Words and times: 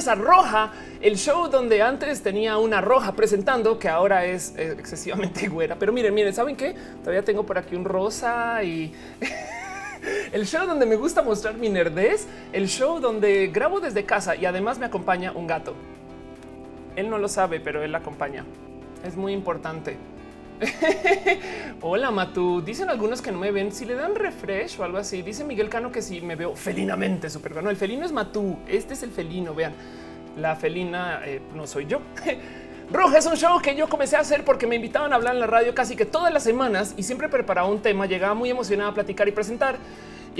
Bienvenidos 0.00 0.26
a 0.26 0.32
Roja, 0.32 0.72
el 1.02 1.18
show 1.18 1.48
donde 1.50 1.82
antes 1.82 2.22
tenía 2.22 2.56
una 2.56 2.80
roja 2.80 3.12
presentando 3.12 3.78
que 3.78 3.86
ahora 3.86 4.24
es 4.24 4.54
eh, 4.56 4.74
excesivamente 4.78 5.46
güera. 5.48 5.76
Pero 5.78 5.92
miren, 5.92 6.14
miren, 6.14 6.32
¿saben 6.32 6.56
qué? 6.56 6.74
Todavía 7.00 7.22
tengo 7.22 7.44
por 7.44 7.58
aquí 7.58 7.76
un 7.76 7.84
rosa 7.84 8.64
y 8.64 8.94
el 10.32 10.46
show 10.46 10.66
donde 10.66 10.86
me 10.86 10.96
gusta 10.96 11.20
mostrar 11.20 11.58
mi 11.58 11.68
nerdez, 11.68 12.26
el 12.54 12.68
show 12.68 12.98
donde 12.98 13.48
grabo 13.48 13.78
desde 13.78 14.06
casa 14.06 14.36
y 14.36 14.46
además 14.46 14.78
me 14.78 14.86
acompaña 14.86 15.32
un 15.32 15.46
gato. 15.46 15.74
Él 16.96 17.10
no 17.10 17.18
lo 17.18 17.28
sabe, 17.28 17.60
pero 17.60 17.82
él 17.82 17.92
la 17.92 17.98
acompaña. 17.98 18.46
Es 19.04 19.16
muy 19.16 19.34
importante. 19.34 19.98
Hola 21.80 22.10
Matu, 22.10 22.60
dicen 22.60 22.90
algunos 22.90 23.22
que 23.22 23.32
no 23.32 23.38
me 23.38 23.50
ven 23.50 23.72
si 23.72 23.84
le 23.84 23.94
dan 23.94 24.14
refresh 24.14 24.78
o 24.78 24.84
algo 24.84 24.98
así. 24.98 25.22
Dice 25.22 25.44
Miguel 25.44 25.68
Cano 25.68 25.90
que 25.90 26.02
si 26.02 26.20
me 26.20 26.36
veo 26.36 26.54
felinamente 26.54 27.30
súper 27.30 27.54
bueno. 27.54 27.70
El 27.70 27.76
felino 27.76 28.04
es 28.04 28.12
Matu, 28.12 28.58
este 28.68 28.94
es 28.94 29.02
el 29.02 29.10
felino. 29.10 29.54
Vean, 29.54 29.72
la 30.36 30.56
felina 30.56 31.22
eh, 31.24 31.40
no 31.54 31.66
soy 31.66 31.86
yo. 31.86 32.00
Roja 32.92 33.18
es 33.18 33.26
un 33.26 33.36
show 33.36 33.60
que 33.62 33.74
yo 33.76 33.88
comencé 33.88 34.16
a 34.16 34.20
hacer 34.20 34.44
porque 34.44 34.66
me 34.66 34.76
invitaban 34.76 35.12
a 35.12 35.16
hablar 35.16 35.34
en 35.34 35.40
la 35.40 35.46
radio 35.46 35.74
casi 35.74 35.94
que 35.94 36.04
todas 36.04 36.32
las 36.32 36.42
semanas 36.42 36.94
y 36.96 37.04
siempre 37.04 37.28
preparaba 37.28 37.68
un 37.68 37.80
tema. 37.80 38.06
Llegaba 38.06 38.34
muy 38.34 38.50
emocionada 38.50 38.90
a 38.90 38.94
platicar 38.94 39.28
y 39.28 39.32
presentar 39.32 39.76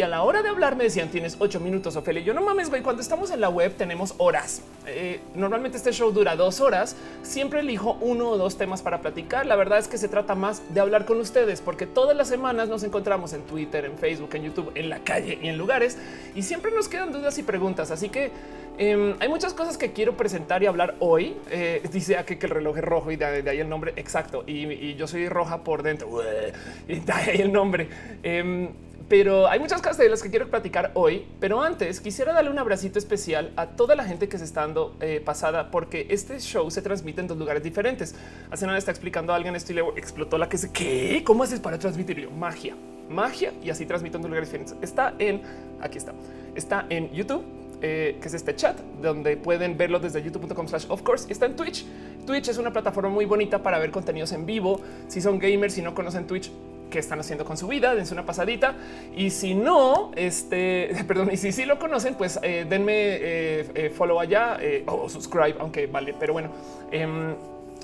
y 0.00 0.02
a 0.02 0.08
la 0.08 0.22
hora 0.22 0.42
de 0.42 0.48
hablar 0.48 0.76
me 0.76 0.84
decían 0.84 1.10
tienes 1.10 1.36
ocho 1.40 1.60
minutos, 1.60 1.94
Ophelia. 1.94 2.22
Yo 2.22 2.32
no 2.32 2.40
mames, 2.40 2.70
güey. 2.70 2.80
Cuando 2.80 3.02
estamos 3.02 3.30
en 3.32 3.38
la 3.42 3.50
web 3.50 3.74
tenemos 3.76 4.14
horas. 4.16 4.62
Eh, 4.86 5.20
normalmente 5.34 5.76
este 5.76 5.92
show 5.92 6.10
dura 6.10 6.36
dos 6.36 6.62
horas. 6.62 6.96
Siempre 7.22 7.60
elijo 7.60 7.98
uno 8.00 8.30
o 8.30 8.38
dos 8.38 8.56
temas 8.56 8.80
para 8.80 9.02
platicar. 9.02 9.44
La 9.44 9.56
verdad 9.56 9.78
es 9.78 9.88
que 9.88 9.98
se 9.98 10.08
trata 10.08 10.34
más 10.34 10.62
de 10.72 10.80
hablar 10.80 11.04
con 11.04 11.20
ustedes 11.20 11.60
porque 11.60 11.86
todas 11.86 12.16
las 12.16 12.28
semanas 12.28 12.70
nos 12.70 12.82
encontramos 12.82 13.34
en 13.34 13.42
Twitter, 13.42 13.84
en 13.84 13.98
Facebook, 13.98 14.30
en 14.32 14.44
YouTube, 14.44 14.72
en 14.74 14.88
la 14.88 15.00
calle 15.00 15.38
y 15.42 15.48
en 15.48 15.58
lugares 15.58 15.98
y 16.34 16.40
siempre 16.44 16.72
nos 16.72 16.88
quedan 16.88 17.12
dudas 17.12 17.36
y 17.36 17.42
preguntas. 17.42 17.90
Así 17.90 18.08
que 18.08 18.30
em, 18.78 19.16
hay 19.20 19.28
muchas 19.28 19.52
cosas 19.52 19.76
que 19.76 19.92
quiero 19.92 20.16
presentar 20.16 20.62
y 20.62 20.66
hablar 20.66 20.94
hoy. 21.00 21.36
Eh, 21.50 21.82
dice 21.92 22.16
aquí 22.16 22.36
que 22.36 22.46
el 22.46 22.52
reloj 22.52 22.78
es 22.78 22.84
rojo 22.84 23.10
y 23.10 23.16
de, 23.16 23.44
ahí 23.50 23.60
el 23.60 23.68
nombre 23.68 23.92
exacto. 23.96 24.44
Y, 24.46 24.94
yo 24.94 25.06
soy 25.06 25.28
roja 25.28 25.62
por 25.62 25.82
dentro 25.82 26.08
y 26.88 27.00
de 27.00 27.12
ahí 27.12 27.42
el 27.42 27.52
nombre. 27.52 27.86
Em, 28.22 28.70
pero 29.10 29.48
hay 29.48 29.58
muchas 29.58 29.82
cosas 29.82 29.98
de 29.98 30.08
las 30.08 30.22
que 30.22 30.30
quiero 30.30 30.48
platicar 30.48 30.92
hoy. 30.94 31.26
Pero 31.40 31.60
antes 31.60 32.00
quisiera 32.00 32.32
darle 32.32 32.48
un 32.48 32.60
abracito 32.60 32.96
especial 32.96 33.52
a 33.56 33.66
toda 33.66 33.96
la 33.96 34.04
gente 34.04 34.28
que 34.28 34.38
se 34.38 34.44
está 34.44 34.60
dando 34.60 34.96
eh, 35.00 35.20
pasada, 35.22 35.72
porque 35.72 36.06
este 36.10 36.38
show 36.38 36.70
se 36.70 36.80
transmite 36.80 37.20
en 37.20 37.26
dos 37.26 37.36
lugares 37.36 37.64
diferentes. 37.64 38.14
Hace 38.52 38.66
nada 38.66 38.78
está 38.78 38.92
explicando 38.92 39.32
a 39.32 39.36
alguien 39.36 39.56
esto 39.56 39.72
y 39.72 39.74
le 39.74 39.82
explotó 39.96 40.38
la 40.38 40.48
que 40.48 40.58
se 40.58 40.70
qué, 40.70 41.24
cómo 41.26 41.42
haces 41.42 41.58
para 41.58 41.76
transmitir 41.76 42.20
yo 42.20 42.30
magia, 42.30 42.76
magia 43.08 43.52
y 43.64 43.70
así 43.70 43.84
transmito 43.84 44.16
en 44.18 44.22
dos 44.22 44.30
lugares 44.30 44.48
diferentes. 44.48 44.76
Está 44.80 45.12
en 45.18 45.42
aquí 45.80 45.98
está, 45.98 46.12
está 46.54 46.86
en 46.88 47.10
YouTube. 47.10 47.42
Eh, 47.82 48.18
que 48.20 48.28
es 48.28 48.34
este 48.34 48.54
chat 48.54 48.78
donde 49.00 49.38
pueden 49.38 49.78
verlo 49.78 49.98
desde 49.98 50.22
youtube.com 50.22 50.68
slash 50.68 50.84
of 50.90 51.00
course 51.00 51.32
está 51.32 51.46
en 51.46 51.56
Twitch. 51.56 51.84
Twitch 52.26 52.48
es 52.48 52.58
una 52.58 52.72
plataforma 52.72 53.08
muy 53.08 53.24
bonita 53.24 53.62
para 53.62 53.78
ver 53.78 53.90
contenidos 53.90 54.32
en 54.32 54.44
vivo. 54.46 54.82
Si 55.08 55.22
son 55.22 55.38
gamers, 55.38 55.72
si 55.72 55.80
no 55.80 55.94
conocen 55.94 56.26
Twitch, 56.26 56.52
qué 56.90 56.98
están 56.98 57.20
haciendo 57.20 57.44
con 57.44 57.56
su 57.56 57.66
vida, 57.68 57.94
dense 57.94 58.12
una 58.12 58.26
pasadita. 58.26 58.74
Y 59.16 59.30
si 59.30 59.54
no, 59.54 60.12
este, 60.16 60.90
perdón, 61.08 61.30
y 61.32 61.36
si 61.36 61.52
sí 61.52 61.64
lo 61.64 61.78
conocen, 61.78 62.14
pues 62.14 62.38
eh, 62.42 62.66
denme 62.68 62.92
eh, 62.94 63.70
eh, 63.74 63.90
follow 63.96 64.20
allá 64.20 64.58
o 64.86 65.08
subscribe, 65.08 65.56
aunque 65.60 65.86
vale, 65.86 66.14
pero 66.18 66.32
bueno. 66.34 66.50
Em, 66.90 67.34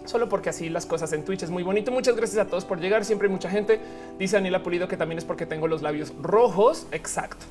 solo 0.05 0.29
porque 0.29 0.51
así 0.51 0.69
las 0.69 0.87
cosas 0.87 1.13
en 1.13 1.25
Twitch 1.25 1.43
es 1.43 1.51
muy 1.51 1.63
bonito. 1.63 1.91
Muchas 1.91 2.17
gracias 2.17 2.45
a 2.45 2.49
todos 2.49 2.65
por 2.65 2.79
llegar. 2.81 3.05
Siempre 3.05 3.29
hay 3.29 3.33
mucha 3.33 3.51
gente. 3.51 3.81
Dice 4.19 4.37
Daniela 4.37 4.63
Pulido 4.63 4.89
que 4.89 4.97
también 4.97 5.19
es 5.19 5.25
porque 5.25 5.47
tengo 5.47 5.69
los 5.69 5.83
labios 5.83 6.13
rojos. 6.21 6.87
Exacto. 6.93 7.47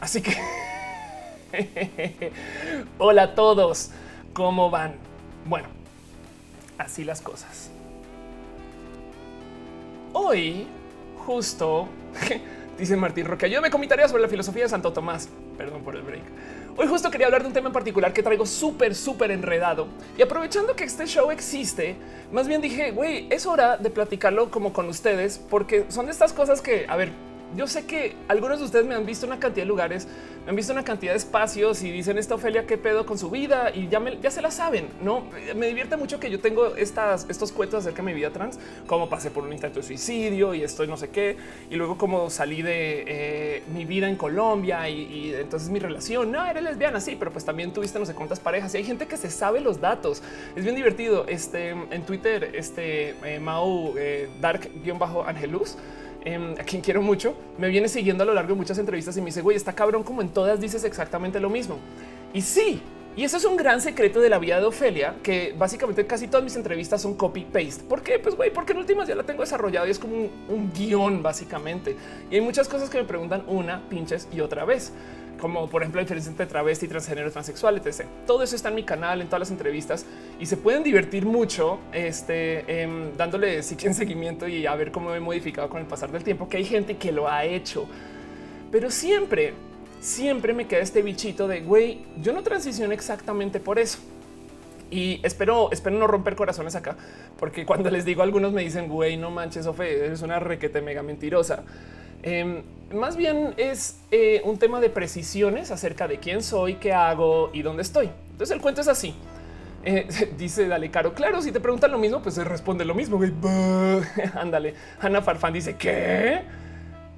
Así 0.00 0.22
que 0.22 0.36
hola 2.98 3.22
a 3.22 3.34
todos. 3.34 3.90
¿Cómo 4.32 4.70
van? 4.70 4.94
Bueno, 5.44 5.68
así 6.78 7.04
las 7.04 7.20
cosas. 7.20 7.70
Hoy 10.12 10.66
justo 11.28 11.86
dice 12.78 12.96
Martín 12.96 13.26
Roque. 13.26 13.50
Yo 13.50 13.60
me 13.60 13.70
comentaría 13.70 14.08
sobre 14.08 14.22
la 14.22 14.28
filosofía 14.28 14.62
de 14.62 14.70
Santo 14.70 14.94
Tomás. 14.94 15.28
Perdón 15.58 15.82
por 15.82 15.94
el 15.94 16.00
break. 16.00 16.22
Hoy 16.74 16.86
justo 16.86 17.10
quería 17.10 17.26
hablar 17.26 17.42
de 17.42 17.48
un 17.48 17.52
tema 17.52 17.66
en 17.66 17.74
particular 17.74 18.14
que 18.14 18.22
traigo 18.22 18.46
súper, 18.46 18.94
súper 18.94 19.30
enredado. 19.30 19.88
Y 20.16 20.22
aprovechando 20.22 20.74
que 20.74 20.84
este 20.84 21.04
show 21.04 21.30
existe, 21.30 21.96
más 22.32 22.48
bien 22.48 22.62
dije, 22.62 22.92
güey, 22.92 23.26
es 23.28 23.44
hora 23.44 23.76
de 23.76 23.90
platicarlo 23.90 24.50
como 24.50 24.72
con 24.72 24.88
ustedes, 24.88 25.36
porque 25.50 25.84
son 25.90 26.06
de 26.06 26.12
estas 26.12 26.32
cosas 26.32 26.62
que, 26.62 26.86
a 26.88 26.96
ver, 26.96 27.10
yo 27.56 27.66
sé 27.66 27.86
que 27.86 28.14
algunos 28.28 28.58
de 28.58 28.66
ustedes 28.66 28.86
me 28.86 28.94
han 28.94 29.06
visto 29.06 29.26
una 29.26 29.38
cantidad 29.38 29.64
de 29.64 29.68
lugares, 29.68 30.06
me 30.44 30.50
han 30.50 30.56
visto 30.56 30.72
una 30.72 30.84
cantidad 30.84 31.12
de 31.12 31.18
espacios 31.18 31.82
y 31.82 31.90
dicen 31.90 32.18
esta 32.18 32.34
Ofelia 32.34 32.66
qué 32.66 32.76
pedo 32.76 33.06
con 33.06 33.18
su 33.18 33.30
vida 33.30 33.70
y 33.74 33.88
ya, 33.88 34.00
me, 34.00 34.18
se 34.30 34.42
la 34.42 34.50
saben. 34.50 34.88
No 35.02 35.24
me 35.56 35.66
divierte 35.66 35.96
mucho 35.96 36.20
que 36.20 36.30
yo 36.30 36.40
tengo 36.40 36.76
estas, 36.76 37.26
estos 37.28 37.52
cuentos 37.52 37.80
acerca 37.80 38.02
de 38.02 38.02
mi 38.04 38.14
vida 38.14 38.30
trans, 38.30 38.58
cómo 38.86 39.08
pasé 39.08 39.30
por 39.30 39.44
un 39.44 39.52
intento 39.52 39.80
de 39.80 39.86
suicidio 39.86 40.54
y 40.54 40.62
estoy 40.62 40.88
no 40.88 40.96
sé 40.96 41.08
qué, 41.08 41.36
y 41.70 41.76
luego 41.76 41.96
cómo 41.96 42.28
salí 42.30 42.62
de 42.62 43.04
eh, 43.06 43.62
mi 43.72 43.84
vida 43.84 44.08
en 44.08 44.16
Colombia 44.16 44.88
y, 44.88 45.34
entonces 45.34 45.70
mi 45.70 45.78
relación. 45.78 46.30
No 46.30 46.44
eres 46.44 46.62
lesbiana, 46.62 47.00
sí, 47.00 47.16
pero 47.18 47.30
pues 47.30 47.44
también 47.44 47.72
tuviste 47.72 47.98
no 47.98 48.06
sé 48.06 48.14
cuántas 48.14 48.40
parejas 48.40 48.74
y 48.74 48.78
hay 48.78 48.84
gente 48.84 49.06
que 49.06 49.16
se 49.16 49.30
sabe 49.30 49.60
los 49.60 49.80
datos. 49.80 50.22
Es 50.54 50.64
bien 50.64 50.76
divertido. 50.76 51.26
Este 51.26 51.70
en 51.70 52.02
Twitter, 52.04 52.50
este 52.54 53.14
eh, 53.24 53.40
Mau 53.40 53.94
eh, 53.96 54.28
Dark 54.40 54.70
guion 54.82 54.98
bajo 54.98 55.24
Angelus 55.24 55.76
Em, 56.24 56.52
a 56.52 56.64
quien 56.64 56.82
quiero 56.82 57.00
mucho, 57.00 57.34
me 57.58 57.68
viene 57.68 57.88
siguiendo 57.88 58.24
a 58.24 58.26
lo 58.26 58.34
largo 58.34 58.50
de 58.50 58.56
muchas 58.56 58.78
entrevistas 58.78 59.16
y 59.16 59.20
me 59.20 59.26
dice, 59.26 59.40
güey, 59.40 59.56
está 59.56 59.72
cabrón 59.72 60.02
como 60.02 60.20
en 60.20 60.30
todas 60.30 60.60
dices 60.60 60.84
exactamente 60.84 61.38
lo 61.38 61.48
mismo. 61.48 61.78
Y 62.34 62.42
sí, 62.42 62.82
y 63.16 63.24
eso 63.24 63.36
es 63.36 63.44
un 63.44 63.56
gran 63.56 63.80
secreto 63.80 64.20
de 64.20 64.28
la 64.28 64.38
vida 64.38 64.60
de 64.60 64.66
Ofelia, 64.66 65.16
que 65.22 65.54
básicamente 65.56 66.06
casi 66.06 66.28
todas 66.28 66.44
mis 66.44 66.56
entrevistas 66.56 67.02
son 67.02 67.14
copy 67.14 67.44
paste. 67.44 67.84
¿Por 67.88 68.02
qué? 68.02 68.18
Pues 68.18 68.34
güey, 68.34 68.52
porque 68.52 68.72
en 68.72 68.78
últimas 68.78 69.08
ya 69.08 69.14
la 69.14 69.22
tengo 69.22 69.40
desarrollado 69.40 69.86
y 69.86 69.90
es 69.90 69.98
como 69.98 70.14
un, 70.16 70.30
un 70.48 70.72
guion 70.72 71.22
básicamente. 71.22 71.96
Y 72.30 72.34
hay 72.34 72.40
muchas 72.40 72.68
cosas 72.68 72.90
que 72.90 72.98
me 72.98 73.04
preguntan 73.04 73.44
una, 73.46 73.88
pinches 73.88 74.28
y 74.32 74.40
otra 74.40 74.64
vez 74.64 74.92
como 75.40 75.68
por 75.68 75.82
ejemplo 75.82 76.00
la 76.00 76.04
diferencia 76.04 76.30
entre 76.30 76.46
travesti, 76.46 76.88
transgénero, 76.88 77.30
transexual, 77.30 77.76
etc. 77.78 78.04
Todo 78.26 78.42
eso 78.42 78.56
está 78.56 78.68
en 78.68 78.74
mi 78.74 78.82
canal, 78.82 79.20
en 79.20 79.28
todas 79.28 79.40
las 79.40 79.50
entrevistas 79.50 80.04
y 80.38 80.46
se 80.46 80.56
pueden 80.56 80.82
divertir 80.82 81.24
mucho 81.24 81.78
este, 81.92 82.82
em, 82.82 83.16
dándole 83.16 83.62
sí 83.62 83.76
en 83.82 83.94
seguimiento 83.94 84.48
y 84.48 84.66
a 84.66 84.74
ver 84.74 84.90
cómo 84.92 85.14
he 85.14 85.20
modificado 85.20 85.68
con 85.68 85.80
el 85.80 85.86
pasar 85.86 86.10
del 86.10 86.24
tiempo, 86.24 86.48
que 86.48 86.58
hay 86.58 86.64
gente 86.64 86.96
que 86.96 87.12
lo 87.12 87.28
ha 87.28 87.44
hecho. 87.44 87.86
Pero 88.70 88.90
siempre, 88.90 89.54
siempre 90.00 90.52
me 90.52 90.66
queda 90.66 90.80
este 90.80 91.02
bichito 91.02 91.48
de 91.48 91.60
güey, 91.60 92.00
yo 92.20 92.32
no 92.32 92.42
transiciono 92.42 92.92
exactamente 92.92 93.60
por 93.60 93.78
eso. 93.78 93.98
Y 94.90 95.20
espero, 95.22 95.70
espero 95.70 95.98
no 95.98 96.06
romper 96.06 96.34
corazones 96.34 96.74
acá, 96.74 96.96
porque 97.38 97.66
cuando 97.66 97.90
les 97.90 98.04
digo 98.06 98.22
algunos 98.22 98.52
me 98.52 98.62
dicen, 98.62 98.88
güey, 98.88 99.18
no 99.18 99.30
manches, 99.30 99.66
Ofe, 99.66 100.06
eres 100.06 100.22
una 100.22 100.40
requete 100.40 100.80
mega 100.80 101.02
mentirosa. 101.02 101.62
Em, 102.28 102.62
más 102.92 103.16
bien 103.16 103.54
es 103.56 104.00
eh, 104.10 104.42
un 104.44 104.58
tema 104.58 104.80
de 104.80 104.90
precisiones 104.90 105.70
acerca 105.70 106.06
de 106.06 106.18
quién 106.18 106.42
soy, 106.42 106.74
qué 106.74 106.92
hago 106.92 107.50
y 107.54 107.62
dónde 107.62 107.80
estoy. 107.82 108.10
Entonces 108.32 108.54
el 108.54 108.60
cuento 108.60 108.82
es 108.82 108.88
así. 108.88 109.14
Eh, 109.82 110.06
dice 110.38 110.68
Dale 110.68 110.90
Caro, 110.90 111.14
claro, 111.14 111.40
si 111.40 111.52
te 111.52 111.60
preguntan 111.60 111.90
lo 111.90 111.98
mismo, 111.98 112.20
pues 112.20 112.36
responde 112.36 112.84
lo 112.84 112.94
mismo. 112.94 113.18
Ándale. 114.34 114.74
Ana 115.00 115.22
Farfán 115.22 115.54
dice 115.54 115.76
que 115.76 116.42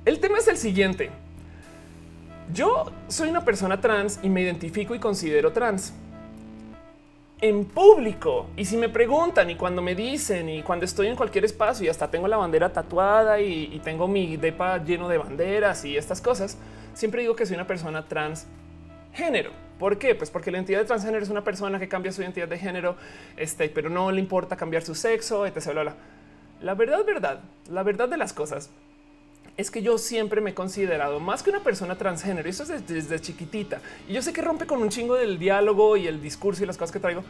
el 0.05 0.21
tema 0.21 0.39
es 0.39 0.47
el 0.47 0.57
siguiente. 0.57 1.11
Yo 2.55 2.93
soy 3.09 3.31
una 3.31 3.45
persona 3.45 3.81
trans 3.81 4.21
y 4.23 4.29
me 4.29 4.43
identifico 4.43 4.95
y 4.95 5.01
considero 5.01 5.53
trans 5.53 5.93
en 7.41 7.65
público. 7.65 8.49
Y 8.57 8.65
si 8.65 8.77
me 8.77 8.89
preguntan 8.89 9.51
y 9.51 9.57
cuando 9.57 9.83
me 9.83 9.95
dicen 9.95 10.49
y 10.49 10.63
cuando 10.63 10.85
estoy 10.85 11.07
en 11.07 11.17
cualquier 11.17 11.45
espacio 11.45 11.87
y 11.87 11.89
hasta 11.89 12.11
tengo 12.11 12.29
la 12.29 12.37
bandera 12.37 12.73
tatuada 12.73 13.41
y, 13.41 13.81
tengo 13.83 14.07
mi 14.09 14.37
depa 14.37 14.79
lleno 14.79 15.09
de 15.09 15.19
banderas 15.19 15.85
y 15.85 15.97
estas 15.97 16.21
cosas, 16.21 16.59
siempre 16.93 17.23
digo 17.23 17.35
que 17.35 17.47
soy 17.47 17.55
una 17.55 17.67
persona 17.67 18.07
transgénero. 18.07 19.53
¿Por 19.79 19.97
qué? 19.97 20.15
Pues 20.15 20.31
porque 20.31 20.51
la 20.51 20.59
identidad 20.59 20.81
de 20.81 20.85
transgénero 20.85 21.23
es 21.23 21.31
una 21.31 21.43
persona 21.43 21.79
que 21.79 21.89
cambia 21.89 22.13
su 22.13 22.21
identidad 22.21 22.49
de 22.49 22.59
género, 22.59 22.97
este, 23.37 23.71
pero 23.71 23.89
no 23.89 24.13
le 24.13 24.21
importa 24.21 24.57
cambiar 24.57 24.83
su 24.83 24.95
sexo, 24.95 25.47
etc. 25.47 25.93
La 26.61 26.75
verdad, 26.75 27.05
verdad, 27.07 27.41
la 27.71 27.83
verdad 27.83 28.09
de 28.09 28.19
las 28.19 28.35
cosas 28.35 28.71
es 29.61 29.71
que 29.71 29.83
yo 29.83 29.99
siempre 29.99 30.41
me 30.41 30.51
he 30.51 30.55
considerado 30.55 31.21
más 31.21 31.43
que 31.43 31.51
una 31.51 31.61
persona 31.61 31.97
transgénero. 31.97 32.49
Y 32.49 32.51
eso 32.51 32.63
es 32.63 32.87
desde, 32.87 33.21
chiquitita. 33.21 33.81
Y 34.09 34.15
yo 34.15 34.23
sé 34.23 34.33
que 34.33 34.43
rompe 34.43 34.67
con 34.67 34.81
un 34.81 34.89
chingo 34.89 35.15
del 35.15 35.39
diálogo 35.39 35.97
y 35.97 36.07
el 36.07 36.21
discurso 36.21 36.63
y 36.63 36.67
las 36.67 36.77
cosas 36.77 36.93
que 36.93 36.99
traigo, 36.99 37.23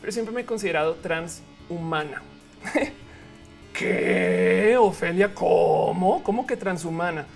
pero 0.00 0.12
siempre 0.12 0.34
me 0.34 0.42
he 0.42 0.46
considerado 0.46 0.94
transhumana. 0.94 2.22
¿Qué? 3.72 4.76
Ofelia, 4.78 5.34
¿cómo? 5.34 6.22
¿Cómo 6.22 6.46
que 6.46 6.56
transhumana? 6.56 7.26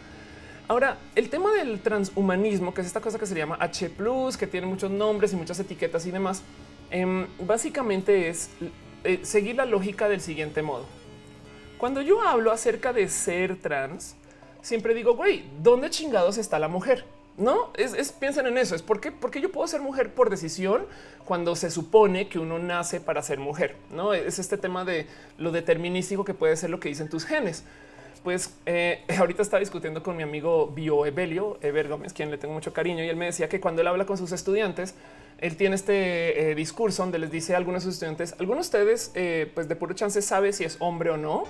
Ahora, 0.69 0.99
el 1.17 1.31
tema 1.31 1.51
del 1.53 1.81
transhumanismo, 1.81 2.73
que 2.75 2.83
es 2.83 2.87
esta 2.87 3.01
cosa 3.01 3.19
que 3.19 3.27
se 3.27 3.35
llama 3.35 3.57
H, 3.59 3.91
que 4.39 4.47
tiene 4.47 4.67
muchos 4.67 4.91
nombres 4.91 5.33
y 5.33 5.37
muchas 5.37 5.59
etiquetas 5.59 6.07
y 6.07 6.11
demás, 6.11 6.43
em, 6.91 7.27
básicamente 7.41 8.29
es 8.29 8.51
eh, 9.03 9.21
seguir 9.23 9.57
la 9.57 9.65
lógica 9.65 10.09
del 10.09 10.21
siguiente 10.21 10.63
modo. 10.63 10.87
Cuando 11.79 12.03
yo 12.03 12.21
hablo 12.21 12.53
acerca 12.53 12.93
de 12.93 13.09
ser 13.09 13.57
trans, 13.57 14.17
siempre 14.63 14.95
digo, 14.95 15.15
güey, 15.15 15.45
¿dónde 15.63 15.91
chingados 15.91 16.39
está 16.39 16.59
la 16.59 16.69
mujer? 16.69 17.05
No 17.39 17.71
es, 17.77 18.13
piensen 18.13 18.47
en 18.47 18.59
eso. 18.59 18.75
Es 18.75 18.83
porque, 18.83 19.13
porque 19.13 19.41
yo 19.41 19.53
puedo 19.53 19.67
ser 19.69 19.81
mujer 19.81 20.13
por 20.13 20.29
decisión 20.29 20.87
cuando 21.25 21.55
se 21.55 21.71
supone 21.71 22.29
que 22.29 22.41
uno 22.41 22.59
nace 22.59 23.01
para 23.01 23.23
ser 23.23 23.39
mujer. 23.39 23.77
No 23.91 24.13
es 24.13 24.41
este 24.41 24.59
tema 24.59 24.85
de 24.85 25.07
lo 25.39 25.53
determinístico 25.53 26.25
que 26.25 26.35
puede 26.35 26.57
ser 26.57 26.71
lo 26.71 26.81
que 26.81 26.89
dicen 26.89 27.09
tus 27.09 27.25
genes. 27.25 27.63
Pues 28.25 28.55
eh, 28.67 29.05
ahorita 29.19 29.43
estaba 29.43 29.61
discutiendo 29.61 30.03
con 30.03 30.17
mi 30.17 30.25
amigo 30.25 30.67
Bio 30.67 31.07
Evelio, 31.07 31.59
Ever 31.63 31.87
Gómez, 31.87 32.13
quien 32.13 32.33
le 32.33 32.39
tengo 32.39 32.55
mucho 32.55 32.73
cariño, 32.73 33.05
y 33.05 33.09
él 33.09 33.17
me 33.17 33.27
decía 33.27 33.49
que 33.49 33.61
cuando 33.61 33.83
él 33.83 33.87
habla 33.87 34.05
con 34.05 34.19
sus 34.19 34.33
estudiantes, 34.33 34.95
él 35.39 35.57
tiene 35.57 35.77
este 35.77 36.51
eh, 36.51 36.55
discurso 36.57 37.05
donde 37.05 37.21
les 37.21 37.31
dice 37.31 37.55
a 37.55 37.59
algunos 37.59 37.85
de 37.85 37.87
sus 37.87 37.95
estudiantes, 37.95 38.35
algunos 38.41 38.69
de 38.69 38.79
ustedes, 38.79 39.13
eh, 39.15 39.49
pues 39.55 39.69
de 39.69 39.77
puro 39.77 39.95
chance 39.95 40.21
sabe 40.21 40.53
si 40.53 40.65
es 40.65 40.77
hombre 40.81 41.11
o 41.11 41.17
no. 41.17 41.45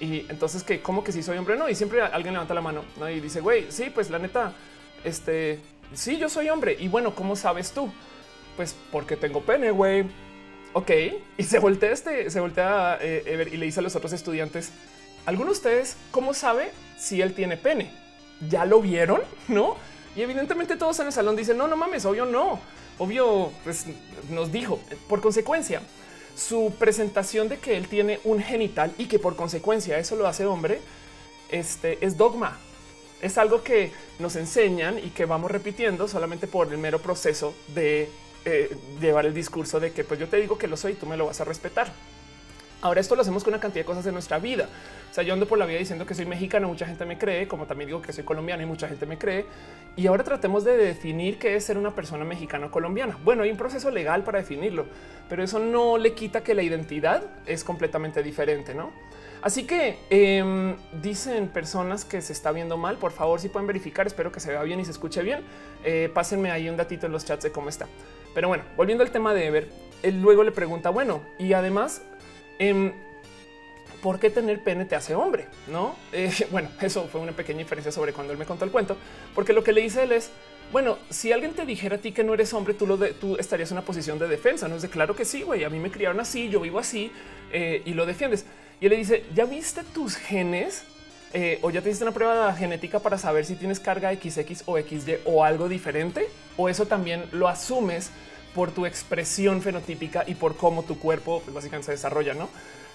Y 0.00 0.26
entonces 0.30 0.62
que 0.62 0.80
como 0.80 1.04
que 1.04 1.12
si 1.12 1.22
soy 1.22 1.36
hombre 1.36 1.56
no, 1.56 1.68
y 1.68 1.74
siempre 1.74 2.00
alguien 2.00 2.32
levanta 2.32 2.54
la 2.54 2.62
mano 2.62 2.82
y 3.08 3.20
dice, 3.20 3.40
güey, 3.40 3.70
sí, 3.70 3.90
pues 3.94 4.08
la 4.08 4.18
neta, 4.18 4.54
este, 5.04 5.60
sí, 5.92 6.16
yo 6.16 6.28
soy 6.28 6.48
hombre. 6.48 6.74
Y 6.78 6.88
bueno, 6.88 7.14
¿cómo 7.14 7.36
sabes 7.36 7.72
tú? 7.72 7.92
Pues 8.56 8.74
porque 8.90 9.16
tengo 9.16 9.42
pene, 9.42 9.70
güey. 9.70 10.06
Ok. 10.72 10.90
Y 11.36 11.42
se 11.42 11.58
voltea 11.58 11.92
este, 11.92 12.30
se 12.30 12.40
voltea 12.40 12.98
y 13.02 13.56
le 13.56 13.66
dice 13.66 13.80
a 13.80 13.82
los 13.82 13.94
otros 13.94 14.14
estudiantes, 14.14 14.72
algunos 15.26 15.54
de 15.54 15.58
ustedes, 15.58 15.96
¿cómo 16.10 16.32
sabe 16.32 16.70
si 16.98 17.20
él 17.20 17.34
tiene 17.34 17.58
pene? 17.58 17.90
¿Ya 18.48 18.64
lo 18.64 18.80
vieron? 18.80 19.20
¿No? 19.48 19.76
Y 20.16 20.22
evidentemente 20.22 20.76
todos 20.76 20.98
en 21.00 21.06
el 21.06 21.12
salón 21.12 21.36
dicen, 21.36 21.58
no, 21.58 21.68
no 21.68 21.76
mames, 21.76 22.04
obvio 22.06 22.24
no. 22.24 22.58
Obvio, 22.98 23.52
pues 23.64 23.86
nos 24.30 24.50
dijo. 24.50 24.80
Por 25.08 25.20
consecuencia, 25.20 25.82
su 26.40 26.72
presentación 26.78 27.48
de 27.48 27.58
que 27.58 27.76
él 27.76 27.86
tiene 27.86 28.18
un 28.24 28.40
genital 28.40 28.92
y 28.96 29.06
que 29.06 29.18
por 29.18 29.36
consecuencia 29.36 29.98
eso 29.98 30.16
lo 30.16 30.26
hace 30.26 30.46
hombre, 30.46 30.80
este 31.50 31.98
es 32.04 32.16
dogma. 32.16 32.58
Es 33.20 33.36
algo 33.36 33.62
que 33.62 33.92
nos 34.18 34.36
enseñan 34.36 34.98
y 34.98 35.10
que 35.10 35.26
vamos 35.26 35.50
repitiendo 35.50 36.08
solamente 36.08 36.46
por 36.46 36.72
el 36.72 36.78
mero 36.78 36.98
proceso 37.00 37.52
de 37.74 38.08
eh, 38.46 38.74
llevar 39.00 39.26
el 39.26 39.34
discurso 39.34 39.78
de 39.78 39.92
que 39.92 40.02
pues 40.02 40.18
yo 40.18 40.28
te 40.28 40.38
digo 40.38 40.56
que 40.56 40.66
lo 40.66 40.78
soy 40.78 40.92
y 40.92 40.94
tú 40.94 41.04
me 41.04 41.18
lo 41.18 41.26
vas 41.26 41.40
a 41.42 41.44
respetar. 41.44 41.92
Ahora 42.82 43.00
esto 43.00 43.14
lo 43.14 43.20
hacemos 43.20 43.44
con 43.44 43.52
una 43.52 43.60
cantidad 43.60 43.82
de 43.82 43.86
cosas 43.86 44.06
en 44.06 44.14
nuestra 44.14 44.38
vida. 44.38 44.66
O 45.10 45.14
sea, 45.14 45.22
yo 45.22 45.34
ando 45.34 45.46
por 45.46 45.58
la 45.58 45.66
vida 45.66 45.78
diciendo 45.78 46.06
que 46.06 46.14
soy 46.14 46.24
mexicano, 46.24 46.68
mucha 46.68 46.86
gente 46.86 47.04
me 47.04 47.18
cree, 47.18 47.46
como 47.46 47.66
también 47.66 47.88
digo 47.88 48.00
que 48.00 48.12
soy 48.12 48.24
colombiano 48.24 48.62
y 48.62 48.66
mucha 48.66 48.88
gente 48.88 49.04
me 49.04 49.18
cree. 49.18 49.44
Y 49.96 50.06
ahora 50.06 50.24
tratemos 50.24 50.64
de 50.64 50.76
definir 50.76 51.38
qué 51.38 51.56
es 51.56 51.64
ser 51.64 51.76
una 51.76 51.94
persona 51.94 52.24
mexicana 52.24 52.66
o 52.66 52.70
colombiana. 52.70 53.18
Bueno, 53.22 53.42
hay 53.42 53.50
un 53.50 53.58
proceso 53.58 53.90
legal 53.90 54.22
para 54.24 54.38
definirlo, 54.38 54.86
pero 55.28 55.42
eso 55.42 55.58
no 55.58 55.98
le 55.98 56.14
quita 56.14 56.42
que 56.42 56.54
la 56.54 56.62
identidad 56.62 57.22
es 57.44 57.64
completamente 57.64 58.22
diferente, 58.22 58.74
¿no? 58.74 58.92
Así 59.42 59.64
que 59.64 59.98
em, 60.10 60.76
dicen 61.02 61.48
personas 61.48 62.04
que 62.04 62.20
se 62.20 62.32
está 62.32 62.52
viendo 62.52 62.76
mal. 62.76 62.96
Por 62.96 63.12
favor, 63.12 63.40
si 63.40 63.48
pueden 63.48 63.66
verificar, 63.66 64.06
espero 64.06 64.30
que 64.30 64.40
se 64.40 64.50
vea 64.50 64.62
bien 64.62 64.80
y 64.80 64.84
se 64.84 64.90
escuche 64.90 65.22
bien. 65.22 65.42
Eh, 65.82 66.10
pásenme 66.12 66.50
ahí 66.50 66.68
un 66.68 66.76
datito 66.76 67.06
en 67.06 67.12
los 67.12 67.24
chats 67.24 67.44
de 67.44 67.50
cómo 67.50 67.68
está. 67.68 67.86
Pero 68.34 68.48
bueno, 68.48 68.64
volviendo 68.76 69.02
al 69.02 69.10
tema 69.10 69.34
de 69.34 69.46
Ever, 69.46 69.68
él 70.02 70.20
luego 70.20 70.44
le 70.44 70.52
pregunta, 70.52 70.90
bueno, 70.90 71.22
y 71.38 71.52
además 71.54 72.02
Em, 72.60 72.92
¿Por 74.02 74.18
qué 74.20 74.30
tener 74.30 74.62
pene 74.62 74.84
te 74.84 74.94
hace 74.94 75.14
hombre? 75.14 75.46
No, 75.66 75.96
eh, 76.12 76.30
bueno, 76.50 76.68
eso 76.80 77.08
fue 77.08 77.20
una 77.20 77.32
pequeña 77.32 77.58
diferencia 77.58 77.90
sobre 77.90 78.12
cuando 78.12 78.32
él 78.32 78.38
me 78.38 78.44
contó 78.44 78.64
el 78.64 78.70
cuento, 78.70 78.96
porque 79.34 79.52
lo 79.52 79.64
que 79.64 79.72
le 79.72 79.80
dice 79.80 80.04
él 80.04 80.12
es 80.12 80.30
bueno, 80.72 80.98
si 81.10 81.32
alguien 81.32 81.52
te 81.52 81.66
dijera 81.66 81.96
a 81.96 81.98
ti 81.98 82.12
que 82.12 82.22
no 82.22 82.32
eres 82.32 82.54
hombre, 82.54 82.74
tú, 82.74 82.86
lo 82.86 82.96
estarías 83.38 83.72
en 83.72 83.78
una 83.78 83.84
posición 83.84 84.20
de 84.20 84.28
defensa. 84.28 84.68
No 84.68 84.76
es 84.76 84.82
de 84.82 84.88
claro 84.88 85.16
que 85.16 85.24
sí, 85.24 85.42
güey. 85.42 85.64
A 85.64 85.68
mí 85.68 85.80
me 85.80 85.90
criaron 85.90 86.20
así, 86.20 86.48
yo 86.48 86.60
vivo 86.60 86.78
así 86.78 87.10
eh, 87.52 87.82
y 87.84 87.94
lo 87.94 88.06
defiendes. 88.06 88.44
Y 88.80 88.86
él 88.86 88.90
le 88.90 88.96
dice: 88.96 89.24
Ya 89.34 89.46
viste 89.46 89.82
tus 89.82 90.14
genes 90.14 90.84
eh, 91.32 91.58
o 91.62 91.70
ya 91.70 91.80
te 91.80 91.88
hiciste 91.88 92.04
una 92.04 92.14
prueba 92.14 92.52
genética 92.54 93.00
para 93.00 93.18
saber 93.18 93.44
si 93.46 93.56
tienes 93.56 93.80
carga 93.80 94.12
XX 94.12 94.62
o 94.66 94.78
XY 94.78 95.18
o 95.24 95.44
algo 95.44 95.68
diferente, 95.68 96.28
o 96.56 96.68
eso 96.68 96.86
también 96.86 97.24
lo 97.32 97.48
asumes 97.48 98.10
por 98.54 98.70
tu 98.70 98.86
expresión 98.86 99.62
fenotípica 99.62 100.24
y 100.26 100.34
por 100.34 100.56
cómo 100.56 100.82
tu 100.82 100.98
cuerpo 100.98 101.40
pues, 101.44 101.54
básicamente 101.54 101.86
se 101.86 101.92
desarrolla, 101.92 102.34
¿no? 102.34 102.48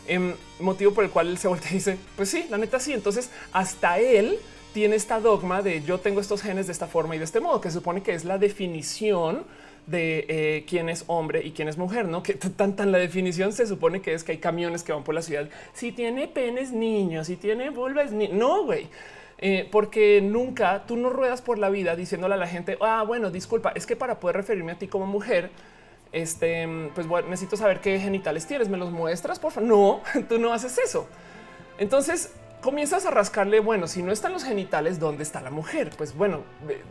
Em, 0.07 0.33
motivo 0.59 0.93
por 0.93 1.03
el 1.03 1.09
cual 1.09 1.27
él 1.29 1.37
se 1.37 1.47
voltea 1.47 1.71
y 1.71 1.75
dice, 1.75 1.97
pues 2.15 2.29
sí, 2.29 2.45
la 2.49 2.57
neta 2.57 2.79
sí. 2.79 2.93
Entonces 2.93 3.29
hasta 3.51 3.99
él 3.99 4.39
tiene 4.73 4.95
esta 4.95 5.19
dogma 5.19 5.61
de 5.61 5.81
yo 5.83 5.99
tengo 5.99 6.19
estos 6.19 6.41
genes 6.41 6.67
de 6.67 6.73
esta 6.73 6.87
forma 6.87 7.15
y 7.15 7.19
de 7.19 7.25
este 7.25 7.39
modo, 7.39 7.61
que 7.61 7.71
supone 7.71 8.03
que 8.03 8.13
es 8.13 8.25
la 8.25 8.37
definición 8.37 9.45
de 9.87 10.25
eh, 10.27 10.65
quién 10.67 10.89
es 10.89 11.03
hombre 11.07 11.45
y 11.45 11.51
quién 11.51 11.67
es 11.67 11.77
mujer, 11.77 12.07
no 12.07 12.23
que 12.23 12.33
tan 12.33 12.75
tan 12.75 12.91
la 12.91 12.97
definición 12.97 13.53
se 13.53 13.67
supone 13.67 14.01
que 14.01 14.13
es 14.13 14.23
que 14.23 14.33
hay 14.33 14.37
camiones 14.39 14.83
que 14.83 14.91
van 14.91 15.03
por 15.03 15.15
la 15.15 15.21
ciudad. 15.21 15.47
Si 15.73 15.91
tiene 15.91 16.27
penes 16.27 16.71
niños, 16.71 17.27
si 17.27 17.35
tiene 17.35 17.69
vulvas, 17.69 18.11
ni 18.11 18.27
no, 18.27 18.63
güey. 18.63 18.87
Eh, 19.37 19.67
porque 19.69 20.21
nunca 20.21 20.85
tú 20.87 20.95
no 20.95 21.09
ruedas 21.09 21.41
por 21.41 21.57
la 21.57 21.69
vida 21.69 21.95
diciéndole 21.95 22.35
a 22.35 22.37
la 22.37 22.47
gente, 22.47 22.77
ah, 22.81 23.03
bueno, 23.05 23.31
disculpa, 23.31 23.73
es 23.75 23.85
que 23.85 23.95
para 23.95 24.19
poder 24.19 24.37
referirme 24.37 24.71
a 24.71 24.77
ti 24.77 24.87
como 24.87 25.05
mujer, 25.05 25.49
este, 26.13 26.89
pues 26.95 27.07
bueno, 27.07 27.27
necesito 27.27 27.57
saber 27.57 27.81
qué 27.81 27.99
genitales 27.99 28.47
tienes, 28.47 28.69
me 28.69 28.77
los 28.77 28.91
muestras, 28.91 29.39
por 29.39 29.51
favor. 29.51 29.69
No, 29.69 30.01
tú 30.29 30.39
no 30.39 30.53
haces 30.53 30.77
eso. 30.77 31.07
Entonces 31.77 32.33
comienzas 32.65 33.05
a 33.05 33.11
rascarle, 33.11 33.59
bueno, 33.59 33.87
si 33.87 34.01
no 34.01 34.11
están 34.11 34.33
los 34.33 34.43
genitales, 34.43 34.99
¿dónde 34.99 35.21
está 35.21 35.39
la 35.39 35.51
mujer? 35.51 35.91
Pues 35.95 36.17
bueno, 36.17 36.41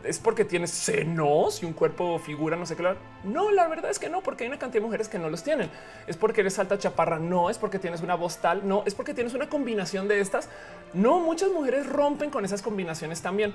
es 0.05 0.19
porque 0.19 0.45
tienes 0.45 0.71
senos 0.71 1.61
y 1.61 1.65
un 1.65 1.73
cuerpo 1.73 2.17
figura, 2.17 2.55
no 2.55 2.65
sé 2.65 2.77
qué. 2.77 2.95
No, 3.25 3.51
la 3.51 3.67
verdad 3.67 3.91
es 3.91 3.99
que 3.99 4.07
no, 4.07 4.21
porque 4.21 4.45
hay 4.45 4.47
una 4.47 4.57
cantidad 4.57 4.81
de 4.81 4.85
mujeres 4.85 5.09
que 5.09 5.19
no 5.19 5.29
los 5.29 5.43
tienen. 5.43 5.69
Es 6.07 6.15
porque 6.15 6.39
eres 6.39 6.57
alta 6.59 6.79
chaparra, 6.79 7.19
no, 7.19 7.49
es 7.49 7.57
porque 7.57 7.77
tienes 7.77 7.99
una 7.99 8.15
voz 8.15 8.37
tal, 8.37 8.65
no, 8.65 8.83
es 8.85 8.95
porque 8.95 9.13
tienes 9.13 9.33
una 9.33 9.49
combinación 9.49 10.07
de 10.07 10.21
estas. 10.21 10.47
No, 10.93 11.19
muchas 11.19 11.51
mujeres 11.51 11.85
rompen 11.87 12.29
con 12.29 12.45
esas 12.45 12.61
combinaciones 12.61 13.21
también. 13.21 13.53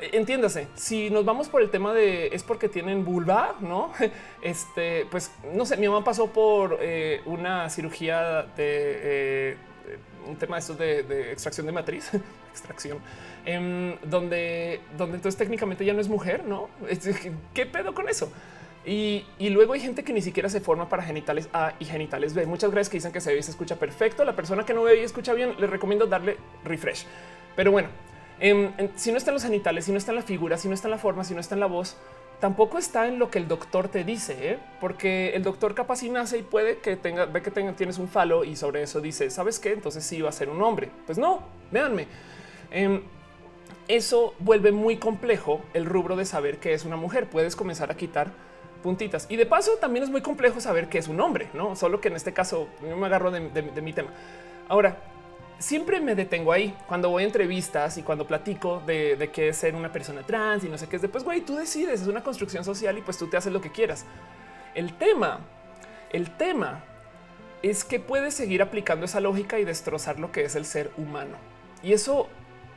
Entiéndase, 0.00 0.68
si 0.74 1.10
nos 1.10 1.26
vamos 1.26 1.50
por 1.50 1.60
el 1.60 1.68
tema 1.68 1.92
de 1.92 2.28
es 2.28 2.44
porque 2.44 2.70
tienen 2.70 3.04
vulva, 3.04 3.56
no? 3.60 3.92
Este, 4.40 5.06
pues 5.10 5.32
no 5.52 5.66
sé, 5.66 5.76
mi 5.76 5.86
mamá 5.86 6.02
pasó 6.02 6.28
por 6.28 6.78
eh, 6.80 7.20
una 7.26 7.68
cirugía 7.68 8.44
de 8.56 8.56
eh, 8.56 9.56
un 10.28 10.36
tema 10.36 10.56
de 10.56 10.60
estos 10.60 10.78
de, 10.78 11.32
extracción 11.32 11.66
de 11.66 11.72
matriz, 11.72 12.10
extracción, 12.50 12.98
em, 13.44 13.96
donde, 14.02 14.80
donde 14.96 15.16
entonces 15.16 15.38
técnicamente 15.38 15.84
ya 15.84 15.94
no 15.94 16.00
es 16.00 16.08
mujer, 16.08 16.44
¿no? 16.44 16.68
¿Qué 17.54 17.66
pedo 17.66 17.94
con 17.94 18.08
eso? 18.08 18.30
Y, 18.84 19.24
luego 19.50 19.74
hay 19.74 19.80
gente 19.80 20.02
que 20.02 20.14
ni 20.14 20.22
siquiera 20.22 20.48
se 20.48 20.60
forma 20.60 20.88
para 20.88 21.02
genitales 21.02 21.50
A 21.52 21.74
y 21.78 21.84
genitales 21.84 22.32
B. 22.32 22.46
Muchas 22.46 22.70
gracias 22.70 22.88
que 22.88 22.96
dicen 22.96 23.12
que 23.12 23.20
se 23.20 23.32
ve 23.32 23.38
y 23.38 23.42
se 23.42 23.50
escucha 23.50 23.76
perfecto. 23.76 24.24
La 24.24 24.34
persona 24.34 24.64
que 24.64 24.72
no 24.72 24.82
ve 24.82 25.00
y 25.00 25.04
escucha 25.04 25.34
bien, 25.34 25.54
les 25.58 25.68
recomiendo 25.68 26.06
darle 26.06 26.38
refresh. 26.64 27.04
Pero 27.54 27.70
bueno, 27.70 27.88
em, 28.40 28.72
si 28.94 29.12
no 29.12 29.18
están 29.18 29.34
los 29.34 29.42
genitales, 29.42 29.84
si 29.84 29.92
no 29.92 29.98
está 29.98 30.12
en 30.12 30.16
la 30.16 30.22
figura, 30.22 30.56
si 30.56 30.68
no 30.68 30.74
está 30.74 30.88
la 30.88 30.96
forma, 30.96 31.24
si 31.24 31.34
no 31.34 31.40
está 31.40 31.54
en 31.54 31.60
la 31.60 31.66
voz, 31.66 31.98
tampoco 32.40 32.78
está 32.78 33.06
en 33.06 33.18
lo 33.18 33.30
que 33.30 33.38
el 33.38 33.48
doctor 33.48 33.88
te 33.88 34.04
dice, 34.04 34.52
¿eh? 34.52 34.58
porque 34.80 35.34
el 35.34 35.42
doctor 35.42 35.74
capaz 35.74 36.02
y 36.02 36.10
nace 36.10 36.38
y 36.38 36.42
puede 36.42 36.78
que 36.78 36.96
tenga, 36.96 37.26
ve 37.26 37.42
que 37.42 37.50
tenga, 37.50 37.72
tienes 37.72 37.98
un 37.98 38.08
falo 38.08 38.44
y 38.44 38.56
sobre 38.56 38.82
eso 38.82 39.00
dice, 39.00 39.30
¿sabes 39.30 39.58
qué? 39.58 39.72
Entonces 39.72 40.04
sí 40.04 40.20
va 40.20 40.28
a 40.28 40.32
ser 40.32 40.48
un 40.48 40.62
hombre. 40.62 40.90
Pues 41.06 41.18
no, 41.18 41.42
véanme. 41.70 42.06
Em, 42.70 43.02
eso 43.88 44.34
vuelve 44.38 44.72
muy 44.72 44.96
complejo 44.98 45.60
el 45.74 45.86
rubro 45.86 46.16
de 46.16 46.24
saber 46.24 46.58
que 46.58 46.74
es 46.74 46.84
una 46.84 46.96
mujer. 46.96 47.28
Puedes 47.28 47.56
comenzar 47.56 47.90
a 47.90 47.96
quitar 47.96 48.30
puntitas. 48.82 49.26
Y 49.28 49.36
de 49.36 49.46
paso 49.46 49.72
también 49.80 50.04
es 50.04 50.10
muy 50.10 50.20
complejo 50.20 50.60
saber 50.60 50.88
que 50.88 50.98
es 50.98 51.08
un 51.08 51.20
hombre, 51.20 51.48
¿no? 51.54 51.74
Solo 51.74 52.00
que 52.00 52.08
en 52.08 52.16
este 52.16 52.32
caso 52.32 52.68
me 52.82 53.06
agarro 53.06 53.30
de 53.30 53.82
mi 53.82 53.92
tema. 53.92 54.10
Ahora, 54.68 54.98
siempre 55.58 56.00
me 56.00 56.14
detengo 56.14 56.52
ahí 56.52 56.76
cuando 56.86 57.10
voy 57.10 57.24
a 57.24 57.26
entrevistas 57.26 57.98
y 57.98 58.02
cuando 58.02 58.26
platico 58.26 58.82
de, 58.86 59.16
de 59.16 59.30
qué 59.30 59.48
es 59.48 59.56
ser 59.56 59.74
una 59.74 59.90
persona 59.90 60.22
trans 60.22 60.64
y 60.64 60.68
no 60.68 60.78
sé 60.78 60.88
qué 60.88 60.96
es 60.96 61.02
después, 61.02 61.24
güey, 61.24 61.40
tú 61.40 61.56
decides, 61.56 62.00
es 62.02 62.06
una 62.06 62.22
construcción 62.22 62.64
social 62.64 62.96
y 62.98 63.02
pues 63.02 63.18
tú 63.18 63.28
te 63.28 63.36
haces 63.36 63.52
lo 63.52 63.60
que 63.60 63.70
quieras. 63.70 64.04
El 64.74 64.96
tema, 64.96 65.40
el 66.10 66.30
tema 66.36 66.84
es 67.62 67.84
que 67.84 67.98
puedes 67.98 68.34
seguir 68.34 68.62
aplicando 68.62 69.04
esa 69.04 69.20
lógica 69.20 69.58
y 69.58 69.64
destrozar 69.64 70.20
lo 70.20 70.30
que 70.30 70.44
es 70.44 70.54
el 70.54 70.64
ser 70.64 70.90
humano. 70.96 71.36
Y 71.82 71.92
eso 71.92 72.28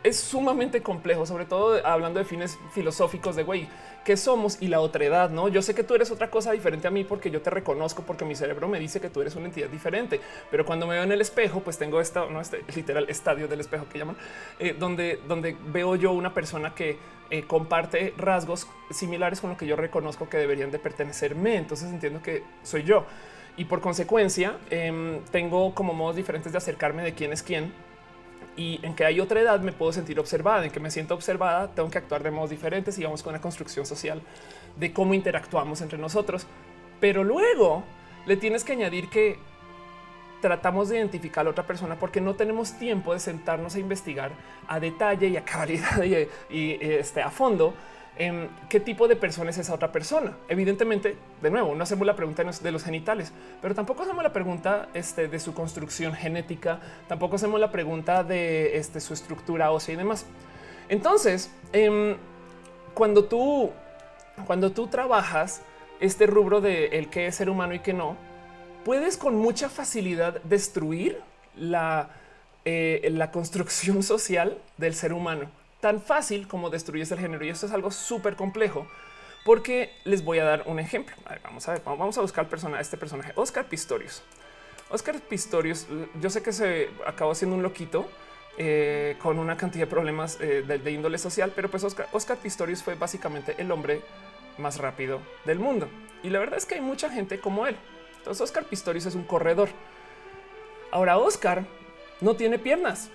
es 0.03 0.19
sumamente 0.19 0.81
complejo, 0.81 1.25
sobre 1.25 1.45
todo 1.45 1.85
hablando 1.85 2.19
de 2.19 2.25
fines 2.25 2.57
filosóficos 2.73 3.35
de 3.35 3.43
güey, 3.43 3.67
qué 4.03 4.17
somos 4.17 4.61
y 4.61 4.67
la 4.67 4.79
otra 4.79 5.05
edad. 5.05 5.29
No, 5.29 5.47
yo 5.47 5.61
sé 5.61 5.75
que 5.75 5.83
tú 5.83 5.95
eres 5.95 6.11
otra 6.11 6.29
cosa 6.29 6.51
diferente 6.51 6.87
a 6.87 6.91
mí 6.91 7.03
porque 7.03 7.29
yo 7.29 7.41
te 7.41 7.49
reconozco, 7.49 8.03
porque 8.03 8.25
mi 8.25 8.35
cerebro 8.35 8.67
me 8.67 8.79
dice 8.79 8.99
que 8.99 9.09
tú 9.09 9.21
eres 9.21 9.35
una 9.35 9.45
entidad 9.47 9.69
diferente. 9.69 10.19
Pero 10.49 10.65
cuando 10.65 10.87
me 10.87 10.95
veo 10.95 11.03
en 11.03 11.11
el 11.11 11.21
espejo, 11.21 11.59
pues 11.59 11.77
tengo 11.77 12.01
esta, 12.01 12.25
no 12.25 12.41
este 12.41 12.63
literal 12.75 13.05
estadio 13.09 13.47
del 13.47 13.59
espejo 13.59 13.85
que 13.91 13.99
llaman, 13.99 14.17
eh, 14.59 14.75
donde, 14.77 15.19
donde 15.27 15.55
veo 15.67 15.95
yo 15.95 16.11
una 16.11 16.33
persona 16.33 16.73
que 16.73 16.97
eh, 17.29 17.43
comparte 17.43 18.13
rasgos 18.17 18.67
similares 18.89 19.39
con 19.39 19.51
lo 19.51 19.57
que 19.57 19.65
yo 19.65 19.75
reconozco 19.75 20.27
que 20.29 20.37
deberían 20.37 20.71
de 20.71 20.79
pertenecerme. 20.79 21.55
Entonces 21.55 21.89
entiendo 21.89 22.21
que 22.21 22.43
soy 22.63 22.83
yo 22.83 23.05
y 23.57 23.65
por 23.65 23.81
consecuencia 23.81 24.57
em, 24.69 25.19
tengo 25.31 25.73
como 25.75 25.93
modos 25.93 26.15
diferentes 26.15 26.51
de 26.51 26.57
acercarme 26.57 27.03
de 27.03 27.13
quién 27.13 27.33
es 27.33 27.43
quién 27.43 27.73
y 28.57 28.79
en 28.83 28.95
que 28.95 29.05
hay 29.05 29.19
otra 29.19 29.39
edad 29.39 29.59
me 29.61 29.71
puedo 29.71 29.93
sentir 29.93 30.19
observada, 30.19 30.65
en 30.65 30.71
que 30.71 30.79
me 30.79 30.91
siento 30.91 31.13
observada, 31.13 31.69
tengo 31.69 31.89
que 31.89 31.97
actuar 31.97 32.23
de 32.23 32.31
modos 32.31 32.49
diferentes 32.49 32.97
y 32.99 33.03
vamos 33.03 33.23
con 33.23 33.33
una 33.33 33.41
construcción 33.41 33.85
social 33.85 34.21
de 34.77 34.91
cómo 34.91 35.13
interactuamos 35.13 35.81
entre 35.81 35.97
nosotros. 35.97 36.45
Pero 36.99 37.23
luego 37.23 37.83
le 38.25 38.37
tienes 38.37 38.63
que 38.63 38.73
añadir 38.73 39.09
que 39.09 39.39
tratamos 40.41 40.89
de 40.89 40.97
identificar 40.97 41.41
a 41.41 41.43
la 41.45 41.49
otra 41.51 41.65
persona 41.65 41.97
porque 41.97 42.19
no 42.19 42.33
tenemos 42.35 42.73
tiempo 42.73 43.13
de 43.13 43.19
sentarnos 43.19 43.75
a 43.75 43.79
investigar 43.79 44.31
a 44.67 44.79
detalle 44.79 45.27
y 45.27 45.37
a 45.37 45.45
cabalidad 45.45 46.03
y, 46.03 46.27
y 46.49 46.77
este, 46.81 47.21
a 47.21 47.29
fondo 47.29 47.73
qué 48.69 48.79
tipo 48.79 49.07
de 49.07 49.15
persona 49.15 49.49
es 49.49 49.57
esa 49.57 49.73
otra 49.73 49.91
persona. 49.91 50.37
Evidentemente, 50.49 51.15
de 51.41 51.49
nuevo, 51.49 51.75
no 51.75 51.83
hacemos 51.83 52.05
la 52.05 52.15
pregunta 52.15 52.43
de 52.43 52.71
los 52.71 52.83
genitales, 52.83 53.31
pero 53.61 53.73
tampoco 53.73 54.03
hacemos 54.03 54.23
la 54.23 54.33
pregunta 54.33 54.89
este, 54.93 55.27
de 55.27 55.39
su 55.39 55.53
construcción 55.53 56.13
genética, 56.13 56.79
tampoco 57.07 57.35
hacemos 57.35 57.59
la 57.59 57.71
pregunta 57.71 58.23
de 58.23 58.77
este, 58.77 58.99
su 58.99 59.13
estructura 59.13 59.71
ósea 59.71 59.93
y 59.93 59.97
demás. 59.97 60.25
Entonces, 60.89 61.51
em, 61.73 62.17
cuando 62.93 63.25
tú 63.25 63.71
cuando 64.45 64.71
tú 64.71 64.87
trabajas 64.87 65.61
este 65.99 66.25
rubro 66.25 66.61
de 66.61 66.87
el 66.87 67.09
que 67.09 67.27
es 67.27 67.35
ser 67.35 67.49
humano 67.49 67.73
y 67.73 67.79
que 67.79 67.93
no, 67.93 68.17
puedes 68.83 69.17
con 69.17 69.35
mucha 69.35 69.69
facilidad 69.69 70.41
destruir 70.43 71.21
la, 71.55 72.09
eh, 72.65 73.09
la 73.11 73.31
construcción 73.31 74.03
social 74.13 74.57
del 74.77 74.95
ser 74.95 75.13
humano 75.13 75.60
tan 75.81 76.01
fácil 76.01 76.47
como 76.47 76.69
destruyes 76.69 77.11
el 77.11 77.19
género. 77.19 77.43
Y 77.43 77.49
esto 77.49 77.65
es 77.65 77.71
algo 77.71 77.91
súper 77.91 78.35
complejo 78.35 78.87
porque 79.43 79.93
les 80.03 80.23
voy 80.23 80.39
a 80.39 80.45
dar 80.45 80.63
un 80.67 80.79
ejemplo. 80.79 81.15
vamos 81.43 81.67
a 81.67 81.73
ver, 81.73 81.81
vamos 81.83 82.17
a 82.17 82.21
buscar 82.21 82.47
este 82.79 82.97
personaje, 82.97 83.33
Oscar 83.35 83.65
Pistorius. 83.65 84.23
Oscar 84.89 85.19
Pistorius, 85.19 85.87
yo 86.19 86.29
sé 86.29 86.43
que 86.43 86.51
se 86.51 86.89
acabó 87.05 87.33
siendo 87.33 87.55
un 87.55 87.63
loquito 87.63 88.09
eh, 88.57 89.15
con 89.21 89.39
una 89.39 89.55
cantidad 89.55 89.85
de 89.85 89.89
problemas 89.89 90.37
eh, 90.41 90.63
de, 90.67 90.91
índole 90.91 91.17
social, 91.17 91.53
pero 91.55 91.71
pues 91.71 91.83
Oscar, 91.83 92.07
Oscar 92.11 92.37
Pistorius 92.37 92.83
fue 92.83 92.95
básicamente 92.95 93.55
el 93.57 93.71
hombre 93.71 94.01
más 94.57 94.77
rápido 94.77 95.21
del 95.45 95.59
mundo. 95.59 95.87
Y 96.23 96.29
la 96.29 96.39
verdad 96.39 96.57
es 96.57 96.65
que 96.65 96.75
hay 96.75 96.81
mucha 96.81 97.09
gente 97.09 97.39
como 97.39 97.65
él. 97.65 97.75
Entonces 98.17 98.41
Oscar 98.41 98.65
Pistorius 98.65 99.05
es 99.05 99.15
un 99.15 99.23
corredor. 99.23 99.69
Ahora 100.91 101.17
Oscar 101.17 101.65
no 102.19 102.35
tiene 102.35 102.59
piernas. 102.59 103.09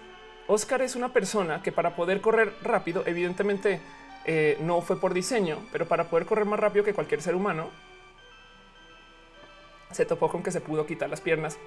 Oscar 0.49 0.83
es 0.83 0.97
una 0.97 1.13
persona 1.13 1.63
que 1.63 1.73
para 1.73 1.97
poder 1.97 2.21
correr 2.21 2.55
rápido, 2.63 3.03
evidentemente 3.07 3.81
eh, 4.25 4.57
no 4.61 4.81
fue 4.81 5.01
por 5.01 5.15
diseño, 5.15 5.59
pero 5.73 5.87
para 5.87 6.05
poder 6.05 6.27
correr 6.27 6.45
más 6.45 6.61
rápido 6.61 6.85
que 6.85 6.95
cualquier 6.95 7.23
ser 7.23 7.35
humano, 7.35 7.69
se 9.91 10.05
topó 10.05 10.29
con 10.29 10.43
que 10.43 10.51
se 10.51 10.61
pudo 10.61 10.87
quitar 10.87 11.09
las 11.09 11.21
piernas 11.21 11.59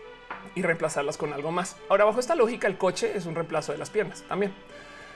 y 0.56 0.62
reemplazarlas 0.62 1.18
con 1.18 1.34
algo 1.34 1.52
más. 1.52 1.78
Ahora, 1.90 2.06
bajo 2.06 2.20
esta 2.20 2.36
lógica, 2.36 2.68
el 2.68 2.78
coche 2.78 3.12
es 3.16 3.26
un 3.26 3.36
reemplazo 3.36 3.72
de 3.72 3.78
las 3.78 3.90
piernas 3.90 4.24
también. 4.28 4.54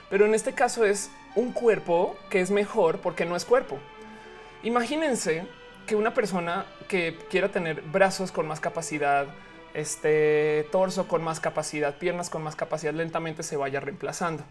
Pero 0.09 0.25
en 0.25 0.35
este 0.35 0.53
caso 0.53 0.85
es 0.85 1.11
un 1.35 1.53
cuerpo 1.53 2.17
que 2.29 2.41
es 2.41 2.51
mejor 2.51 2.99
porque 2.99 3.25
no 3.25 3.35
es 3.35 3.45
cuerpo. 3.45 3.79
Imagínense 4.63 5.45
que 5.87 5.95
una 5.95 6.13
persona 6.13 6.65
que 6.87 7.17
quiera 7.29 7.49
tener 7.49 7.81
brazos 7.81 8.31
con 8.31 8.47
más 8.47 8.59
capacidad, 8.59 9.27
este 9.73 10.67
torso 10.71 11.07
con 11.07 11.23
más 11.23 11.39
capacidad, 11.39 11.97
piernas 11.97 12.29
con 12.29 12.43
más 12.43 12.55
capacidad, 12.55 12.93
lentamente 12.93 13.43
se 13.43 13.57
vaya 13.57 13.79
reemplazando. 13.79 14.43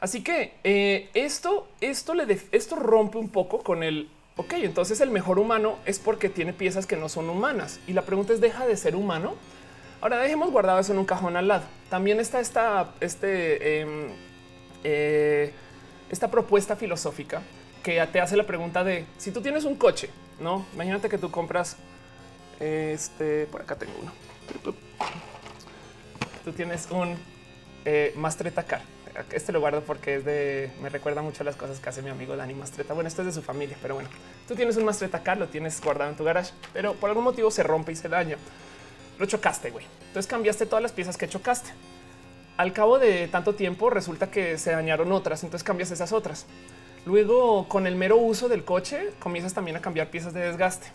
Así 0.00 0.22
que 0.22 0.54
eh, 0.64 1.10
esto, 1.14 1.68
esto, 1.80 2.14
le 2.14 2.40
esto 2.52 2.76
rompe 2.76 3.18
un 3.18 3.28
poco 3.28 3.62
con 3.62 3.82
el 3.82 4.08
ok. 4.36 4.54
Entonces 4.54 5.00
el 5.00 5.10
mejor 5.10 5.38
humano 5.38 5.76
es 5.84 5.98
porque 5.98 6.28
tiene 6.28 6.52
piezas 6.52 6.86
que 6.86 6.96
no 6.96 7.08
son 7.08 7.28
humanas. 7.28 7.80
Y 7.86 7.92
la 7.92 8.02
pregunta 8.02 8.32
es: 8.32 8.40
¿deja 8.40 8.66
de 8.66 8.76
ser 8.76 8.94
humano? 8.94 9.34
Ahora 10.00 10.18
dejemos 10.18 10.50
guardado 10.52 10.78
eso 10.78 10.92
en 10.92 10.98
un 10.98 11.04
cajón 11.04 11.36
al 11.36 11.48
lado. 11.48 11.64
También 11.90 12.20
está 12.20 12.38
esta, 12.38 12.94
este, 13.00 13.80
em, 13.80 14.08
eh, 14.84 15.52
esta 16.08 16.30
propuesta 16.30 16.76
filosófica 16.76 17.42
que 17.82 18.04
te 18.06 18.20
hace 18.20 18.36
la 18.36 18.46
pregunta 18.46 18.84
de 18.84 19.06
si 19.16 19.32
tú 19.32 19.40
tienes 19.40 19.64
un 19.64 19.74
coche, 19.74 20.10
no? 20.40 20.64
Imagínate 20.74 21.08
que 21.08 21.18
tú 21.18 21.30
compras 21.32 21.76
este 22.60 23.46
por 23.46 23.62
acá 23.62 23.76
tengo 23.76 23.94
uno. 24.00 24.27
Tú 26.44 26.52
tienes 26.52 26.88
un 26.90 27.16
eh, 27.84 28.12
Mastreta 28.16 28.62
Car. 28.62 28.82
Este 29.32 29.52
lo 29.52 29.60
guardo 29.60 29.82
porque 29.82 30.16
es 30.16 30.24
de 30.24 30.70
me 30.80 30.88
recuerda 30.88 31.22
mucho 31.22 31.42
a 31.42 31.44
las 31.44 31.56
cosas 31.56 31.80
que 31.80 31.88
hace 31.88 32.02
mi 32.02 32.10
amigo 32.10 32.36
Dani 32.36 32.54
Mastreta. 32.54 32.94
Bueno, 32.94 33.08
esto 33.08 33.22
es 33.22 33.26
de 33.26 33.32
su 33.32 33.42
familia, 33.42 33.76
pero 33.82 33.94
bueno, 33.94 34.08
tú 34.46 34.54
tienes 34.54 34.76
un 34.76 34.84
Mastreta 34.84 35.22
Car, 35.22 35.38
lo 35.38 35.48
tienes 35.48 35.80
guardado 35.80 36.10
en 36.10 36.16
tu 36.16 36.24
garage, 36.24 36.52
pero 36.72 36.94
por 36.94 37.10
algún 37.10 37.24
motivo 37.24 37.50
se 37.50 37.62
rompe 37.62 37.92
y 37.92 37.96
se 37.96 38.08
daña. 38.08 38.36
Lo 39.18 39.26
chocaste, 39.26 39.70
güey. 39.70 39.84
Entonces 40.06 40.28
cambiaste 40.28 40.66
todas 40.66 40.82
las 40.82 40.92
piezas 40.92 41.16
que 41.16 41.28
chocaste. 41.28 41.70
Al 42.56 42.72
cabo 42.72 42.98
de 42.98 43.28
tanto 43.28 43.54
tiempo 43.54 43.90
resulta 43.90 44.30
que 44.30 44.58
se 44.58 44.70
dañaron 44.70 45.12
otras, 45.12 45.42
entonces 45.42 45.64
cambias 45.64 45.90
esas 45.90 46.12
otras. 46.12 46.46
Luego, 47.06 47.68
con 47.68 47.86
el 47.86 47.96
mero 47.96 48.16
uso 48.16 48.48
del 48.48 48.64
coche, 48.64 49.10
comienzas 49.18 49.54
también 49.54 49.76
a 49.76 49.80
cambiar 49.80 50.10
piezas 50.10 50.34
de 50.34 50.40
desgaste. 50.40 50.88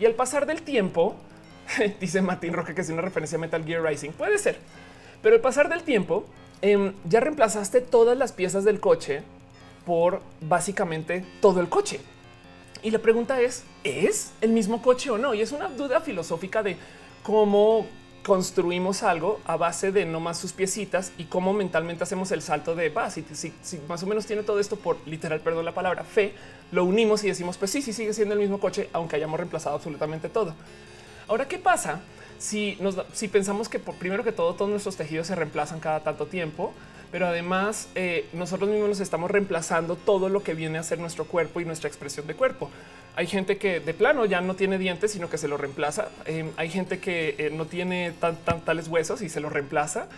Y 0.00 0.06
al 0.06 0.14
pasar 0.14 0.46
del 0.46 0.62
tiempo, 0.62 1.16
dice 2.00 2.22
Martín 2.22 2.52
Roque 2.52 2.74
que 2.74 2.80
es 2.80 2.90
una 2.90 3.02
referencia 3.02 3.36
a 3.36 3.40
Metal 3.40 3.64
Gear 3.64 3.82
Rising. 3.82 4.10
Puede 4.10 4.38
ser, 4.38 4.58
pero 5.22 5.36
al 5.36 5.40
pasar 5.40 5.68
del 5.68 5.82
tiempo 5.82 6.24
em, 6.60 6.92
ya 7.04 7.20
reemplazaste 7.20 7.80
todas 7.80 8.16
las 8.16 8.32
piezas 8.32 8.64
del 8.64 8.80
coche 8.80 9.22
por 9.84 10.20
básicamente 10.40 11.24
todo 11.40 11.60
el 11.60 11.68
coche. 11.68 12.00
Y 12.82 12.90
la 12.90 12.98
pregunta 12.98 13.40
es, 13.40 13.64
¿es 13.84 14.32
el 14.40 14.50
mismo 14.50 14.82
coche 14.82 15.10
o 15.10 15.18
no? 15.18 15.34
Y 15.34 15.40
es 15.40 15.52
una 15.52 15.68
duda 15.68 16.00
filosófica 16.00 16.62
de 16.62 16.76
cómo 17.22 17.86
construimos 18.22 19.02
algo 19.02 19.40
a 19.44 19.56
base 19.56 19.92
de 19.92 20.04
no 20.04 20.20
más 20.20 20.38
sus 20.38 20.52
piecitas 20.52 21.12
y 21.18 21.24
cómo 21.24 21.52
mentalmente 21.52 22.04
hacemos 22.04 22.30
el 22.32 22.42
salto 22.42 22.74
de 22.74 22.88
va. 22.88 23.10
Si, 23.10 23.24
más 23.88 24.02
o 24.02 24.06
menos 24.06 24.26
tiene 24.26 24.42
todo 24.42 24.60
esto 24.60 24.76
por 24.76 24.96
literal, 25.06 25.40
perdón 25.40 25.64
la 25.64 25.74
palabra 25.74 26.04
fe, 26.04 26.34
lo 26.70 26.84
unimos 26.84 27.24
y 27.24 27.28
decimos, 27.28 27.56
pues 27.56 27.70
sí, 27.70 27.82
sí 27.82 27.92
sigue 27.92 28.12
siendo 28.12 28.34
el 28.34 28.40
mismo 28.40 28.60
coche, 28.60 28.88
aunque 28.92 29.16
hayamos 29.16 29.38
reemplazado 29.38 29.76
absolutamente 29.76 30.28
todo. 30.28 30.54
Ahora, 31.28 31.46
¿qué 31.48 31.58
pasa 31.58 32.00
si, 32.38 32.76
nos, 32.80 32.96
si 33.12 33.28
pensamos 33.28 33.68
que 33.68 33.78
por 33.78 33.94
primero 33.94 34.24
que 34.24 34.32
todo 34.32 34.54
todos 34.54 34.70
nuestros 34.70 34.96
tejidos 34.96 35.28
se 35.28 35.34
reemplazan 35.34 35.80
cada 35.80 36.00
tanto 36.00 36.26
tiempo, 36.26 36.72
pero 37.12 37.26
además 37.26 37.88
eh, 37.94 38.26
nosotros 38.32 38.68
mismos 38.68 38.88
nos 38.88 39.00
estamos 39.00 39.30
reemplazando 39.30 39.96
todo 39.96 40.28
lo 40.28 40.42
que 40.42 40.54
viene 40.54 40.78
a 40.78 40.82
ser 40.82 40.98
nuestro 40.98 41.26
cuerpo 41.26 41.60
y 41.60 41.64
nuestra 41.64 41.88
expresión 41.88 42.26
de 42.26 42.34
cuerpo? 42.34 42.70
Hay 43.14 43.26
gente 43.26 43.58
que 43.58 43.80
de 43.80 43.94
plano 43.94 44.24
ya 44.24 44.40
no 44.40 44.56
tiene 44.56 44.78
dientes, 44.78 45.12
sino 45.12 45.28
que 45.28 45.36
se 45.36 45.46
lo 45.46 45.58
reemplaza. 45.58 46.08
Em, 46.24 46.50
hay 46.56 46.70
gente 46.70 46.98
que 46.98 47.36
eh, 47.38 47.50
no 47.52 47.66
tiene 47.66 48.12
tan, 48.18 48.36
tales 48.64 48.88
huesos 48.88 49.20
y 49.20 49.28
se 49.28 49.40
lo 49.40 49.50
reemplaza. 49.50 50.08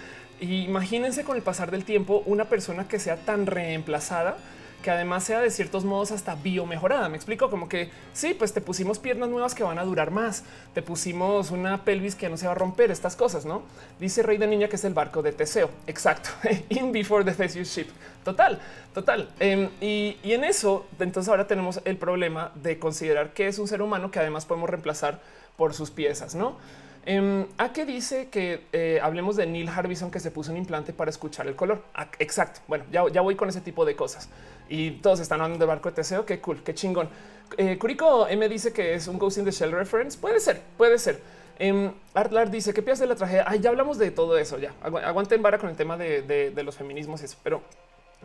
Imagínense 0.41 1.25
con 1.25 1.37
el 1.37 1.43
pasar 1.43 1.71
del 1.71 1.85
tiempo 1.85 2.23
una 2.27 2.45
persona 2.47 2.87
que 2.87 2.99
sea 2.99 3.17
tan 3.17 3.47
reemplazada 3.47 4.37
que 4.85 4.91
además 4.91 5.25
sea 5.25 5.41
de 5.41 5.51
ciertos 5.51 5.87
modos 5.87 6.13
hasta 6.13 6.35
biomejorada. 6.35 7.09
Me 7.09 7.17
explico 7.17 7.49
como 7.49 7.71
que 7.71 7.91
sí, 8.13 8.35
pues 8.35 8.53
te 8.53 8.61
pusimos 8.61 8.99
piernas 8.99 9.31
nuevas 9.31 9.55
que 9.55 9.63
van 9.63 9.79
a 9.79 9.83
durar 9.83 10.11
más. 10.11 10.45
Te 10.75 10.83
pusimos 10.83 11.51
una 11.51 11.85
pelvis 11.85 12.15
que 12.15 12.29
no 12.29 12.37
se 12.37 12.45
va 12.45 12.53
a 12.53 12.55
romper 12.55 12.91
estas 12.91 13.17
cosas, 13.17 13.47
no? 13.47 13.63
Dice 13.99 14.23
Rey 14.23 14.37
de 14.37 14.47
Niña 14.47 14.69
que 14.69 14.77
es 14.77 14.85
el 14.85 14.93
barco 14.93 15.23
de 15.23 15.33
Teseo. 15.33 15.71
Exacto. 15.87 16.29
In 16.69 16.93
before 16.93 17.25
the 17.25 17.33
Theseus 17.33 17.69
ship. 17.75 17.87
Total, 18.25 18.61
total. 18.93 19.31
Em, 19.41 19.71
y, 19.81 20.19
y 20.23 20.35
en 20.35 20.45
eso, 20.45 20.87
entonces 21.01 21.31
ahora 21.31 21.47
tenemos 21.47 21.81
el 21.87 21.97
problema 21.97 22.53
de 22.55 22.79
considerar 22.79 23.33
que 23.33 23.49
es 23.49 23.59
un 23.59 23.67
ser 23.67 23.81
humano 23.81 24.11
que 24.11 24.19
además 24.19 24.45
podemos 24.45 24.69
reemplazar 24.69 25.23
por 25.57 25.73
sus 25.73 25.91
piezas, 25.91 26.35
no? 26.35 26.59
Em, 27.07 27.47
¿A 27.59 27.73
qué 27.73 27.85
dice 27.85 28.29
que 28.29 28.65
eh, 28.73 28.99
hablemos 29.03 29.37
de 29.37 29.47
Neil 29.47 29.69
Harbison 29.69 30.11
que 30.11 30.21
se 30.21 30.31
puso 30.31 30.51
un 30.53 30.57
implante 30.57 30.95
para 30.95 31.11
escuchar 31.11 31.47
el 31.47 31.55
color? 31.55 31.83
Ah, 31.95 32.09
exacto. 32.19 32.61
Bueno, 32.67 32.85
ya, 32.91 33.05
ya, 33.13 33.21
voy 33.21 33.37
con 33.37 33.49
ese 33.49 33.61
tipo 33.61 33.85
de 33.85 33.95
cosas 33.95 34.31
y 34.69 34.93
todos 34.93 35.21
están 35.21 35.41
hablando 35.41 35.63
de 35.63 35.67
barco 35.67 35.91
de 35.91 35.97
Teseo. 35.97 36.25
Qué 36.25 36.41
cool, 36.41 36.63
qué 36.63 36.75
chingón. 36.75 37.09
Eh, 37.57 37.79
Curico 37.79 38.27
M 38.27 38.49
dice 38.49 38.73
que 38.73 38.95
es 38.95 39.07
un 39.07 39.19
Ghost 39.19 39.39
in 39.39 39.45
the 39.45 39.51
Shell 39.51 39.73
reference. 39.73 40.19
Puede 40.19 40.41
ser, 40.41 40.63
puede 40.77 40.99
ser. 40.99 41.21
Eh, 41.59 41.93
Artlar 42.15 42.51
dice 42.51 42.75
que 42.75 42.83
piensas 42.83 43.01
de 43.01 43.07
la 43.09 43.17
tragedia. 43.17 43.45
Ay, 43.47 43.61
ya 43.61 43.71
hablamos 43.71 43.99
de 43.99 44.11
todo 44.11 44.37
eso. 44.39 44.59
Ya 44.59 44.73
aguanten 44.83 45.43
vara 45.43 45.59
con 45.59 45.71
el 45.71 45.77
tema 45.77 45.97
de, 45.97 46.53
los 46.65 46.77
feminismos 46.77 47.23
y 47.23 47.27
eso, 47.27 47.37
pero 47.43 47.63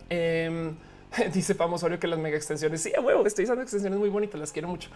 em, 0.09 0.75
dice 1.33 1.55
Pamosorio 1.55 1.99
que 1.99 2.07
las 2.07 2.19
mega 2.19 2.37
extensiones. 2.37 2.81
Sí, 2.81 2.93
a 2.95 3.01
huevo, 3.01 3.25
estoy 3.25 3.45
usando 3.45 3.61
extensiones 3.61 3.99
muy 3.99 4.09
bonitas, 4.09 4.39
las 4.39 4.51
quiero 4.51 4.67
mucho. 4.67 4.89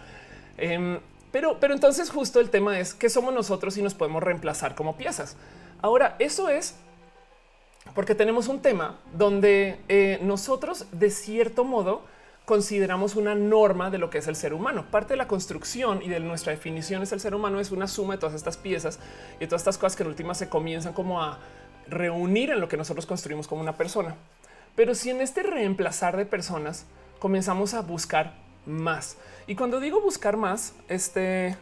Em, 0.56 0.98
pero, 1.30 1.58
pero 1.60 1.74
entonces 1.74 2.10
justo 2.10 2.40
el 2.40 2.50
tema 2.50 2.78
es 2.78 2.94
que 2.94 3.08
somos 3.08 3.34
nosotros 3.34 3.76
y 3.76 3.82
nos 3.82 3.94
podemos 3.94 4.22
reemplazar 4.22 4.74
como 4.74 4.96
piezas. 4.96 5.36
Ahora, 5.82 6.16
eso 6.18 6.48
es 6.48 6.76
porque 7.94 8.14
tenemos 8.14 8.48
un 8.48 8.60
tema 8.60 8.98
donde 9.12 9.78
eh, 9.88 10.18
nosotros 10.22 10.86
de 10.92 11.10
cierto 11.10 11.64
modo 11.64 12.02
consideramos 12.44 13.16
una 13.16 13.34
norma 13.34 13.90
de 13.90 13.98
lo 13.98 14.10
que 14.10 14.18
es 14.18 14.26
el 14.26 14.36
ser 14.36 14.52
humano. 14.52 14.84
Parte 14.90 15.14
de 15.14 15.16
la 15.16 15.28
construcción 15.28 16.02
y 16.02 16.08
de 16.08 16.20
nuestra 16.20 16.52
definición 16.52 17.02
es 17.02 17.12
el 17.12 17.20
ser 17.20 17.34
humano 17.34 17.60
es 17.60 17.70
una 17.70 17.88
suma 17.88 18.14
de 18.14 18.20
todas 18.20 18.34
estas 18.34 18.56
piezas 18.56 18.98
y 19.40 19.46
todas 19.46 19.62
estas 19.62 19.78
cosas 19.78 19.96
que 19.96 20.02
en 20.02 20.10
última 20.10 20.34
se 20.34 20.48
comienzan 20.48 20.92
como 20.92 21.22
a 21.22 21.38
reunir 21.88 22.50
en 22.50 22.60
lo 22.60 22.68
que 22.68 22.76
nosotros 22.76 23.06
construimos 23.06 23.48
como 23.48 23.62
una 23.62 23.76
persona. 23.76 24.16
Pero 24.76 24.94
si 24.94 25.10
en 25.10 25.20
este 25.20 25.42
reemplazar 25.42 26.16
de 26.16 26.26
personas 26.26 26.86
comenzamos 27.18 27.74
a 27.74 27.80
buscar 27.80 28.34
más. 28.66 29.16
Y 29.46 29.54
cuando 29.54 29.80
digo 29.80 30.00
buscar 30.00 30.36
más, 30.36 30.74
este 30.88 31.56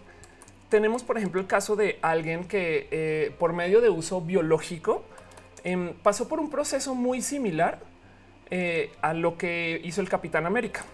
tenemos, 0.68 1.02
por 1.02 1.18
ejemplo, 1.18 1.38
el 1.38 1.46
caso 1.46 1.76
de 1.76 1.98
alguien 2.00 2.44
que 2.44 2.88
eh, 2.90 3.34
por 3.38 3.52
medio 3.52 3.82
de 3.82 3.90
uso 3.90 4.22
biológico 4.22 5.04
em, 5.64 5.94
pasó 5.94 6.28
por 6.28 6.40
un 6.40 6.50
proceso 6.50 6.94
muy 6.94 7.22
similar 7.22 7.80
eh, 8.50 8.92
a 9.00 9.14
lo 9.14 9.38
que 9.38 9.80
hizo 9.82 10.00
el 10.00 10.08
Capitán 10.08 10.44
América. 10.44 10.84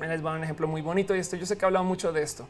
Les 0.00 0.22
voy 0.22 0.32
a 0.32 0.36
un 0.36 0.44
ejemplo 0.44 0.68
muy 0.68 0.80
bonito 0.80 1.14
y 1.14 1.18
esto 1.18 1.36
yo 1.36 1.44
sé 1.44 1.56
que 1.56 1.64
he 1.64 1.66
hablado 1.66 1.84
mucho 1.84 2.12
de 2.12 2.22
esto. 2.22 2.48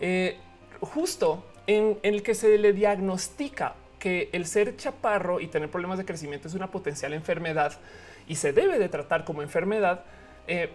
Eh, 0.00 0.36
justo 0.80 1.44
en, 1.66 1.98
el 2.02 2.22
que 2.22 2.34
se 2.34 2.58
le 2.58 2.72
diagnostica 2.72 3.74
que 3.98 4.28
el 4.32 4.46
ser 4.46 4.76
chaparro 4.76 5.40
y 5.40 5.46
tener 5.46 5.70
problemas 5.70 5.98
de 5.98 6.04
crecimiento 6.04 6.48
es 6.48 6.54
una 6.54 6.70
potencial 6.70 7.12
enfermedad 7.12 7.78
y 8.26 8.34
se 8.34 8.52
debe 8.52 8.78
de 8.78 8.88
tratar 8.88 9.24
como 9.24 9.40
enfermedad, 9.40 10.04
eh, 10.46 10.70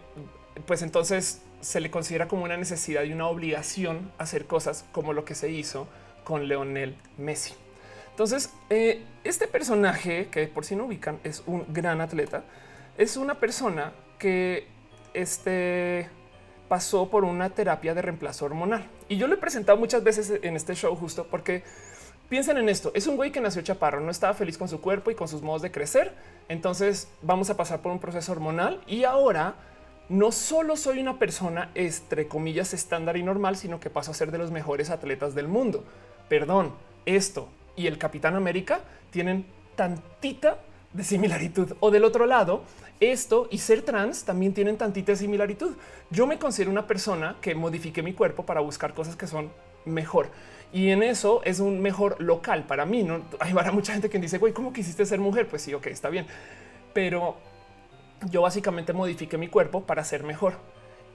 pues 0.66 0.82
entonces 0.82 1.42
se 1.62 1.80
le 1.80 1.92
considera 1.92 2.28
como 2.28 2.44
una 2.44 2.58
necesidad 2.58 3.04
y 3.04 3.12
una 3.12 3.28
obligación 3.28 4.12
hacer 4.18 4.46
cosas 4.46 4.86
como 4.92 5.14
lo 5.14 5.26
que 5.26 5.36
se 5.36 5.52
hizo 5.52 5.88
con 6.24 6.48
Leonel 6.48 6.96
Messi. 7.18 7.54
Entonces, 8.20 8.52
eh, 8.70 9.06
este 9.24 9.48
personaje, 9.48 10.28
que 10.30 10.46
por 10.48 10.66
si 10.66 10.76
no 10.76 10.88
ubican, 10.88 11.22
es 11.24 11.42
un 11.48 11.64
gran 11.70 12.02
atleta, 12.02 12.44
es 12.98 13.16
una 13.16 13.36
persona 13.36 13.94
que 14.18 14.68
este, 15.14 16.10
pasó 16.68 17.10
por 17.10 17.24
una 17.24 17.50
terapia 17.52 17.94
de 17.94 18.02
reemplazo 18.02 18.44
hormonal. 18.44 18.86
Y 19.08 19.16
yo 19.16 19.28
lo 19.28 19.36
he 19.36 19.38
presentado 19.38 19.78
muchas 19.78 20.04
veces 20.04 20.34
en 20.44 20.58
este 20.58 20.76
show 20.76 20.94
justo 20.98 21.28
porque 21.32 21.64
piensen 22.28 22.58
en 22.58 22.68
esto. 22.68 22.92
Es 22.94 23.08
un 23.08 23.16
güey 23.16 23.32
que 23.32 23.40
nació 23.40 23.62
chaparro, 23.62 24.02
no 24.02 24.12
estaba 24.12 24.34
feliz 24.34 24.58
con 24.58 24.68
su 24.68 24.82
cuerpo 24.82 25.12
y 25.12 25.16
con 25.16 25.30
sus 25.30 25.42
modos 25.42 25.62
de 25.62 25.72
crecer. 25.72 26.14
Entonces 26.50 27.08
vamos 27.22 27.50
a 27.50 27.56
pasar 27.56 27.80
por 27.80 27.94
un 27.94 28.00
proceso 28.00 28.34
hormonal 28.34 28.82
y 28.86 29.06
ahora 29.06 29.56
no 30.10 30.34
solo 30.34 30.76
soy 30.76 31.00
una 31.00 31.20
persona 31.20 31.72
entre 31.74 32.28
comillas 32.28 32.74
estándar 32.74 33.16
y 33.16 33.24
normal, 33.24 33.56
sino 33.56 33.80
que 33.80 33.90
paso 33.90 34.12
a 34.12 34.14
ser 34.14 34.30
de 34.32 34.40
los 34.40 34.52
mejores 34.52 34.90
atletas 34.90 35.36
del 35.36 35.48
mundo. 35.48 35.86
Perdón, 36.28 36.74
esto 37.06 37.48
y 37.80 37.88
el 37.88 37.98
Capitán 37.98 38.36
América 38.36 38.82
tienen 39.10 39.46
tantita 39.78 40.60
de 40.92 41.06
similaritud. 41.06 41.78
O 41.80 41.92
del 41.92 42.04
otro 42.04 42.26
lado, 42.26 42.64
esto 43.00 43.48
y 43.50 43.60
ser 43.60 43.84
trans 43.84 44.26
también 44.26 44.54
tienen 44.54 44.78
tantita 44.78 45.14
de 45.14 45.18
similaritud. 45.18 45.78
Yo 46.10 46.28
me 46.28 46.38
considero 46.38 46.72
una 46.72 46.86
persona 46.86 47.38
que 47.40 47.56
modifique 47.56 48.04
mi 48.04 48.12
cuerpo 48.12 48.46
para 48.46 48.60
buscar 48.60 48.94
cosas 48.94 49.16
que 49.16 49.28
son 49.28 49.50
mejor. 49.86 50.28
Y 50.74 50.90
en 50.90 51.04
eso 51.04 51.42
es 51.46 51.62
un 51.62 51.82
mejor 51.82 52.20
local 52.20 52.66
para 52.68 52.86
mí. 52.86 53.04
No 53.04 53.24
hay 53.40 53.54
mucha 53.72 53.94
gente 53.94 54.10
que 54.10 54.20
dice, 54.20 54.40
güey, 54.40 54.52
¿cómo 54.52 54.74
quisiste 54.74 55.06
ser 55.06 55.20
mujer? 55.20 55.48
Pues 55.48 55.62
sí, 55.62 55.74
ok, 55.74 55.88
está 55.88 56.10
bien. 56.10 56.28
Pero 56.94 57.38
yo 58.30 58.42
básicamente 58.42 58.92
modifique 58.92 59.38
mi 59.38 59.48
cuerpo 59.48 59.84
para 59.84 60.04
ser 60.04 60.24
mejor. 60.24 60.56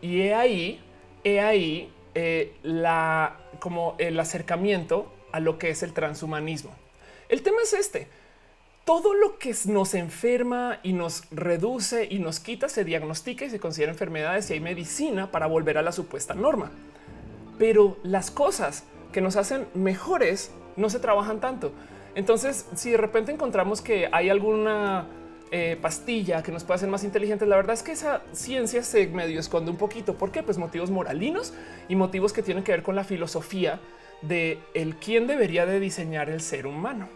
Y 0.01 0.23
he 0.23 0.35
ahí, 0.35 0.81
he 1.25 1.41
ahí 1.41 1.93
eh, 2.15 2.57
la, 2.63 3.37
como 3.61 3.97
el 3.99 4.19
acercamiento 4.19 5.14
a 5.35 5.41
lo 5.41 5.59
que 5.59 5.69
es 5.71 5.83
el 5.83 5.93
transhumanismo. 5.93 6.71
El 7.29 7.43
tema 7.43 7.57
es 7.65 7.73
este. 7.73 8.07
Todo 8.85 9.15
lo 9.15 9.37
que 9.37 9.53
nos 9.67 9.95
enferma 9.95 10.79
y 10.85 10.93
nos 10.93 11.25
reduce 11.33 12.07
y 12.09 12.21
nos 12.21 12.39
quita 12.39 12.69
se 12.69 12.85
diagnostica 12.85 13.45
y 13.45 13.51
se 13.51 13.59
considera 13.59 13.91
enfermedades 13.91 14.49
y 14.49 14.53
hay 14.53 14.61
medicina 14.61 15.33
para 15.33 15.47
volver 15.47 15.77
a 15.77 15.83
la 15.83 15.91
supuesta 15.91 16.35
norma. 16.35 16.71
Pero 17.59 17.97
las 18.05 18.31
cosas 18.31 18.85
que 19.11 19.21
nos 19.21 19.35
hacen 19.35 19.67
mejores 19.75 20.53
no 20.77 20.89
se 20.89 21.01
trabajan 21.01 21.41
tanto. 21.41 21.73
Entonces, 22.15 22.67
si 22.77 22.91
de 22.91 22.97
repente 22.97 23.33
encontramos 23.33 23.81
que 23.83 24.09
hay 24.13 24.29
alguna 24.29 25.09
eh, 25.51 25.77
pastilla 25.83 26.45
que 26.45 26.53
nos 26.53 26.63
puede 26.63 26.77
hacer 26.77 26.89
más 26.89 27.03
inteligentes. 27.03 27.49
La 27.49 27.57
verdad 27.57 27.75
es 27.75 27.83
que 27.83 27.93
esa 27.93 28.23
ciencia 28.33 28.85
se 28.85 29.09
medio 29.09 29.41
esconde 29.41 29.73
un 29.73 29.77
poquito. 29.77 30.15
¿Por 30.15 30.31
qué? 30.31 30.45
Pues 30.45 30.59
motivos 30.59 30.91
moralinos 30.91 31.53
y 31.89 31.97
motivos 31.97 32.33
que 32.33 32.43
tienen 32.43 32.63
que 32.63 32.71
ver 32.71 32.85
con 32.85 32.95
la 32.95 33.03
filosofía 33.03 33.81
de 34.23 34.59
el 34.75 34.97
quién 34.97 35.27
debería 35.27 35.67
de 35.67 35.81
diseñar 35.81 36.31
el 36.31 36.41
ser 36.41 36.67
humano. 36.67 37.09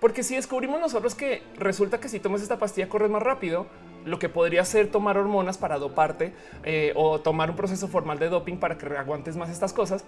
Porque 0.00 0.22
si 0.22 0.36
descubrimos 0.36 0.80
nosotros 0.80 1.14
que 1.14 1.42
resulta 1.56 2.00
que 2.00 2.08
si 2.08 2.20
tomas 2.20 2.42
esta 2.42 2.58
pastilla 2.58 2.88
corres 2.88 3.10
más 3.10 3.22
rápido, 3.22 3.66
lo 4.04 4.18
que 4.18 4.28
podría 4.28 4.64
ser 4.64 4.90
tomar 4.90 5.16
hormonas 5.16 5.58
para 5.58 5.78
doparte 5.78 6.34
eh, 6.62 6.92
o 6.94 7.20
tomar 7.20 7.50
un 7.50 7.56
proceso 7.56 7.88
formal 7.88 8.18
de 8.18 8.28
doping 8.28 8.56
para 8.56 8.76
que 8.76 8.86
aguantes 8.96 9.36
más 9.36 9.48
estas 9.48 9.72
cosas, 9.72 10.04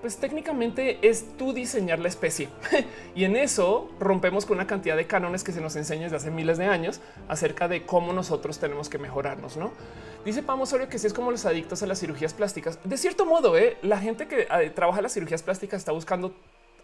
pues 0.00 0.16
técnicamente 0.16 0.98
es 1.06 1.36
tú 1.36 1.52
diseñar 1.52 1.98
la 1.98 2.08
especie. 2.08 2.48
y 3.14 3.24
en 3.24 3.36
eso 3.36 3.90
rompemos 3.98 4.46
con 4.46 4.56
una 4.56 4.66
cantidad 4.66 4.96
de 4.96 5.06
cánones 5.06 5.44
que 5.44 5.52
se 5.52 5.60
nos 5.60 5.76
enseña 5.76 6.04
desde 6.04 6.16
hace 6.16 6.30
miles 6.30 6.58
de 6.58 6.66
años 6.66 7.00
acerca 7.28 7.68
de 7.68 7.84
cómo 7.84 8.12
nosotros 8.12 8.58
tenemos 8.58 8.88
que 8.88 8.98
mejorarnos, 8.98 9.56
¿no? 9.56 9.72
Dice 10.24 10.42
Pamo 10.42 10.64
Osorio 10.64 10.88
que 10.88 10.98
si 10.98 11.06
es 11.06 11.14
como 11.14 11.30
los 11.30 11.46
adictos 11.46 11.82
a 11.82 11.86
las 11.86 11.98
cirugías 11.98 12.34
plásticas. 12.34 12.78
De 12.84 12.98
cierto 12.98 13.24
modo, 13.24 13.56
¿eh? 13.56 13.78
la 13.82 13.98
gente 13.98 14.28
que 14.28 14.46
eh, 14.50 14.70
trabaja 14.70 15.00
las 15.00 15.14
cirugías 15.14 15.42
plásticas 15.42 15.78
está 15.78 15.92
buscando 15.92 16.34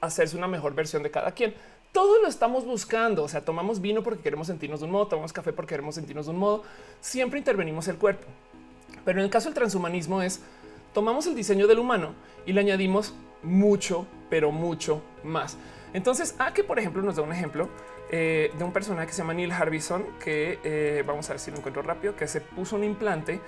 hacerse 0.00 0.36
una 0.38 0.48
mejor 0.48 0.74
versión 0.74 1.02
de 1.02 1.10
cada 1.10 1.32
quien. 1.32 1.54
Todo 1.92 2.20
lo 2.22 2.28
estamos 2.28 2.64
buscando. 2.64 3.24
O 3.24 3.28
sea, 3.28 3.44
tomamos 3.44 3.80
vino 3.80 4.02
porque 4.02 4.22
queremos 4.22 4.46
sentirnos 4.46 4.80
de 4.80 4.86
un 4.86 4.92
modo, 4.92 5.08
tomamos 5.08 5.34
café 5.34 5.52
porque 5.52 5.70
queremos 5.70 5.96
sentirnos 5.96 6.26
de 6.26 6.32
un 6.32 6.38
modo. 6.38 6.62
Siempre 7.02 7.38
intervenimos 7.38 7.88
el 7.88 7.96
cuerpo. 7.96 8.26
Pero 9.04 9.18
en 9.18 9.24
el 9.24 9.30
caso 9.30 9.48
del 9.48 9.54
transhumanismo 9.54 10.22
es 10.22 10.40
tomamos 10.94 11.26
el 11.26 11.34
diseño 11.34 11.66
del 11.66 11.78
humano 11.78 12.14
y 12.46 12.54
le 12.54 12.60
añadimos 12.60 13.14
mucho, 13.42 14.06
pero 14.30 14.50
mucho 14.50 15.02
más. 15.22 15.58
Entonces, 15.92 16.34
a 16.38 16.54
que 16.54 16.64
por 16.64 16.78
ejemplo 16.78 17.02
nos 17.02 17.16
da 17.16 17.22
un 17.22 17.32
ejemplo 17.32 17.68
eh, 18.10 18.52
de 18.56 18.64
un 18.64 18.72
personaje 18.72 19.08
que 19.08 19.12
se 19.12 19.18
llama 19.18 19.34
Neil 19.34 19.50
Harbison, 19.50 20.04
que 20.22 20.60
eh, 20.62 21.02
vamos 21.04 21.28
a 21.28 21.32
ver 21.32 21.40
si 21.40 21.50
lo 21.50 21.56
encuentro 21.56 21.82
rápido, 21.82 22.14
que 22.14 22.28
se 22.28 22.40
puso 22.40 22.76
un 22.76 22.84
implante 22.84 23.40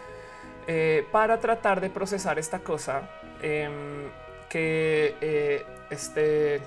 eh, 0.66 1.06
para 1.12 1.38
tratar 1.38 1.80
de 1.80 1.90
procesar 1.90 2.38
esta 2.38 2.58
cosa 2.58 3.08
em, 3.40 4.08
que, 4.48 5.64
este, 5.90 6.60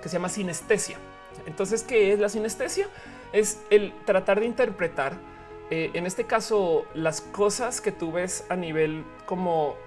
que 0.00 0.08
se 0.08 0.12
llama 0.12 0.28
sinestesia. 0.28 0.98
Entonces, 1.46 1.82
¿qué 1.82 2.12
es 2.12 2.20
la 2.20 2.28
sinestesia? 2.28 2.88
Es 3.32 3.60
el 3.70 3.92
tratar 4.04 4.40
de 4.40 4.46
interpretar 4.46 5.14
en 5.74 6.04
este 6.04 6.24
caso, 6.24 6.84
las 6.92 7.22
cosas 7.22 7.80
que 7.80 7.92
tú 7.92 8.12
ves 8.12 8.44
a 8.50 8.56
nivel 8.56 9.04
como 9.24 9.78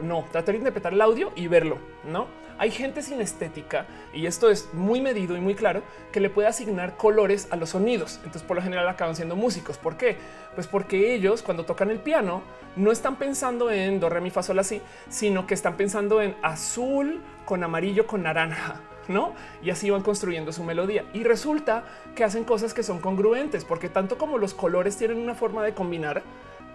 no 0.00 0.24
tratar 0.32 0.52
de 0.54 0.58
interpretar 0.60 0.94
el 0.94 1.00
audio 1.02 1.30
y 1.36 1.46
verlo, 1.46 1.76
no? 2.04 2.26
Hay 2.58 2.70
gente 2.70 3.02
sin 3.02 3.20
estética 3.20 3.86
y 4.12 4.26
esto 4.26 4.50
es 4.50 4.72
muy 4.72 5.00
medido 5.00 5.36
y 5.36 5.40
muy 5.40 5.54
claro 5.54 5.82
que 6.12 6.20
le 6.20 6.30
puede 6.30 6.48
asignar 6.48 6.96
colores 6.96 7.48
a 7.50 7.56
los 7.56 7.70
sonidos. 7.70 8.16
Entonces, 8.16 8.42
por 8.42 8.56
lo 8.56 8.62
general, 8.62 8.88
acaban 8.88 9.14
siendo 9.14 9.36
músicos. 9.36 9.78
¿Por 9.78 9.96
qué? 9.96 10.16
Pues 10.54 10.66
porque 10.66 11.14
ellos, 11.14 11.42
cuando 11.42 11.64
tocan 11.64 11.90
el 11.90 11.98
piano, 11.98 12.42
no 12.76 12.92
están 12.92 13.16
pensando 13.16 13.70
en 13.70 14.00
do, 14.00 14.08
re, 14.08 14.20
mi, 14.20 14.30
fa, 14.30 14.42
sol, 14.42 14.58
así, 14.58 14.80
sino 15.08 15.46
que 15.46 15.54
están 15.54 15.76
pensando 15.76 16.22
en 16.22 16.34
azul 16.42 17.20
con 17.44 17.62
amarillo 17.62 18.06
con 18.06 18.22
naranja 18.22 18.80
no? 19.08 19.34
Y 19.62 19.70
así 19.70 19.90
van 19.90 20.02
construyendo 20.02 20.52
su 20.52 20.64
melodía. 20.64 21.04
Y 21.12 21.24
resulta 21.24 21.84
que 22.14 22.24
hacen 22.24 22.44
cosas 22.44 22.74
que 22.74 22.82
son 22.82 22.98
congruentes, 22.98 23.64
porque 23.64 23.88
tanto 23.88 24.18
como 24.18 24.38
los 24.38 24.54
colores 24.54 24.96
tienen 24.96 25.18
una 25.18 25.34
forma 25.34 25.62
de 25.62 25.74
combinar, 25.74 26.22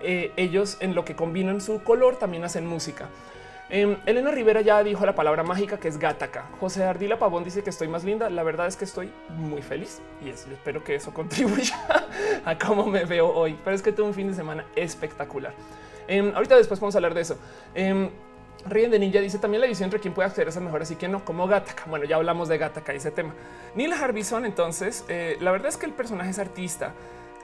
eh, 0.02 0.32
ellos 0.36 0.78
en 0.80 0.96
lo 0.96 1.06
que 1.06 1.16
combinan 1.16 1.62
su 1.62 1.84
color 1.84 2.18
también 2.18 2.44
hacen 2.44 2.66
música. 2.66 3.10
Em, 3.74 3.96
Elena 4.06 4.32
Rivera 4.32 4.60
ya 4.60 4.84
dijo 4.84 5.06
la 5.06 5.16
palabra 5.16 5.44
mágica 5.44 5.80
que 5.80 5.88
es 5.88 5.98
Gataca. 5.98 6.50
José 6.60 6.84
Ardila 6.84 7.18
Pavón 7.18 7.46
dice 7.46 7.64
que 7.64 7.70
estoy 7.70 7.88
más 7.88 8.04
linda. 8.04 8.30
La 8.30 8.44
verdad 8.44 8.68
es 8.68 8.76
que 8.76 8.84
estoy 8.84 9.12
muy 9.30 9.62
feliz 9.62 10.02
y 10.22 10.30
espero 10.30 10.84
que 10.84 10.96
eso 10.96 11.14
contribuya 11.14 11.76
a 12.44 12.58
cómo 12.58 12.86
me 12.86 13.06
veo 13.06 13.30
hoy. 13.34 13.58
Pero 13.64 13.74
es 13.74 13.82
que 13.82 13.94
tuve 13.94 14.08
un 14.08 14.14
fin 14.14 14.28
de 14.28 14.34
semana 14.34 14.66
espectacular. 14.76 15.54
Em, 16.08 16.36
ahorita 16.36 16.58
después 16.58 16.82
vamos 16.82 16.96
a 16.96 16.98
hablar 16.98 17.14
de 17.14 17.22
eso. 17.22 17.38
Ríen 18.66 18.92
de 18.92 19.00
Ninja 19.00 19.20
dice 19.20 19.40
también 19.40 19.62
la 19.62 19.68
edición 19.68 19.88
entre 19.88 20.00
quién 20.00 20.14
puede 20.14 20.28
acceder 20.28 20.48
a 20.48 20.52
esas 20.52 20.62
mejoras 20.62 20.92
y 20.92 20.96
quién 20.96 21.12
no, 21.12 21.26
como 21.26 21.48
Gataca. 21.48 21.86
Bueno, 21.88 22.06
ya 22.06 22.18
hablamos 22.18 22.48
de 22.48 22.58
Gataca 22.58 22.94
y 22.94 22.98
ese 22.98 23.12
tema. 23.12 23.34
Neil 23.76 23.94
Harbison, 23.94 24.46
entonces, 24.46 25.06
eh, 25.08 25.38
la 25.40 25.52
verdad 25.52 25.70
es 25.70 25.78
que 25.78 25.86
el 25.86 25.94
personaje 25.94 26.30
es 26.30 26.40
artista, 26.40 26.94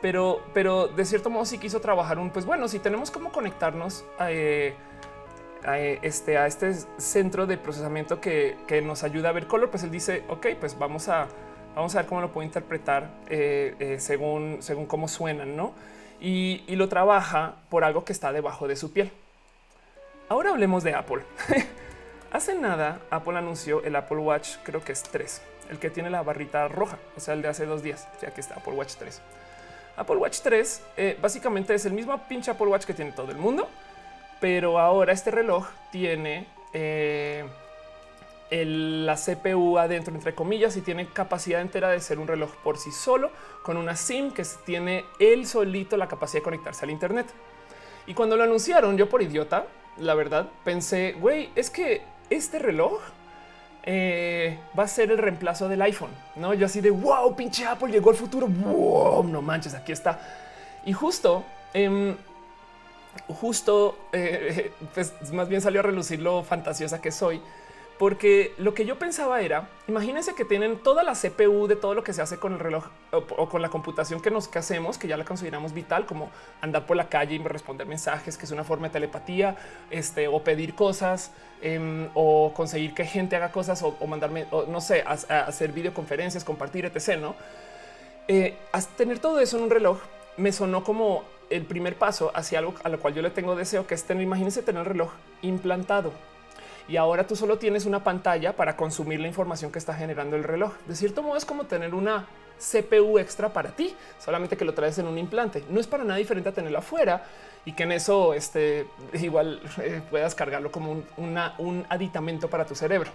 pero, 0.01 0.43
pero 0.53 0.87
de 0.87 1.05
cierto 1.05 1.29
modo 1.29 1.45
sí 1.45 1.57
quiso 1.57 1.79
trabajar 1.79 2.19
un, 2.19 2.29
pues 2.29 2.45
bueno, 2.45 2.67
si 2.67 2.79
tenemos 2.79 3.09
cómo 3.09 3.31
conectarnos 3.31 4.05
eh, 4.27 4.75
eh, 5.75 5.99
este, 6.01 6.37
a 6.37 6.47
este 6.47 6.73
centro 6.97 7.47
de 7.47 7.57
procesamiento 7.57 8.21
que, 8.21 8.55
nos 8.83 9.03
ayuda 9.03 9.29
a 9.29 9.31
ver 9.31 9.47
color, 9.47 9.69
pues 9.69 9.83
él 9.83 9.91
dice, 9.91 10.23
ok, 10.29 10.47
pues 10.59 10.77
vamos 10.77 11.09
a, 11.09 11.27
vamos 11.75 11.95
a 11.95 11.99
ver 11.99 12.07
cómo 12.07 12.21
lo 12.21 12.31
puedo 12.31 12.45
interpretar 12.45 13.09
según, 13.97 14.57
según 14.61 14.85
cómo 14.85 15.07
suenan, 15.07 15.55
¿no? 15.55 15.73
y 16.19 16.75
lo 16.75 16.89
trabaja 16.89 17.55
por 17.69 17.83
algo 17.83 18.03
que 18.03 18.13
está 18.13 18.31
debajo 18.31 18.67
de 18.67 18.75
su 18.75 18.91
piel. 18.91 19.11
Ahora 20.29 20.49
hablemos 20.49 20.83
de 20.83 20.93
Apple. 20.93 21.23
Hace 22.31 22.53
nada 22.55 22.99
Apple 23.09 23.37
anunció 23.37 23.81
el 23.83 23.95
Apple 23.95 24.17
Watch, 24.17 24.57
creo 24.63 24.83
que 24.83 24.91
es 24.91 25.03
3, 25.03 25.41
el 25.69 25.79
que 25.79 25.89
tiene 25.89 26.09
la 26.09 26.21
barrita 26.21 26.67
roja, 26.67 26.97
o 27.15 27.21
sea, 27.21 27.33
el 27.33 27.41
de 27.41 27.47
hace 27.47 27.65
dos 27.65 27.81
días. 27.81 28.07
Sea, 28.19 28.29
aquí 28.29 28.41
está 28.41 28.55
Apple 28.55 28.73
Watch 28.73 28.95
3. 28.95 29.21
Apple 29.95 30.17
Watch 30.17 30.41
3 30.41 30.81
eh, 30.97 31.17
básicamente 31.21 31.73
es 31.73 31.85
el 31.85 31.93
mismo 31.93 32.17
pinche 32.27 32.51
Apple 32.51 32.67
Watch 32.67 32.83
que 32.83 32.93
tiene 32.93 33.13
todo 33.13 33.31
el 33.31 33.37
mundo, 33.37 33.69
pero 34.39 34.79
ahora 34.79 35.13
este 35.13 35.31
reloj 35.31 35.67
tiene 35.91 36.47
eh, 36.73 37.45
la 38.49 39.15
CPU 39.15 39.77
adentro, 39.77 40.13
entre 40.13 40.33
comillas, 40.33 40.77
y 40.77 40.81
tiene 40.81 41.07
capacidad 41.07 41.61
entera 41.61 41.89
de 41.89 41.99
ser 41.99 42.19
un 42.19 42.27
reloj 42.27 42.51
por 42.63 42.77
sí 42.77 42.91
solo, 42.91 43.31
con 43.63 43.77
una 43.77 43.95
SIM 43.95 44.31
que 44.31 44.43
tiene 44.65 45.05
él 45.19 45.45
solito 45.45 45.97
la 45.97 46.07
capacidad 46.07 46.41
de 46.41 46.45
conectarse 46.45 46.85
al 46.85 46.91
Internet. 46.91 47.27
Y 48.05 48.13
cuando 48.13 48.37
lo 48.37 48.43
anunciaron, 48.43 48.97
yo 48.97 49.09
por 49.09 49.21
idiota, 49.21 49.65
la 49.97 50.13
verdad, 50.13 50.47
pensé, 50.63 51.13
güey, 51.19 51.49
es 51.55 51.69
que 51.69 52.03
este 52.29 52.59
reloj 52.59 53.01
eh, 53.83 54.59
va 54.77 54.83
a 54.83 54.87
ser 54.87 55.11
el 55.11 55.17
reemplazo 55.17 55.67
del 55.67 55.81
iPhone. 55.81 56.11
No, 56.35 56.53
yo 56.53 56.65
así 56.65 56.81
de 56.81 56.89
wow, 56.89 57.35
pinche 57.35 57.65
Apple 57.65 57.91
llegó 57.91 58.09
al 58.09 58.15
futuro. 58.15 58.47
Wow, 58.47 59.23
no 59.23 59.41
manches, 59.41 59.73
aquí 59.73 59.91
está. 59.91 60.19
Y 60.85 60.93
justo, 60.93 61.43
em, 61.73 62.15
justo, 63.27 63.97
eh, 64.11 64.71
pues 64.93 65.13
más 65.33 65.49
bien 65.49 65.61
salió 65.61 65.79
a 65.79 65.83
relucir 65.83 66.19
lo 66.21 66.43
fantasiosa 66.43 67.01
que 67.01 67.11
soy, 67.11 67.41
porque 67.97 68.53
lo 68.59 68.75
que 68.75 68.85
yo 68.85 68.99
pensaba 68.99 69.41
era, 69.41 69.69
imagínense 69.87 70.35
que 70.35 70.45
tienen 70.45 70.77
toda 70.77 71.01
la 71.03 71.13
CPU 71.13 71.65
de 71.67 71.75
todo 71.75 71.95
lo 71.95 72.03
que 72.03 72.13
se 72.13 72.21
hace 72.21 72.37
con 72.37 72.53
el 72.53 72.59
reloj 72.59 72.85
o, 73.11 73.49
con 73.49 73.61
la 73.63 73.69
computación 73.69 74.21
que 74.21 74.29
nos 74.29 74.55
hacemos, 74.55 74.99
que 74.99 75.07
ya 75.07 75.17
la 75.17 75.25
consideramos 75.25 75.73
vital, 75.73 76.05
como 76.05 76.29
andar 76.61 76.85
por 76.85 76.95
la 76.95 77.09
calle 77.09 77.35
y 77.35 77.39
responder 77.39 77.87
mensajes, 77.87 78.37
que 78.37 78.45
es 78.45 78.51
una 78.51 78.63
forma 78.63 78.87
de 78.87 78.93
telepatía, 78.93 79.55
este, 79.89 80.27
o 80.27 80.43
pedir 80.43 80.75
cosas, 80.75 81.31
em, 81.61 82.09
o 82.13 82.53
conseguir 82.53 82.93
que 82.93 83.03
gente 83.03 83.35
haga 83.35 83.51
cosas, 83.51 83.81
o, 83.81 83.95
mandarme, 84.05 84.45
no 84.67 84.79
sé, 84.79 85.03
hacer 85.03 85.71
videoconferencias, 85.71 86.43
compartir, 86.43 86.85
etc. 86.85 87.19
No 87.19 87.35
eh, 88.27 88.57
tener 88.97 89.19
todo 89.19 89.39
eso 89.39 89.57
en 89.57 89.63
un 89.63 89.69
reloj 89.69 89.99
me 90.35 90.51
sonó 90.51 90.83
como 90.83 91.23
el 91.49 91.65
primer 91.65 91.97
paso 91.97 92.31
hacia 92.33 92.59
algo 92.59 92.75
a 92.83 92.89
lo 92.89 92.99
cual 92.99 93.13
yo 93.13 93.21
le 93.21 93.29
tengo 93.29 93.55
deseo, 93.55 93.87
que 93.87 93.95
es 93.95 94.03
tener, 94.03 94.23
imagínense 94.23 94.61
tener 94.63 94.81
el 94.81 94.85
reloj 94.85 95.11
implantado 95.41 96.11
y 96.87 96.95
ahora 96.95 97.27
tú 97.27 97.35
solo 97.35 97.57
tienes 97.57 97.85
una 97.85 98.03
pantalla 98.03 98.55
para 98.55 98.77
consumir 98.77 99.19
la 99.19 99.27
información 99.27 99.71
que 99.71 99.79
está 99.79 99.93
generando 99.93 100.35
el 100.35 100.43
reloj. 100.43 100.73
De 100.87 100.95
cierto 100.95 101.21
modo 101.21 101.35
es 101.35 101.45
como 101.45 101.65
tener 101.65 101.93
una 101.93 102.25
CPU 102.57 103.19
extra 103.19 103.49
para 103.49 103.71
ti, 103.71 103.93
solamente 104.19 104.55
que 104.55 104.65
lo 104.65 104.73
traes 104.73 104.97
en 104.97 105.07
un 105.07 105.17
implante. 105.17 105.63
No 105.69 105.79
es 105.79 105.87
para 105.87 106.03
nada 106.03 106.17
diferente 106.17 106.49
a 106.49 106.53
tenerlo 106.53 106.79
afuera 106.79 107.25
y 107.65 107.73
que 107.73 107.83
en 107.83 107.91
eso 107.91 108.33
este, 108.33 108.87
igual 109.13 109.61
eh, 109.81 110.01
puedas 110.09 110.33
cargarlo 110.33 110.71
como 110.71 110.91
un, 110.91 111.05
un 111.57 111.85
aditamento 111.89 112.49
para 112.49 112.65
tu 112.65 112.73
cerebro. 112.73 113.11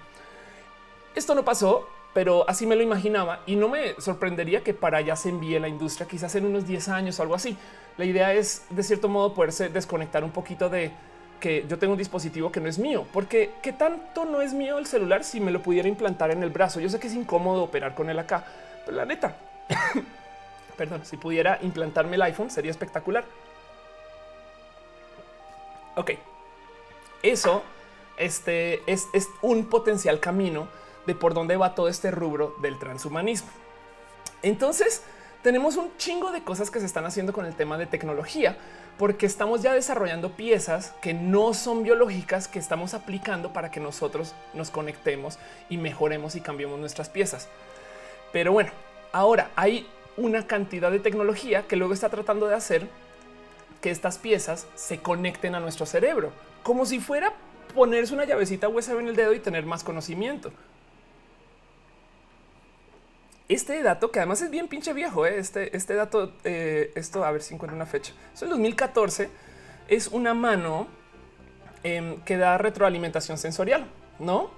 Esto 1.15 1.35
no 1.35 1.43
pasó, 1.43 1.89
pero 2.13 2.49
así 2.49 2.67
me 2.67 2.77
lo 2.77 2.83
imaginaba 2.83 3.41
y 3.47 3.57
no 3.57 3.69
me 3.69 3.95
sorprendería 3.99 4.63
que 4.63 4.75
para 4.75 4.99
allá 4.99 5.17
se 5.17 5.31
envíe 5.31 5.59
la 5.59 5.69
industria, 5.69 6.07
quizás 6.07 6.35
en 6.35 6.45
unos 6.45 6.67
10 6.67 6.89
años 6.91 7.19
o 7.19 7.23
algo 7.23 7.35
así. 7.35 7.57
La 7.99 8.05
idea 8.05 8.33
es 8.33 8.65
de 8.71 8.83
cierto 8.83 9.09
modo 9.09 9.35
poderse 9.35 9.69
desconectar 9.69 10.25
un 10.25 10.31
poquito 10.31 10.69
de 10.69 10.91
que 11.41 11.67
yo 11.69 11.79
tengo 11.79 11.93
un 11.93 11.99
dispositivo 11.99 12.53
que 12.53 12.61
no 12.61 12.69
es 12.69 12.79
mío, 12.79 13.05
porque 13.13 13.51
qué 13.63 13.73
tanto 13.73 14.25
no 14.25 14.41
es 14.41 14.55
mío 14.55 14.79
el 14.79 14.87
celular 14.87 15.25
si 15.25 15.41
me 15.41 15.51
lo 15.51 15.61
pudiera 15.61 15.89
implantar 15.89 16.31
en 16.31 16.43
el 16.43 16.51
brazo. 16.51 16.79
Yo 16.81 16.89
sé 16.89 17.01
que 17.01 17.09
es 17.09 17.15
incómodo 17.15 17.65
operar 17.65 17.95
con 17.95 18.09
él 18.09 18.19
acá, 18.19 18.45
pero 18.85 18.97
la 18.97 19.05
neta, 19.05 19.37
perdón, 20.77 21.05
si 21.05 21.17
pudiera 21.17 21.59
implantarme 21.63 22.15
el 22.15 22.23
iPhone 22.23 22.51
sería 22.51 22.71
espectacular. 22.71 23.25
Ok, 25.97 26.13
eso 27.23 27.63
este 28.17 28.83
es, 28.91 29.09
es 29.13 29.29
un 29.43 29.67
potencial 29.67 30.21
camino 30.21 30.69
de 31.07 31.15
por 31.15 31.35
dónde 31.35 31.57
va 31.57 31.75
todo 31.75 31.89
este 31.89 32.11
rubro 32.11 32.55
del 32.63 32.79
transhumanismo. 32.79 33.51
Entonces, 34.43 35.03
tenemos 35.43 35.77
un 35.77 35.97
chingo 35.97 36.31
de 36.31 36.43
cosas 36.43 36.71
que 36.71 36.79
se 36.79 36.87
están 36.87 37.05
haciendo 37.05 37.33
con 37.33 37.45
el 37.47 37.55
tema 37.55 37.77
de 37.77 37.87
tecnología, 37.87 38.57
porque 38.97 39.27
estamos 39.27 39.63
ya 39.63 39.75
desarrollando 39.75 40.37
piezas 40.37 40.95
que 41.03 41.15
no 41.15 41.53
son 41.53 41.83
biológicas 41.83 42.47
que 42.47 42.61
estamos 42.61 42.95
aplicando 42.95 43.53
para 43.53 43.71
que 43.71 43.81
nosotros 43.81 44.35
nos 44.55 44.71
conectemos 44.71 45.39
y 45.69 45.79
mejoremos 45.79 46.37
y 46.37 46.41
cambiemos 46.41 46.79
nuestras 46.79 47.09
piezas. 47.09 47.49
Pero 48.33 48.53
bueno, 48.53 48.71
ahora 49.13 49.51
hay 49.57 49.87
una 50.17 50.47
cantidad 50.47 50.93
de 50.93 51.01
tecnología 51.01 51.67
que 51.67 51.77
luego 51.77 51.93
está 51.93 52.09
tratando 52.09 52.47
de 52.47 52.55
hacer 52.55 52.87
que 53.81 53.91
estas 53.91 54.19
piezas 54.19 54.69
se 54.77 54.99
conecten 54.99 55.57
a 55.57 55.61
nuestro 55.61 55.87
cerebro, 55.87 56.31
como 56.63 56.87
si 56.87 57.01
fuera 57.01 57.33
ponerse 57.75 58.15
una 58.15 58.27
llavecita 58.27 58.69
USB 58.69 59.01
en 59.01 59.09
el 59.09 59.17
dedo 59.17 59.33
y 59.33 59.41
tener 59.41 59.67
más 59.67 59.83
conocimiento 59.83 60.53
este 63.55 63.83
dato, 63.83 64.11
que 64.11 64.19
además 64.21 64.43
es 64.43 64.51
bien 64.51 64.69
pinche 64.69 64.93
viejo, 64.93 65.27
¿eh? 65.27 65.39
este, 65.39 65.77
este 65.77 65.95
dato, 65.95 66.33
eh, 66.45 66.93
esto 66.95 67.25
a 67.25 67.31
ver 67.31 67.43
si 67.43 67.55
encuentro 67.55 67.77
una 67.77 67.87
fecha. 67.87 68.13
Es 68.35 68.43
el 68.43 68.51
2014, 68.51 69.31
es 69.89 70.09
una 70.09 70.35
mano 70.35 70.87
em, 71.83 72.21
que 72.23 72.37
da 72.37 72.59
retroalimentación 72.59 73.39
sensorial, 73.39 73.87
¿no? 74.19 74.51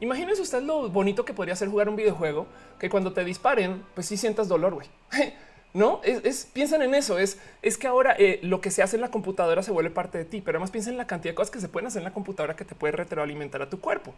Imagínense 0.00 0.42
usted 0.42 0.62
lo 0.62 0.88
bonito 0.88 1.24
que 1.24 1.32
podría 1.32 1.54
ser 1.54 1.68
jugar 1.68 1.88
un 1.88 1.96
videojuego 1.96 2.46
que 2.78 2.90
cuando 2.90 3.12
te 3.12 3.24
disparen, 3.24 3.84
pues 3.94 4.06
sí 4.06 4.16
sientas 4.16 4.48
dolor, 4.48 4.74
güey. 4.74 4.88
No 5.74 6.00
es, 6.04 6.48
piensan 6.52 6.82
en 6.82 6.94
eso. 6.94 7.18
Es, 7.18 7.38
es 7.62 7.78
que 7.78 7.86
ahora 7.86 8.14
eh, 8.18 8.40
lo 8.42 8.60
que 8.60 8.70
se 8.70 8.82
hace 8.82 8.96
en 8.96 9.02
la 9.02 9.10
computadora 9.10 9.62
se 9.62 9.70
vuelve 9.70 9.90
parte 9.90 10.18
de 10.18 10.24
ti, 10.24 10.40
pero 10.40 10.58
además 10.58 10.70
piensa 10.70 10.90
en 10.90 10.98
la 10.98 11.06
cantidad 11.06 11.32
de 11.32 11.34
cosas 11.34 11.50
que 11.50 11.60
se 11.60 11.68
pueden 11.68 11.86
hacer 11.86 12.00
en 12.00 12.04
la 12.04 12.12
computadora 12.12 12.56
que 12.56 12.64
te 12.64 12.74
puede 12.74 12.92
retroalimentar 12.92 13.62
a 13.62 13.70
tu 13.70 13.80
cuerpo. 13.80 14.14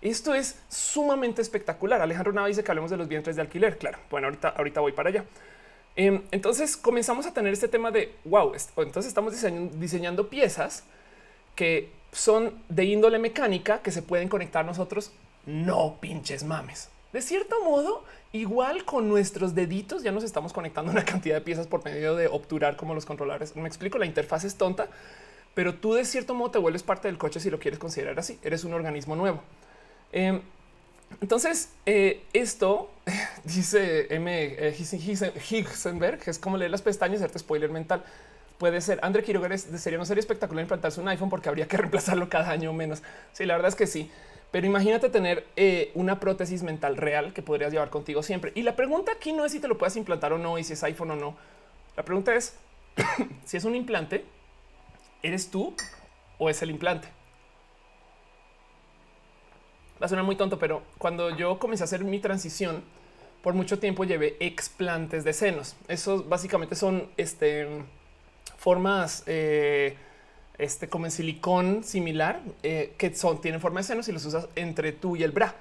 Esto 0.00 0.34
es 0.34 0.56
sumamente 0.68 1.42
espectacular. 1.42 2.00
Alejandro 2.00 2.32
Nava 2.32 2.48
dice 2.48 2.62
que 2.62 2.70
hablemos 2.70 2.90
de 2.90 2.96
los 2.96 3.08
vientres 3.08 3.36
de 3.36 3.42
alquiler. 3.42 3.78
Claro, 3.78 3.98
bueno, 4.10 4.28
ahorita, 4.28 4.48
ahorita 4.50 4.80
voy 4.80 4.92
para 4.92 5.08
allá. 5.08 5.24
Em, 5.96 6.22
entonces 6.30 6.76
comenzamos 6.76 7.26
a 7.26 7.34
tener 7.34 7.52
este 7.52 7.66
tema 7.66 7.90
de 7.90 8.14
wow. 8.24 8.52
Entonces 8.76 9.06
estamos 9.06 9.34
diseñando, 9.80 10.28
piezas 10.28 10.84
que 11.56 11.90
son 12.12 12.54
de 12.68 12.84
índole 12.84 13.18
mecánica 13.18 13.82
que 13.82 13.90
se 13.90 14.02
pueden 14.02 14.28
conectar 14.28 14.64
nosotros. 14.64 15.10
No 15.44 15.96
pinches 16.00 16.44
mames. 16.44 16.88
De 17.12 17.20
cierto 17.20 17.64
modo, 17.64 18.04
igual 18.32 18.84
con 18.84 19.08
nuestros 19.08 19.54
deditos 19.54 20.02
ya 20.02 20.12
nos 20.12 20.24
estamos 20.24 20.52
conectando 20.52 20.92
una 20.92 21.04
cantidad 21.04 21.36
de 21.36 21.40
piezas 21.40 21.66
por 21.66 21.84
medio 21.84 22.14
de 22.14 22.28
obturar 22.28 22.76
como 22.76 22.94
los 22.94 23.06
controladores. 23.06 23.56
Me 23.56 23.68
explico, 23.68 23.98
la 23.98 24.06
interfaz 24.06 24.44
es 24.44 24.56
tonta, 24.56 24.88
pero 25.54 25.74
tú 25.74 25.94
de 25.94 26.04
cierto 26.04 26.34
modo 26.34 26.50
te 26.50 26.58
vuelves 26.58 26.82
parte 26.82 27.08
del 27.08 27.18
coche 27.18 27.40
si 27.40 27.50
lo 27.50 27.58
quieres 27.58 27.78
considerar 27.78 28.18
así. 28.18 28.38
Eres 28.42 28.64
un 28.64 28.74
organismo 28.74 29.16
nuevo. 29.16 29.42
Em, 30.12 30.40
entonces, 31.20 31.70
eh, 31.86 32.24
esto 32.32 32.90
dice 33.44 34.14
M. 34.14 34.56
Eh, 34.58 34.76
Higsenberg, 35.50 36.20
es 36.26 36.38
como 36.38 36.56
leer 36.56 36.70
las 36.70 36.82
pestañas 36.82 37.20
hacerte 37.20 37.38
spoiler 37.38 37.70
mental. 37.70 38.04
Puede 38.58 38.80
ser. 38.80 38.98
André 39.02 39.22
Quiroga 39.22 39.56
sería 39.56 39.98
no 39.98 40.04
sería 40.04 40.20
espectacular 40.20 40.62
implantarse 40.62 41.00
un 41.00 41.08
iPhone 41.08 41.30
porque 41.30 41.48
habría 41.48 41.66
que 41.66 41.76
reemplazarlo 41.78 42.28
cada 42.28 42.50
año 42.50 42.72
menos. 42.72 43.02
Sí, 43.32 43.46
la 43.46 43.54
verdad 43.54 43.68
es 43.68 43.74
que 43.74 43.86
sí. 43.86 44.10
Pero 44.50 44.66
imagínate 44.66 45.10
tener 45.10 45.46
eh, 45.56 45.90
una 45.94 46.20
prótesis 46.20 46.62
mental 46.62 46.96
real 46.96 47.32
que 47.32 47.42
podrías 47.42 47.72
llevar 47.72 47.90
contigo 47.90 48.22
siempre. 48.22 48.52
Y 48.54 48.62
la 48.62 48.76
pregunta 48.76 49.12
aquí 49.12 49.32
no 49.32 49.44
es 49.44 49.52
si 49.52 49.60
te 49.60 49.68
lo 49.68 49.76
puedes 49.76 49.96
implantar 49.96 50.32
o 50.32 50.38
no 50.38 50.58
y 50.58 50.64
si 50.64 50.72
es 50.72 50.82
iPhone 50.84 51.10
o 51.12 51.16
no. 51.16 51.36
La 51.96 52.04
pregunta 52.04 52.34
es 52.34 52.56
si 53.44 53.56
es 53.56 53.64
un 53.64 53.74
implante, 53.74 54.24
¿eres 55.22 55.50
tú 55.50 55.74
o 56.38 56.48
es 56.48 56.62
el 56.62 56.70
implante? 56.70 57.08
va 60.00 60.06
a 60.06 60.08
sonar 60.08 60.24
muy 60.24 60.36
tonto, 60.36 60.58
pero 60.58 60.82
cuando 60.98 61.36
yo 61.36 61.58
comencé 61.58 61.82
a 61.82 61.86
hacer 61.86 62.04
mi 62.04 62.20
transición, 62.20 62.82
por 63.42 63.54
mucho 63.54 63.78
tiempo 63.78 64.04
llevé 64.04 64.36
explantes 64.40 65.24
de 65.24 65.32
senos. 65.32 65.76
Esos 65.88 66.28
básicamente 66.28 66.74
son 66.74 67.08
este, 67.16 67.66
formas 68.56 69.22
eh, 69.26 69.96
este, 70.58 70.88
como 70.88 71.06
en 71.06 71.10
silicón 71.10 71.84
similar 71.84 72.40
eh, 72.62 72.94
que 72.98 73.14
son, 73.14 73.40
tienen 73.40 73.60
forma 73.60 73.80
de 73.80 73.84
senos 73.84 74.08
y 74.08 74.12
los 74.12 74.24
usas 74.24 74.48
entre 74.56 74.92
tú 74.92 75.16
y 75.16 75.22
el 75.22 75.32
bra. 75.32 75.54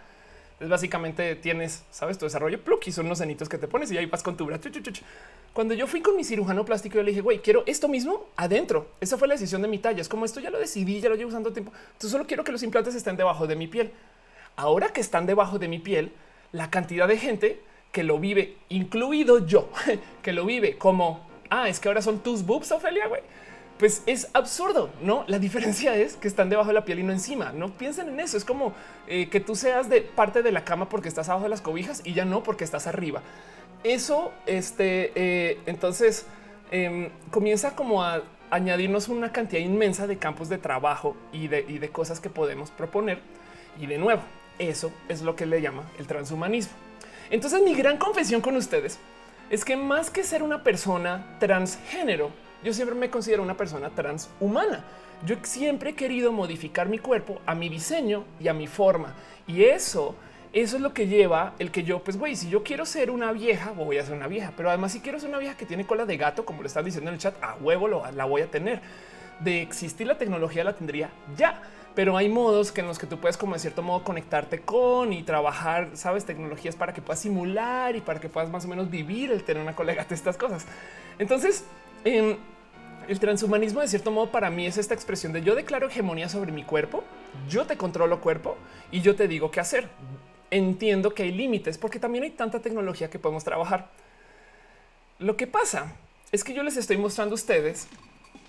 Es 0.59 0.69
básicamente 0.69 1.35
tienes, 1.35 1.83
sabes, 1.91 2.17
tu 2.17 2.25
desarrollo 2.25 2.59
plug 2.59 2.79
y 2.87 2.91
son 2.91 3.05
unos 3.05 3.19
cenitos 3.19 3.47
que 3.47 3.59
te 3.59 3.67
pones 3.67 3.91
y 3.91 3.97
ahí 3.97 4.07
vas 4.07 4.23
con 4.23 4.35
tu 4.35 4.45
bra. 4.45 4.59
Cuando 5.53 5.75
yo 5.75 5.85
fui 5.85 6.01
con 6.01 6.15
mi 6.15 6.23
cirujano 6.23 6.65
plástico, 6.65 6.95
yo 6.95 7.03
le 7.03 7.11
dije, 7.11 7.21
güey, 7.21 7.39
quiero 7.39 7.63
esto 7.67 7.87
mismo 7.87 8.25
adentro. 8.35 8.87
Esa 8.99 9.17
fue 9.17 9.27
la 9.27 9.35
decisión 9.35 9.61
de 9.61 9.67
mi 9.67 9.77
talla. 9.77 10.01
Es 10.01 10.09
como 10.09 10.25
esto 10.25 10.39
ya 10.39 10.49
lo 10.49 10.57
decidí, 10.57 10.99
ya 10.99 11.09
lo 11.09 11.15
llevo 11.15 11.29
usando 11.29 11.53
tiempo. 11.53 11.71
Entonces 11.85 12.11
solo 12.11 12.25
quiero 12.25 12.43
que 12.43 12.51
los 12.51 12.63
implantes 12.63 12.95
estén 12.95 13.17
debajo 13.17 13.45
de 13.45 13.55
mi 13.55 13.67
piel 13.67 13.91
ahora 14.57 14.89
que 14.89 14.99
están 14.99 15.25
debajo 15.25 15.59
de 15.59 15.69
mi 15.69 15.79
piel, 15.79 16.11
la 16.51 16.69
cantidad 16.69 17.07
de 17.07 17.17
gente 17.17 17.61
que 17.93 18.03
lo 18.03 18.19
vive, 18.19 18.57
incluido 18.67 19.45
yo, 19.45 19.69
que 20.21 20.33
lo 20.33 20.45
vive 20.45 20.77
como, 20.77 21.25
ah, 21.49 21.69
es 21.69 21.79
que 21.79 21.87
ahora 21.87 22.01
son 22.01 22.19
tus 22.19 22.45
boobs, 22.45 22.71
Ofelia, 22.71 23.07
güey. 23.07 23.21
Pues 23.79 24.01
es 24.07 24.29
absurdo, 24.33 24.89
¿no? 25.01 25.23
La 25.27 25.37
diferencia 25.37 25.95
es 25.95 26.15
que 26.15 26.27
están 26.27 26.49
debajo 26.49 26.69
de 26.69 26.73
la 26.73 26.85
piel 26.85 26.99
y 26.99 27.03
no 27.03 27.11
encima. 27.11 27.51
No 27.51 27.69
piensen 27.77 28.09
en 28.09 28.19
eso. 28.19 28.35
Es 28.35 28.43
como 28.43 28.73
eh, 29.07 29.29
que 29.29 29.39
tú 29.39 29.55
seas 29.55 29.87
de 29.89 30.01
parte 30.01 30.41
de 30.41 30.51
la 30.51 30.63
cama 30.63 30.89
porque 30.89 31.07
estás 31.07 31.29
abajo 31.29 31.43
de 31.43 31.49
las 31.49 31.61
cobijas 31.61 32.01
y 32.03 32.13
ya 32.13 32.25
no 32.25 32.41
porque 32.41 32.63
estás 32.63 32.87
arriba. 32.87 33.21
Eso, 33.83 34.33
este, 34.47 35.11
eh, 35.15 35.59
entonces 35.67 36.25
em, 36.71 37.09
comienza 37.29 37.75
como 37.75 38.03
a 38.03 38.23
añadirnos 38.49 39.09
una 39.09 39.31
cantidad 39.31 39.61
inmensa 39.61 40.07
de 40.07 40.17
campos 40.17 40.49
de 40.49 40.57
trabajo 40.57 41.15
y 41.31 41.47
de, 41.47 41.65
y 41.67 41.77
de 41.77 41.89
cosas 41.89 42.19
que 42.19 42.29
podemos 42.29 42.71
proponer. 42.71 43.19
Y 43.79 43.85
de 43.85 43.99
nuevo, 43.99 44.23
eso 44.57 44.91
es 45.07 45.21
lo 45.21 45.35
que 45.35 45.45
le 45.45 45.61
llama 45.61 45.83
el 45.99 46.07
transhumanismo. 46.07 46.73
Entonces 47.29 47.61
mi 47.61 47.75
gran 47.75 47.97
confesión 47.97 48.41
con 48.41 48.55
ustedes 48.55 48.97
es 49.49 49.63
que 49.63 49.75
más 49.75 50.09
que 50.09 50.23
ser 50.23 50.43
una 50.43 50.63
persona 50.63 51.37
transgénero, 51.39 52.31
yo 52.63 52.73
siempre 52.73 52.95
me 52.95 53.09
considero 53.09 53.43
una 53.43 53.57
persona 53.57 53.89
transhumana. 53.89 54.83
Yo 55.25 55.35
siempre 55.43 55.91
he 55.91 55.95
querido 55.95 56.31
modificar 56.31 56.89
mi 56.89 56.99
cuerpo 56.99 57.39
a 57.45 57.55
mi 57.55 57.69
diseño 57.69 58.23
y 58.39 58.47
a 58.47 58.53
mi 58.53 58.67
forma. 58.67 59.15
Y 59.47 59.63
eso, 59.63 60.15
eso 60.53 60.75
es 60.75 60.81
lo 60.81 60.93
que 60.93 61.07
lleva 61.07 61.53
el 61.59 61.71
que 61.71 61.83
yo, 61.83 61.99
pues 61.99 62.17
güey, 62.17 62.35
si 62.35 62.49
yo 62.49 62.63
quiero 62.63 62.85
ser 62.85 63.09
una 63.09 63.31
vieja, 63.31 63.71
voy 63.71 63.97
a 63.97 64.05
ser 64.05 64.15
una 64.15 64.27
vieja. 64.27 64.53
Pero 64.55 64.69
además 64.69 64.91
si 64.91 64.99
quiero 64.99 65.19
ser 65.19 65.29
una 65.29 65.39
vieja 65.39 65.57
que 65.57 65.65
tiene 65.65 65.85
cola 65.85 66.05
de 66.05 66.17
gato, 66.17 66.45
como 66.45 66.61
le 66.61 66.67
están 66.67 66.85
diciendo 66.85 67.09
en 67.09 67.15
el 67.15 67.19
chat, 67.19 67.35
a 67.43 67.55
huevo 67.55 67.87
la 67.87 68.25
voy 68.25 68.41
a 68.41 68.51
tener. 68.51 68.81
De 69.39 69.61
existir 69.61 70.07
la 70.07 70.17
tecnología 70.17 70.63
la 70.63 70.73
tendría 70.73 71.11
ya 71.35 71.61
pero 71.97 72.15
hay 72.15 72.29
modos 72.29 72.71
en 72.77 72.85
los 72.85 72.99
que 72.99 73.07
tú 73.07 73.17
puedes 73.17 73.37
como 73.37 73.53
de 73.53 73.59
cierto 73.59 73.81
modo 73.81 74.03
conectarte 74.03 74.61
con 74.61 75.13
y 75.13 75.23
trabajar, 75.23 75.89
sabes, 75.95 76.25
tecnologías 76.25 76.75
para 76.75 76.93
que 76.93 77.01
puedas 77.01 77.19
simular 77.19 77.95
y 77.95 78.01
para 78.01 78.19
que 78.19 78.29
puedas 78.29 78.51
más 78.51 78.65
o 78.65 78.67
menos 78.67 78.91
vivir 78.91 79.31
el 79.31 79.43
tener 79.43 79.63
una 79.63 79.75
colega 79.75 80.05
de 80.07 80.13
estas 80.13 80.37
cosas. 80.37 80.67
Entonces, 81.17 81.63
El 82.07 83.19
transhumanismo, 83.19 83.81
de 83.81 83.87
cierto 83.87 84.11
modo, 84.11 84.31
para 84.31 84.49
mí 84.49 84.65
es 84.65 84.77
esta 84.77 84.93
expresión 84.93 85.33
de 85.33 85.41
yo 85.41 85.55
declaro 85.55 85.87
hegemonía 85.87 86.29
sobre 86.29 86.51
mi 86.51 86.63
cuerpo, 86.63 87.03
yo 87.49 87.65
te 87.65 87.77
controlo 87.77 88.21
cuerpo 88.21 88.57
y 88.91 89.01
yo 89.01 89.15
te 89.15 89.27
digo 89.27 89.51
qué 89.51 89.59
hacer. 89.59 89.89
Entiendo 90.51 91.13
que 91.13 91.23
hay 91.23 91.31
límites 91.31 91.77
porque 91.77 91.99
también 91.99 92.23
hay 92.23 92.31
tanta 92.31 92.61
tecnología 92.61 93.09
que 93.09 93.19
podemos 93.19 93.43
trabajar. 93.43 93.89
Lo 95.19 95.35
que 95.35 95.47
pasa 95.47 95.95
es 96.31 96.43
que 96.43 96.53
yo 96.53 96.63
les 96.63 96.77
estoy 96.77 96.97
mostrando 96.97 97.33
a 97.33 97.35
ustedes 97.35 97.87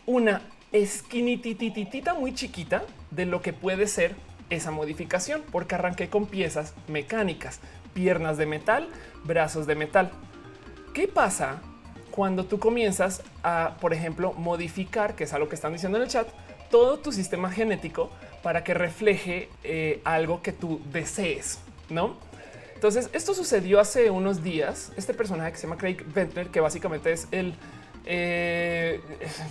una 0.07 0.43
esquinitititita 0.73 2.15
muy 2.15 2.35
chiquita 2.35 2.85
de 3.11 3.27
lo 3.27 3.41
que 3.43 3.53
puede 3.53 3.87
ser 3.87 4.15
esa 4.51 4.71
modificación, 4.71 5.43
porque 5.51 5.75
arranqué 5.75 6.09
con 6.09 6.27
piezas 6.27 6.75
mecánicas, 6.89 7.61
piernas 7.95 8.37
de 8.37 8.47
metal, 8.47 8.89
brazos 9.25 9.67
de 9.67 9.75
metal. 9.75 10.11
¿Qué 10.95 11.07
pasa 11.09 11.61
cuando 12.19 12.47
tú 12.47 12.59
comienzas 12.59 13.23
a, 13.45 13.77
por 13.81 13.95
ejemplo, 13.95 14.33
modificar, 14.33 15.15
que 15.15 15.23
es 15.23 15.33
algo 15.35 15.49
que 15.49 15.55
están 15.55 15.73
diciendo 15.73 15.99
en 15.99 16.03
el 16.03 16.11
chat, 16.11 16.27
todo 16.69 16.99
tu 16.99 17.13
sistema 17.13 17.49
genético 17.49 18.11
para 18.43 18.65
que 18.65 18.75
refleje 18.75 19.49
eh, 19.63 20.01
algo 20.03 20.43
que 20.43 20.51
tú 20.51 20.81
desees, 20.93 21.61
¿no? 21.91 22.17
Entonces, 22.75 23.09
esto 23.13 23.35
sucedió 23.35 23.79
hace 23.79 24.11
unos 24.11 24.43
días. 24.43 24.91
Este 24.97 25.15
personaje 25.15 25.53
que 25.53 25.59
se 25.59 25.69
llama 25.69 25.79
Craig 25.79 25.99
Ventner, 26.13 26.49
que 26.49 26.59
básicamente 26.59 27.13
es 27.13 27.29
el, 27.31 27.55
eh, 28.05 29.01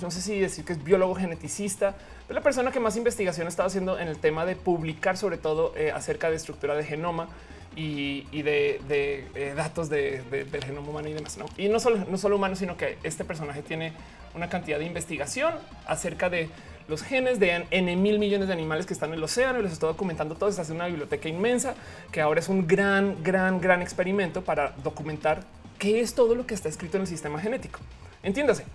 no 0.01 0.11
sé 0.11 0.21
si 0.21 0.37
decir 0.37 0.65
que 0.65 0.73
es 0.73 0.83
biólogo 0.83 1.15
geneticista, 1.15 1.95
pero 2.27 2.37
la 2.37 2.43
persona 2.43 2.73
que 2.73 2.81
más 2.81 2.97
investigación 2.97 3.47
ha 3.47 3.49
estado 3.49 3.67
haciendo 3.67 3.97
en 3.97 4.09
el 4.09 4.19
tema 4.19 4.45
de 4.45 4.57
publicar 4.57 5.15
sobre 5.15 5.37
todo 5.37 5.71
eh, 5.77 5.93
acerca 5.93 6.29
de 6.29 6.35
estructura 6.35 6.75
de 6.75 6.83
genoma 6.83 7.29
y, 7.77 8.41
de, 8.41 8.81
eh, 8.89 9.53
datos 9.55 9.87
de, 9.87 10.23
del 10.51 10.63
genoma 10.63 10.89
humano 10.89 11.09
y 11.09 11.13
demás. 11.13 11.37
Y 11.57 11.69
no 11.69 11.79
solo, 11.79 12.03
no 12.09 12.17
solo 12.17 12.35
humano, 12.35 12.55
sino 12.55 12.75
que 12.75 12.97
este 13.03 13.23
personaje 13.23 13.61
tiene 13.61 13.93
una 14.33 14.49
cantidad 14.49 14.79
de 14.79 14.85
investigación 14.85 15.53
acerca 15.85 16.29
de 16.29 16.49
los 16.87 17.03
genes 17.03 17.39
de 17.39 17.65
N 17.69 17.95
mil 17.97 18.17
millones 18.17 18.47
de 18.47 18.53
animales 18.53 18.85
que 18.85 18.93
están 18.93 19.09
en 19.09 19.15
el 19.15 19.23
océano 19.23 19.59
y 19.59 19.63
los 19.63 19.71
está 19.71 19.85
documentando 19.85 20.35
todos. 20.35 20.51
Está 20.53 20.63
haciendo 20.63 20.83
una 20.83 20.89
biblioteca 20.89 21.29
inmensa 21.29 21.75
que 22.11 22.19
ahora 22.19 22.39
es 22.39 22.49
un 22.49 22.65
gran, 22.65 23.23
gran, 23.23 23.61
gran 23.61 23.83
experimento 23.83 24.43
para 24.43 24.71
documentar 24.83 25.43
qué 25.77 25.99
es 25.99 26.15
todo 26.15 26.33
lo 26.33 26.47
que 26.47 26.55
está 26.55 26.69
escrito 26.69 26.97
en 26.97 27.01
el 27.01 27.07
sistema 27.07 27.39
genético. 27.39 27.79
Entiéndase, 28.23 28.65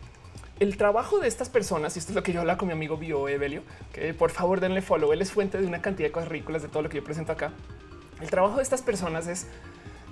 el 0.60 0.76
trabajo 0.76 1.18
de 1.18 1.26
estas 1.26 1.48
personas, 1.48 1.96
y 1.96 1.98
esto 1.98 2.12
es 2.12 2.16
lo 2.16 2.22
que 2.22 2.32
yo 2.32 2.40
hablaba 2.40 2.56
con 2.56 2.68
mi 2.68 2.72
amigo 2.74 2.96
Bio 2.96 3.28
Evelio, 3.28 3.62
que 3.92 4.14
por 4.14 4.30
favor 4.30 4.60
denle 4.60 4.80
follow, 4.80 5.12
él 5.12 5.20
es 5.20 5.32
fuente 5.32 5.58
de 5.58 5.66
una 5.66 5.82
cantidad 5.82 6.08
de 6.08 6.12
cosas 6.12 6.28
ridículas 6.28 6.62
de 6.62 6.68
todo 6.68 6.82
lo 6.82 6.88
que 6.88 6.98
yo 6.98 7.04
presento 7.04 7.32
acá. 7.32 7.50
El 8.22 8.30
trabajo 8.30 8.56
de 8.56 8.62
estas 8.62 8.82
personas 8.82 9.26
es 9.26 9.48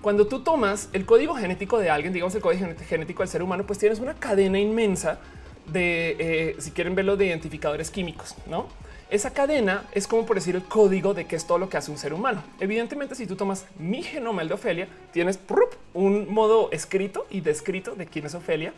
cuando 0.02 0.26
tú 0.26 0.40
tomas 0.40 0.88
el 0.92 1.06
código 1.06 1.34
genético 1.34 1.78
de 1.78 1.90
alguien, 1.90 2.12
digamos 2.12 2.34
el 2.34 2.42
código 2.42 2.66
genético 2.88 3.22
del 3.22 3.28
ser 3.28 3.42
humano, 3.42 3.64
pues 3.64 3.78
tienes 3.78 4.00
una 4.00 4.14
cadena 4.14 4.58
inmensa 4.58 5.20
de, 5.66 6.16
eh, 6.18 6.56
si 6.58 6.72
quieren 6.72 6.94
verlo, 6.94 7.16
de 7.16 7.26
identificadores 7.26 7.90
químicos, 7.90 8.34
¿no? 8.46 8.66
Esa 9.10 9.32
cadena 9.32 9.84
es 9.92 10.06
como 10.06 10.24
por 10.26 10.36
decir 10.36 10.56
el 10.56 10.64
código 10.64 11.14
de 11.14 11.26
qué 11.26 11.36
es 11.36 11.46
todo 11.46 11.58
lo 11.58 11.68
que 11.68 11.76
hace 11.76 11.90
un 11.90 11.98
ser 11.98 12.12
humano. 12.12 12.42
Evidentemente, 12.60 13.14
si 13.14 13.26
tú 13.26 13.36
tomas 13.36 13.66
mi 13.78 14.02
genoma, 14.02 14.42
el 14.42 14.48
de 14.48 14.54
Ofelia, 14.54 14.88
tienes 15.12 15.38
un 15.94 16.32
modo 16.32 16.70
escrito 16.72 17.26
y 17.30 17.40
descrito 17.40 17.94
de 17.94 18.06
quién 18.06 18.26
es 18.26 18.34
Ofelia, 18.34 18.72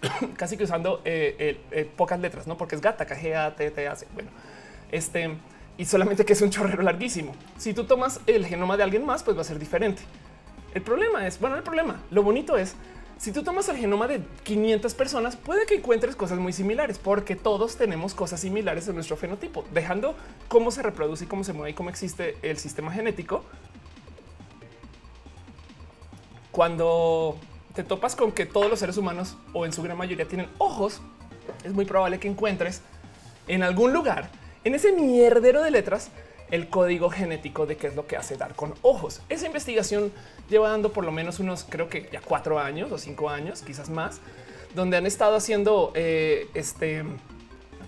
casi 0.36 0.56
que 0.56 0.64
usando 0.64 1.00
eh, 1.04 1.58
eh, 1.70 1.88
pocas 1.96 2.20
letras, 2.20 2.46
no 2.46 2.56
porque 2.56 2.74
es 2.74 2.80
gata, 2.80 3.06
K, 3.06 3.14
A, 3.46 3.54
T, 3.54 3.70
T, 3.70 3.88
Bueno, 4.14 4.30
este 4.90 5.36
y 5.80 5.86
solamente 5.86 6.26
que 6.26 6.34
es 6.34 6.42
un 6.42 6.50
chorrero 6.50 6.82
larguísimo. 6.82 7.34
Si 7.56 7.72
tú 7.72 7.84
tomas 7.84 8.20
el 8.26 8.44
genoma 8.44 8.76
de 8.76 8.82
alguien 8.82 9.06
más, 9.06 9.22
pues 9.22 9.34
va 9.34 9.40
a 9.40 9.44
ser 9.44 9.58
diferente. 9.58 10.02
El 10.74 10.82
problema 10.82 11.26
es, 11.26 11.40
bueno, 11.40 11.56
el 11.56 11.62
problema, 11.62 12.02
lo 12.10 12.22
bonito 12.22 12.58
es, 12.58 12.74
si 13.16 13.32
tú 13.32 13.42
tomas 13.42 13.66
el 13.70 13.78
genoma 13.78 14.06
de 14.06 14.20
500 14.42 14.92
personas, 14.92 15.36
puede 15.36 15.64
que 15.64 15.76
encuentres 15.76 16.16
cosas 16.16 16.38
muy 16.38 16.52
similares, 16.52 16.98
porque 16.98 17.34
todos 17.34 17.78
tenemos 17.78 18.12
cosas 18.12 18.40
similares 18.40 18.88
en 18.88 18.94
nuestro 18.94 19.16
fenotipo, 19.16 19.64
dejando 19.72 20.14
cómo 20.48 20.70
se 20.70 20.82
reproduce 20.82 21.26
cómo 21.26 21.44
se 21.44 21.54
mueve 21.54 21.70
y 21.70 21.74
cómo 21.74 21.88
existe 21.88 22.36
el 22.42 22.58
sistema 22.58 22.92
genético. 22.92 23.42
Cuando 26.50 27.38
te 27.74 27.84
topas 27.84 28.16
con 28.16 28.32
que 28.32 28.44
todos 28.44 28.68
los 28.68 28.80
seres 28.80 28.98
humanos 28.98 29.38
o 29.54 29.64
en 29.64 29.72
su 29.72 29.82
gran 29.82 29.96
mayoría 29.96 30.28
tienen 30.28 30.50
ojos, 30.58 31.00
es 31.64 31.72
muy 31.72 31.86
probable 31.86 32.20
que 32.20 32.28
encuentres 32.28 32.82
en 33.48 33.62
algún 33.62 33.94
lugar, 33.94 34.28
en 34.64 34.74
ese 34.74 34.92
mierdero 34.92 35.62
de 35.62 35.70
letras, 35.70 36.10
el 36.50 36.68
código 36.68 37.10
genético 37.10 37.66
de 37.66 37.76
qué 37.76 37.86
es 37.86 37.94
lo 37.94 38.06
que 38.06 38.16
hace 38.16 38.36
dar 38.36 38.54
con 38.54 38.74
ojos. 38.82 39.20
Esa 39.28 39.46
investigación 39.46 40.12
lleva 40.48 40.70
dando 40.70 40.92
por 40.92 41.04
lo 41.04 41.12
menos 41.12 41.38
unos, 41.38 41.64
creo 41.68 41.88
que 41.88 42.08
ya 42.12 42.20
cuatro 42.20 42.58
años 42.58 42.90
o 42.92 42.98
cinco 42.98 43.30
años, 43.30 43.62
quizás 43.62 43.88
más, 43.88 44.20
donde 44.74 44.96
han 44.96 45.06
estado 45.06 45.36
haciendo 45.36 45.92
eh, 45.94 46.48
este 46.54 47.04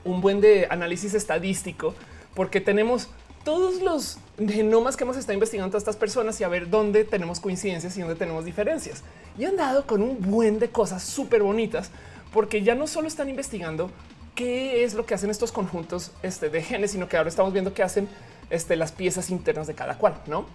un 0.05 0.21
buen 0.21 0.41
de 0.41 0.67
análisis 0.69 1.15
estadístico, 1.15 1.95
porque 2.35 2.61
tenemos 2.61 3.09
todos 3.45 3.83
los 3.83 4.19
genomas 4.39 4.97
que 4.97 5.05
hemos 5.05 5.17
estado 5.17 5.35
investigando 5.35 5.71
todas 5.71 5.83
estas 5.83 5.97
personas 5.97 6.41
y 6.41 6.45
a 6.45 6.49
ver 6.49 6.71
dónde 6.71 7.05
tenemos 7.05 7.41
coincidencias 7.41 7.97
y 7.97 8.01
dónde 8.01 8.17
tenemos 8.17 8.45
diferencias. 8.45 9.03
Y 9.39 9.45
han 9.45 9.57
dado 9.57 9.87
con 9.87 10.03
un 10.03 10.21
buen 10.21 10.59
de 10.59 10.71
cosas 10.71 11.03
súper 11.03 11.43
bonitas, 11.43 11.91
porque 12.33 12.63
ya 12.63 12.75
no 12.75 12.87
solo 12.87 13.09
están 13.09 13.29
investigando 13.29 13.91
qué 14.35 14.85
es 14.85 14.95
lo 14.95 15.07
que 15.07 15.15
hacen 15.15 15.31
estos 15.31 15.53
conjuntos 15.53 16.11
este, 16.23 16.49
de 16.51 16.63
genes, 16.63 16.93
sino 16.93 17.09
que 17.09 17.17
ahora 17.17 17.29
estamos 17.29 17.53
viendo 17.53 17.75
qué 17.75 17.83
hacen 17.83 18.09
este, 18.51 18.77
las 18.77 18.93
piezas 18.93 19.31
internas 19.31 19.67
de 19.67 19.75
cada 19.75 19.99
cual, 19.99 20.21
¿no? 20.27 20.47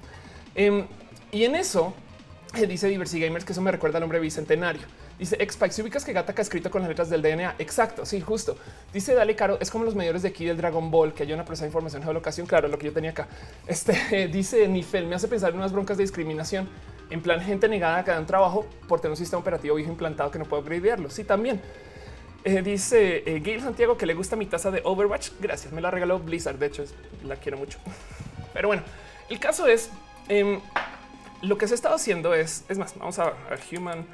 Em, 0.55 0.85
y 1.31 1.43
en 1.43 1.55
eso 1.55 1.93
eh, 2.55 2.65
dice 2.65 2.87
Diversity 2.87 3.25
Gamers 3.25 3.45
que 3.45 3.51
eso 3.51 3.61
me 3.61 3.71
recuerda 3.71 3.97
al 3.97 4.03
hombre 4.03 4.19
bicentenario. 4.19 4.81
Dice 5.19 5.35
Xpike, 5.35 5.71
si 5.71 5.81
ubicas 5.81 6.05
que 6.05 6.13
Gataca 6.13 6.43
escrito 6.43 6.69
con 6.69 6.81
las 6.81 6.89
letras 6.89 7.09
del 7.09 7.23
DNA. 7.23 7.55
Exacto, 7.57 8.05
sí, 8.05 8.21
justo. 8.21 8.55
Dice 8.93 9.15
Dale 9.15 9.35
Caro, 9.35 9.57
es 9.59 9.71
como 9.71 9.83
los 9.83 9.95
medidores 9.95 10.21
de 10.21 10.29
aquí 10.29 10.45
del 10.45 10.57
Dragon 10.57 10.91
Ball, 10.91 11.13
que 11.13 11.23
hay 11.23 11.33
una 11.33 11.43
presa 11.43 11.63
de 11.63 11.69
información 11.69 12.03
geolocación. 12.03 12.45
Claro, 12.45 12.67
lo 12.67 12.77
que 12.77 12.85
yo 12.85 12.93
tenía 12.93 13.11
acá. 13.11 13.27
Este 13.65 14.27
dice 14.31 14.67
Nifel, 14.67 15.07
me 15.07 15.15
hace 15.15 15.27
pensar 15.27 15.51
en 15.51 15.57
unas 15.57 15.71
broncas 15.71 15.97
de 15.97 16.03
discriminación. 16.03 16.69
En 17.09 17.21
plan, 17.21 17.41
gente 17.41 17.67
negada 17.67 18.03
que 18.03 18.11
dan 18.11 18.27
trabajo 18.27 18.67
por 18.87 18.99
tener 18.99 19.11
un 19.11 19.17
sistema 19.17 19.39
operativo 19.39 19.75
viejo 19.75 19.91
implantado 19.91 20.29
que 20.29 20.37
no 20.37 20.45
puedo 20.45 20.61
gradearlo. 20.61 21.09
Sí, 21.09 21.23
también. 21.23 21.61
Eh, 22.47 22.61
dice 22.61 23.23
eh, 23.25 23.41
Gail 23.41 23.59
Santiago 23.59 23.97
que 23.97 24.05
le 24.05 24.13
gusta 24.13 24.37
mi 24.37 24.45
taza 24.45 24.71
de 24.71 24.79
Overwatch. 24.85 25.31
Gracias, 25.41 25.73
me 25.73 25.81
la 25.81 25.91
regaló 25.91 26.17
Blizzard. 26.17 26.57
De 26.57 26.67
hecho, 26.67 26.85
la 27.25 27.35
quiero 27.35 27.57
mucho. 27.57 27.77
Pero 28.53 28.69
bueno, 28.69 28.83
el 29.27 29.37
caso 29.37 29.67
es 29.67 29.89
em, 30.29 30.61
lo 31.41 31.57
que 31.57 31.67
se 31.67 31.73
ha 31.73 31.75
estado 31.75 31.95
haciendo 31.95 32.33
es, 32.33 32.63
es 32.69 32.77
más, 32.77 32.97
vamos 32.97 33.19
a, 33.19 33.25
a 33.25 33.57
Human 33.69 34.05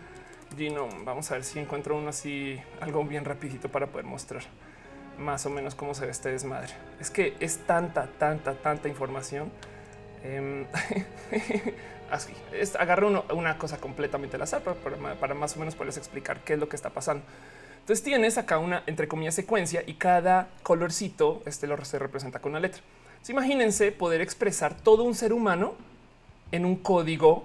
Genome. 0.57 1.03
Vamos 1.03 1.29
a 1.29 1.35
ver 1.35 1.43
si 1.43 1.59
encuentro 1.59 1.95
uno 1.95 2.09
así, 2.09 2.59
algo 2.81 3.03
bien 3.05 3.23
rapidito 3.23 3.69
para 3.69 3.85
poder 3.85 4.07
mostrar 4.07 4.41
más 5.19 5.45
o 5.45 5.51
menos 5.51 5.75
cómo 5.75 5.93
se 5.93 6.05
ve 6.05 6.11
este 6.11 6.31
desmadre. 6.31 6.73
Es 6.99 7.11
que 7.11 7.35
es 7.39 7.59
tanta, 7.67 8.07
tanta, 8.17 8.55
tanta 8.55 8.87
información. 8.89 9.51
Eh, 10.25 10.65
así 12.09 12.33
es, 12.53 12.77
agarro 12.77 13.25
una 13.33 13.57
cosa 13.57 13.77
completamente 13.77 14.37
al 14.37 14.43
azar 14.43 14.61
para, 14.61 15.15
para, 15.15 15.33
más 15.33 15.57
o 15.57 15.59
menos 15.59 15.75
poderles 15.75 15.97
explicar 15.97 16.39
qué 16.45 16.53
es 16.53 16.59
lo 16.59 16.69
que 16.69 16.77
está 16.77 16.91
pasando. 16.91 17.25
Entonces 17.83 18.01
tienes 18.01 18.37
acá 18.37 18.59
una 18.59 18.81
entre 18.87 19.09
comillas 19.09 19.35
secuencia 19.35 19.83
y 19.85 19.95
cada 19.95 20.47
colorcito 20.63 21.43
este 21.45 21.67
lo 21.67 21.83
se 21.83 21.99
representa 21.99 22.39
con 22.39 22.53
una 22.53 22.61
letra. 22.61 22.81
imagínense 23.27 23.91
poder 23.91 24.21
expresar 24.21 24.73
todo 24.73 25.03
un 25.03 25.13
ser 25.13 25.33
humano 25.33 25.73
en 26.53 26.63
un 26.63 26.77
código 26.77 27.43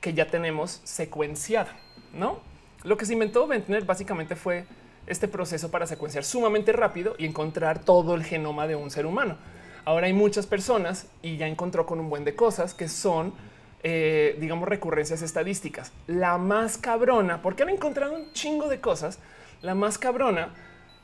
que 0.00 0.14
ya 0.14 0.28
tenemos 0.28 0.80
secuenciado, 0.84 1.70
no? 2.12 2.38
Lo 2.84 2.96
que 2.96 3.04
se 3.04 3.14
inventó 3.14 3.48
Ventner 3.48 3.84
básicamente 3.84 4.36
fue 4.36 4.64
este 5.08 5.26
proceso 5.26 5.72
para 5.72 5.88
secuenciar 5.88 6.22
sumamente 6.22 6.70
rápido 6.70 7.16
y 7.18 7.26
encontrar 7.26 7.80
todo 7.80 8.14
el 8.14 8.22
genoma 8.22 8.68
de 8.68 8.76
un 8.76 8.92
ser 8.92 9.06
humano. 9.06 9.38
Ahora 9.84 10.06
hay 10.06 10.12
muchas 10.12 10.46
personas 10.46 11.08
y 11.20 11.36
ya 11.36 11.48
encontró 11.48 11.84
con 11.84 11.98
un 11.98 12.08
buen 12.08 12.22
de 12.22 12.36
cosas 12.36 12.74
que 12.74 12.86
son, 12.86 13.34
eh, 13.82 14.36
digamos, 14.38 14.68
recurrencias 14.68 15.20
estadísticas. 15.20 15.90
La 16.06 16.38
más 16.38 16.78
cabrona, 16.78 17.42
porque 17.42 17.64
han 17.64 17.70
encontrado 17.70 18.14
un 18.14 18.32
chingo 18.34 18.68
de 18.68 18.80
cosas. 18.80 19.18
La 19.62 19.74
más 19.74 19.98
cabrona 19.98 20.54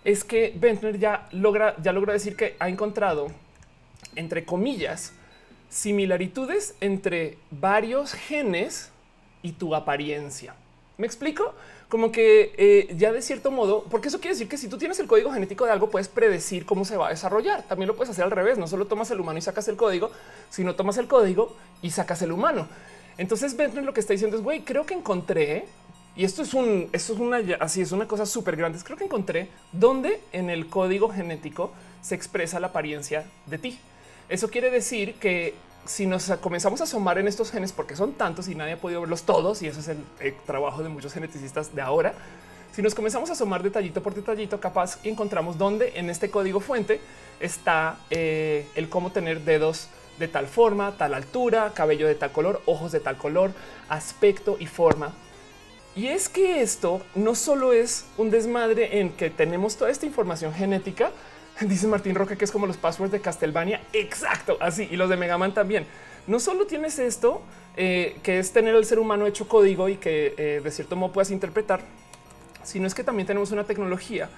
es 0.04 0.24
que 0.24 0.54
Ventner 0.56 0.98
ya 0.98 1.28
logra, 1.32 1.76
ya 1.82 1.92
logra 1.92 2.12
decir 2.12 2.36
que 2.36 2.56
ha 2.58 2.68
encontrado, 2.68 3.28
entre 4.14 4.44
comillas, 4.44 5.12
similaritudes 5.68 6.74
entre 6.80 7.38
varios 7.50 8.12
genes 8.12 8.90
y 9.42 9.52
tu 9.52 9.74
apariencia. 9.74 10.54
¿Me 10.98 11.06
explico? 11.06 11.54
Como 11.88 12.10
que 12.10 12.54
eh, 12.56 12.94
ya 12.96 13.12
de 13.12 13.20
cierto 13.20 13.50
modo, 13.50 13.84
porque 13.90 14.08
eso 14.08 14.18
quiere 14.18 14.34
decir 14.34 14.48
que 14.48 14.56
si 14.56 14.68
tú 14.68 14.78
tienes 14.78 14.98
el 14.98 15.06
código 15.06 15.30
genético 15.30 15.66
de 15.66 15.72
algo, 15.72 15.90
puedes 15.90 16.08
predecir 16.08 16.64
cómo 16.64 16.84
se 16.84 16.96
va 16.96 17.08
a 17.08 17.10
desarrollar. 17.10 17.62
También 17.64 17.88
lo 17.88 17.96
puedes 17.96 18.10
hacer 18.10 18.24
al 18.24 18.30
revés. 18.30 18.58
No 18.58 18.66
solo 18.66 18.86
tomas 18.86 19.10
el 19.10 19.20
humano 19.20 19.38
y 19.38 19.42
sacas 19.42 19.68
el 19.68 19.76
código, 19.76 20.10
sino 20.48 20.74
tomas 20.74 20.96
el 20.96 21.06
código 21.06 21.54
y 21.82 21.90
sacas 21.90 22.22
el 22.22 22.32
humano. 22.32 22.66
Entonces 23.18 23.56
Bentley 23.56 23.84
lo 23.84 23.92
que 23.92 24.00
está 24.00 24.14
diciendo 24.14 24.36
es, 24.36 24.42
güey, 24.42 24.62
creo 24.62 24.86
que 24.86 24.94
encontré, 24.94 25.66
y 26.16 26.24
esto 26.24 26.42
es 26.42 26.54
un, 26.54 26.88
esto 26.92 27.12
es 27.12 27.18
una, 27.18 27.40
así 27.60 27.82
es 27.82 27.92
una 27.92 28.08
cosa 28.08 28.24
súper 28.24 28.56
grande. 28.56 28.78
Creo 28.82 28.96
que 28.96 29.04
encontré 29.04 29.48
dónde 29.72 30.20
en 30.32 30.48
el 30.48 30.68
código 30.68 31.10
genético 31.10 31.72
se 32.00 32.14
expresa 32.14 32.58
la 32.58 32.68
apariencia 32.68 33.26
de 33.44 33.58
ti. 33.58 33.78
Eso 34.28 34.48
quiere 34.48 34.70
decir 34.70 35.14
que 35.16 35.54
si 35.84 36.06
nos 36.06 36.30
comenzamos 36.40 36.80
a 36.80 36.84
asomar 36.84 37.18
en 37.18 37.28
estos 37.28 37.50
genes, 37.50 37.72
porque 37.72 37.96
son 37.96 38.14
tantos 38.14 38.48
y 38.48 38.54
nadie 38.54 38.72
ha 38.72 38.80
podido 38.80 39.02
verlos 39.02 39.22
todos, 39.22 39.62
y 39.62 39.68
eso 39.68 39.80
es 39.80 39.88
el, 39.88 40.34
trabajo 40.46 40.82
de 40.82 40.88
muchos 40.88 41.12
geneticistas 41.12 41.74
de 41.74 41.82
ahora, 41.82 42.14
Si 42.72 42.82
nos 42.82 42.94
comenzamos 42.94 43.30
a 43.30 43.32
asomar 43.32 43.62
detallito 43.62 44.02
por 44.02 44.14
detallito, 44.14 44.60
capaz 44.60 44.98
encontramos 45.02 45.56
dónde 45.56 45.92
en 45.96 46.10
este 46.10 46.28
código 46.28 46.60
fuente 46.60 47.00
está 47.40 47.98
eh, 48.10 48.66
el 48.74 48.90
cómo 48.90 49.12
tener 49.12 49.40
dedos 49.42 49.88
de 50.18 50.28
tal 50.28 50.46
forma, 50.46 50.92
tal 50.98 51.14
altura, 51.14 51.72
cabello 51.74 52.06
de 52.06 52.14
tal 52.16 52.32
color, 52.32 52.60
ojos 52.66 52.92
de 52.92 53.00
tal 53.00 53.16
color, 53.16 53.52
aspecto 53.88 54.56
y 54.60 54.66
forma. 54.66 55.14
Y 55.96 56.08
es 56.08 56.28
que 56.28 56.60
esto 56.60 57.00
no 57.14 57.34
solo 57.34 57.72
es 57.72 58.04
un 58.18 58.30
desmadre 58.30 59.00
en 59.00 59.12
que 59.12 59.30
tenemos 59.30 59.78
toda 59.78 59.90
esta 59.90 60.04
información 60.04 60.52
genética, 60.52 61.10
dice 61.62 61.86
Martín 61.86 62.14
Roca 62.14 62.36
que 62.36 62.44
es 62.44 62.52
como 62.52 62.66
los 62.66 62.76
passwords 62.76 63.10
de 63.10 63.22
Castlevania. 63.22 63.80
Exacto, 63.94 64.58
así 64.60 64.86
y 64.90 64.96
los 64.96 65.08
de 65.08 65.16
Megaman 65.16 65.54
también. 65.54 65.86
No 66.26 66.38
solo 66.38 66.66
tienes 66.66 66.98
esto, 66.98 67.40
eh, 67.78 68.18
que 68.22 68.38
es 68.38 68.52
tener 68.52 68.74
el 68.74 68.84
ser 68.84 68.98
humano 68.98 69.26
hecho 69.26 69.48
código 69.48 69.88
y 69.88 69.96
que 69.96 70.34
eh, 70.36 70.60
de 70.62 70.70
cierto 70.70 70.96
modo 70.96 71.14
puedas 71.14 71.30
interpretar, 71.30 71.80
sino 72.62 72.86
es 72.86 72.94
que 72.94 73.02
también 73.02 73.26
tenemos 73.26 73.50
una 73.52 73.64
tecnología 73.64 74.28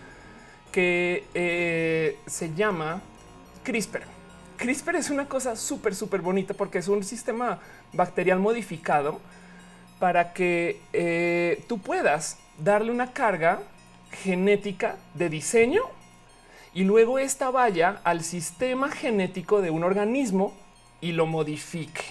que 0.71 1.25
eh, 1.35 2.18
se 2.27 2.55
llama 2.55 3.03
CRISPR. 3.64 4.03
CRISPR 4.59 4.94
es 4.94 5.11
una 5.11 5.27
cosa 5.27 5.57
súper, 5.57 5.97
súper 5.97 6.21
bonita 6.21 6.55
porque 6.55 6.79
es 6.79 6.87
un 6.87 7.03
sistema 7.03 7.59
bacterial 7.92 8.38
modificado 8.38 9.18
para 9.99 10.33
que 10.33 10.81
eh, 10.93 11.65
tú 11.69 11.79
puedas 11.79 12.39
darle 12.59 12.91
una 12.91 13.13
carga 13.13 13.61
genética 14.11 14.97
de 15.15 15.29
diseño 15.29 15.83
y 16.75 16.85
luego 16.85 17.19
esta 17.19 17.51
vaya 17.51 18.01
al 18.05 18.23
sistema 18.23 18.91
genético 18.91 19.61
de 19.61 19.71
un 19.71 19.85
organismo 19.85 20.55
y 21.01 21.13
lo 21.13 21.27
modifique. 21.27 22.03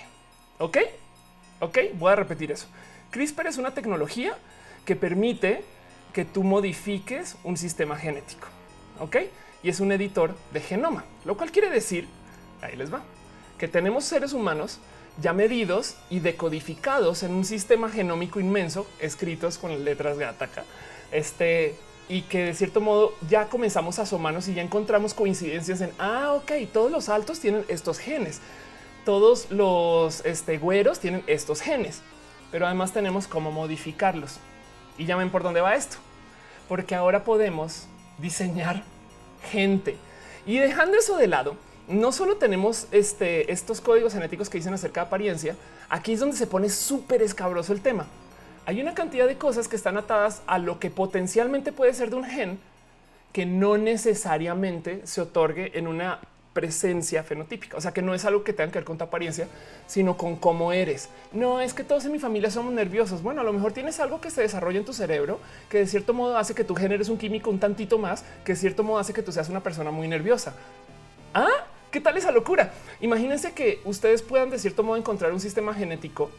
¿Ok? 0.60 0.78
Ok, 1.60 1.78
voy 1.94 2.12
a 2.12 2.16
repetir 2.16 2.52
eso. 2.52 2.68
CRISPR 3.12 3.48
es 3.48 3.58
una 3.58 3.74
tecnología 3.74 4.38
que 4.86 4.96
permite 4.96 5.64
que 6.14 6.26
tú 6.26 6.44
modifiques 6.44 7.38
un 7.44 7.58
sistema 7.58 7.96
genético. 7.96 8.48
Ok, 9.00 9.18
y 9.64 9.70
es 9.70 9.80
un 9.80 9.92
editor 9.92 10.36
de 10.52 10.62
genoma, 10.62 11.06
lo 11.26 11.38
cual 11.38 11.52
quiere 11.52 11.70
decir, 11.70 12.08
ahí 12.62 12.76
les 12.76 12.92
va, 12.92 13.02
que 13.58 13.68
tenemos 13.68 14.06
seres 14.06 14.34
humanos 14.34 14.80
ya 15.22 15.34
medidos 15.34 15.96
y 16.10 16.20
decodificados 16.20 17.24
en 17.24 17.34
un 17.34 17.46
sistema 17.46 17.90
genómico 17.90 18.40
inmenso, 18.40 18.88
escritos 19.00 19.58
con 19.58 19.84
letras 19.84 20.18
Gattaca, 20.18 20.64
este 21.12 21.76
y 22.10 22.22
que 22.22 22.46
de 22.46 22.54
cierto 22.54 22.80
modo 22.80 23.14
ya 23.28 23.50
comenzamos 23.50 24.00
a 24.00 24.04
asomarnos 24.04 24.48
y 24.48 24.54
ya 24.54 24.62
encontramos 24.62 25.14
coincidencias 25.14 25.82
en 25.82 25.92
ah, 26.00 26.34
ok, 26.36 26.52
todos 26.72 26.92
los 26.92 27.10
altos 27.10 27.40
tienen 27.40 27.66
estos 27.68 28.00
genes, 28.00 28.40
todos 29.04 29.52
los 29.52 30.24
este, 30.26 30.58
güeros 30.58 31.00
tienen 31.00 31.24
estos 31.28 31.62
genes, 31.62 32.02
pero 32.52 32.66
además 32.66 32.94
tenemos 32.94 33.28
cómo 33.28 33.52
modificarlos. 33.52 34.38
Y 34.98 35.06
ya 35.06 35.16
ven 35.16 35.30
por 35.30 35.44
dónde 35.44 35.62
va 35.62 35.76
esto, 35.76 35.98
porque 36.68 36.96
ahora 36.96 37.24
podemos 37.24 37.88
diseñar 38.18 38.84
gente. 39.52 39.98
Y 40.46 40.58
dejando 40.58 40.98
eso 40.98 41.18
de 41.18 41.28
lado 41.28 41.56
no 41.88 42.12
solo 42.12 42.38
tenemos 42.38 42.88
este, 42.92 43.52
estos 43.52 43.82
códigos 43.82 44.14
genéticos 44.14 44.50
que 44.50 44.58
dicen 44.58 44.74
acerca 44.74 45.02
de 45.02 45.08
apariencia, 45.08 45.56
aquí 45.90 46.14
es 46.14 46.20
donde 46.20 46.36
se 46.36 46.48
pone 46.48 46.70
súper 46.70 47.22
escabroso 47.22 47.74
el 47.74 47.82
tema. 47.82 48.08
Hay 48.66 48.82
una 48.82 48.94
cantidad 48.94 49.28
de 49.28 49.38
cosas 49.38 49.68
que 49.68 49.78
están 49.78 49.98
atadas 49.98 50.42
a 50.46 50.58
lo 50.58 50.80
que 50.80 50.90
potencialmente 50.90 51.72
puede 51.72 51.94
ser 51.94 52.10
de 52.10 52.18
un 52.18 52.26
gen 52.26 52.60
que 53.32 53.46
no 53.46 53.78
necesariamente 53.78 55.02
se 55.06 55.22
otorgue 55.22 55.78
en 55.78 55.88
una 55.88 56.20
presencia 56.58 57.22
fenotípica. 57.24 57.78
O 57.78 57.82
sea, 57.82 57.94
que 57.94 58.02
no 58.02 58.16
es 58.16 58.26
algo 58.26 58.44
que 58.44 58.52
tenga 58.52 58.72
que 58.72 58.80
ver 58.80 58.84
con 58.84 58.98
tu 58.98 59.04
apariencia, 59.04 59.48
sino 59.86 60.18
con 60.18 60.36
cómo 60.36 60.74
eres. 60.74 61.08
No 61.32 61.62
es 61.62 61.76
que 61.76 61.84
todos 61.84 62.04
en 62.06 62.12
mi 62.12 62.20
familia 62.20 62.50
somos 62.50 62.74
nerviosos. 62.74 63.22
Bueno, 63.22 63.42
a 63.42 63.44
lo 63.44 63.54
mejor 63.54 63.74
tienes 63.74 64.00
algo 64.00 64.20
que 64.20 64.32
se 64.32 64.42
desarrolla 64.42 64.80
en 64.80 64.86
tu 64.86 64.92
cerebro 64.92 65.40
que 65.70 65.78
de 65.78 65.88
cierto 65.88 66.16
modo 66.16 66.36
hace 66.36 66.56
que 66.56 66.64
tú 66.64 66.74
generes 66.74 67.10
un 67.10 67.20
químico 67.20 67.52
un 67.52 67.60
tantito 67.60 68.00
más, 68.00 68.26
que 68.44 68.54
de 68.54 68.56
cierto 68.58 68.84
modo 68.84 68.98
hace 68.98 69.14
que 69.14 69.22
tú 69.22 69.32
seas 69.32 69.50
una 69.50 69.62
persona 69.62 69.92
muy 69.92 70.08
nerviosa. 70.08 70.56
Ah, 71.34 71.68
¿Qué 71.98 72.02
tal 72.02 72.16
esa 72.16 72.32
locura? 72.32 72.74
Imagínense 73.02 73.54
que 73.54 73.82
ustedes 73.84 74.22
puedan 74.22 74.52
de 74.52 74.60
cierto 74.60 74.84
modo 74.84 74.98
encontrar 74.98 75.34
un 75.34 75.40
sistema 75.40 75.74
genético 75.74 76.30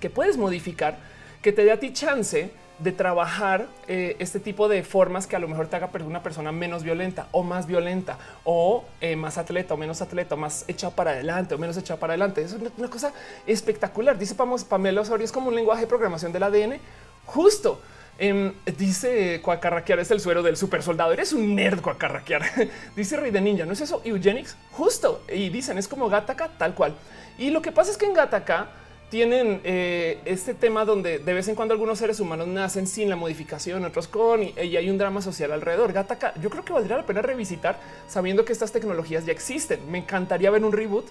que 0.00 0.10
puedes 0.10 0.36
modificar, 0.36 0.98
que 1.42 1.52
te 1.52 1.62
dé 1.62 1.70
a 1.70 1.78
ti 1.78 1.92
chance 1.92 2.50
de 2.80 2.90
trabajar 2.90 3.68
eh, 3.86 4.16
este 4.18 4.40
tipo 4.40 4.68
de 4.68 4.82
formas 4.82 5.28
que 5.28 5.36
a 5.36 5.38
lo 5.38 5.46
mejor 5.46 5.68
te 5.68 5.76
haga 5.76 5.90
una 6.04 6.24
persona 6.24 6.50
menos 6.50 6.82
violenta 6.82 7.28
o 7.30 7.44
más 7.44 7.68
violenta 7.68 8.18
o 8.42 8.84
eh, 9.00 9.14
más 9.14 9.38
atleta 9.38 9.74
o 9.74 9.76
menos 9.76 10.02
atleta, 10.02 10.34
más 10.34 10.64
echado 10.66 10.92
para 10.92 11.12
adelante 11.12 11.54
o 11.54 11.58
menos 11.58 11.76
echado 11.76 12.00
para 12.00 12.14
adelante. 12.14 12.42
Es 12.42 12.52
una, 12.54 12.90
cosa 12.90 13.12
espectacular. 13.46 14.18
Dice 14.18 14.34
Pamela 14.34 15.02
Osorio, 15.02 15.24
es 15.24 15.30
como 15.30 15.50
un 15.50 15.54
lenguaje 15.54 15.82
de 15.82 15.86
programación 15.86 16.32
del 16.32 16.42
ADN 16.42 16.80
justo. 17.26 17.80
Em, 18.18 18.52
dice 18.76 19.40
Cuacarraquear 19.42 19.98
es 20.00 20.10
el 20.10 20.20
suero 20.20 20.42
del 20.42 20.56
super 20.56 20.82
soldado. 20.82 21.12
Eres 21.12 21.32
un 21.32 21.54
nerd, 21.54 21.80
Cuacarraquear. 21.80 22.42
dice 22.96 23.16
Rey 23.16 23.30
de 23.30 23.40
Ninja. 23.40 23.64
No 23.64 23.72
es 23.72 23.80
eso 23.80 24.02
Eugenics 24.04 24.56
justo. 24.72 25.22
Y 25.32 25.48
dicen 25.48 25.78
es 25.78 25.88
como 25.88 26.08
Gataka 26.08 26.48
tal 26.58 26.74
cual. 26.74 26.94
Y 27.38 27.50
lo 27.50 27.62
que 27.62 27.72
pasa 27.72 27.90
es 27.90 27.96
que 27.96 28.06
en 28.06 28.14
Gataka 28.14 28.68
tienen 29.10 29.60
eh, 29.64 30.20
este 30.24 30.54
tema 30.54 30.84
donde 30.84 31.18
de 31.18 31.34
vez 31.34 31.48
en 31.48 31.56
cuando 31.56 31.74
algunos 31.74 31.98
seres 31.98 32.20
humanos 32.20 32.46
nacen 32.46 32.86
sin 32.86 33.10
la 33.10 33.16
modificación, 33.16 33.84
otros 33.84 34.06
con 34.06 34.42
y, 34.42 34.52
hay 34.56 34.88
un 34.88 34.98
drama 34.98 35.20
social 35.20 35.50
alrededor. 35.52 35.92
Gataka, 35.92 36.32
yo 36.40 36.48
creo 36.48 36.64
que 36.64 36.72
valdría 36.72 36.96
la 36.96 37.06
pena 37.06 37.20
revisitar 37.20 37.78
sabiendo 38.06 38.44
que 38.44 38.52
estas 38.52 38.70
tecnologías 38.70 39.26
ya 39.26 39.32
existen. 39.32 39.80
Me 39.90 39.98
encantaría 39.98 40.50
ver 40.50 40.64
un 40.64 40.72
reboot 40.72 41.06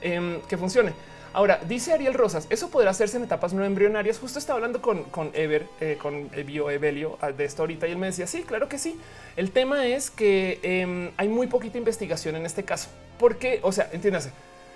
em, 0.00 0.40
que 0.42 0.58
funcione. 0.58 0.92
Ahora, 1.34 1.58
dice 1.66 1.92
Ariel 1.92 2.14
Rosas, 2.14 2.46
eso 2.48 2.70
podrá 2.70 2.90
hacerse 2.90 3.16
en 3.16 3.24
etapas 3.24 3.52
no 3.52 3.64
embrionarias. 3.64 4.20
Justo 4.20 4.38
estaba 4.38 4.58
hablando 4.58 4.80
con, 4.80 5.02
con 5.02 5.32
Ever, 5.34 5.66
eh, 5.80 5.98
con 6.00 6.30
el 6.32 6.44
bio 6.44 6.70
Evelio 6.70 7.18
ah, 7.20 7.32
de 7.32 7.44
esto 7.44 7.62
ahorita 7.62 7.88
y 7.88 7.90
él 7.90 7.98
me 7.98 8.06
decía, 8.06 8.28
sí, 8.28 8.44
claro 8.44 8.68
que 8.68 8.78
sí. 8.78 8.96
El 9.34 9.50
tema 9.50 9.84
es 9.84 10.12
que 10.12 10.60
em, 10.62 11.10
hay 11.16 11.26
muy 11.26 11.48
poquita 11.48 11.76
investigación 11.76 12.36
en 12.36 12.46
este 12.46 12.62
caso. 12.62 12.88
Porque, 13.18 13.58
o 13.64 13.72
sea, 13.72 13.90
entiéndase, 13.92 14.30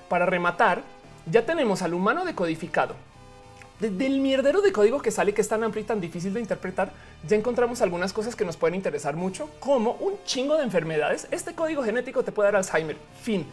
para 0.09 0.27
rematar, 0.27 0.83
ya 1.31 1.47
tenemos 1.47 1.83
al 1.83 1.95
humano 1.95 2.25
decodificado. 2.25 2.97
del 3.79 4.19
mierdero 4.19 4.61
de 4.61 4.73
código 4.73 5.01
que 5.01 5.13
sale, 5.13 5.33
que 5.35 5.43
es 5.43 5.49
tan 5.49 5.63
amplio 5.63 5.85
y 5.85 5.87
tan 5.87 6.01
difícil 6.01 6.35
de 6.35 6.41
interpretar, 6.41 6.91
ya 7.29 7.37
encontramos 7.37 7.83
algunas 7.83 8.13
cosas 8.13 8.35
que 8.35 8.45
nos 8.45 8.57
pueden 8.57 8.75
interesar 8.75 9.15
mucho, 9.15 9.49
como 9.61 9.93
un 10.01 10.15
chingo 10.25 10.57
de 10.57 10.65
enfermedades. 10.65 11.29
Este 11.31 11.55
código 11.55 11.85
genético 11.85 12.25
te 12.25 12.33
puede 12.33 12.49
dar 12.49 12.57
Alzheimer. 12.57 12.97
Fin 13.23 13.47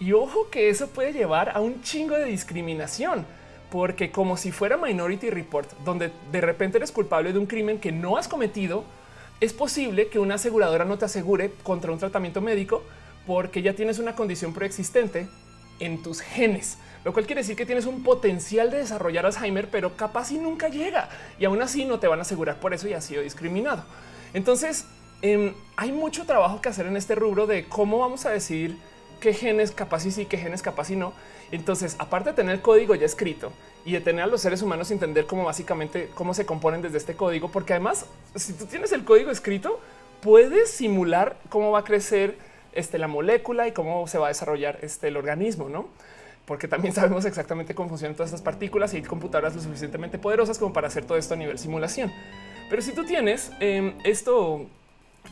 y 0.00 0.12
ojo 0.12 0.48
que 0.50 0.70
eso 0.70 0.88
puede 0.88 1.12
llevar 1.12 1.50
a 1.50 1.60
un 1.60 1.82
chingo 1.82 2.16
de 2.16 2.24
discriminación, 2.24 3.26
porque 3.70 4.10
como 4.10 4.38
si 4.38 4.50
fuera 4.50 4.78
Minority 4.78 5.28
Report, 5.28 5.70
donde 5.84 6.10
de 6.32 6.40
repente 6.40 6.78
eres 6.78 6.90
culpable 6.90 7.34
de 7.34 7.38
un 7.38 7.46
crimen 7.46 7.78
que 7.78 7.92
no 7.92 8.16
has 8.16 8.26
cometido, 8.26 8.84
es 9.40 9.52
posible 9.52 10.08
que 10.08 10.18
una 10.18 10.36
aseguradora 10.36 10.86
no 10.86 10.98
te 10.98 11.04
asegure 11.04 11.52
contra 11.62 11.92
un 11.92 11.98
tratamiento 11.98 12.40
médico 12.40 12.82
porque 13.26 13.60
ya 13.60 13.74
tienes 13.74 13.98
una 13.98 14.16
condición 14.16 14.54
preexistente 14.54 15.28
en 15.80 16.02
tus 16.02 16.22
genes, 16.22 16.78
lo 17.04 17.12
cual 17.12 17.26
quiere 17.26 17.42
decir 17.42 17.56
que 17.56 17.66
tienes 17.66 17.84
un 17.84 18.02
potencial 18.02 18.70
de 18.70 18.78
desarrollar 18.78 19.26
Alzheimer, 19.26 19.68
pero 19.70 19.96
capaz 19.96 20.30
y 20.32 20.38
nunca 20.38 20.68
llega 20.68 21.10
y 21.38 21.44
aún 21.44 21.60
así 21.60 21.84
no 21.84 21.98
te 21.98 22.08
van 22.08 22.18
a 22.18 22.22
asegurar 22.22 22.58
por 22.58 22.72
eso 22.72 22.88
y 22.88 22.94
has 22.94 23.04
sido 23.04 23.22
discriminado. 23.22 23.84
Entonces, 24.32 24.86
em, 25.20 25.54
hay 25.76 25.92
mucho 25.92 26.24
trabajo 26.24 26.62
que 26.62 26.70
hacer 26.70 26.86
en 26.86 26.96
este 26.96 27.14
rubro 27.14 27.46
de 27.46 27.66
cómo 27.66 27.98
vamos 27.98 28.24
a 28.24 28.30
decidir 28.30 28.78
qué 29.20 29.32
genes 29.32 29.70
capaz 29.70 30.06
y 30.06 30.10
sí, 30.10 30.26
qué 30.26 30.38
genes 30.38 30.62
capaz 30.62 30.90
y 30.90 30.96
no. 30.96 31.12
Entonces, 31.52 31.96
aparte 31.98 32.30
de 32.30 32.36
tener 32.36 32.60
código 32.60 32.94
ya 32.94 33.06
escrito 33.06 33.52
y 33.84 33.92
de 33.92 34.00
tener 34.00 34.24
a 34.24 34.26
los 34.26 34.40
seres 34.40 34.62
humanos 34.62 34.90
entender 34.90 35.26
cómo 35.26 35.44
básicamente 35.44 36.10
cómo 36.14 36.34
se 36.34 36.46
componen 36.46 36.82
desde 36.82 36.98
este 36.98 37.14
código, 37.14 37.50
porque 37.50 37.74
además, 37.74 38.06
si 38.34 38.52
tú 38.52 38.66
tienes 38.66 38.92
el 38.92 39.04
código 39.04 39.30
escrito, 39.30 39.80
puedes 40.20 40.70
simular 40.70 41.36
cómo 41.48 41.70
va 41.70 41.80
a 41.80 41.84
crecer 41.84 42.36
este, 42.72 42.98
la 42.98 43.08
molécula 43.08 43.68
y 43.68 43.72
cómo 43.72 44.06
se 44.06 44.18
va 44.18 44.26
a 44.26 44.28
desarrollar 44.28 44.78
este, 44.82 45.08
el 45.08 45.16
organismo, 45.16 45.68
no? 45.68 45.88
Porque 46.44 46.68
también 46.68 46.94
sabemos 46.94 47.24
exactamente 47.24 47.74
cómo 47.74 47.88
funcionan 47.88 48.16
todas 48.16 48.30
estas 48.30 48.42
partículas 48.42 48.94
y 48.94 49.02
computadoras 49.02 49.54
lo 49.54 49.62
suficientemente 49.62 50.18
poderosas 50.18 50.58
como 50.58 50.72
para 50.72 50.88
hacer 50.88 51.04
todo 51.04 51.18
esto 51.18 51.34
a 51.34 51.36
nivel 51.36 51.58
simulación. 51.58 52.12
Pero 52.68 52.82
si 52.82 52.92
tú 52.92 53.04
tienes 53.04 53.50
em, 53.58 53.94
esto 54.04 54.66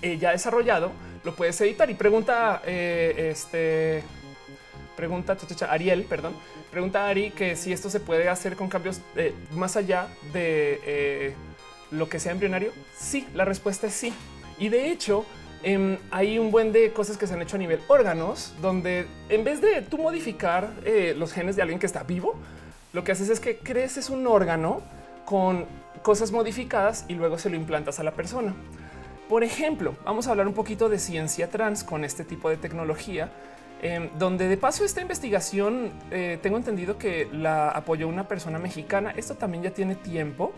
eh, 0.03 0.19
ya 0.19 0.33
desarrollado, 0.33 0.93
lo 1.25 1.35
puedes 1.35 1.61
editar 1.61 1.91
y 1.91 1.95
pregunta 1.95 2.63
eh, 2.65 3.31
este 3.31 4.05
pregunta 4.97 5.37
Ariel, 5.71 6.05
perdón, 6.05 6.35
pregunta 6.71 7.09
Ari 7.09 7.31
que 7.31 7.57
si 7.57 7.73
esto 7.73 7.89
se 7.89 8.01
puede 8.01 8.29
hacer 8.29 8.57
con 8.57 8.69
cambios 8.69 9.01
eh, 9.17 9.33
más 9.53 9.77
allá 9.77 10.09
de 10.33 11.35
lo 11.91 12.09
que 12.09 12.19
sea 12.19 12.33
embrionario. 12.33 12.73
Sí, 12.97 13.27
la 13.35 13.45
respuesta 13.45 13.87
es 13.87 13.95
sí. 13.95 14.13
Y 14.59 14.69
de 14.69 14.91
hecho, 14.91 15.25
em, 15.62 15.99
hay 16.11 16.39
un 16.39 16.51
buen 16.51 16.72
de 16.72 16.93
cosas 16.93 17.16
que 17.16 17.29
se 17.29 17.35
han 17.35 17.43
hecho 17.43 17.57
a 17.57 17.59
nivel 17.61 17.81
órganos, 17.87 18.55
donde 18.61 19.07
en 19.29 19.45
vez 19.45 19.61
de 19.61 19.83
tú 19.83 19.99
modificar 19.99 20.72
los 21.16 21.33
genes 21.33 21.55
de 21.55 21.62
alguien 21.62 21.79
que 21.79 21.87
está 21.87 22.03
vivo, 22.03 22.35
lo 22.93 23.05
que 23.05 23.12
haces 23.12 23.29
es 23.31 23.39
que 23.39 23.59
creces 23.59 24.11
un 24.11 24.27
órgano 24.27 24.83
con 25.25 25.66
cosas 26.03 26.33
modificadas 26.33 27.05
y 27.09 27.14
luego 27.14 27.39
se 27.39 27.51
lo 27.51 27.57
implantas 27.57 28.01
a 28.01 28.03
la 28.03 28.12
persona. 28.12 28.55
Por 29.29 29.45
ejemplo, 29.45 29.95
vamos 30.05 30.26
a 30.26 30.31
hablar 30.31 30.49
un 30.49 30.55
poquito 30.55 30.89
de 30.89 30.99
ciencia 30.99 31.51
trans 31.51 31.85
con 31.85 32.03
este 32.03 32.24
tipo 32.24 32.49
de 32.49 32.57
tecnología, 32.57 33.31
em, 33.83 34.09
donde 34.18 34.49
de 34.49 34.57
paso 34.57 34.85
esta 34.85 35.03
investigación 35.03 35.93
eh, 36.11 36.39
tengo 36.41 36.57
entendido 36.57 36.97
que 36.97 37.29
la 37.31 37.68
apoyó 37.68 38.09
una 38.09 38.26
persona 38.26 38.59
mexicana. 38.59 39.12
Esto 39.14 39.35
también 39.35 39.62
ya 39.62 39.70
tiene 39.70 39.97
tiempo, 39.97 40.53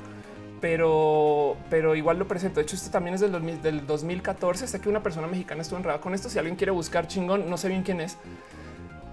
pero, 0.61 1.57
pero 1.69 1.97
igual 1.97 2.21
lo 2.21 2.29
presento. 2.29 2.61
De 2.61 2.63
hecho, 2.63 2.77
esto 2.77 2.91
también 2.93 3.15
es 3.15 3.21
del, 3.21 3.61
del 3.61 3.87
2014. 3.87 4.69
Sé 4.69 4.81
que 4.81 4.89
una 4.89 5.03
persona 5.03 5.27
mexicana 5.27 5.63
estuvo 5.63 5.79
enredada 5.79 6.01
con 6.01 6.15
esto. 6.15 6.29
Si 6.29 6.39
alguien 6.39 6.55
quiere 6.55 6.71
buscar 6.71 7.09
chingón, 7.09 7.51
no 7.51 7.57
sé 7.57 7.69
bien 7.69 7.83
quién 7.83 8.01
es, 8.01 8.19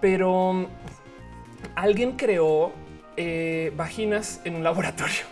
pero 0.02 0.54
mm, 0.54 0.66
alguien 1.74 2.12
creó 2.12 2.74
eh, 3.16 3.74
vaginas 3.76 4.40
en 4.44 4.56
un 4.56 4.64
laboratorio. 4.70 5.26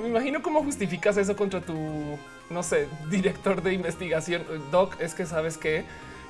Me 0.00 0.08
imagino 0.08 0.40
cómo 0.40 0.62
justificas 0.62 1.18
eso 1.18 1.36
contra 1.36 1.60
tu, 1.60 1.74
no 2.50 2.62
sé, 2.62 2.88
director 3.10 3.62
de 3.62 3.74
investigación. 3.74 4.44
Doc, 4.70 5.00
es 5.00 5.14
que 5.14 5.26
sabes 5.26 5.58
que 5.58 5.84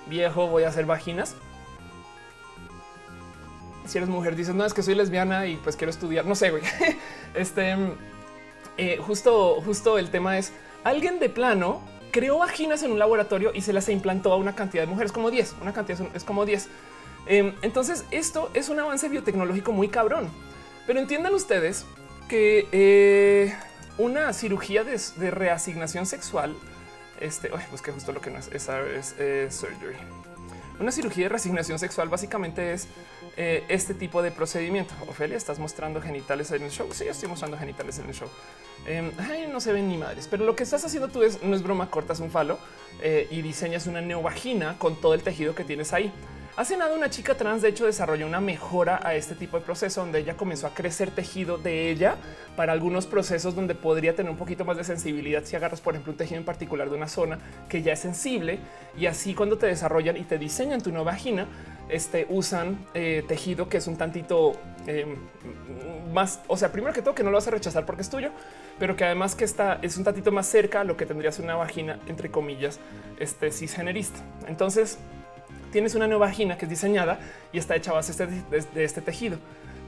viejo 0.06 0.46
voy 0.46 0.64
a 0.64 0.68
hacer 0.68 0.86
vaginas. 0.86 1.36
Si 3.86 3.96
eres 3.96 4.10
mujer, 4.10 4.36
dices 4.36 4.54
no 4.54 4.64
es 4.64 4.74
que 4.74 4.82
soy 4.82 4.94
lesbiana 4.94 5.46
y 5.46 5.56
pues 5.56 5.76
quiero 5.76 5.90
estudiar. 5.90 6.26
No 6.26 6.34
sé, 6.34 6.50
güey. 6.50 6.62
Este 7.34 7.74
eh, 8.76 8.98
justo, 9.00 9.60
justo 9.60 9.98
el 9.98 10.10
tema 10.10 10.38
es 10.38 10.52
alguien 10.84 11.18
de 11.18 11.28
plano 11.28 11.82
creó 12.10 12.38
vaginas 12.38 12.82
en 12.82 12.92
un 12.92 12.98
laboratorio 12.98 13.50
y 13.54 13.60
se 13.60 13.72
las 13.72 13.88
implantó 13.88 14.32
a 14.32 14.36
una 14.36 14.54
cantidad 14.54 14.84
de 14.84 14.86
mujeres, 14.86 15.12
como 15.12 15.30
10. 15.30 15.56
Una 15.60 15.72
cantidad 15.72 16.00
es 16.14 16.24
como 16.24 16.46
10. 16.46 16.68
Em, 17.26 17.54
entonces, 17.62 18.04
esto 18.10 18.50
es 18.54 18.68
un 18.68 18.80
avance 18.80 19.08
biotecnológico 19.08 19.72
muy 19.72 19.88
cabrón. 19.88 20.30
Pero 20.86 21.00
entiendan 21.00 21.34
ustedes 21.34 21.84
que 22.28 22.66
eh, 22.72 23.54
una 23.98 24.32
cirugía 24.32 24.84
de, 24.84 25.30
reasignación 25.30 26.06
sexual, 26.06 26.56
este, 27.20 27.50
pues 27.70 27.82
que 27.82 27.92
justo 27.92 28.12
lo 28.12 28.20
que 28.20 28.30
no 28.30 28.38
es, 28.38 28.48
esa 28.52 28.80
es, 28.80 29.14
surgery. 29.54 29.96
Una 30.80 30.92
cirugía 30.92 31.24
de 31.24 31.30
reasignación 31.30 31.78
sexual 31.78 32.08
básicamente 32.08 32.72
es 32.72 32.86
eh, 33.36 33.64
este 33.68 33.94
tipo 33.94 34.22
de 34.22 34.30
procedimiento. 34.30 34.94
Ofelia, 35.08 35.36
estás 35.36 35.58
mostrando 35.58 36.00
genitales 36.00 36.52
en 36.52 36.62
el 36.62 36.70
show. 36.70 36.88
Sí, 36.92 37.04
estoy 37.08 37.28
mostrando 37.28 37.58
genitales 37.58 37.98
en 37.98 38.06
el 38.06 38.14
show. 38.14 38.28
Em, 38.86 39.10
no 39.50 39.60
se 39.60 39.72
ven 39.72 39.88
ni 39.88 39.98
madres, 39.98 40.28
pero 40.30 40.44
lo 40.44 40.54
que 40.54 40.62
estás 40.62 40.84
haciendo 40.84 41.08
tú 41.08 41.24
es 41.24 41.42
no 41.42 41.56
es 41.56 41.62
broma, 41.62 41.90
cortas 41.90 42.20
un 42.20 42.30
falo 42.30 42.58
eh, 43.02 43.26
y 43.30 43.42
diseñas 43.42 43.88
una 43.88 44.00
neovagina 44.00 44.78
con 44.78 45.00
todo 45.00 45.14
el 45.14 45.22
tejido 45.22 45.56
que 45.56 45.64
tienes 45.64 45.92
ahí. 45.92 46.12
Hace 46.58 46.76
nada 46.76 46.92
una 46.96 47.08
chica 47.08 47.36
trans 47.36 47.62
de 47.62 47.68
hecho 47.68 47.86
desarrolló 47.86 48.26
una 48.26 48.40
mejora 48.40 48.98
a 49.04 49.14
este 49.14 49.36
tipo 49.36 49.56
de 49.56 49.64
proceso 49.64 50.00
donde 50.00 50.18
ella 50.18 50.36
comenzó 50.36 50.66
a 50.66 50.74
crecer 50.74 51.12
tejido 51.12 51.56
de 51.56 51.88
ella 51.88 52.16
para 52.56 52.72
algunos 52.72 53.06
procesos 53.06 53.54
donde 53.54 53.76
podría 53.76 54.16
tener 54.16 54.32
un 54.32 54.36
poquito 54.36 54.64
más 54.64 54.76
de 54.76 54.82
sensibilidad 54.82 55.44
si 55.44 55.54
agarras 55.54 55.80
por 55.80 55.94
ejemplo 55.94 56.10
un 56.10 56.16
tejido 56.16 56.36
en 56.36 56.44
particular 56.44 56.90
de 56.90 56.96
una 56.96 57.06
zona 57.06 57.38
que 57.68 57.82
ya 57.82 57.92
es 57.92 58.00
sensible 58.00 58.58
y 58.98 59.06
así 59.06 59.34
cuando 59.34 59.56
te 59.56 59.66
desarrollan 59.66 60.16
y 60.16 60.24
te 60.24 60.36
diseñan 60.36 60.80
tu 60.80 60.90
nueva 60.90 61.12
vagina 61.12 61.46
este, 61.88 62.26
usan 62.28 62.84
eh, 62.92 63.22
tejido 63.28 63.68
que 63.68 63.76
es 63.76 63.86
un 63.86 63.96
tantito 63.96 64.54
em, 64.88 65.14
más, 66.12 66.40
o 66.48 66.56
sea, 66.56 66.72
primero 66.72 66.92
que 66.92 67.02
todo 67.02 67.14
que 67.14 67.22
no 67.22 67.30
lo 67.30 67.36
vas 67.36 67.46
a 67.46 67.52
rechazar 67.52 67.86
porque 67.86 68.02
es 68.02 68.10
tuyo, 68.10 68.30
pero 68.80 68.96
que 68.96 69.04
además 69.04 69.36
que 69.36 69.44
está 69.44 69.78
es 69.80 69.96
un 69.96 70.02
tantito 70.02 70.32
más 70.32 70.48
cerca 70.48 70.80
a 70.80 70.84
lo 70.84 70.96
que 70.96 71.06
tendrías 71.06 71.38
una 71.38 71.54
vagina 71.54 72.00
entre 72.08 72.32
comillas, 72.32 72.80
este 73.20 73.52
cisgenerista. 73.52 74.18
Entonces, 74.48 74.98
tienes 75.70 75.94
una 75.94 76.06
nueva 76.06 76.26
vagina 76.26 76.56
que 76.56 76.64
es 76.64 76.70
diseñada 76.70 77.18
y 77.52 77.58
está 77.58 77.76
hecha 77.76 77.90
a 77.90 77.94
base 77.94 78.26
de, 78.26 78.84
este 78.84 79.00
tejido. 79.00 79.38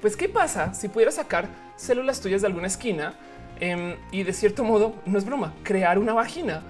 Pues, 0.00 0.16
¿qué 0.16 0.28
pasa 0.28 0.74
si 0.74 0.88
pudieras 0.88 1.16
sacar 1.16 1.48
células 1.76 2.20
tuyas 2.20 2.40
de 2.40 2.46
alguna 2.46 2.66
esquina 2.66 3.14
em, 3.60 3.96
y 4.10 4.22
de 4.22 4.32
cierto 4.32 4.64
modo, 4.64 4.94
no 5.06 5.18
es 5.18 5.24
broma, 5.24 5.54
crear 5.62 5.98
una 5.98 6.14
vagina? 6.14 6.62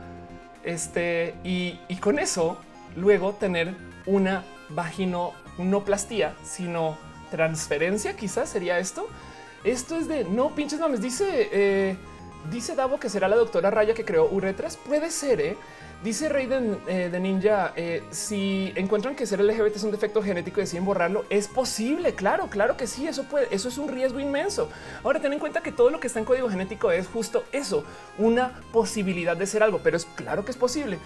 Este, 0.64 1.34
y, 1.44 1.78
con 2.00 2.18
eso 2.18 2.58
luego 2.96 3.32
tener 3.32 3.74
una 4.06 4.44
vaginoplastía, 4.68 6.34
sino 6.42 6.98
transferencia, 7.30 8.16
quizás 8.16 8.48
sería 8.48 8.78
esto. 8.78 9.08
Esto 9.64 9.96
es 9.96 10.08
de 10.08 10.24
no 10.24 10.54
pinches 10.54 10.80
mames. 10.80 11.00
Dice, 11.00 11.48
eh, 11.52 11.96
dice 12.50 12.74
Davo 12.74 12.98
que 12.98 13.08
será 13.08 13.28
la 13.28 13.36
doctora 13.36 13.70
Raya 13.70 13.94
que 13.94 14.04
creó 14.04 14.28
Uretras. 14.30 14.76
Puede 14.76 15.10
ser, 15.10 15.40
¿eh? 15.40 15.56
Dice 16.02 16.30
Rey 16.30 16.46
de, 16.46 16.78
eh, 16.86 17.20
Ninja, 17.20 17.74
eh, 17.76 18.02
si 18.10 18.72
encuentran 18.74 19.14
que 19.14 19.26
ser 19.26 19.38
LGBT 19.38 19.76
es 19.76 19.82
un 19.82 19.90
defecto 19.90 20.22
genético 20.22 20.58
y 20.58 20.62
deciden 20.62 20.86
borrarlo, 20.86 21.26
es 21.28 21.46
posible, 21.46 22.14
claro, 22.14 22.46
claro 22.46 22.78
que 22.78 22.86
sí, 22.86 23.06
eso 23.06 23.24
puede, 23.24 23.54
eso 23.54 23.68
es 23.68 23.76
un 23.76 23.86
riesgo 23.86 24.18
inmenso. 24.18 24.70
Ahora 25.04 25.20
ten 25.20 25.34
en 25.34 25.38
cuenta 25.38 25.60
que 25.60 25.72
todo 25.72 25.90
lo 25.90 26.00
que 26.00 26.06
está 26.06 26.18
en 26.18 26.24
código 26.24 26.48
genético 26.48 26.90
es 26.90 27.06
justo 27.06 27.44
eso, 27.52 27.84
una 28.16 28.62
posibilidad 28.72 29.36
de 29.36 29.44
ser 29.46 29.62
algo, 29.62 29.80
pero 29.84 29.98
es 29.98 30.06
claro 30.06 30.42
que 30.42 30.52
es 30.52 30.56
posible. 30.56 30.98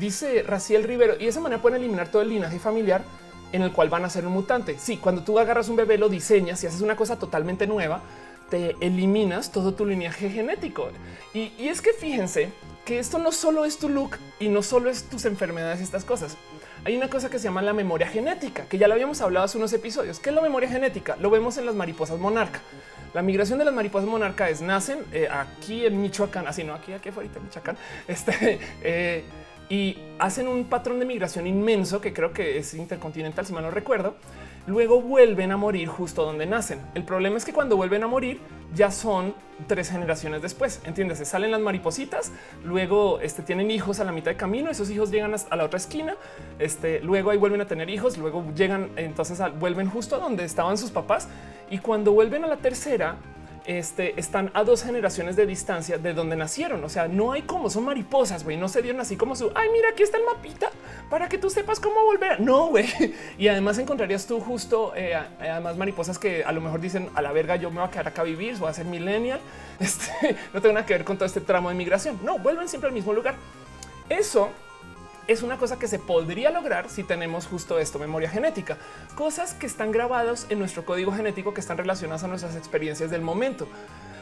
Dice 0.00 0.42
Raciel 0.42 0.82
Rivero, 0.82 1.14
y 1.14 1.24
de 1.24 1.28
esa 1.28 1.40
manera 1.40 1.62
pueden 1.62 1.78
eliminar 1.78 2.08
todo 2.08 2.22
el 2.22 2.30
linaje 2.30 2.58
familiar 2.58 3.04
en 3.52 3.62
el 3.62 3.70
cual 3.70 3.88
van 3.88 4.04
a 4.04 4.10
ser 4.10 4.26
un 4.26 4.32
mutante. 4.32 4.76
Sí, 4.80 4.96
cuando 4.96 5.22
tú 5.22 5.38
agarras 5.38 5.68
un 5.68 5.76
bebé, 5.76 5.96
lo 5.96 6.08
diseñas 6.08 6.64
y 6.64 6.66
haces 6.66 6.80
una 6.80 6.96
cosa 6.96 7.20
totalmente 7.20 7.68
nueva, 7.68 8.02
te 8.48 8.74
eliminas 8.80 9.52
todo 9.52 9.74
tu 9.74 9.86
linaje 9.86 10.28
genético. 10.28 10.88
Y 11.34 11.68
es 11.68 11.80
que 11.80 11.92
fíjense, 11.92 12.50
que 12.84 12.98
esto 12.98 13.18
no 13.18 13.32
solo 13.32 13.64
es 13.64 13.78
tu 13.78 13.88
look 13.88 14.16
y 14.38 14.48
no 14.48 14.62
solo 14.62 14.90
es 14.90 15.04
tus 15.04 15.24
enfermedades 15.24 15.80
y 15.80 15.84
estas 15.84 16.04
cosas. 16.04 16.36
Hay 16.84 16.96
una 16.96 17.10
cosa 17.10 17.28
que 17.28 17.38
se 17.38 17.44
llama 17.44 17.62
la 17.62 17.72
memoria 17.72 18.06
genética, 18.06 18.64
que 18.64 18.78
ya 18.78 18.88
lo 18.88 18.94
habíamos 18.94 19.20
hablado 19.20 19.44
hace 19.44 19.58
unos 19.58 19.72
episodios. 19.72 20.18
¿Qué 20.18 20.30
es 20.30 20.34
la 20.34 20.40
memoria 20.40 20.68
genética? 20.68 21.16
Lo 21.16 21.30
vemos 21.30 21.58
en 21.58 21.66
las 21.66 21.74
mariposas 21.74 22.18
monarca. 22.18 22.60
La 23.12 23.22
migración 23.22 23.58
de 23.58 23.64
las 23.64 23.74
mariposas 23.74 24.08
monarca 24.08 24.48
es 24.48 24.62
nacen 24.62 25.04
eh, 25.12 25.28
aquí 25.30 25.84
en 25.84 26.00
Michoacán, 26.00 26.46
así 26.46 26.64
no 26.64 26.74
aquí, 26.74 26.92
aquí 26.92 27.08
afuera 27.08 27.28
en 27.34 27.44
Michoacán, 27.44 27.76
este, 28.06 28.60
eh, 28.82 29.24
y 29.68 29.98
hacen 30.18 30.48
un 30.48 30.64
patrón 30.64 31.00
de 31.00 31.06
migración 31.06 31.46
inmenso 31.46 32.00
que 32.00 32.12
creo 32.12 32.32
que 32.32 32.58
es 32.58 32.72
intercontinental, 32.74 33.44
si 33.44 33.52
mal 33.52 33.64
no 33.64 33.70
recuerdo 33.70 34.14
luego 34.70 35.02
vuelven 35.02 35.50
a 35.50 35.56
morir 35.56 35.88
justo 35.88 36.24
donde 36.24 36.46
nacen. 36.46 36.80
El 36.94 37.02
problema 37.02 37.36
es 37.36 37.44
que 37.44 37.52
cuando 37.52 37.76
vuelven 37.76 38.04
a 38.04 38.06
morir 38.06 38.40
ya 38.72 38.92
son 38.92 39.34
tres 39.66 39.90
generaciones 39.90 40.42
después. 40.42 40.80
Entiendes? 40.84 41.18
Se 41.18 41.24
salen 41.24 41.50
las 41.50 41.60
maripositas, 41.60 42.30
luego 42.64 43.20
este, 43.20 43.42
tienen 43.42 43.70
hijos 43.72 43.98
a 43.98 44.04
la 44.04 44.12
mitad 44.12 44.30
de 44.30 44.36
camino, 44.36 44.70
esos 44.70 44.88
hijos 44.90 45.10
llegan 45.10 45.34
a 45.34 45.56
la 45.56 45.64
otra 45.64 45.76
esquina, 45.76 46.14
este, 46.60 47.00
luego 47.00 47.30
ahí 47.30 47.36
vuelven 47.36 47.60
a 47.60 47.66
tener 47.66 47.90
hijos, 47.90 48.16
luego 48.16 48.44
llegan, 48.54 48.90
entonces 48.94 49.40
vuelven 49.58 49.90
justo 49.90 50.14
a 50.14 50.18
donde 50.20 50.44
estaban 50.44 50.78
sus 50.78 50.92
papás 50.92 51.28
y 51.68 51.78
cuando 51.78 52.12
vuelven 52.12 52.44
a 52.44 52.46
la 52.46 52.58
tercera, 52.58 53.16
este, 53.66 54.18
están 54.18 54.50
a 54.54 54.64
dos 54.64 54.82
generaciones 54.82 55.36
de 55.36 55.46
distancia 55.46 55.98
de 55.98 56.14
donde 56.14 56.36
nacieron. 56.36 56.82
O 56.84 56.88
sea, 56.88 57.08
no 57.08 57.32
hay 57.32 57.42
como 57.42 57.70
son 57.70 57.84
mariposas, 57.84 58.44
güey. 58.44 58.56
No 58.56 58.68
se 58.68 58.82
dieron 58.82 59.00
así 59.00 59.16
como 59.16 59.36
su 59.36 59.50
ay, 59.54 59.68
mira, 59.72 59.90
aquí 59.90 60.02
está 60.02 60.18
el 60.18 60.24
mapita 60.24 60.70
para 61.08 61.28
que 61.28 61.38
tú 61.38 61.50
sepas 61.50 61.80
cómo 61.80 62.02
volver. 62.04 62.40
No, 62.40 62.66
güey. 62.66 62.86
Y 63.38 63.48
además 63.48 63.78
encontrarías 63.78 64.26
tú 64.26 64.40
justo 64.40 64.92
eh, 64.94 65.14
además 65.40 65.76
mariposas 65.76 66.18
que 66.18 66.44
a 66.44 66.52
lo 66.52 66.60
mejor 66.60 66.80
dicen 66.80 67.08
a 67.14 67.22
la 67.22 67.32
verga, 67.32 67.56
yo 67.56 67.70
me 67.70 67.80
voy 67.80 67.88
a 67.88 67.90
quedar 67.90 68.08
acá 68.08 68.22
a 68.22 68.24
vivir, 68.24 68.56
voy 68.58 68.68
a 68.70 68.74
ser 68.74 68.86
millennial. 68.86 69.40
Este 69.80 70.36
no 70.52 70.60
tengo 70.60 70.74
nada 70.74 70.84
que 70.84 70.92
ver 70.92 71.04
con 71.04 71.16
todo 71.16 71.26
este 71.26 71.40
tramo 71.40 71.68
de 71.70 71.74
migración. 71.74 72.18
No 72.22 72.38
vuelven 72.38 72.68
siempre 72.68 72.88
al 72.88 72.94
mismo 72.94 73.12
lugar. 73.12 73.34
Eso 74.08 74.50
es 75.30 75.44
una 75.44 75.58
cosa 75.58 75.78
que 75.78 75.86
se 75.86 76.00
podría 76.00 76.50
lograr 76.50 76.90
si 76.90 77.04
tenemos 77.04 77.46
justo 77.46 77.78
esto, 77.78 78.00
memoria 78.00 78.28
genética, 78.28 78.78
cosas 79.14 79.54
que 79.54 79.66
están 79.66 79.92
grabadas 79.92 80.46
en 80.50 80.58
nuestro 80.58 80.84
código 80.84 81.12
genético 81.12 81.54
que 81.54 81.60
están 81.60 81.78
relacionadas 81.78 82.24
a 82.24 82.26
nuestras 82.26 82.56
experiencias 82.56 83.12
del 83.12 83.22
momento. 83.22 83.68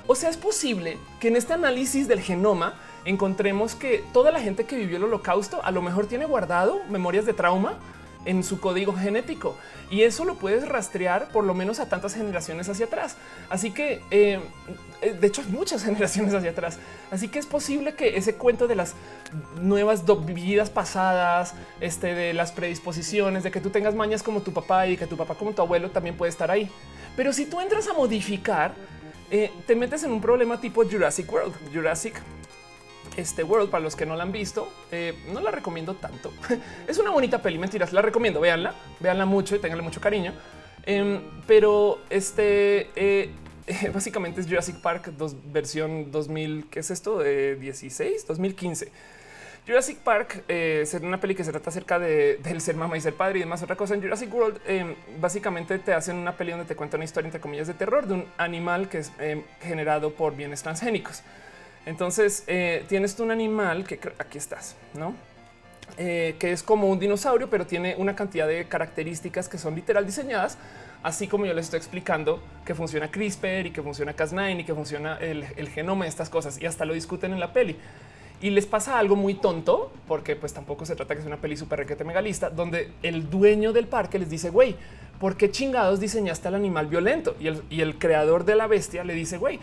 O 0.07 0.15
sea, 0.15 0.29
es 0.29 0.37
posible 0.37 0.99
que 1.19 1.29
en 1.29 1.37
este 1.37 1.55
análisis 1.55 2.09
del 2.09 2.21
genoma 2.21 2.75
encontremos 3.07 3.75
que 3.75 4.05
toda 4.13 4.31
la 4.31 4.41
gente 4.41 4.67
que 4.67 4.77
vivió 4.77 4.99
el 4.99 5.05
holocausto 5.05 5.65
a 5.65 5.71
lo 5.71 5.81
mejor 5.81 6.05
tiene 6.09 6.27
guardado 6.27 6.83
memorias 6.91 7.25
de 7.25 7.33
trauma 7.33 7.79
en 8.29 8.45
su 8.45 8.61
código 8.61 8.93
genético 8.93 9.57
y 9.91 10.03
eso 10.03 10.27
lo 10.27 10.35
puedes 10.35 10.69
rastrear 10.69 11.29
por 11.29 11.45
lo 11.45 11.55
menos 11.55 11.81
a 11.81 11.89
tantas 11.89 12.15
generaciones 12.15 12.69
hacia 12.69 12.85
atrás. 12.85 13.17
Así 13.49 13.71
que 13.71 14.03
eh, 14.11 14.39
eh, 15.01 15.17
de 15.19 15.27
hecho 15.27 15.43
muchas 15.49 15.83
generaciones 15.85 16.35
hacia 16.35 16.51
atrás. 16.51 16.79
Así 17.11 17.29
que 17.29 17.39
es 17.39 17.47
posible 17.47 17.95
que 17.95 18.19
ese 18.19 18.35
cuento 18.35 18.69
de 18.69 18.77
las 18.77 18.95
nuevas 19.63 20.05
vidas 20.27 20.69
pasadas, 20.69 21.55
este 21.81 22.15
de 22.15 22.35
las 22.35 22.53
predisposiciones, 22.53 23.43
de 23.45 23.51
que 23.51 23.63
tú 23.63 23.71
tengas 23.71 23.95
mañas 23.95 24.23
como 24.23 24.43
tu 24.43 24.53
papá 24.53 24.87
y 24.87 24.99
que 24.99 25.07
tu 25.07 25.17
papá 25.17 25.35
como 25.35 25.53
tu 25.53 25.63
abuelo 25.63 25.91
también 25.91 26.15
puede 26.15 26.29
estar 26.29 26.51
ahí. 26.51 26.71
Pero 27.17 27.33
si 27.33 27.47
tú 27.47 27.61
entras 27.61 27.89
a 27.89 27.95
modificar, 27.95 28.75
eh, 29.31 29.51
te 29.67 29.75
metes 29.75 30.05
en 30.05 30.13
un 30.13 30.21
problema 30.21 30.61
tipo 30.61 30.85
Jurassic 30.85 31.33
World, 31.33 31.55
Jurassic 31.73 32.21
este 33.19 33.43
World, 33.43 33.71
para 33.71 33.83
los 33.83 33.97
que 33.97 34.07
no 34.07 34.17
la 34.17 34.23
han 34.23 34.33
visto, 34.33 34.73
eh, 34.93 35.15
no 35.33 35.41
la 35.41 35.51
recomiendo 35.51 35.95
tanto. 35.95 36.33
es 36.87 36.99
una 36.99 37.11
bonita 37.11 37.43
peli, 37.43 37.59
mentiras, 37.59 37.93
la 37.93 38.01
recomiendo, 38.01 38.41
véanla, 38.41 38.75
véanla 39.01 39.27
mucho 39.27 39.57
y 39.57 39.59
tenganle 39.59 39.83
mucho 39.83 40.01
cariño. 40.01 40.33
Em, 40.87 41.21
pero 41.47 41.99
este 42.09 42.91
eh, 42.97 43.31
básicamente 43.93 44.41
es 44.41 44.47
Jurassic 44.47 44.81
Park 44.81 45.09
dos, 45.19 45.35
versión 45.53 46.11
2000, 46.11 46.69
¿qué 46.71 46.81
es 46.81 46.91
esto? 46.91 47.19
De 47.19 47.57
16, 47.57 48.27
2015. 48.27 48.93
Jurassic 49.67 49.99
Park 49.99 50.45
eh, 50.49 50.81
es 50.83 50.95
una 50.95 51.21
peli 51.21 51.35
que 51.35 51.45
se 51.45 51.51
trata 51.51 51.69
acerca 51.69 51.99
de, 51.99 52.39
del 52.43 52.63
ser 52.63 52.75
mamá 52.75 52.97
y 52.97 53.03
ser 53.03 53.13
padre 53.15 53.39
y 53.39 53.41
demás. 53.41 53.63
Otra 53.63 53.77
cosa 53.77 53.95
en 53.95 54.01
Jurassic 54.01 54.33
World, 54.33 54.61
em, 54.67 54.95
básicamente 55.21 55.79
te 55.79 55.93
hacen 55.93 56.17
una 56.17 56.37
peli 56.37 56.53
donde 56.53 56.65
te 56.65 56.75
cuenta 56.75 56.97
una 56.97 57.05
historia 57.05 57.27
entre 57.27 57.41
comillas 57.41 57.67
de 57.67 57.75
terror 57.75 58.07
de 58.07 58.15
un 58.15 58.25
animal 58.39 58.89
que 58.89 58.99
es 58.99 59.13
em, 59.19 59.43
generado 59.61 60.15
por 60.15 60.35
bienes 60.35 60.63
transgénicos. 60.63 61.23
Entonces 61.89 62.45
eh, 62.47 62.85
tienes 62.89 63.19
un 63.19 63.31
animal 63.31 63.85
que 63.85 63.99
aquí 64.19 64.39
estás, 64.39 64.77
no? 64.95 65.15
Eh, 65.97 66.37
que 66.39 66.53
es 66.53 66.63
como 66.63 66.89
un 66.89 66.99
dinosaurio, 66.99 67.49
pero 67.49 67.67
tiene 67.67 67.97
una 67.97 68.15
cantidad 68.15 68.47
de 68.47 68.67
características 68.67 69.49
que 69.49 69.59
son 69.59 69.75
literal 69.75 70.07
diseñadas 70.07 70.59
así 71.03 71.29
como 71.29 71.47
yo 71.47 71.55
les 71.55 71.67
estoy 71.67 71.79
explicando 71.79 72.43
que 72.65 72.75
funciona 72.75 73.09
CRISPR 73.09 73.67
y 73.67 73.71
que 73.71 73.83
funciona 73.83 74.15
Cas9 74.17 74.61
y 74.61 74.65
que 74.65 74.75
funciona 74.75 75.17
el, 75.19 75.45
el 75.57 75.69
genoma 75.69 76.05
de 76.05 76.09
estas 76.09 76.29
cosas 76.29 76.61
y 76.61 76.67
hasta 76.67 76.85
lo 76.85 76.93
discuten 76.93 77.33
en 77.33 77.41
la 77.41 77.53
peli 77.53 77.77
y 78.41 78.51
les 78.51 78.67
pasa 78.67 78.99
algo 78.99 79.17
muy 79.17 79.35
tonto, 79.35 79.91
porque 80.07 80.37
pues 80.37 80.53
tampoco 80.53 80.87
se 80.87 80.95
trata 80.95 81.15
que 81.15 81.21
es 81.21 81.27
una 81.27 81.39
peli 81.39 81.57
súper 81.57 81.81
requete 81.81 82.05
megalista, 82.05 82.51
donde 82.51 82.93
el 83.03 83.29
dueño 83.29 83.73
del 83.73 83.89
parque 83.89 84.19
les 84.19 84.31
dice, 84.31 84.51
güey, 84.51 84.77
¿por 85.19 85.37
qué 85.37 85.51
chingados 85.51 85.99
diseñaste 85.99 86.47
al 86.47 86.55
animal 86.55 86.87
violento? 86.87 87.35
Y 87.41 87.49
el, 87.49 87.63
y 87.69 87.81
el 87.81 87.99
creador 87.99 88.45
de 88.45 88.55
la 88.55 88.69
bestia 88.69 89.03
le 89.03 89.15
dice, 89.15 89.39
güey, 89.39 89.59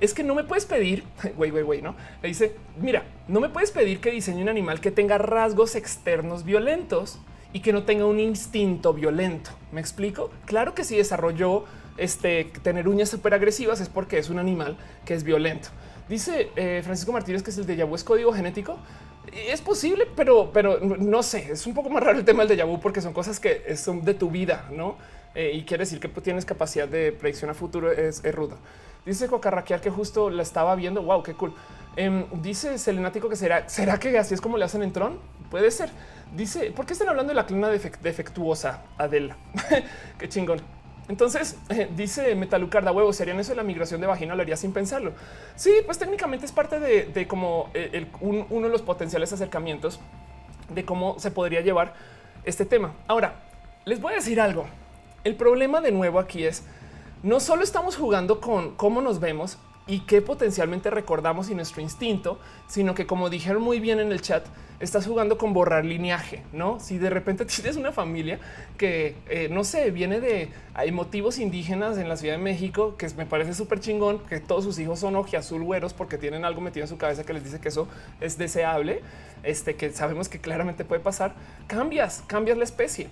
es 0.00 0.14
que 0.14 0.22
no 0.22 0.34
me 0.34 0.44
puedes 0.44 0.66
pedir, 0.66 1.04
güey, 1.36 1.50
güey, 1.50 1.62
güey, 1.62 1.82
no 1.82 1.94
le 2.22 2.28
dice, 2.28 2.54
mira, 2.80 3.04
no 3.28 3.40
me 3.40 3.48
puedes 3.48 3.70
pedir 3.70 4.00
que 4.00 4.10
diseñe 4.10 4.42
un 4.42 4.48
animal 4.48 4.80
que 4.80 4.90
tenga 4.90 5.18
rasgos 5.18 5.74
externos 5.74 6.44
violentos 6.44 7.18
y 7.52 7.60
que 7.60 7.72
no 7.72 7.84
tenga 7.84 8.06
un 8.06 8.20
instinto 8.20 8.92
violento. 8.94 9.50
¿Me 9.72 9.80
explico? 9.80 10.30
Claro 10.44 10.74
que 10.74 10.84
si 10.84 10.96
desarrolló 10.96 11.64
este 11.96 12.50
tener 12.62 12.88
uñas 12.88 13.08
súper 13.08 13.34
agresivas 13.34 13.80
es 13.80 13.88
porque 13.88 14.18
es 14.18 14.30
un 14.30 14.38
animal 14.38 14.76
que 15.04 15.14
es 15.14 15.24
violento. 15.24 15.68
Dice 16.08 16.50
eh, 16.56 16.80
Francisco 16.82 17.12
Martínez 17.12 17.42
que 17.42 17.50
es 17.50 17.58
el 17.58 17.66
de 17.66 17.84
vu 17.84 17.94
es 17.94 18.04
código 18.04 18.32
genético. 18.32 18.78
Es 19.32 19.60
posible, 19.60 20.08
pero, 20.16 20.50
pero 20.52 20.80
no 20.80 21.22
sé, 21.22 21.52
es 21.52 21.66
un 21.66 21.74
poco 21.74 21.90
más 21.90 22.02
raro 22.02 22.18
el 22.18 22.24
tema 22.24 22.44
del 22.44 22.56
de 22.56 22.78
porque 22.82 23.00
son 23.00 23.12
cosas 23.12 23.38
que 23.38 23.76
son 23.76 24.04
de 24.04 24.14
tu 24.14 24.30
vida, 24.30 24.68
¿no? 24.72 24.96
Eh, 25.34 25.52
y 25.54 25.62
quiere 25.62 25.82
decir 25.82 26.00
que 26.00 26.08
tienes 26.08 26.44
capacidad 26.44 26.88
de 26.88 27.12
predicción 27.12 27.50
a 27.50 27.54
futuro, 27.54 27.92
es, 27.92 28.22
rudo. 28.34 28.56
Dice 29.06 29.28
Cocarraquear 29.28 29.80
que 29.80 29.90
justo 29.90 30.30
la 30.30 30.42
estaba 30.42 30.74
viendo, 30.74 31.02
wow, 31.02 31.22
qué 31.22 31.34
cool. 31.34 31.54
Em, 31.96 32.26
dice 32.40 32.78
Selenático 32.78 33.28
que 33.28 33.36
será, 33.36 33.68
¿será 33.68 33.98
que 33.98 34.16
así 34.18 34.34
es 34.34 34.40
como 34.40 34.56
le 34.56 34.64
hacen 34.64 34.82
en 34.82 34.92
Tron? 34.92 35.18
Puede 35.50 35.70
ser. 35.70 35.90
Dice, 36.34 36.70
¿por 36.70 36.86
qué 36.86 36.92
están 36.92 37.08
hablando 37.08 37.30
de 37.30 37.34
la 37.34 37.46
clona 37.46 37.68
defectuosa, 37.68 38.84
Adela? 38.96 39.36
qué 40.18 40.28
chingón. 40.28 40.60
Entonces 41.08 41.58
eh, 41.70 41.88
dice 41.96 42.36
Metalucarda 42.36 42.92
huevo, 42.92 43.12
serían 43.12 43.40
eso 43.40 43.50
de 43.50 43.56
la 43.56 43.64
migración 43.64 44.00
de 44.00 44.06
vagina, 44.06 44.36
lo 44.36 44.42
haría 44.42 44.56
sin 44.56 44.72
pensarlo. 44.72 45.12
Sí, 45.56 45.72
pues 45.84 45.98
técnicamente 45.98 46.46
es 46.46 46.52
parte 46.52 46.78
de, 46.78 47.26
como 47.26 47.68
eh, 47.74 48.06
uno 48.20 48.66
de 48.66 48.72
los 48.72 48.82
potenciales 48.82 49.32
acercamientos 49.32 49.98
de 50.72 50.84
cómo 50.84 51.18
se 51.18 51.32
podría 51.32 51.62
llevar 51.62 51.94
este 52.44 52.64
tema. 52.64 52.94
Ahora 53.08 53.34
les 53.84 54.00
voy 54.00 54.12
a 54.12 54.16
decir 54.16 54.40
algo. 54.40 54.66
El 55.24 55.34
problema 55.34 55.80
de 55.80 55.90
nuevo 55.90 56.20
aquí 56.20 56.44
es 56.44 56.62
no 57.22 57.40
solo 57.40 57.62
estamos 57.62 57.96
jugando 57.96 58.40
con 58.40 58.74
cómo 58.76 59.00
nos 59.00 59.20
vemos, 59.20 59.58
y 59.90 60.00
qué 60.00 60.22
potencialmente 60.22 60.88
recordamos 60.88 61.50
y 61.50 61.54
nuestro 61.56 61.82
instinto, 61.82 62.38
sino 62.68 62.94
que 62.94 63.06
como 63.06 63.28
dijeron 63.28 63.60
muy 63.60 63.80
bien 63.80 63.98
en 63.98 64.12
el 64.12 64.22
chat, 64.22 64.46
estás 64.78 65.04
jugando 65.04 65.36
con 65.36 65.52
borrar 65.52 65.84
lineaje, 65.84 66.44
¿no? 66.52 66.78
Si 66.78 66.96
de 66.96 67.10
repente 67.10 67.44
tienes 67.46 67.76
una 67.76 67.90
familia 67.90 68.38
que, 68.78 69.16
eh, 69.28 69.48
no 69.50 69.64
sé, 69.64 69.90
viene 69.90 70.20
de 70.20 70.50
hay 70.74 70.92
motivos 70.92 71.40
indígenas 71.40 71.98
en 71.98 72.08
la 72.08 72.16
Ciudad 72.16 72.36
de 72.36 72.42
México, 72.42 72.94
que 72.96 73.08
me 73.16 73.26
parece 73.26 73.52
súper 73.52 73.80
chingón, 73.80 74.20
que 74.20 74.38
todos 74.38 74.62
sus 74.62 74.78
hijos 74.78 75.00
son 75.00 75.16
ojiazul 75.16 75.64
güeros 75.64 75.92
porque 75.92 76.18
tienen 76.18 76.44
algo 76.44 76.60
metido 76.60 76.84
en 76.84 76.88
su 76.88 76.96
cabeza 76.96 77.24
que 77.24 77.32
les 77.32 77.42
dice 77.42 77.58
que 77.60 77.68
eso 77.68 77.88
es 78.20 78.38
deseable, 78.38 79.02
este, 79.42 79.74
que 79.74 79.90
sabemos 79.90 80.28
que 80.28 80.38
claramente 80.38 80.84
puede 80.84 81.00
pasar, 81.00 81.34
cambias, 81.66 82.22
cambias 82.28 82.56
la 82.56 82.64
especie. 82.64 83.08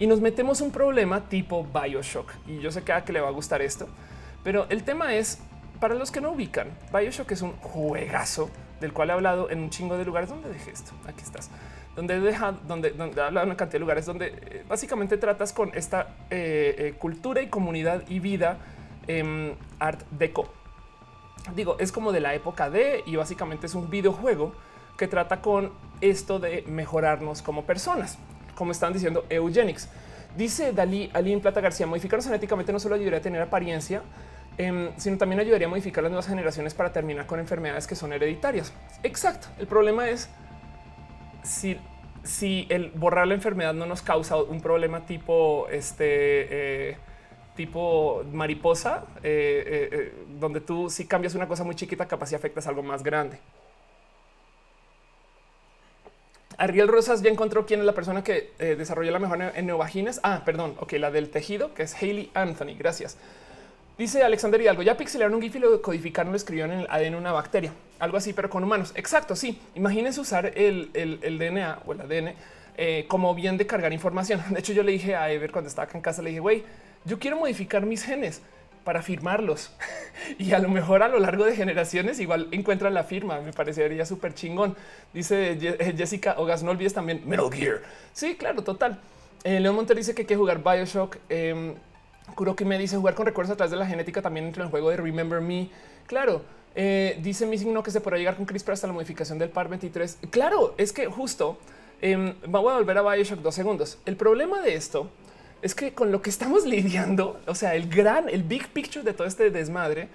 Y 0.00 0.06
nos 0.06 0.20
metemos 0.20 0.60
un 0.62 0.72
problema 0.72 1.28
tipo 1.28 1.64
Bioshock. 1.64 2.32
Y 2.48 2.58
yo 2.58 2.72
sé 2.72 2.82
que 2.82 2.92
a 2.92 3.04
que 3.04 3.12
le 3.12 3.20
va 3.20 3.28
a 3.28 3.32
gustar 3.32 3.62
esto, 3.62 3.86
pero 4.42 4.66
el 4.70 4.82
tema 4.82 5.14
es 5.14 5.38
para 5.78 5.94
los 5.94 6.10
que 6.10 6.20
no 6.20 6.32
ubican, 6.32 6.68
Bioshock 6.92 7.30
es 7.32 7.42
un 7.42 7.52
juegazo 7.52 8.50
del 8.80 8.92
cual 8.92 9.10
he 9.10 9.12
hablado 9.12 9.50
en 9.50 9.60
un 9.60 9.70
chingo 9.70 9.96
de 9.96 10.04
lugares. 10.04 10.30
¿Dónde 10.30 10.48
dejé 10.48 10.70
esto? 10.70 10.92
Aquí 11.06 11.22
estás. 11.22 11.50
Donde 11.94 12.18
deja, 12.18 12.52
donde, 12.66 12.90
donde 12.92 13.20
he 13.20 13.24
hablado 13.24 13.44
en 13.44 13.50
una 13.50 13.56
cantidad 13.56 13.74
de 13.74 13.80
lugares 13.80 14.06
donde 14.06 14.26
eh, 14.28 14.64
básicamente 14.66 15.18
tratas 15.18 15.52
con 15.52 15.70
esta 15.74 16.14
eh, 16.30 16.74
eh, 16.78 16.94
cultura 16.98 17.42
y 17.42 17.48
comunidad 17.48 18.04
y 18.08 18.20
vida 18.20 18.58
en 19.06 19.56
art 19.78 20.00
deco. 20.10 20.50
Digo, 21.54 21.76
es 21.78 21.92
como 21.92 22.12
de 22.12 22.20
la 22.20 22.34
época 22.34 22.70
de 22.70 23.02
y 23.06 23.16
básicamente 23.16 23.66
es 23.66 23.74
un 23.74 23.90
videojuego 23.90 24.54
que 24.96 25.08
trata 25.08 25.40
con 25.40 25.72
esto 26.00 26.38
de 26.38 26.62
mejorarnos 26.66 27.42
como 27.42 27.64
personas, 27.64 28.18
como 28.60 28.72
están 28.72 28.92
diciendo 28.92 29.24
eugenics. 29.30 29.88
Dice 30.36 30.72
Dalí 30.72 31.10
Ali 31.14 31.32
en 31.32 31.40
Plata 31.40 31.62
García, 31.62 31.86
modificarnos 31.86 32.26
genéticamente 32.26 32.72
no 32.72 32.78
solo 32.78 32.94
ayudaría 32.94 33.18
a 33.18 33.22
tener 33.22 33.40
apariencia, 33.40 34.02
Em, 34.60 34.90
sino 34.98 35.16
también 35.16 35.40
ayudaría 35.40 35.66
a 35.66 35.70
modificar 35.70 36.02
las 36.02 36.10
nuevas 36.10 36.26
generaciones 36.26 36.74
para 36.74 36.92
terminar 36.92 37.24
con 37.24 37.40
enfermedades 37.40 37.86
que 37.86 37.94
son 37.94 38.12
hereditarias. 38.12 38.74
Exacto. 39.02 39.48
El 39.58 39.66
problema 39.66 40.10
es 40.10 40.28
si, 41.42 41.78
si 42.22 42.66
el 42.68 42.90
borrar 42.90 43.26
la 43.26 43.32
enfermedad 43.32 43.72
no 43.72 43.86
nos 43.86 44.02
causa 44.02 44.36
un 44.36 44.60
problema 44.60 45.06
tipo 45.06 45.66
este. 45.70 46.90
Eh, 46.90 46.96
tipo 47.56 48.22
mariposa, 48.32 49.04
eh, 49.22 49.88
eh, 49.92 50.14
donde 50.38 50.60
tú 50.60 50.88
si 50.88 51.06
cambias 51.06 51.34
una 51.34 51.46
cosa 51.48 51.64
muy 51.64 51.74
chiquita, 51.74 52.06
capaz 52.06 52.26
si 52.26 52.34
afectas 52.34 52.66
algo 52.66 52.82
más 52.82 53.02
grande. 53.02 53.38
Ariel 56.60 56.88
Rosas 56.88 57.22
ya 57.22 57.30
encontró 57.30 57.64
quién 57.64 57.80
es 57.80 57.86
la 57.86 57.94
persona 57.94 58.22
que 58.22 58.52
desarrolló 58.58 59.10
la 59.10 59.18
mejor 59.18 59.52
en 59.54 59.66
neovaginas. 59.66 60.20
Ah, 60.22 60.42
perdón, 60.44 60.74
ok, 60.78 60.92
la 60.92 61.10
del 61.10 61.30
tejido, 61.30 61.72
que 61.72 61.84
es 61.84 61.94
Hayley 61.94 62.30
Anthony. 62.34 62.76
Gracias. 62.78 63.16
Dice 64.00 64.22
Alexander 64.22 64.58
Hidalgo, 64.58 64.82
ya 64.82 64.96
pixelaron 64.96 65.34
un 65.34 65.42
GIF 65.42 65.56
y 65.56 65.58
lo 65.58 65.82
codificaron, 65.82 66.32
lo 66.32 66.36
escribieron 66.38 66.72
en 66.72 66.80
el 66.80 66.86
ADN 66.88 67.16
una 67.16 67.32
bacteria, 67.32 67.70
algo 67.98 68.16
así, 68.16 68.32
pero 68.32 68.48
con 68.48 68.64
humanos. 68.64 68.92
Exacto, 68.94 69.36
sí. 69.36 69.60
Imagínense 69.74 70.18
usar 70.20 70.52
el, 70.56 70.90
DNA 70.92 71.80
o 71.84 71.92
el 71.92 72.00
ADN 72.00 72.34
eh, 72.78 73.04
como 73.08 73.34
bien 73.34 73.58
de 73.58 73.66
cargar 73.66 73.92
información. 73.92 74.42
De 74.50 74.60
hecho, 74.60 74.72
yo 74.72 74.82
le 74.82 74.92
dije 74.92 75.16
a 75.16 75.30
Ever 75.30 75.52
cuando 75.52 75.68
estaba 75.68 75.84
acá 75.86 75.98
en 75.98 76.02
casa, 76.02 76.22
le 76.22 76.30
dije, 76.30 76.40
güey, 76.40 76.62
yo 77.04 77.18
quiero 77.18 77.36
modificar 77.36 77.84
mis 77.84 78.02
genes 78.02 78.40
para 78.84 79.02
firmarlos 79.02 79.72
y 80.38 80.52
a 80.52 80.58
lo 80.58 80.68
mejor 80.68 81.02
a 81.02 81.08
lo 81.08 81.18
largo 81.18 81.44
de 81.44 81.54
generaciones 81.54 82.20
igual 82.20 82.48
encuentran 82.50 82.94
la 82.94 83.04
firma. 83.04 83.40
Me 83.40 83.52
parecería 83.52 84.06
súper 84.06 84.34
chingón. 84.34 84.76
Dice 85.12 85.52
eh, 85.52 85.94
Jessica 85.96 86.34
Ogas, 86.38 86.62
no 86.62 86.70
olvides 86.70 86.94
también 86.94 87.22
Metal 87.26 87.50
Gear. 87.52 87.80
Sí, 88.12 88.36
claro, 88.36 88.62
total. 88.62 88.98
Eh, 89.44 89.60
León 89.60 89.74
Monter 89.74 89.96
dice 89.96 90.14
que 90.14 90.22
hay 90.22 90.26
que 90.26 90.36
jugar 90.36 90.62
Bioshock. 90.62 91.16
Em, 91.28 91.74
Kuroki 92.34 92.64
me 92.64 92.78
dice 92.78 92.96
jugar 92.96 93.14
con 93.14 93.26
recuerdos 93.26 93.52
a 93.52 93.56
través 93.56 93.70
de 93.70 93.76
la 93.76 93.86
genética 93.86 94.22
también 94.22 94.46
entre 94.46 94.62
el 94.62 94.68
juego 94.68 94.90
de 94.90 94.96
Remember 94.96 95.40
Me. 95.40 95.68
Claro, 96.06 96.42
eh, 96.74 97.18
dice 97.22 97.46
mi 97.46 97.58
signo 97.58 97.82
que 97.82 97.90
se 97.90 98.00
podrá 98.00 98.18
llegar 98.18 98.36
con 98.36 98.46
CRISPR 98.46 98.72
hasta 98.72 98.86
la 98.86 98.92
modificación 98.92 99.38
del 99.38 99.50
par 99.50 99.68
23. 99.68 100.18
Claro, 100.30 100.74
es 100.76 100.92
que 100.92 101.06
justo 101.06 101.58
eh, 102.02 102.34
voy 102.46 102.72
a 102.72 102.76
volver 102.76 102.98
a 102.98 103.02
Bioshock 103.02 103.40
dos 103.40 103.54
segundos. 103.54 103.98
El 104.06 104.16
problema 104.16 104.62
de 104.62 104.74
esto 104.74 105.10
es 105.62 105.74
que 105.74 105.92
con 105.92 106.12
lo 106.12 106.22
que 106.22 106.30
estamos 106.30 106.64
lidiando, 106.66 107.40
o 107.46 107.54
sea, 107.54 107.74
el 107.74 107.88
gran, 107.88 108.28
el 108.28 108.42
big 108.42 108.68
picture 108.68 109.04
de 109.04 109.12
todo 109.12 109.26
este 109.26 109.50
desmadre 109.50 110.08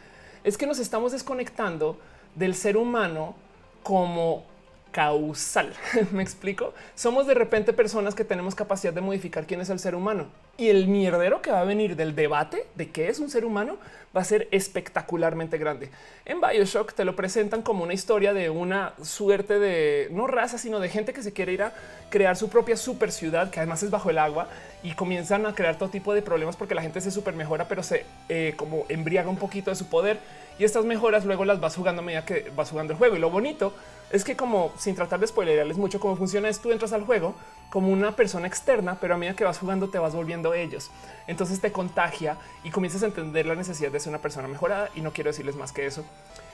es 0.44 0.58
que 0.58 0.68
nos 0.68 0.80
estamos 0.80 1.12
desconectando 1.12 1.98
del 2.36 2.56
ser 2.56 2.78
humano 2.78 3.36
como 3.84 4.46
causal. 4.92 5.74
Me 6.12 6.24
explico. 6.24 6.74
Somos 6.96 7.28
de 7.28 7.34
repente 7.34 7.74
personas 7.74 8.16
que 8.16 8.24
tenemos 8.24 8.56
capacidad 8.56 8.94
de 8.94 9.02
modificar 9.02 9.46
quién 9.46 9.62
es 9.62 9.70
el 9.70 9.80
ser 9.80 9.96
humano 9.96 10.28
y 10.58 10.70
el 10.70 10.88
mierdero 10.88 11.42
que 11.42 11.52
va 11.52 11.62
a 11.62 11.66
venir 11.66 11.96
del 11.96 12.16
debate 12.16 12.66
de 12.76 12.90
qué 12.90 13.10
es 13.10 13.20
un 13.20 13.30
ser 13.30 13.46
humano 13.46 13.78
va 14.16 14.22
a 14.22 14.24
ser 14.24 14.48
espectacularmente 14.52 15.58
grande. 15.58 15.90
En 16.26 16.40
Bioshock 16.40 16.94
te 16.94 17.04
lo 17.04 17.16
presentan 17.16 17.62
como 17.62 17.84
una 17.84 17.94
historia 17.94 18.34
de 18.34 18.50
una 18.50 18.94
suerte 19.04 19.60
de 19.60 20.08
no 20.12 20.28
raza, 20.28 20.58
sino 20.58 20.80
de 20.80 20.88
gente 20.88 21.12
que 21.12 21.22
se 21.22 21.34
quiere 21.34 21.52
ir 21.52 21.64
a 21.64 21.74
crear 22.10 22.38
su 22.38 22.50
propia 22.50 22.78
super 22.78 23.12
ciudad, 23.12 23.50
que 23.50 23.60
además 23.60 23.84
es 23.84 23.92
bajo 23.92 24.10
el 24.10 24.18
agua 24.18 24.48
y 24.84 24.94
comienzan 24.94 25.46
a 25.46 25.54
crear 25.54 25.78
todo 25.78 25.90
tipo 25.90 26.14
de 26.14 26.22
problemas 26.22 26.56
porque 26.56 26.76
la 26.76 26.82
gente 26.82 27.02
se 27.02 27.12
super 27.12 27.36
mejora, 27.36 27.68
pero 27.68 27.84
se 27.84 28.06
eh, 28.30 28.54
como 28.56 28.86
embriaga 28.88 29.30
un 29.30 29.38
poquito 29.38 29.70
de 29.70 29.76
su 29.76 29.88
poder 29.88 30.20
y 30.58 30.64
estas 30.64 30.86
mejoras 30.86 31.26
luego 31.26 31.44
las 31.44 31.60
vas 31.60 31.76
jugando 31.76 32.02
a 32.02 32.06
medida 32.06 32.24
que 32.24 32.50
vas 32.56 32.70
jugando 32.70 32.94
el 32.94 33.00
juego. 33.00 33.18
Y 33.18 33.20
lo 33.20 33.30
bonito 33.30 33.74
es 34.12 34.24
que 34.24 34.38
como 34.38 34.72
sin 34.78 34.96
tratar 34.96 35.20
de 35.20 35.28
spoilerarles 35.28 35.78
mucho 35.78 36.00
cómo 36.00 36.16
funciona 36.16 36.48
es 36.48 36.60
tú 36.60 36.72
entras 36.72 36.94
al 36.94 37.04
juego 37.04 37.36
como 37.70 37.92
una 37.92 38.16
persona 38.16 38.48
externa, 38.48 38.98
pero 39.02 39.16
a 39.16 39.18
medida 39.18 39.36
que 39.36 39.44
vas 39.44 39.60
jugando 39.60 39.90
te 39.90 40.00
vas 40.00 40.16
volviendo 40.16 40.45
ellos. 40.54 40.92
Entonces 41.28 41.60
te 41.60 41.72
contagia 41.72 42.38
y 42.64 42.70
comienzas 42.70 43.04
a 43.04 43.08
entender 43.08 43.46
la 43.46 43.56
necesidad 43.56 43.92
de 43.92 44.00
ser 44.00 44.10
una 44.10 44.22
persona 44.22 44.48
mejorada 44.48 44.90
y 44.96 45.02
no 45.02 45.12
quiero 45.12 45.30
decirles 45.30 45.56
más 45.56 45.72
que 45.72 45.86
eso. 45.86 46.06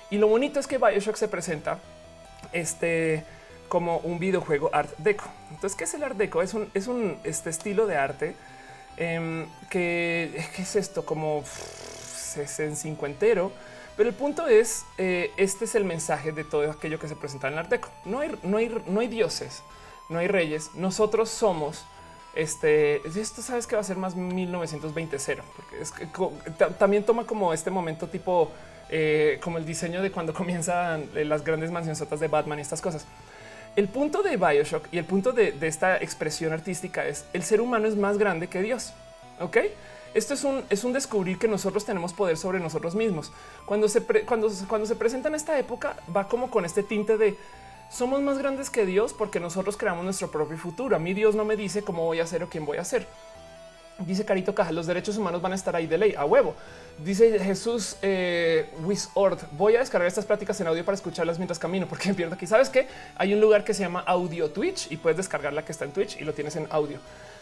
Y 0.10 0.18
lo 0.18 0.28
bonito 0.28 0.60
es 0.60 0.68
que 0.68 0.78
BioShock 0.78 1.16
se 1.16 1.28
presenta 1.28 1.80
este 2.54 3.24
como 3.68 3.98
un 4.00 4.20
videojuego 4.20 4.70
Art 4.74 4.92
Deco. 4.98 5.26
Entonces, 5.50 5.78
¿qué 5.78 5.86
es 5.86 5.94
el 5.94 6.04
Art 6.04 6.18
Deco? 6.18 6.42
Es 6.42 6.54
un, 6.54 6.70
es 6.74 6.88
un 6.88 7.18
este 7.24 7.50
estilo 7.50 7.88
de 7.88 7.96
arte 7.96 8.36
em, 8.98 9.48
que 9.70 10.46
¿qué 10.56 10.62
es 10.62 10.76
esto 10.76 11.06
como 11.06 11.44
es 12.36 12.60
en 12.60 12.76
cincuentero 12.76 13.52
pero 14.02 14.10
el 14.10 14.16
punto 14.16 14.48
es, 14.48 14.86
eh, 14.98 15.32
este 15.38 15.66
es 15.66 15.76
el 15.76 15.86
mensaje 15.86 16.32
de 16.32 16.44
todo 16.44 16.70
aquello 16.72 16.98
que 16.98 17.08
se 17.08 17.16
presenta 17.16 17.48
en 17.48 17.54
el 17.54 17.60
Art 17.60 17.70
Deco. 17.70 17.90
No 18.06 18.22
hay, 18.22 18.36
no 18.44 18.58
hay, 18.58 18.84
no 18.88 19.00
hay 19.00 19.08
dioses, 19.08 19.62
no 20.10 20.20
hay 20.20 20.28
reyes. 20.28 20.72
Nosotros 20.74 21.30
somos 21.30 21.86
este. 22.36 23.02
Esto 23.08 23.42
sabes 23.42 23.68
que 23.68 23.76
va 23.76 23.82
a 23.82 23.84
ser 23.84 23.98
más 23.98 24.16
1920 24.16 25.18
porque 25.56 26.74
también 26.80 27.04
toma 27.04 27.26
como 27.26 27.54
este 27.54 27.70
momento 27.70 28.08
tipo 28.08 28.52
eh, 28.90 29.40
como 29.42 29.58
el 29.58 29.66
diseño 29.66 30.02
de 30.02 30.12
cuando 30.12 30.34
comienzan 30.42 31.10
eh, 31.16 31.26
las 31.26 31.44
grandes 31.44 31.72
mansiones 31.72 32.20
de 32.20 32.28
Batman 32.28 32.60
y 32.60 32.62
estas 32.62 32.82
cosas. 32.82 33.06
El 33.76 33.88
punto 33.88 34.22
de 34.22 34.36
Bioshock 34.36 34.88
y 34.92 34.98
el 34.98 35.06
punto 35.06 35.32
de, 35.32 35.54
de 35.54 35.68
esta 35.68 35.98
expresión 35.98 36.52
artística 36.52 37.06
es 37.06 37.26
el 37.32 37.44
ser 37.44 37.62
humano 37.62 37.88
es 37.88 37.96
más 37.96 38.18
grande 38.18 38.48
que 38.48 38.62
Dios. 38.62 38.94
Ok. 39.40 39.58
Esto 40.14 40.34
es 40.34 40.44
un, 40.44 40.62
es 40.70 40.84
un 40.84 40.92
descubrir 40.92 41.40
que 41.40 41.48
nosotros 41.48 41.86
tenemos 41.86 42.12
poder 42.12 42.36
sobre 42.36 42.60
nosotros 42.60 42.96
mismos. 42.96 43.32
Cuando 43.66 43.88
se, 43.88 44.04
cuando, 44.26 44.52
cuando 44.68 44.86
se 44.86 44.96
presenta 44.96 45.30
en 45.30 45.36
esta 45.36 45.58
época, 45.58 45.96
va 46.14 46.28
como 46.28 46.52
con 46.52 46.66
este 46.66 46.84
tinte 46.84 47.18
de 47.18 47.38
somos 47.92 48.22
más 48.22 48.38
grandes 48.38 48.70
que 48.70 48.86
Dios 48.86 49.14
porque 49.14 49.40
nosotros 49.40 49.78
creamos 49.78 50.04
nuestro 50.04 50.32
propio 50.32 50.58
futuro. 50.58 50.96
A 50.96 51.00
mí 51.00 51.14
Dios 51.14 51.36
no 51.36 51.46
me 51.46 51.56
dice 51.56 51.82
cómo 51.82 52.06
voy 52.06 52.20
a 52.20 52.24
hacer 52.24 52.44
o 52.44 52.50
quién 52.50 52.66
voy 52.66 52.78
a 52.78 52.86
ser. 52.86 53.06
Dice 54.00 54.26
Carito 54.26 54.56
Caja, 54.56 54.72
los 54.72 54.88
derechos 54.88 55.18
humanos 55.18 55.42
van 55.42 55.52
a 55.52 55.56
estar 55.56 55.76
ahí 55.76 55.86
de 55.86 55.98
ley, 55.98 56.16
a 56.16 56.26
huevo. 56.26 56.56
Dice 56.98 57.38
Jesús 57.40 57.98
eh, 58.02 58.70
Wisord, 58.84 59.40
voy 59.52 59.76
a 59.76 59.80
descargar 59.80 60.08
estas 60.08 60.26
pláticas 60.26 60.60
en 60.62 60.68
audio 60.68 60.84
para 60.84 60.96
escucharlas 60.96 61.38
mientras 61.38 61.60
camino, 61.60 61.86
porque 61.88 62.14
pierdo 62.16 62.36
aquí. 62.36 62.48
¿Sabes 62.48 62.70
que 62.70 62.88
Hay 63.16 63.34
un 63.34 63.42
lugar 63.42 63.64
que 63.64 63.74
se 63.74 63.82
llama 63.82 64.00
Audio 64.08 64.50
Twitch 64.50 64.92
y 64.92 64.98
puedes 64.98 65.18
descargar 65.18 65.54
la 65.54 65.64
que 65.64 65.72
está 65.72 65.86
en 65.86 65.92
Twitch 65.92 66.20
y 66.20 66.24
lo 66.24 66.34
tienes 66.34 66.56
en 66.56 66.68
audio. 66.72 66.98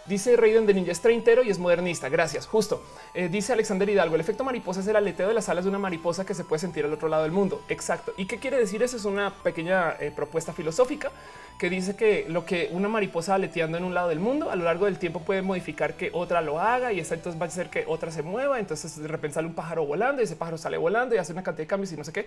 Dice 0.10 0.36
Raiden 0.36 0.66
de 0.66 0.74
Ninja 0.74 0.92
es 0.92 1.02
treintero 1.02 1.44
y 1.44 1.52
es 1.52 1.60
modernista. 1.60 2.10
Gracias. 2.10 2.48
Justo. 2.48 2.82
Eh, 3.14 3.30
dice 3.30 3.54
Alexander 3.54 3.88
Hidalgo. 3.88 4.16
El 4.16 4.22
efecto 4.22 4.44
mariposa 4.44 4.80
es 4.80 4.88
el 4.88 4.96
aleteo 4.96 5.28
de 5.28 5.36
las 5.36 5.50
alas 5.50 5.66
de 5.66 5.70
una 5.70 5.78
mariposa 5.78 6.26
que 6.26 6.34
se 6.34 6.44
puede 6.44 6.60
sentir 6.60 6.84
al 6.84 6.92
otro 6.92 7.10
lado 7.10 7.22
del 7.22 7.32
mundo. 7.32 7.62
Exacto. 7.70 8.16
¿Y 8.18 8.26
qué 8.26 8.40
quiere 8.40 8.58
decir 8.58 8.82
eso? 8.82 8.98
Es 8.98 9.06
una 9.06 9.32
pequeña 9.32 9.92
eh, 10.00 10.12
propuesta 10.16 10.52
filosófica 10.52 11.12
que 11.60 11.70
dice 11.70 11.96
que 11.96 12.26
lo 12.28 12.44
que 12.44 12.70
una 12.72 12.88
mariposa 12.88 13.36
aleteando 13.36 13.78
en 13.78 13.84
un 13.84 13.94
lado 13.94 14.10
del 14.10 14.20
mundo 14.20 14.50
a 14.50 14.56
lo 14.56 14.64
largo 14.64 14.86
del 14.86 14.98
tiempo 14.98 15.20
puede 15.20 15.44
modificar 15.44 15.94
que 15.94 16.10
otra 16.12 16.42
lo 16.42 16.60
haga 16.60 16.92
y 16.92 17.00
esa 17.00 17.14
entonces 17.14 17.40
va 17.40 17.46
a 17.46 17.50
hacer 17.50 17.70
que 17.70 17.84
otra 17.86 18.10
se 18.10 18.24
mueva. 18.24 18.60
Entonces 18.60 19.00
de 19.00 19.08
repente 19.08 19.36
sale 19.36 19.48
un 19.48 19.54
pájaro 19.54 19.86
volando 19.86 20.24
y 20.24 20.26
ese 20.26 20.36
pájaro 20.36 20.58
sale 20.58 20.78
volando 20.78 21.14
y 21.14 21.20
hace 21.20 21.34
una 21.34 21.44
cantidad 21.44 21.66
de 21.66 21.68
cambios 21.68 21.92
y 21.92 21.98
no 21.98 22.04
sé 22.04 22.12
qué 22.12 22.26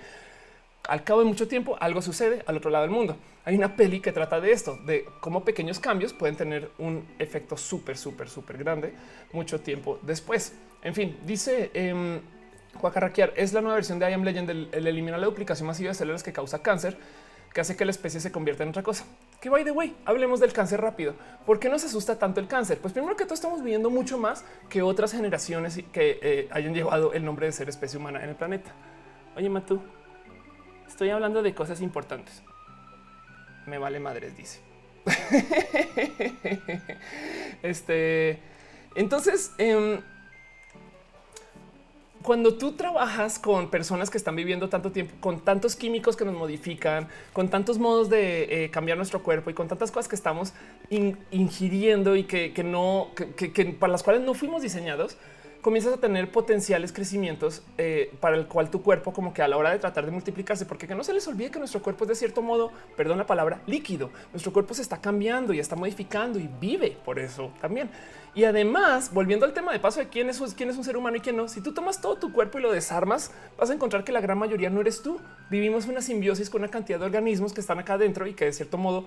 al 0.88 1.04
cabo 1.04 1.20
de 1.20 1.26
mucho 1.26 1.48
tiempo 1.48 1.76
algo 1.80 2.02
sucede 2.02 2.42
al 2.46 2.56
otro 2.56 2.70
lado 2.70 2.82
del 2.82 2.90
mundo. 2.90 3.16
Hay 3.44 3.56
una 3.56 3.74
peli 3.74 4.00
que 4.00 4.12
trata 4.12 4.40
de 4.40 4.52
esto, 4.52 4.78
de 4.86 5.04
cómo 5.20 5.44
pequeños 5.44 5.80
cambios 5.80 6.12
pueden 6.12 6.36
tener 6.36 6.70
un 6.78 7.04
efecto 7.18 7.56
súper, 7.56 7.96
súper, 7.96 8.28
súper 8.28 8.58
grande 8.58 8.94
mucho 9.32 9.60
tiempo 9.60 9.98
después. 10.02 10.54
En 10.82 10.94
fin, 10.94 11.18
dice 11.24 11.70
eh, 11.74 12.20
es 13.36 13.52
la 13.52 13.60
nueva 13.60 13.76
versión 13.76 13.98
de 13.98 14.10
I 14.10 14.12
Am 14.14 14.22
Legend, 14.22 14.50
el, 14.50 14.86
eliminar 14.86 15.20
la 15.20 15.26
duplicación 15.26 15.66
masiva 15.66 15.88
de 15.88 15.94
células 15.94 16.22
que 16.22 16.32
causa 16.32 16.62
cáncer, 16.62 16.96
que 17.52 17.60
hace 17.60 17.76
que 17.76 17.84
la 17.84 17.90
especie 17.90 18.18
se 18.18 18.32
convierta 18.32 18.62
en 18.62 18.70
otra 18.70 18.82
cosa. 18.82 19.04
Que 19.40 19.50
by 19.50 19.64
the 19.64 19.72
way, 19.72 19.94
hablemos 20.04 20.40
del 20.40 20.52
cáncer 20.52 20.80
rápido. 20.80 21.14
¿Por 21.44 21.58
qué 21.58 21.68
nos 21.68 21.84
asusta 21.84 22.18
tanto 22.18 22.40
el 22.40 22.46
cáncer? 22.46 22.78
Pues 22.78 22.92
primero 22.92 23.14
que 23.16 23.24
todo 23.24 23.34
estamos 23.34 23.62
viviendo 23.62 23.90
mucho 23.90 24.18
más 24.18 24.44
que 24.68 24.82
otras 24.82 25.12
generaciones 25.12 25.80
que 25.92 26.18
eh, 26.22 26.48
hayan 26.50 26.74
llevado 26.74 27.12
el 27.12 27.24
nombre 27.24 27.46
de 27.46 27.52
ser 27.52 27.68
especie 27.68 27.98
humana 27.98 28.22
en 28.22 28.30
el 28.30 28.36
planeta. 28.36 28.72
Oye, 29.36 29.48
Matú, 29.48 29.82
Estoy 31.02 31.10
hablando 31.10 31.42
de 31.42 31.52
cosas 31.52 31.80
importantes. 31.80 32.44
Me 33.66 33.76
vale 33.76 33.98
madres, 33.98 34.36
dice. 34.36 34.60
este, 37.64 38.38
entonces, 38.94 39.50
em, 39.58 40.00
cuando 42.22 42.54
tú 42.54 42.74
trabajas 42.74 43.40
con 43.40 43.68
personas 43.68 44.10
que 44.10 44.16
están 44.16 44.36
viviendo 44.36 44.68
tanto 44.68 44.92
tiempo, 44.92 45.12
con 45.18 45.40
tantos 45.40 45.74
químicos 45.74 46.16
que 46.16 46.24
nos 46.24 46.34
modifican, 46.34 47.08
con 47.32 47.48
tantos 47.48 47.80
modos 47.80 48.08
de 48.08 48.66
eh, 48.66 48.70
cambiar 48.70 48.96
nuestro 48.96 49.24
cuerpo 49.24 49.50
y 49.50 49.54
con 49.54 49.66
tantas 49.66 49.90
cosas 49.90 50.06
que 50.06 50.14
estamos 50.14 50.52
ingiriendo 51.32 52.14
y 52.14 52.22
que, 52.22 52.62
no, 52.62 53.08
que, 53.16 53.76
para 53.76 53.90
las 53.90 54.04
cuales 54.04 54.22
no 54.22 54.34
fuimos 54.34 54.62
diseñados, 54.62 55.16
comienzas 55.62 55.94
a 55.94 55.96
tener 55.96 56.30
potenciales 56.30 56.92
crecimientos 56.92 57.62
eh, 57.78 58.12
para 58.20 58.36
el 58.36 58.46
cual 58.46 58.68
tu 58.68 58.82
cuerpo 58.82 59.12
como 59.12 59.32
que 59.32 59.42
a 59.42 59.48
la 59.48 59.56
hora 59.56 59.70
de 59.70 59.78
tratar 59.78 60.04
de 60.04 60.10
multiplicarse, 60.10 60.66
porque 60.66 60.88
que 60.88 60.94
no 60.96 61.04
se 61.04 61.14
les 61.14 61.26
olvide 61.28 61.52
que 61.52 61.60
nuestro 61.60 61.80
cuerpo 61.80 62.04
es 62.04 62.08
de 62.08 62.14
cierto 62.16 62.42
modo, 62.42 62.72
perdón 62.96 63.16
la 63.18 63.26
palabra, 63.26 63.62
líquido. 63.66 64.10
Nuestro 64.32 64.52
cuerpo 64.52 64.74
se 64.74 64.82
está 64.82 65.00
cambiando 65.00 65.52
y 65.52 65.60
está 65.60 65.76
modificando 65.76 66.40
y 66.40 66.50
vive 66.60 66.96
por 67.04 67.20
eso 67.20 67.52
también. 67.60 67.88
Y 68.34 68.44
además, 68.44 69.12
volviendo 69.14 69.46
al 69.46 69.52
tema 69.52 69.72
de 69.72 69.78
paso 69.78 70.00
de 70.00 70.08
quién 70.08 70.28
es, 70.28 70.40
quién 70.54 70.68
es 70.68 70.76
un 70.76 70.84
ser 70.84 70.96
humano 70.96 71.16
y 71.16 71.20
quién 71.20 71.36
no, 71.36 71.46
si 71.46 71.60
tú 71.60 71.72
tomas 71.72 72.00
todo 72.00 72.16
tu 72.16 72.32
cuerpo 72.32 72.58
y 72.58 72.62
lo 72.62 72.72
desarmas, 72.72 73.30
vas 73.56 73.70
a 73.70 73.74
encontrar 73.74 74.02
que 74.02 74.10
la 74.10 74.20
gran 74.20 74.38
mayoría 74.38 74.68
no 74.68 74.80
eres 74.80 75.00
tú. 75.02 75.20
Vivimos 75.48 75.86
una 75.86 76.02
simbiosis 76.02 76.50
con 76.50 76.62
una 76.62 76.70
cantidad 76.70 76.98
de 76.98 77.04
organismos 77.04 77.52
que 77.52 77.60
están 77.60 77.78
acá 77.78 77.94
adentro 77.94 78.26
y 78.26 78.34
que 78.34 78.46
de 78.46 78.52
cierto 78.52 78.78
modo 78.78 79.06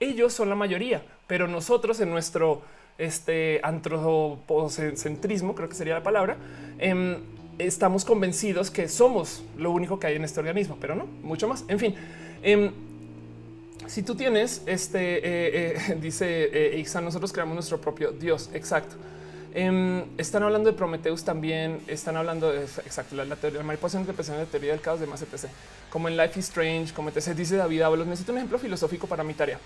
ellos 0.00 0.32
son 0.32 0.48
la 0.48 0.56
mayoría, 0.56 1.02
pero 1.28 1.46
nosotros 1.46 2.00
en 2.00 2.10
nuestro 2.10 2.62
este 2.98 3.60
antropocentrismo, 3.62 5.54
creo 5.54 5.68
que 5.68 5.74
sería 5.74 5.94
la 5.94 6.02
palabra, 6.02 6.36
em, 6.78 7.16
estamos 7.58 8.04
convencidos 8.04 8.70
que 8.70 8.88
somos 8.88 9.42
lo 9.56 9.70
único 9.70 9.98
que 9.98 10.08
hay 10.08 10.16
en 10.16 10.24
este 10.24 10.40
organismo, 10.40 10.76
pero 10.80 10.94
no 10.94 11.06
mucho 11.22 11.48
más. 11.48 11.64
En 11.68 11.78
fin, 11.78 11.94
em, 12.42 12.72
si 13.86 14.02
tú 14.02 14.14
tienes 14.14 14.62
este, 14.66 15.18
eh, 15.18 15.76
eh, 15.88 15.96
dice 16.00 16.48
eh, 16.52 16.84
nosotros 17.02 17.32
creamos 17.32 17.54
nuestro 17.54 17.80
propio 17.80 18.12
Dios. 18.12 18.50
Exacto. 18.54 18.96
Em, 19.54 20.04
están 20.16 20.42
hablando 20.42 20.70
de 20.70 20.76
Prometheus 20.76 21.24
también. 21.24 21.80
Están 21.86 22.16
hablando 22.16 22.50
de 22.50 22.62
exacto 22.62 23.16
la, 23.16 23.36
teoría 23.36 23.58
de 23.58 23.64
mariposa 23.64 23.98
de 24.02 24.06
la 24.06 24.44
teoría 24.46 24.72
del 24.72 24.80
caos 24.80 25.00
de 25.00 25.06
más 25.06 25.20
etc. 25.20 25.50
Como 25.90 26.08
en 26.08 26.16
Life 26.16 26.38
is 26.38 26.46
Strange, 26.46 26.94
como 26.94 27.10
etc. 27.10 27.28
Dice 27.36 27.56
David 27.56 27.82
Ábalos. 27.82 28.06
Necesito 28.06 28.32
un 28.32 28.38
ejemplo 28.38 28.58
filosófico 28.58 29.06
para 29.06 29.22
mi 29.24 29.34
tarea. 29.34 29.58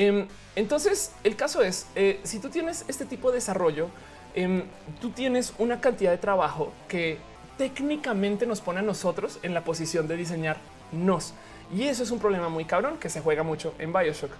Em, 0.00 0.26
entonces, 0.56 1.12
el 1.24 1.36
caso 1.36 1.60
es, 1.60 1.86
eh, 1.94 2.20
si 2.22 2.38
tú 2.38 2.48
tienes 2.48 2.86
este 2.88 3.04
tipo 3.04 3.28
de 3.28 3.34
desarrollo, 3.34 3.90
em, 4.34 4.62
tú 4.98 5.10
tienes 5.10 5.52
una 5.58 5.82
cantidad 5.82 6.10
de 6.10 6.16
trabajo 6.16 6.72
que 6.88 7.18
técnicamente 7.58 8.46
nos 8.46 8.62
pone 8.62 8.78
a 8.78 8.82
nosotros 8.82 9.38
en 9.42 9.52
la 9.52 9.62
posición 9.62 10.08
de 10.08 10.16
diseñar 10.16 10.56
nos. 10.90 11.34
Y 11.70 11.82
eso 11.82 12.02
es 12.02 12.10
un 12.10 12.18
problema 12.18 12.48
muy 12.48 12.64
cabrón 12.64 12.96
que 12.96 13.10
se 13.10 13.20
juega 13.20 13.42
mucho 13.42 13.74
en 13.78 13.92
Bioshock. 13.92 14.30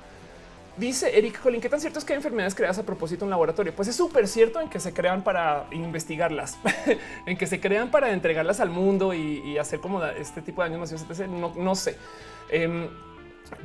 Dice 0.79 1.19
Eric 1.19 1.43
Colin, 1.43 1.61
¿qué 1.61 1.69
tan 1.69 1.79
cierto 1.79 1.99
es 1.99 2.07
que 2.07 2.15
hay 2.15 2.17
enfermedades 2.17 2.55
creadas 2.55 2.79
a 2.79 2.85
propósito 2.85 3.27
en 3.27 3.31
laboratorio? 3.31 3.75
Pues 3.75 3.87
es 3.89 3.97
súper 3.97 4.29
cierto 4.29 4.63
en 4.63 4.71
que 4.71 4.81
se 4.81 4.95
crean 4.95 5.23
para 5.23 5.67
investigarlas, 5.73 6.57
en 7.27 7.37
que 7.37 7.47
se 7.47 7.61
crean 7.61 7.91
para 7.91 8.13
entregarlas 8.13 8.61
al 8.61 8.71
mundo 8.71 9.13
y, 9.13 9.59
hacer 9.59 9.81
como 9.81 10.03
este 10.03 10.41
tipo 10.41 10.63
de 10.63 10.71
daños 10.71 10.91
No, 11.29 11.53
no 11.55 11.75
sé. 11.75 11.99
Em, 12.49 12.89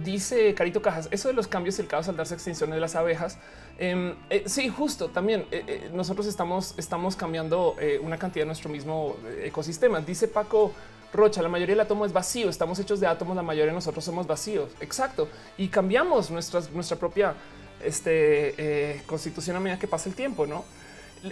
Dice 0.04 0.54
Carito 0.56 0.82
Cajas, 0.82 1.08
eso 1.12 1.28
de 1.30 1.34
los 1.34 1.48
cambios 1.48 1.78
y 1.78 1.82
el 1.82 1.88
caos 1.88 2.08
al 2.08 2.18
darse 2.18 2.34
extinción 2.34 2.70
de 2.72 2.80
las 2.80 2.96
abejas. 2.96 3.38
Em, 3.78 4.16
eh, 4.30 4.44
sí, 4.46 4.70
justo 4.70 5.10
también 5.10 5.46
eh, 5.52 5.64
eh, 5.68 5.90
nosotros 5.94 6.28
estamos, 6.28 6.74
estamos 6.78 7.16
cambiando 7.16 7.76
una 8.02 8.18
cantidad 8.18 8.44
de 8.44 8.48
nuestro 8.48 8.70
mismo 8.70 9.16
ecosistema. 9.44 10.00
Dice 10.02 10.28
Paco 10.28 10.74
Rocha, 11.14 11.42
la 11.42 11.50
mayoría 11.50 11.76
del 11.76 11.82
átomo 11.82 12.06
es 12.06 12.12
vacío, 12.12 12.50
estamos 12.50 12.80
hechos 12.80 13.00
de 13.00 13.08
átomos, 13.08 13.36
la 13.36 13.44
mayoría 13.44 13.72
de 13.72 13.76
nosotros 13.76 14.04
somos 14.04 14.28
vacíos. 14.28 14.72
Exacto. 14.80 15.30
Y 15.58 15.70
cambiamos 15.70 16.30
nuestra, 16.32 16.62
propia 16.98 17.36
este, 17.84 19.02
constitución 19.06 19.56
a 19.56 19.60
medida 19.60 19.80
que 19.80 19.88
pasa 19.88 20.10
el 20.10 20.16
tiempo, 20.16 20.46
¿no? 20.46 20.66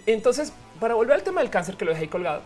Entonces, 0.06 0.54
para 0.80 0.96
volver 0.96 1.16
al 1.16 1.24
tema 1.24 1.42
del 1.42 1.50
cáncer 1.50 1.76
que 1.76 1.86
lo 1.86 1.92
dejé 1.92 2.10
colgado, 2.10 2.42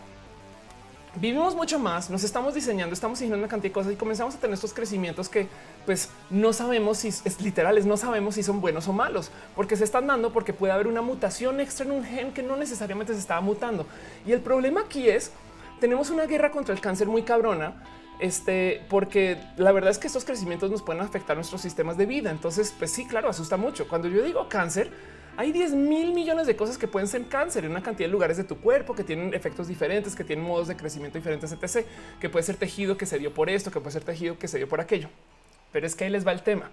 vivimos 1.16 1.54
mucho 1.54 1.78
más, 1.78 2.10
nos 2.10 2.24
estamos 2.24 2.54
diseñando, 2.54 2.94
estamos 2.94 3.18
diseñando 3.18 3.44
una 3.44 3.48
cantidad 3.48 3.70
de 3.70 3.74
cosas 3.74 3.92
y 3.92 3.96
comenzamos 3.96 4.34
a 4.34 4.38
tener 4.38 4.54
estos 4.54 4.72
crecimientos 4.72 5.28
que 5.28 5.48
pues 5.86 6.10
no 6.30 6.52
sabemos 6.52 6.98
si 6.98 7.08
es 7.08 7.40
literales, 7.40 7.86
no 7.86 7.96
sabemos 7.96 8.34
si 8.34 8.42
son 8.42 8.60
buenos 8.60 8.88
o 8.88 8.92
malos, 8.92 9.30
porque 9.56 9.76
se 9.76 9.84
están 9.84 10.06
dando 10.06 10.32
porque 10.32 10.52
puede 10.52 10.72
haber 10.72 10.86
una 10.86 11.02
mutación 11.02 11.60
extra 11.60 11.86
en 11.86 11.92
un 11.92 12.04
gen 12.04 12.32
que 12.32 12.42
no 12.42 12.56
necesariamente 12.56 13.14
se 13.14 13.20
estaba 13.20 13.40
mutando. 13.40 13.86
Y 14.26 14.32
el 14.32 14.40
problema 14.40 14.82
aquí 14.82 15.08
es, 15.08 15.32
tenemos 15.80 16.10
una 16.10 16.26
guerra 16.26 16.50
contra 16.50 16.74
el 16.74 16.80
cáncer 16.80 17.06
muy 17.06 17.22
cabrona, 17.22 17.82
este, 18.20 18.84
porque 18.88 19.38
la 19.56 19.72
verdad 19.72 19.90
es 19.90 19.98
que 19.98 20.08
estos 20.08 20.24
crecimientos 20.24 20.70
nos 20.70 20.82
pueden 20.82 21.02
afectar 21.02 21.36
nuestros 21.36 21.60
sistemas 21.60 21.96
de 21.96 22.06
vida. 22.06 22.30
Entonces, 22.30 22.74
pues 22.76 22.90
sí, 22.90 23.06
claro, 23.06 23.28
asusta 23.28 23.56
mucho. 23.56 23.88
Cuando 23.88 24.08
yo 24.08 24.22
digo 24.22 24.48
cáncer, 24.48 24.90
hay 25.38 25.52
10 25.52 25.74
mil 25.74 26.12
millones 26.14 26.48
de 26.48 26.56
cosas 26.56 26.76
que 26.78 26.88
pueden 26.88 27.06
ser 27.06 27.28
cáncer 27.28 27.64
en 27.64 27.70
una 27.70 27.80
cantidad 27.80 28.08
de 28.08 28.12
lugares 28.12 28.36
de 28.36 28.42
tu 28.42 28.56
cuerpo 28.56 28.96
que 28.96 29.04
tienen 29.04 29.32
efectos 29.34 29.68
diferentes, 29.68 30.16
que 30.16 30.24
tienen 30.24 30.44
modos 30.44 30.66
de 30.66 30.76
crecimiento 30.76 31.16
diferentes, 31.16 31.52
etc. 31.52 31.86
Que 32.20 32.28
puede 32.28 32.42
ser 32.42 32.56
tejido 32.56 32.96
que 32.96 33.06
se 33.06 33.20
dio 33.20 33.32
por 33.32 33.48
esto, 33.48 33.70
que 33.70 33.78
puede 33.78 33.92
ser 33.92 34.02
tejido 34.02 34.36
que 34.36 34.48
se 34.48 34.58
dio 34.58 34.68
por 34.68 34.80
aquello. 34.80 35.08
Pero 35.70 35.86
es 35.86 35.94
que 35.94 36.02
ahí 36.02 36.10
les 36.10 36.26
va 36.26 36.32
el 36.32 36.42
tema. 36.42 36.72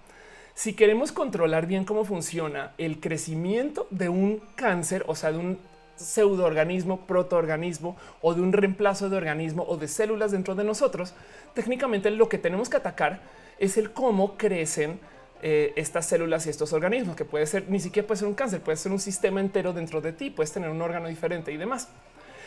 Si 0.55 0.73
queremos 0.73 1.11
controlar 1.11 1.67
bien 1.67 1.85
cómo 1.85 2.05
funciona 2.05 2.73
el 2.79 2.99
crecimiento 2.99 3.85
de 3.91 4.09
un 4.09 4.41
cáncer, 4.55 5.03
o 5.05 5.13
sea, 5.13 5.31
de 5.31 5.37
un 5.37 5.59
pseudoorganismo, 5.95 7.01
protoorganismo 7.05 7.95
o 8.23 8.33
de 8.33 8.41
un 8.41 8.51
reemplazo 8.51 9.11
de 9.11 9.17
organismo 9.17 9.63
o 9.67 9.77
de 9.77 9.87
células 9.87 10.31
dentro 10.31 10.55
de 10.55 10.63
nosotros, 10.63 11.13
técnicamente 11.53 12.09
lo 12.09 12.29
que 12.29 12.39
tenemos 12.39 12.67
que 12.67 12.77
atacar 12.77 13.19
es 13.59 13.77
el 13.77 13.91
cómo 13.91 14.37
crecen 14.37 14.99
eh, 15.47 15.73
estas 15.75 16.07
células 16.07 16.47
y 16.47 16.49
estos 16.49 16.73
organismos, 16.73 17.15
que 17.15 17.23
puede 17.23 17.45
ser 17.45 17.69
ni 17.69 17.79
siquiera 17.79 18.07
puede 18.07 18.17
ser 18.17 18.27
un 18.27 18.33
cáncer, 18.33 18.61
puede 18.61 18.77
ser 18.77 18.91
un 18.91 18.99
sistema 18.99 19.39
entero 19.39 19.73
dentro 19.73 20.01
de 20.01 20.11
ti, 20.11 20.31
puedes 20.31 20.51
tener 20.51 20.71
un 20.71 20.81
órgano 20.81 21.07
diferente 21.07 21.51
y 21.51 21.57
demás. 21.57 21.87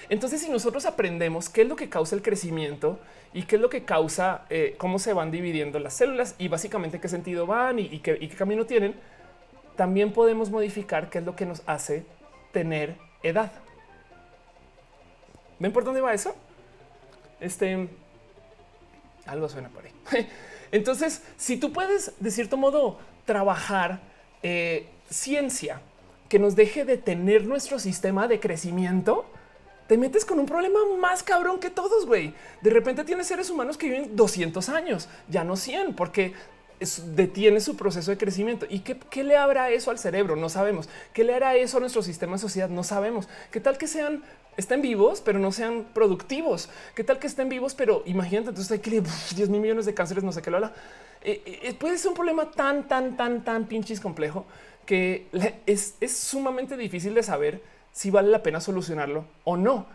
Entonces, 0.09 0.41
si 0.41 0.51
nosotros 0.51 0.85
aprendemos 0.85 1.49
qué 1.49 1.63
es 1.63 1.69
lo 1.69 1.77
que 1.77 1.89
causa 1.89 2.17
el 2.17 2.23
crecimiento 2.23 2.99
y 3.33 3.45
qué 3.45 3.55
es 3.55 3.63
lo 3.63 3.71
que 3.71 3.85
causa 3.85 4.47
eh, 4.51 4.75
cómo 4.79 4.99
se 4.99 5.13
van 5.13 5.31
dividiendo 5.31 5.79
las 5.79 5.95
células 5.95 6.35
y 6.39 6.49
básicamente 6.49 6.99
qué 6.99 7.09
sentido 7.09 7.47
van 7.47 7.79
y, 7.79 8.01
qué, 8.01 8.19
y 8.21 8.27
qué 8.27 8.35
camino 8.35 8.67
tienen, 8.67 8.97
también 9.77 10.13
podemos 10.13 10.51
modificar 10.51 11.09
qué 11.09 11.19
es 11.19 11.25
lo 11.25 11.37
que 11.37 11.47
nos 11.47 11.63
hace 11.67 12.05
tener 12.51 12.97
edad. 13.23 13.53
¿Ven 15.61 15.73
por 15.73 15.85
dónde 15.85 16.01
va 16.01 16.15
eso? 16.15 16.35
Este 17.39 17.89
algo 19.25 19.49
suena 19.49 19.69
por 19.69 19.85
ahí. 19.85 19.93
Entonces, 20.73 21.23
si 21.37 21.57
tú 21.57 21.73
puedes, 21.73 22.13
de 22.21 22.31
cierto 22.31 22.57
modo, 22.57 22.99
trabajar 23.25 24.01
eh, 24.43 24.89
ciencia 25.11 25.81
que 26.29 26.39
nos 26.39 26.57
deje 26.57 26.85
de 26.85 26.99
tener 26.99 27.47
nuestro 27.47 27.79
sistema 27.79 28.29
de 28.29 28.41
crecimiento, 28.41 29.25
te 29.87 29.97
metes 29.97 30.25
con 30.25 30.39
un 30.39 30.47
problema 30.47 30.81
más 31.01 31.23
cabrón 31.23 31.59
que 31.59 31.71
todos, 31.71 32.05
güey. 32.05 32.35
De 32.61 32.71
repente 32.71 33.05
tienes 33.05 33.27
seres 33.27 33.49
humanos 33.49 33.79
que 33.79 33.89
viven 33.89 34.15
200 34.15 34.69
años, 34.69 35.09
ya 35.29 35.45
no 35.45 35.57
100, 35.57 35.95
porque 35.95 36.35
detiene 37.15 37.61
su 37.61 37.77
proceso 37.77 38.11
de 38.11 38.19
crecimiento. 38.19 38.67
¿Y 38.69 38.81
qué, 38.81 38.99
qué, 38.99 39.25
le 39.25 39.37
habrá 39.37 39.71
eso 39.71 39.91
al 39.91 39.99
cerebro? 39.99 40.37
No 40.37 40.49
sabemos. 40.51 40.89
¿Qué 41.13 41.25
le 41.25 41.35
hará 41.35 41.57
eso 41.57 41.79
a 41.79 41.81
nuestro 41.81 42.03
sistema 42.03 42.35
de 42.35 42.39
sociedad? 42.39 42.69
No 42.69 42.85
sabemos. 42.85 43.29
¿Qué 43.51 43.61
tal 43.61 43.79
que 43.79 43.87
sean, 43.87 44.23
estén 44.59 44.83
vivos, 44.83 45.23
pero 45.23 45.39
no 45.39 45.53
sean 45.53 45.87
productivos? 45.95 46.69
¿Qué 46.95 47.05
tal 47.05 47.19
que 47.19 47.29
estén 47.29 47.49
vivos, 47.49 47.75
pero 47.75 48.03
imagínate, 48.05 48.51
entonces 48.51 48.71
hay 48.73 48.81
que 48.81 48.91
10 48.91 49.49
mil 49.49 49.61
millones 49.61 49.87
de 49.87 49.95
cánceres, 49.95 50.25
no 50.25 50.33
sé 50.33 50.43
qué 50.43 50.51
lo 50.51 50.59
habla. 50.59 50.75
Eh, 51.23 51.43
eh, 51.63 51.75
puede 51.75 51.97
ser 51.97 52.11
un 52.11 52.15
problema 52.15 52.51
tan, 52.51 52.87
tan, 52.87 53.17
tan, 53.17 53.45
tan 53.45 53.67
pinches 53.67 54.01
complejo 54.01 54.45
que 54.85 55.27
es, 55.67 55.95
es 56.01 56.17
sumamente 56.17 56.77
difícil 56.77 57.15
de 57.15 57.23
saber 57.23 57.63
si 57.93 58.11
vale 58.11 58.31
la 58.31 58.43
pena 58.43 58.61
solucionarlo 58.61 59.25
o 59.45 59.57
no. 59.57 59.87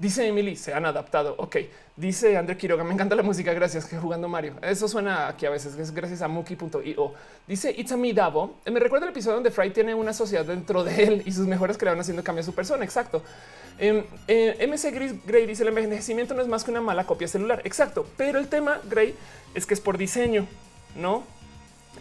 Dice 0.00 0.26
Emily, 0.26 0.56
se 0.56 0.72
han 0.72 0.86
adaptado. 0.86 1.34
Ok. 1.36 1.56
Dice 1.94 2.38
André 2.38 2.56
Quiroga, 2.56 2.82
me 2.82 2.94
encanta 2.94 3.14
la 3.14 3.22
música. 3.22 3.52
Gracias 3.52 3.84
que 3.84 3.98
jugando 3.98 4.30
Mario. 4.30 4.54
Eso 4.62 4.88
suena 4.88 5.28
aquí 5.28 5.44
a 5.44 5.50
veces. 5.50 5.76
Es 5.76 5.92
gracias 5.92 6.22
a 6.22 6.28
Muki.io. 6.28 7.12
Dice 7.46 7.74
It's 7.76 7.92
a 7.92 7.98
me 7.98 8.14
Davo. 8.14 8.56
Me 8.64 8.80
recuerda 8.80 9.04
el 9.04 9.12
episodio 9.12 9.34
donde 9.34 9.50
Fry 9.50 9.68
tiene 9.70 9.94
una 9.94 10.14
sociedad 10.14 10.46
dentro 10.46 10.84
de 10.84 11.02
él 11.04 11.22
y 11.26 11.32
sus 11.32 11.46
mejores 11.46 11.76
van 11.76 12.00
haciendo 12.00 12.24
cambio 12.24 12.40
a 12.40 12.46
su 12.46 12.54
persona. 12.54 12.82
Exacto. 12.82 13.22
Eh, 13.78 14.02
eh, 14.26 14.66
MC 14.66 15.20
Gray 15.26 15.46
dice 15.46 15.64
el 15.64 15.68
envejecimiento 15.68 16.32
no 16.32 16.40
es 16.40 16.48
más 16.48 16.64
que 16.64 16.70
una 16.70 16.80
mala 16.80 17.04
copia 17.04 17.28
celular. 17.28 17.60
Exacto. 17.64 18.06
Pero 18.16 18.38
el 18.38 18.48
tema 18.48 18.80
Gray 18.88 19.14
es 19.54 19.66
que 19.66 19.74
es 19.74 19.82
por 19.82 19.98
diseño, 19.98 20.46
no? 20.96 21.24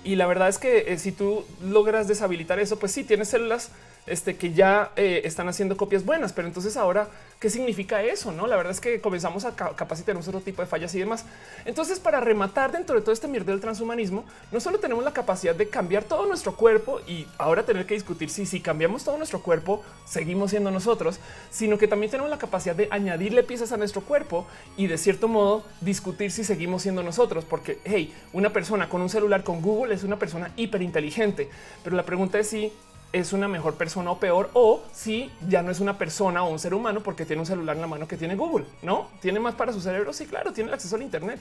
Y 0.05 0.15
la 0.15 0.25
verdad 0.25 0.47
es 0.47 0.57
que 0.57 0.93
eh, 0.93 0.97
si 0.97 1.11
tú 1.11 1.43
logras 1.61 2.07
deshabilitar 2.07 2.59
eso, 2.59 2.79
pues 2.79 2.93
sí 2.93 3.03
tienes 3.03 3.27
células 3.27 3.71
este, 4.09 4.35
que 4.35 4.53
ya 4.53 4.91
eh, 4.95 5.21
están 5.23 5.47
haciendo 5.47 5.77
copias 5.77 6.05
buenas. 6.05 6.33
Pero 6.33 6.47
entonces 6.47 6.75
ahora, 6.77 7.07
¿qué 7.39 7.49
significa 7.49 8.01
eso? 8.03 8.31
No, 8.31 8.47
la 8.47 8.55
verdad 8.55 8.71
es 8.71 8.81
que 8.81 8.99
comenzamos 9.01 9.45
a 9.45 9.55
capacitar 9.55 10.15
un 10.15 10.21
otro 10.21 10.41
tipo 10.41 10.61
de 10.61 10.67
fallas 10.67 10.93
y 10.95 10.99
demás. 10.99 11.25
Entonces, 11.65 11.99
para 11.99 12.19
rematar 12.19 12.71
dentro 12.71 12.95
de 12.95 13.01
todo 13.01 13.11
este 13.11 13.27
mierda 13.27 13.51
del 13.51 13.61
transhumanismo, 13.61 14.25
no 14.51 14.59
solo 14.59 14.79
tenemos 14.79 15.03
la 15.03 15.13
capacidad 15.13 15.55
de 15.55 15.69
cambiar 15.69 16.03
todo 16.03 16.25
nuestro 16.25 16.55
cuerpo 16.55 17.01
y 17.07 17.27
ahora 17.37 17.63
tener 17.63 17.85
que 17.85 17.93
discutir 17.93 18.29
si, 18.29 18.45
si 18.45 18.59
cambiamos 18.59 19.03
todo 19.03 19.17
nuestro 19.17 19.41
cuerpo, 19.41 19.83
seguimos 20.05 20.51
siendo 20.51 20.71
nosotros, 20.71 21.19
sino 21.49 21.77
que 21.77 21.87
también 21.87 22.11
tenemos 22.11 22.29
la 22.29 22.37
capacidad 22.37 22.75
de 22.75 22.87
añadirle 22.91 23.43
piezas 23.43 23.71
a 23.71 23.77
nuestro 23.77 24.01
cuerpo 24.01 24.47
y 24.77 24.87
de 24.87 24.97
cierto 24.97 25.27
modo 25.27 25.63
discutir 25.81 26.31
si 26.31 26.43
seguimos 26.43 26.81
siendo 26.81 27.03
nosotros. 27.03 27.45
Porque, 27.45 27.79
hey, 27.85 28.13
una 28.33 28.51
persona 28.51 28.89
con 28.89 29.01
un 29.01 29.09
celular 29.09 29.43
con 29.43 29.61
Google 29.61 29.93
es 29.93 30.03
una 30.03 30.17
persona 30.17 30.51
hiper 30.55 30.81
inteligente, 30.81 31.49
pero 31.83 31.95
la 31.95 32.03
pregunta 32.03 32.39
es 32.39 32.49
si 32.49 32.71
es 33.11 33.33
una 33.33 33.47
mejor 33.47 33.75
persona 33.75 34.11
o 34.11 34.19
peor, 34.19 34.49
o 34.53 34.83
si 34.93 35.31
ya 35.47 35.61
no 35.61 35.71
es 35.71 35.79
una 35.79 35.97
persona 35.97 36.43
o 36.43 36.49
un 36.49 36.59
ser 36.59 36.73
humano 36.73 37.01
porque 37.01 37.25
tiene 37.25 37.41
un 37.41 37.45
celular 37.45 37.75
en 37.75 37.81
la 37.81 37.87
mano 37.87 38.07
que 38.07 38.17
tiene 38.17 38.35
Google, 38.35 38.65
no 38.81 39.07
tiene 39.21 39.39
más 39.39 39.55
para 39.55 39.73
su 39.73 39.81
cerebro. 39.81 40.13
Sí, 40.13 40.25
claro, 40.25 40.53
tiene 40.53 40.69
el 40.69 40.73
acceso 40.73 40.95
al 40.95 41.01
Internet. 41.01 41.39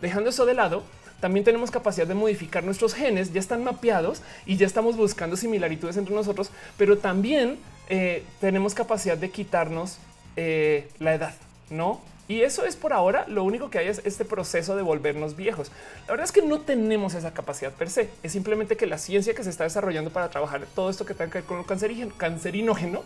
Dejando 0.00 0.30
eso 0.30 0.46
de 0.46 0.54
lado, 0.54 0.82
también 1.20 1.44
tenemos 1.44 1.70
capacidad 1.70 2.06
de 2.06 2.14
modificar 2.14 2.64
nuestros 2.64 2.94
genes, 2.94 3.32
ya 3.32 3.40
están 3.40 3.62
mapeados 3.62 4.22
y 4.46 4.56
ya 4.56 4.66
estamos 4.66 4.96
buscando 4.96 5.36
similaritudes 5.36 5.96
entre 5.96 6.14
nosotros, 6.14 6.50
pero 6.78 6.96
también 6.98 7.58
eh, 7.88 8.24
tenemos 8.40 8.74
capacidad 8.74 9.18
de 9.18 9.30
quitarnos 9.30 9.98
eh, 10.36 10.88
la 10.98 11.14
edad, 11.14 11.34
no? 11.68 12.00
Y 12.30 12.42
eso 12.42 12.64
es 12.64 12.76
por 12.76 12.92
ahora 12.92 13.24
lo 13.26 13.42
único 13.42 13.70
que 13.70 13.78
hay 13.78 13.88
es 13.88 14.02
este 14.04 14.24
proceso 14.24 14.76
de 14.76 14.82
volvernos 14.82 15.34
viejos. 15.34 15.72
La 16.06 16.12
verdad 16.12 16.26
es 16.26 16.30
que 16.30 16.42
no 16.42 16.60
tenemos 16.60 17.14
esa 17.14 17.34
capacidad 17.34 17.72
per 17.72 17.90
se. 17.90 18.08
Es 18.22 18.30
simplemente 18.30 18.76
que 18.76 18.86
la 18.86 18.98
ciencia 18.98 19.34
que 19.34 19.42
se 19.42 19.50
está 19.50 19.64
desarrollando 19.64 20.10
para 20.10 20.30
trabajar 20.30 20.64
todo 20.76 20.90
esto 20.90 21.04
que 21.04 21.12
tenga 21.12 21.32
que 21.32 21.38
ver 21.38 21.44
con 21.44 21.58
lo 21.58 21.66
cancerígeno, 21.66 22.14
cancerinógeno 22.16 23.02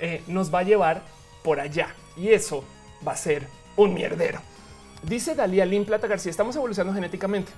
eh, 0.00 0.24
nos 0.26 0.52
va 0.52 0.58
a 0.58 0.62
llevar 0.64 1.02
por 1.44 1.60
allá. 1.60 1.94
Y 2.16 2.30
eso 2.30 2.64
va 3.06 3.12
a 3.12 3.16
ser 3.16 3.46
un 3.76 3.94
mierdero. 3.94 4.40
Dice 5.04 5.36
Dalía 5.36 5.66
Lin 5.66 5.84
Plata 5.84 6.08
García, 6.08 6.30
estamos 6.30 6.56
evolucionando 6.56 6.96
genéticamente. 6.96 7.52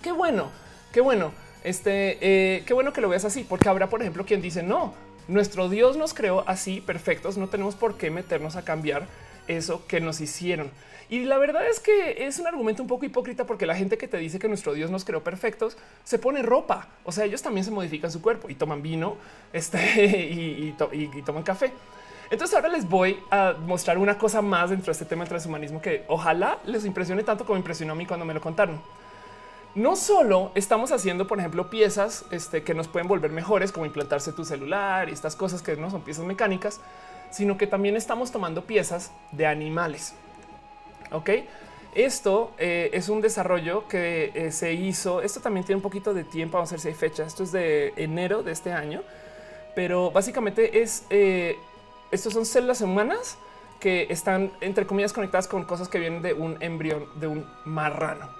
Qué 0.00 0.10
bueno, 0.10 0.50
qué 0.90 1.02
bueno. 1.02 1.32
Este, 1.64 2.16
eh, 2.22 2.64
qué 2.64 2.72
bueno 2.72 2.94
que 2.94 3.02
lo 3.02 3.10
veas 3.10 3.26
así, 3.26 3.44
porque 3.46 3.68
habrá, 3.68 3.90
por 3.90 4.00
ejemplo, 4.00 4.24
quien 4.24 4.40
dice 4.40 4.62
no, 4.62 4.94
nuestro 5.28 5.68
Dios 5.68 5.98
nos 5.98 6.14
creó 6.14 6.44
así 6.48 6.80
perfectos, 6.80 7.36
no 7.36 7.48
tenemos 7.48 7.74
por 7.74 7.98
qué 7.98 8.10
meternos 8.10 8.56
a 8.56 8.64
cambiar 8.64 9.06
eso 9.48 9.86
que 9.86 10.00
nos 10.00 10.20
hicieron. 10.20 10.70
Y 11.08 11.20
la 11.24 11.38
verdad 11.38 11.68
es 11.68 11.78
que 11.78 12.26
es 12.26 12.38
un 12.40 12.48
argumento 12.48 12.82
un 12.82 12.88
poco 12.88 13.04
hipócrita 13.04 13.46
porque 13.46 13.64
la 13.64 13.76
gente 13.76 13.96
que 13.96 14.08
te 14.08 14.16
dice 14.16 14.38
que 14.40 14.48
nuestro 14.48 14.74
Dios 14.74 14.90
nos 14.90 15.04
creó 15.04 15.22
perfectos 15.22 15.76
se 16.02 16.18
pone 16.18 16.42
ropa. 16.42 16.88
O 17.04 17.12
sea, 17.12 17.24
ellos 17.24 17.42
también 17.42 17.64
se 17.64 17.70
modifican 17.70 18.10
su 18.10 18.20
cuerpo 18.20 18.50
y 18.50 18.54
toman 18.56 18.82
vino 18.82 19.16
este, 19.52 19.78
y, 20.32 20.74
toman 21.24 21.44
café. 21.44 21.72
Entonces 22.28 22.56
ahora 22.56 22.68
les 22.68 22.88
voy 22.88 23.20
a 23.30 23.54
mostrar 23.66 23.98
una 23.98 24.18
cosa 24.18 24.42
más 24.42 24.70
dentro 24.70 24.86
de 24.86 24.92
este 24.92 25.04
tema 25.04 25.22
del 25.22 25.28
transhumanismo 25.28 25.80
que 25.80 26.04
ojalá 26.08 26.58
les 26.64 26.84
impresione 26.84 27.22
tanto 27.22 27.46
como 27.46 27.56
impresionó 27.56 27.92
a 27.92 27.96
mí 27.96 28.04
cuando 28.04 28.26
me 28.26 28.34
lo 28.34 28.40
contaron. 28.40 28.80
No 29.76 29.94
solo 29.94 30.50
estamos 30.54 30.90
haciendo, 30.90 31.26
por 31.28 31.38
ejemplo, 31.38 31.70
piezas 31.70 32.24
este, 32.32 32.64
que 32.64 32.74
nos 32.74 32.88
pueden 32.88 33.06
volver 33.06 33.30
mejores, 33.30 33.70
como 33.70 33.86
implantarse 33.86 34.32
tu 34.32 34.44
celular 34.44 35.08
y 35.08 35.12
estas 35.12 35.36
cosas 35.36 35.62
que 35.62 35.76
no 35.76 35.90
son 35.90 36.00
piezas 36.00 36.24
mecánicas, 36.24 36.80
sino 37.36 37.58
que 37.58 37.66
también 37.66 37.96
estamos 37.96 38.32
tomando 38.32 38.64
piezas 38.64 39.12
de 39.30 39.46
animales. 39.46 40.14
Ok, 41.12 41.30
esto 41.94 42.52
eh, 42.56 42.88
es 42.94 43.10
un 43.10 43.20
desarrollo 43.20 43.86
que 43.88 44.32
eh, 44.34 44.52
se 44.52 44.72
hizo. 44.72 45.20
Esto 45.20 45.40
también 45.40 45.66
tiene 45.66 45.76
un 45.76 45.82
poquito 45.82 46.14
de 46.14 46.24
tiempo. 46.24 46.56
Vamos 46.56 46.70
a 46.70 46.76
ver 46.76 46.80
si 46.80 46.88
hay 46.88 46.94
fecha. 46.94 47.26
Esto 47.26 47.42
es 47.42 47.52
de 47.52 47.92
enero 47.96 48.42
de 48.42 48.52
este 48.52 48.72
año, 48.72 49.02
pero 49.74 50.10
básicamente 50.10 50.80
es 50.80 51.04
eh, 51.10 51.56
estos 52.10 52.32
son 52.32 52.46
células 52.46 52.80
humanas 52.80 53.36
que 53.80 54.06
están 54.08 54.50
entre 54.62 54.86
comillas 54.86 55.12
conectadas 55.12 55.46
con 55.46 55.64
cosas 55.64 55.88
que 55.88 55.98
vienen 55.98 56.22
de 56.22 56.32
un 56.32 56.56
embrión 56.62 57.06
de 57.20 57.26
un 57.26 57.46
marrano. 57.66 58.30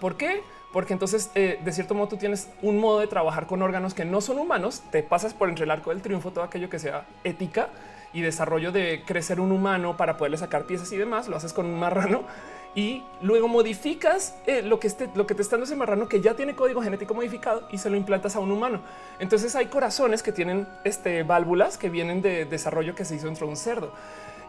¿Por 0.00 0.16
qué? 0.16 0.42
Porque 0.72 0.92
entonces 0.92 1.30
eh, 1.34 1.60
de 1.64 1.72
cierto 1.72 1.94
modo 1.94 2.08
tú 2.08 2.16
tienes 2.16 2.48
un 2.62 2.78
modo 2.78 3.00
de 3.00 3.06
trabajar 3.06 3.46
con 3.46 3.62
órganos 3.62 3.94
que 3.94 4.04
no 4.04 4.20
son 4.20 4.38
humanos, 4.38 4.82
te 4.90 5.02
pasas 5.02 5.34
por 5.34 5.48
entre 5.48 5.64
el 5.64 5.70
arco 5.70 5.90
del 5.90 6.02
triunfo 6.02 6.30
todo 6.30 6.44
aquello 6.44 6.70
que 6.70 6.78
sea 6.78 7.06
ética 7.24 7.68
y 8.12 8.22
desarrollo 8.22 8.72
de 8.72 9.02
crecer 9.06 9.40
un 9.40 9.52
humano 9.52 9.96
para 9.96 10.16
poderle 10.16 10.36
sacar 10.36 10.64
piezas 10.64 10.90
y 10.92 10.96
demás, 10.96 11.28
lo 11.28 11.36
haces 11.36 11.52
con 11.52 11.66
un 11.66 11.78
marrano 11.78 12.22
y 12.74 13.02
luego 13.20 13.48
modificas 13.48 14.36
eh, 14.46 14.62
lo 14.62 14.78
que 14.78 14.88
te 14.90 15.42
está 15.42 15.56
dando 15.56 15.64
ese 15.64 15.76
marrano 15.76 16.08
que 16.08 16.20
ya 16.20 16.34
tiene 16.34 16.54
código 16.54 16.82
genético 16.82 17.14
modificado 17.14 17.66
y 17.72 17.78
se 17.78 17.90
lo 17.90 17.96
implantas 17.96 18.36
a 18.36 18.40
un 18.40 18.52
humano. 18.52 18.80
Entonces 19.18 19.56
hay 19.56 19.66
corazones 19.66 20.22
que 20.22 20.30
tienen 20.30 20.68
este 20.84 21.24
válvulas 21.24 21.78
que 21.78 21.90
vienen 21.90 22.22
de 22.22 22.44
desarrollo 22.44 22.94
que 22.94 23.04
se 23.04 23.16
hizo 23.16 23.26
dentro 23.26 23.46
de 23.46 23.50
un 23.50 23.56
cerdo. 23.56 23.92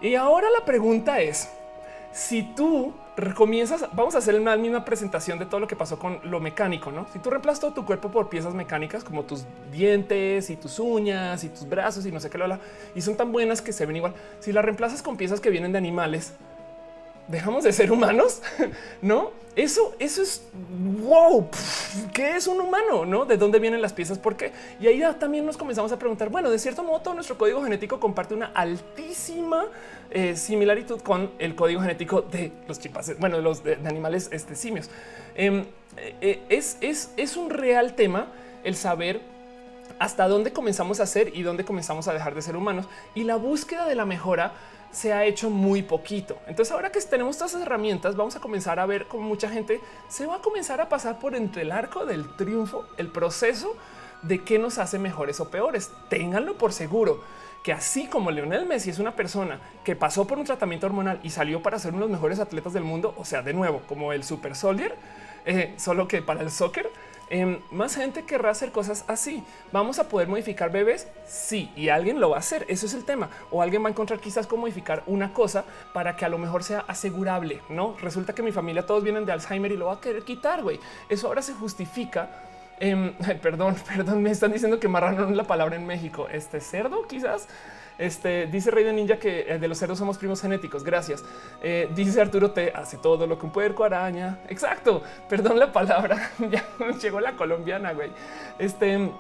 Y 0.02 0.16
ahora 0.16 0.48
la 0.52 0.66
pregunta 0.66 1.22
es 1.22 1.50
si 2.12 2.44
tú 2.44 2.94
comienzas, 3.36 3.86
vamos 3.94 4.16
a 4.16 4.20
hacer 4.20 4.40
una 4.40 4.56
misma 4.56 4.86
presentación 4.86 5.38
de 5.38 5.46
todo 5.46 5.60
lo 5.60 5.68
que 5.68 5.76
pasó 5.76 6.00
con 6.00 6.20
lo 6.24 6.40
mecánico, 6.40 6.92
¿no? 6.92 7.08
Si 7.12 7.20
tú 7.20 7.30
reemplazas 7.30 7.60
todo 7.60 7.74
tu 7.74 7.86
cuerpo 7.86 8.10
por 8.10 8.30
piezas 8.30 8.54
mecánicas 8.54 9.04
como 9.04 9.24
tus 9.24 9.46
dientes 9.72 10.50
y 10.50 10.56
tus 10.56 10.80
uñas 10.80 11.44
y 11.44 11.50
tus 11.50 11.68
brazos 11.68 12.06
y 12.06 12.12
no 12.12 12.20
sé 12.20 12.30
qué 12.30 12.38
lo 12.38 12.58
y 12.96 13.02
son 13.02 13.16
tan 13.16 13.32
buenas 13.32 13.62
que 13.62 13.74
se 13.74 13.86
ven 13.86 13.98
igual. 13.98 14.14
Si 14.40 14.52
la 14.52 14.62
reemplazas 14.62 15.02
con 15.02 15.18
piezas 15.18 15.40
que 15.40 15.50
vienen 15.50 15.72
de 15.72 15.78
animales, 15.78 16.34
dejamos 17.32 17.64
de 17.64 17.72
ser 17.72 17.92
humanos, 17.92 18.42
¿no? 19.02 19.32
Eso, 19.56 19.96
eso 20.00 20.22
es 20.22 20.44
wow. 20.54 21.50
¿Qué 22.14 22.38
es 22.38 22.48
un 22.48 22.62
humano? 22.62 23.06
No 23.06 23.26
de 23.26 23.36
dónde 23.36 23.60
vienen 23.60 23.82
las 23.82 23.92
piezas, 23.92 24.18
por 24.18 24.38
qué? 24.38 24.54
Y 24.80 24.88
ahí 24.88 25.04
también 25.20 25.46
nos 25.46 25.58
comenzamos 25.58 25.92
a 25.92 26.00
preguntar. 26.00 26.30
Bueno, 26.30 26.50
de 26.50 26.58
cierto 26.58 26.84
modo, 26.84 27.02
todo 27.02 27.14
nuestro 27.16 27.38
código 27.38 27.62
genético 27.62 28.00
comparte 28.00 28.34
una 28.34 28.48
altísima 28.54 29.66
eh, 30.10 30.38
similaritud 30.38 31.02
con 31.02 31.32
el 31.38 31.56
código 31.56 31.82
genético 31.82 32.22
de 32.22 32.52
los 32.68 32.80
chimpancés, 32.80 33.20
bueno, 33.20 33.38
de 33.38 33.44
los 33.44 33.62
animales 33.86 34.30
este, 34.32 34.56
simios. 34.56 34.90
Em, 35.36 35.66
eh, 35.98 36.42
es, 36.48 36.78
es, 36.80 37.12
es 37.18 37.36
un 37.36 37.50
real 37.50 37.94
tema 37.96 38.28
el 38.64 38.76
saber 38.76 39.20
hasta 40.00 40.28
dónde 40.28 40.54
comenzamos 40.54 41.00
a 41.00 41.06
ser 41.06 41.36
y 41.36 41.44
dónde 41.44 41.66
comenzamos 41.66 42.08
a 42.08 42.14
dejar 42.14 42.34
de 42.36 42.42
ser 42.42 42.56
humanos 42.56 42.88
y 43.14 43.24
la 43.24 43.36
búsqueda 43.36 43.86
de 43.86 43.96
la 43.96 44.06
mejora 44.06 44.54
se 44.92 45.14
ha 45.14 45.26
hecho 45.26 45.50
muy 45.50 45.82
poquito. 45.82 46.38
Entonces 46.48 46.72
ahora 46.72 46.92
que 46.92 47.00
tenemos 47.02 47.38
todas 47.38 47.52
esas 47.52 47.64
herramientas, 47.64 48.16
vamos 48.16 48.36
a 48.36 48.40
comenzar 48.40 48.80
a 48.80 48.86
ver 48.86 49.08
cómo 49.08 49.28
mucha 49.28 49.50
gente 49.50 49.82
se 50.08 50.26
va 50.26 50.36
a 50.36 50.42
comenzar 50.42 50.82
a 50.82 50.90
pasar 50.90 51.20
por 51.20 51.36
entre 51.36 51.64
el 51.64 51.72
arco 51.72 52.06
del 52.06 52.36
triunfo, 52.36 52.86
el 52.98 53.08
proceso 53.08 53.76
de 54.22 54.44
qué 54.44 54.60
nos 54.60 54.78
hace 54.78 55.00
mejores 55.00 55.40
o 55.40 55.50
peores. 55.50 55.92
Ténganlo 56.10 56.58
por 56.58 56.74
seguro 56.74 57.22
que 57.64 57.74
así 57.74 58.08
como 58.08 58.32
Leonel 58.32 58.66
Messi 58.66 58.90
es 58.90 59.00
una 59.00 59.16
persona 59.16 59.60
que 59.84 59.96
pasó 59.96 60.26
por 60.26 60.40
un 60.40 60.46
tratamiento 60.46 60.88
hormonal 60.88 61.20
y 61.24 61.30
salió 61.30 61.62
para 61.62 61.78
ser 61.78 61.94
uno 61.94 62.06
de 62.06 62.10
los 62.10 62.12
mejores 62.12 62.40
atletas 62.40 62.74
del 62.74 62.84
mundo, 62.84 63.14
o 63.18 63.26
sea, 63.26 63.44
de 63.44 63.54
nuevo, 63.54 63.82
como 63.88 64.14
el 64.14 64.24
super 64.24 64.56
soldier, 64.56 64.96
eh, 65.46 65.74
solo 65.78 66.08
que 66.08 66.22
para 66.22 66.42
el 66.42 66.50
soccer, 66.50 66.90
Em, 67.34 67.62
más 67.72 67.96
gente 67.96 68.26
querrá 68.26 68.50
hacer 68.50 68.74
cosas 68.74 69.06
así. 69.08 69.42
Vamos 69.72 70.00
a 70.00 70.10
poder 70.10 70.28
modificar 70.28 70.70
bebés. 70.70 71.08
Sí, 71.26 71.72
y 71.78 71.88
alguien 71.88 72.20
lo 72.20 72.32
va 72.32 72.36
a 72.36 72.40
hacer. 72.40 72.66
Eso 72.68 72.86
es 72.86 72.94
el 72.94 73.06
tema. 73.06 73.30
O 73.52 73.62
alguien 73.62 73.82
va 73.82 73.88
a 73.88 73.92
encontrar 73.92 74.20
quizás 74.20 74.46
cómo 74.46 74.64
modificar 74.64 75.02
una 75.08 75.32
cosa 75.32 75.64
para 75.94 76.18
que 76.18 76.26
a 76.26 76.30
lo 76.30 76.38
mejor 76.38 76.62
sea 76.62 76.84
asegurable. 76.90 77.62
No 77.70 77.96
resulta 78.02 78.36
que 78.36 78.44
mi 78.44 78.52
familia 78.52 78.86
todos 78.86 79.02
vienen 79.02 79.26
de 79.26 79.32
Alzheimer 79.32 79.72
y 79.72 79.78
lo 79.78 79.86
va 79.86 79.94
a 79.94 80.02
querer 80.02 80.24
quitar. 80.24 80.62
Güey, 80.62 80.82
eso 81.08 81.28
ahora 81.28 81.42
se 81.42 81.54
justifica. 81.54 82.30
Em, 82.82 83.14
perdón, 83.42 83.78
perdón, 83.88 84.22
me 84.22 84.32
están 84.32 84.52
diciendo 84.52 84.78
que 84.78 84.90
marrano 84.90 85.30
es 85.30 85.36
la 85.38 85.46
palabra 85.46 85.78
en 85.78 85.88
México. 85.88 86.28
Este 86.30 86.60
cerdo, 86.60 87.08
quizás. 87.08 87.48
Este 87.98 88.48
dice 88.48 88.72
Rey 88.72 88.84
de 88.84 88.94
Ninja 88.94 89.18
que 89.18 89.46
eh, 89.48 89.60
de 89.60 89.68
los 89.68 89.78
cerdos 89.78 89.98
somos 89.98 90.18
primos 90.18 90.42
genéticos. 90.42 90.84
Gracias. 90.84 91.24
Eh, 91.62 91.90
dice 91.94 92.22
Arturo 92.22 92.52
T 92.52 92.72
hace 92.76 92.98
todo 92.98 93.28
lo 93.28 93.38
que 93.38 93.46
un 93.46 93.52
puerco 93.52 93.84
araña. 93.84 94.40
Exacto. 94.50 95.04
Perdón 95.30 95.60
la 95.60 95.72
palabra. 95.72 96.32
ya 96.50 96.66
llegó 97.02 97.20
la 97.20 97.36
colombiana, 97.36 97.94
güey. 97.94 98.12
Este 98.58 99.12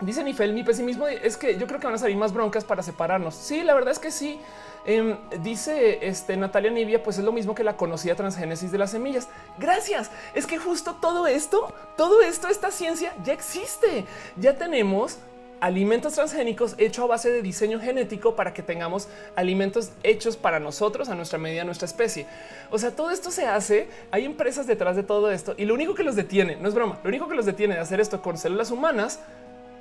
dice 0.00 0.24
Nifel, 0.24 0.52
mi 0.52 0.62
pesimismo 0.62 1.06
es 1.06 1.36
que 1.36 1.58
yo 1.58 1.66
creo 1.66 1.78
que 1.78 1.86
van 1.86 1.94
a 1.94 1.98
salir 1.98 2.16
más 2.16 2.32
broncas 2.32 2.64
para 2.64 2.82
separarnos. 2.82 3.34
Sí, 3.34 3.62
la 3.62 3.74
verdad 3.74 3.92
es 3.92 3.98
que 3.98 4.10
sí. 4.10 4.40
Em, 4.86 5.18
dice 5.42 6.06
este 6.06 6.36
Natalia 6.36 6.70
Nivia, 6.70 7.02
pues 7.02 7.18
es 7.18 7.24
lo 7.24 7.32
mismo 7.32 7.54
que 7.54 7.62
la 7.62 7.76
conocida 7.76 8.14
transgénesis 8.14 8.72
de 8.72 8.78
las 8.78 8.90
semillas. 8.90 9.28
Gracias. 9.58 10.10
Es 10.34 10.46
que 10.46 10.58
justo 10.58 10.96
todo 11.00 11.26
esto, 11.26 11.72
todo 11.96 12.22
esto, 12.22 12.48
esta 12.48 12.70
ciencia 12.70 13.12
ya 13.22 13.32
existe. 13.32 14.06
Ya 14.36 14.56
tenemos 14.56 15.18
alimentos 15.60 16.14
transgénicos 16.14 16.74
hechos 16.78 17.04
a 17.04 17.08
base 17.08 17.30
de 17.30 17.42
diseño 17.42 17.80
genético 17.80 18.34
para 18.34 18.54
que 18.54 18.62
tengamos 18.62 19.08
alimentos 19.36 19.90
hechos 20.02 20.36
para 20.36 20.60
nosotros, 20.60 21.08
a 21.08 21.14
nuestra 21.14 21.38
medida, 21.38 21.62
a 21.62 21.64
nuestra 21.64 21.86
especie. 21.86 22.26
O 22.70 22.78
sea, 22.78 22.94
todo 22.96 23.10
esto 23.10 23.30
se 23.30 23.46
hace. 23.46 23.88
Hay 24.10 24.24
empresas 24.24 24.66
detrás 24.66 24.96
de 24.96 25.02
todo 25.02 25.30
esto 25.30 25.54
y 25.56 25.64
lo 25.64 25.74
único 25.74 25.94
que 25.94 26.02
los 26.02 26.16
detiene, 26.16 26.56
no 26.56 26.68
es 26.68 26.74
broma, 26.74 26.98
lo 27.02 27.08
único 27.08 27.28
que 27.28 27.34
los 27.34 27.46
detiene 27.46 27.74
de 27.74 27.80
hacer 27.80 28.00
esto 28.00 28.22
con 28.22 28.38
células 28.38 28.70
humanas 28.70 29.20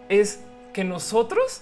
es 0.09 0.39
que 0.73 0.83
nosotros 0.83 1.61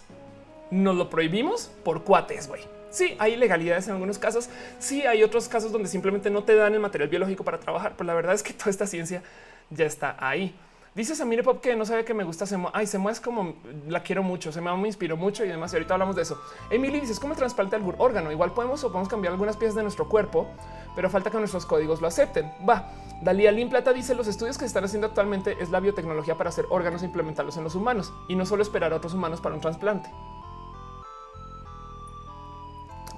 nos 0.72 0.96
lo 0.96 1.10
prohibimos 1.10 1.72
por 1.84 2.04
cuates, 2.04 2.48
güey. 2.48 2.62
Sí, 2.90 3.16
hay 3.20 3.34
ilegalidades 3.34 3.88
en 3.88 3.94
algunos 3.94 4.18
casos. 4.18 4.50
Sí, 4.80 5.06
hay 5.06 5.22
otros 5.24 5.48
casos 5.48 5.72
donde 5.72 5.90
simplemente 5.90 6.30
no 6.30 6.44
te 6.44 6.56
dan 6.56 6.74
el 6.74 6.80
material 6.80 7.10
biológico 7.10 7.44
para 7.44 7.60
trabajar. 7.60 7.94
Pero 7.98 8.08
la 8.08 8.14
verdad 8.14 8.34
es 8.34 8.44
que 8.44 8.54
toda 8.54 8.72
esta 8.72 8.88
ciencia 8.88 9.22
ya 9.70 9.86
está 9.86 10.16
ahí. 10.20 10.56
Dice 10.98 11.14
Samire 11.14 11.44
Pop 11.44 11.62
que 11.62 11.76
no 11.76 11.86
sabe 11.86 12.04
que 12.04 12.16
me 12.16 12.24
gusta 12.24 12.48
Semo. 12.48 12.72
Ay, 12.74 12.88
Semo 12.88 13.12
es 13.12 13.22
como 13.22 13.54
la 13.88 14.02
quiero 14.02 14.24
mucho. 14.24 14.52
Se 14.52 14.62
me 14.62 14.72
inspiró 14.88 15.16
mucho 15.16 15.46
y 15.46 15.48
demás. 15.48 15.72
Y 15.72 15.76
ahorita 15.76 15.94
hablamos 15.94 16.16
de 16.16 16.24
eso. 16.24 16.42
Emily 16.72 17.00
dice 17.00 17.14
es 17.14 17.20
como 17.20 17.34
el 17.34 17.38
trasplante 17.38 17.76
algún 17.76 17.94
órgano. 18.00 18.32
Igual 18.32 18.52
podemos 18.52 18.84
o 18.84 18.88
podemos 18.88 19.08
cambiar 19.08 19.32
algunas 19.32 19.58
piezas 19.58 19.76
de 19.76 19.84
nuestro 19.84 20.10
cuerpo, 20.10 20.48
pero 20.96 21.08
falta 21.12 21.30
que 21.30 21.38
nuestros 21.38 21.68
códigos 21.68 22.02
lo 22.02 22.08
acepten. 22.08 22.52
Va. 22.68 22.92
Dalí 23.22 23.48
Lin 23.52 23.70
Plata 23.70 23.94
dice 23.94 24.16
los 24.16 24.28
estudios 24.28 24.58
que 24.58 24.62
se 24.62 24.66
están 24.66 24.86
haciendo 24.86 25.06
actualmente 25.06 25.56
es 25.60 25.70
la 25.70 25.80
biotecnología 25.80 26.34
para 26.36 26.50
hacer 26.50 26.66
órganos 26.72 27.04
e 27.04 27.06
implementarlos 27.06 27.58
en 27.58 27.64
los 27.64 27.76
humanos 27.76 28.12
y 28.28 28.36
no 28.36 28.48
solo 28.48 28.64
esperar 28.64 28.92
a 28.92 28.96
otros 28.96 29.14
humanos 29.14 29.40
para 29.40 29.54
un 29.54 29.62
trasplante. 29.62 30.10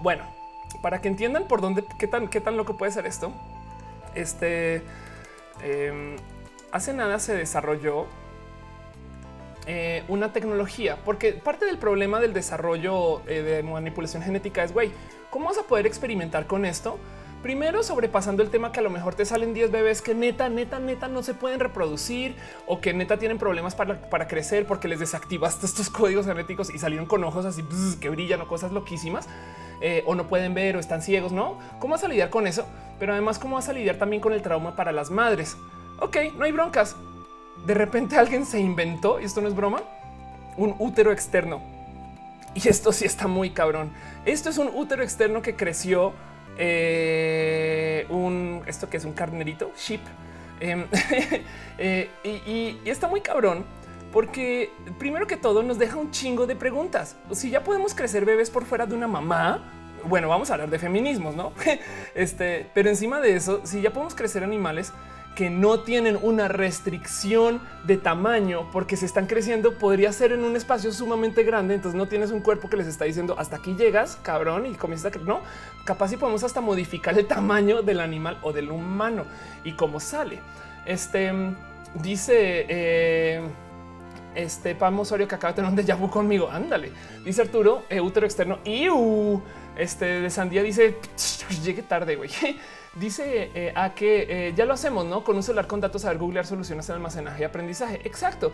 Bueno, 0.02 0.26
para 0.82 1.00
que 1.00 1.08
entiendan 1.08 1.48
por 1.48 1.62
dónde, 1.62 1.86
qué 1.98 2.08
tan, 2.08 2.28
qué 2.28 2.42
tan 2.42 2.58
loco 2.58 2.76
puede 2.76 2.92
ser 2.92 3.06
esto, 3.06 3.32
este 4.16 4.84
em, 5.62 6.18
hace 6.72 6.94
nada 6.94 7.20
se 7.20 7.36
desarrolló 7.36 8.08
eh, 9.66 10.04
una 10.08 10.34
tecnología, 10.34 10.98
porque 11.06 11.34
parte 11.34 11.66
del 11.66 11.78
problema 11.78 12.20
del 12.20 12.34
desarrollo 12.34 13.22
eh, 13.28 13.42
de 13.42 13.64
manipulación 13.64 14.24
genética 14.24 14.64
es, 14.64 14.74
güey, 14.74 14.92
¿cómo 15.30 15.46
vas 15.46 15.58
a 15.58 15.64
poder 15.64 15.86
experimentar 15.86 16.48
con 16.48 16.66
esto? 16.66 16.98
Primero, 17.44 17.84
sobrepasando 17.84 18.44
el 18.44 18.50
tema 18.50 18.74
que 18.74 18.82
a 18.82 18.84
lo 18.84 18.90
mejor 18.90 19.16
te 19.16 19.24
salen 19.24 19.54
10 19.54 19.72
bebés 19.72 20.02
que 20.02 20.14
neta, 20.14 20.50
neta, 20.50 20.80
neta 20.80 21.08
no 21.08 21.24
se 21.24 21.34
pueden 21.34 21.62
reproducir 21.62 22.36
o 22.68 22.82
que 22.82 22.94
neta 22.94 23.18
tienen 23.18 23.38
problemas 23.38 23.76
para, 23.76 24.10
para 24.10 24.28
crecer 24.28 24.66
porque 24.66 24.90
les 24.90 25.00
desactivaste 25.00 25.66
estos 25.66 25.90
códigos 25.92 26.26
genéticos 26.26 26.74
y 26.74 26.80
salieron 26.80 27.06
con 27.06 27.24
ojos 27.24 27.46
así 27.46 27.64
que 28.02 28.10
brillan 28.10 28.42
o 28.42 28.48
cosas 28.48 28.72
loquísimas. 28.72 29.28
Eh, 29.82 30.04
o 30.06 30.14
no 30.14 30.28
pueden 30.28 30.54
ver 30.54 30.76
o 30.76 30.80
están 30.80 31.02
ciegos, 31.02 31.32
¿no? 31.32 31.58
¿Cómo 31.80 31.94
vas 31.94 32.04
a 32.04 32.10
lidiar 32.10 32.30
con 32.30 32.48
eso? 32.48 32.66
Pero 33.00 33.14
además, 33.14 33.40
¿cómo 33.40 33.56
vas 33.56 33.70
a 33.70 33.74
lidiar 33.74 33.96
también 33.96 34.22
con 34.22 34.34
el 34.34 34.42
trauma 34.42 34.76
para 34.76 34.92
las 34.92 35.10
madres? 35.10 35.56
Ok, 36.02 36.18
no 36.38 36.46
hay 36.46 36.52
broncas. 36.52 36.96
De 37.66 37.74
repente 37.74 38.18
alguien 38.18 38.46
se 38.46 38.60
inventó, 38.60 39.20
y 39.20 39.26
esto 39.26 39.42
no 39.42 39.48
es 39.48 39.56
broma, 39.56 39.82
un 40.58 40.76
útero 40.80 41.12
externo. 41.12 41.62
Y 42.56 42.68
esto 42.68 42.92
sí 42.92 43.06
está 43.06 43.28
muy 43.28 43.52
cabrón. 43.52 43.92
Esto 44.26 44.50
es 44.50 44.58
un 44.58 44.68
útero 44.74 45.04
externo 45.04 45.42
que 45.42 45.56
creció 45.56 46.14
eh, 46.58 48.06
un 48.10 48.64
esto 48.66 48.90
que 48.90 48.98
es 48.98 49.06
un 49.06 49.14
carnerito 49.14 49.72
sheep. 49.78 50.02
Em, 50.60 50.86
eh, 51.78 52.10
y, 52.24 52.30
y 52.84 52.90
está 52.90 53.08
muy 53.08 53.22
cabrón 53.22 53.64
porque 54.12 54.72
primero 54.98 55.28
que 55.28 55.38
todo 55.38 55.64
nos 55.64 55.78
deja 55.78 55.98
un 55.98 56.12
chingo 56.12 56.48
de 56.48 56.56
preguntas. 56.56 57.16
Si 57.32 57.50
ya 57.50 57.64
podemos 57.64 57.94
crecer 57.94 58.26
bebés 58.26 58.50
por 58.50 58.66
fuera 58.66 58.86
de 58.86 58.96
una 58.96 59.08
mamá, 59.08 59.64
bueno, 60.08 60.30
vamos 60.30 60.50
a 60.50 60.54
hablar 60.54 60.70
de 60.70 60.80
feminismos, 60.80 61.36
no? 61.36 61.54
Este, 62.16 62.68
pero 62.74 62.90
encima 62.90 63.22
de 63.22 63.36
eso, 63.36 63.62
si 63.66 63.82
ya 63.82 63.92
podemos 63.92 64.16
crecer 64.16 64.44
animales 64.44 64.92
que 65.36 65.50
no 65.50 65.82
tienen 65.82 66.18
una 66.22 66.48
restricción 66.48 67.62
de 67.86 67.98
tamaño 67.98 68.70
porque 68.72 68.98
se 68.98 69.06
están 69.06 69.26
creciendo, 69.26 69.78
podría 69.78 70.12
ser 70.12 70.34
en 70.34 70.44
un 70.44 70.56
espacio 70.56 70.92
sumamente 70.92 71.44
grande. 71.44 71.76
Entonces 71.76 71.98
no 71.98 72.08
tienes 72.08 72.32
un 72.32 72.42
cuerpo 72.42 72.70
que 72.70 72.78
les 72.78 72.88
está 72.88 73.06
diciendo 73.06 73.36
hasta 73.38 73.58
aquí 73.58 73.76
llegas, 73.76 74.18
cabrón, 74.22 74.66
y 74.66 74.74
comienzas 74.74 75.16
a 75.16 75.20
no 75.20 75.42
capaz 75.86 76.10
si 76.10 76.18
podemos 76.18 76.44
hasta 76.44 76.62
modificar 76.62 77.18
el 77.18 77.26
tamaño 77.26 77.82
del 77.82 78.00
animal 78.00 78.38
o 78.42 78.52
del 78.52 78.70
humano 78.70 79.26
y 79.64 79.74
cómo 79.74 80.00
sale. 80.00 80.40
Este 80.86 81.32
dice. 81.96 82.66
Eh, 82.68 83.42
este 84.36 84.76
Pam 84.76 85.00
Osorio 85.00 85.28
que 85.28 85.36
acaba 85.36 85.54
de 85.54 85.56
tener 85.58 85.72
un 85.72 85.78
déjà 85.78 85.96
vu 85.96 86.10
conmigo. 86.10 86.50
Ándale, 86.50 86.92
dice 87.26 87.42
Arturo, 87.42 87.86
eh, 87.90 88.00
útero 88.00 88.26
externo. 88.26 88.60
Y 88.64 88.88
este 89.76 90.22
de 90.22 90.30
Sandía 90.30 90.64
dice 90.64 90.98
llegue 91.64 91.84
tarde, 91.84 92.16
güey. 92.16 92.30
Dice 92.96 93.52
eh, 93.54 93.72
a 93.76 93.94
que 93.94 94.48
eh, 94.48 94.54
ya 94.56 94.66
lo 94.66 94.74
hacemos, 94.74 95.06
no 95.06 95.24
con 95.24 95.36
un 95.36 95.44
celular 95.44 95.68
con 95.68 95.80
datos 95.80 96.06
a 96.06 96.10
ver 96.10 96.18
googlear 96.18 96.46
soluciones 96.46 96.88
de 96.88 96.94
almacenaje 96.94 97.42
y 97.42 97.46
aprendizaje. 97.46 98.02
Exacto. 98.04 98.52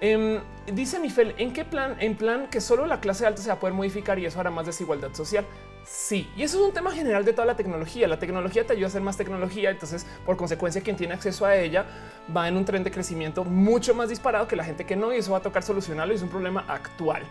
Em, 0.00 0.40
dice 0.66 0.98
Nifel, 0.98 1.34
¿en 1.38 1.52
qué 1.52 1.64
plan? 1.64 1.96
En 2.00 2.16
plan 2.16 2.48
que 2.48 2.60
solo 2.60 2.86
la 2.86 3.00
clase 3.00 3.24
alta 3.24 3.40
se 3.40 3.48
va 3.48 3.54
a 3.54 3.60
poder 3.60 3.74
modificar 3.74 4.18
y 4.18 4.26
eso 4.26 4.40
hará 4.40 4.50
más 4.50 4.66
desigualdad 4.66 5.12
social. 5.14 5.44
Sí, 5.84 6.28
y 6.36 6.42
eso 6.42 6.58
es 6.58 6.64
un 6.64 6.72
tema 6.72 6.92
general 6.92 7.24
de 7.24 7.32
toda 7.32 7.46
la 7.46 7.56
tecnología. 7.56 8.06
La 8.08 8.18
tecnología 8.18 8.64
te 8.66 8.72
ayuda 8.72 8.86
a 8.86 8.88
hacer 8.88 9.02
más 9.02 9.16
tecnología, 9.16 9.70
entonces 9.70 10.06
por 10.24 10.36
consecuencia 10.36 10.80
quien 10.82 10.96
tiene 10.96 11.14
acceso 11.14 11.44
a 11.44 11.56
ella 11.56 11.86
va 12.34 12.48
en 12.48 12.56
un 12.56 12.64
tren 12.64 12.84
de 12.84 12.90
crecimiento 12.90 13.44
mucho 13.44 13.94
más 13.94 14.08
disparado 14.08 14.46
que 14.46 14.56
la 14.56 14.64
gente 14.64 14.84
que 14.84 14.96
no 14.96 15.12
y 15.12 15.18
eso 15.18 15.32
va 15.32 15.38
a 15.38 15.42
tocar 15.42 15.62
solucionarlo 15.62 16.12
y 16.12 16.16
es 16.16 16.22
un 16.22 16.28
problema 16.28 16.64
actual. 16.68 17.22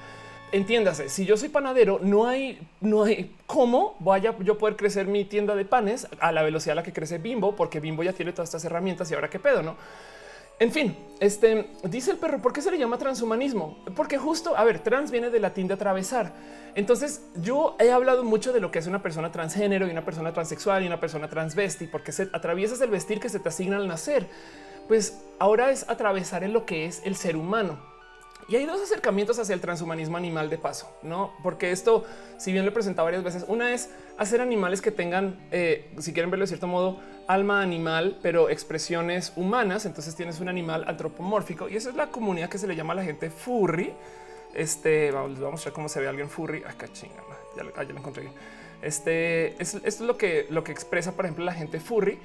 Entiéndase, 0.51 1.07
si 1.07 1.25
yo 1.25 1.37
soy 1.37 1.47
panadero, 1.47 1.99
no 2.01 2.27
hay, 2.27 2.59
no 2.81 3.03
hay 3.03 3.33
cómo 3.45 3.95
vaya 3.99 4.35
yo 4.39 4.57
poder 4.57 4.75
crecer 4.75 5.07
mi 5.07 5.23
tienda 5.23 5.55
de 5.55 5.63
panes 5.63 6.07
a 6.19 6.33
la 6.33 6.43
velocidad 6.43 6.73
a 6.73 6.75
la 6.75 6.83
que 6.83 6.91
crece 6.91 7.19
Bimbo, 7.19 7.55
porque 7.55 7.79
Bimbo 7.79 8.03
ya 8.03 8.11
tiene 8.11 8.33
todas 8.33 8.49
estas 8.49 8.65
herramientas 8.65 9.09
y 9.09 9.13
ahora 9.13 9.29
qué 9.29 9.39
pedo, 9.39 9.61
no? 9.61 9.77
En 10.59 10.71
fin, 10.71 10.95
este 11.19 11.69
dice 11.85 12.11
el 12.11 12.17
perro, 12.17 12.39
¿por 12.39 12.53
qué 12.53 12.61
se 12.61 12.69
le 12.69 12.77
llama 12.77 12.97
transhumanismo? 12.97 13.83
Porque 13.95 14.17
justo, 14.17 14.55
a 14.55 14.63
ver, 14.63 14.79
trans 14.79 15.09
viene 15.09 15.29
de 15.29 15.39
latín 15.39 15.67
de 15.67 15.73
atravesar. 15.73 16.33
Entonces 16.75 17.23
yo 17.35 17.75
he 17.79 17.91
hablado 17.91 18.23
mucho 18.23 18.53
de 18.53 18.59
lo 18.59 18.71
que 18.71 18.79
es 18.79 18.87
una 18.87 19.01
persona 19.01 19.31
transgénero 19.31 19.87
y 19.87 19.89
una 19.91 20.05
persona 20.05 20.33
transexual 20.33 20.83
y 20.83 20.87
una 20.87 20.99
persona 20.99 21.29
transvesti, 21.29 21.87
porque 21.87 22.11
se 22.11 22.29
atraviesas 22.31 22.79
el 22.81 22.91
vestir 22.91 23.19
que 23.19 23.29
se 23.29 23.39
te 23.39 23.49
asigna 23.49 23.77
al 23.77 23.87
nacer. 23.87 24.27
Pues 24.87 25.23
ahora 25.39 25.71
es 25.71 25.89
atravesar 25.89 26.43
en 26.43 26.53
lo 26.53 26.65
que 26.65 26.85
es 26.85 27.01
el 27.05 27.15
ser 27.15 27.37
humano. 27.37 27.90
Y 28.51 28.57
hay 28.57 28.65
dos 28.65 28.81
acercamientos 28.81 29.39
hacia 29.39 29.55
el 29.55 29.61
transhumanismo 29.61 30.17
animal 30.17 30.49
de 30.49 30.57
paso, 30.57 30.93
no? 31.03 31.31
Porque 31.41 31.71
esto, 31.71 32.03
si 32.37 32.51
bien 32.51 32.65
lo 32.65 32.71
he 32.71 32.73
presentado 32.73 33.05
varias 33.05 33.23
veces, 33.23 33.45
una 33.47 33.73
es 33.73 33.89
hacer 34.17 34.41
animales 34.41 34.81
que 34.81 34.91
tengan, 34.91 35.39
eh, 35.51 35.89
si 35.99 36.11
quieren 36.11 36.29
verlo 36.29 36.43
de 36.43 36.47
cierto 36.47 36.67
modo, 36.67 36.99
alma 37.27 37.61
animal, 37.61 38.19
pero 38.21 38.49
expresiones 38.49 39.31
humanas. 39.37 39.85
Entonces 39.85 40.17
tienes 40.17 40.41
un 40.41 40.49
animal 40.49 40.83
antropomórfico 40.85 41.69
y 41.69 41.77
esa 41.77 41.91
es 41.91 41.95
la 41.95 42.07
comunidad 42.07 42.49
que 42.49 42.57
se 42.57 42.67
le 42.67 42.75
llama 42.75 42.91
a 42.91 42.97
la 42.97 43.05
gente 43.05 43.29
furry. 43.29 43.93
Este 44.53 45.11
vamos, 45.11 45.39
a 45.39 45.49
mostrar 45.49 45.73
cómo 45.73 45.87
se 45.87 46.01
ve 46.01 46.09
alguien 46.09 46.29
furry. 46.29 46.61
Acá 46.65 46.91
chinga, 46.91 47.23
ya, 47.55 47.63
ah, 47.77 47.83
ya 47.83 47.93
lo 47.93 47.99
encontré. 47.99 48.27
Este 48.81 49.61
es, 49.61 49.75
esto 49.75 49.85
es 49.85 50.01
lo 50.01 50.17
que, 50.17 50.47
lo 50.49 50.65
que 50.65 50.73
expresa, 50.73 51.13
por 51.13 51.23
ejemplo, 51.23 51.45
la 51.45 51.53
gente 51.53 51.79
furry 51.79 52.19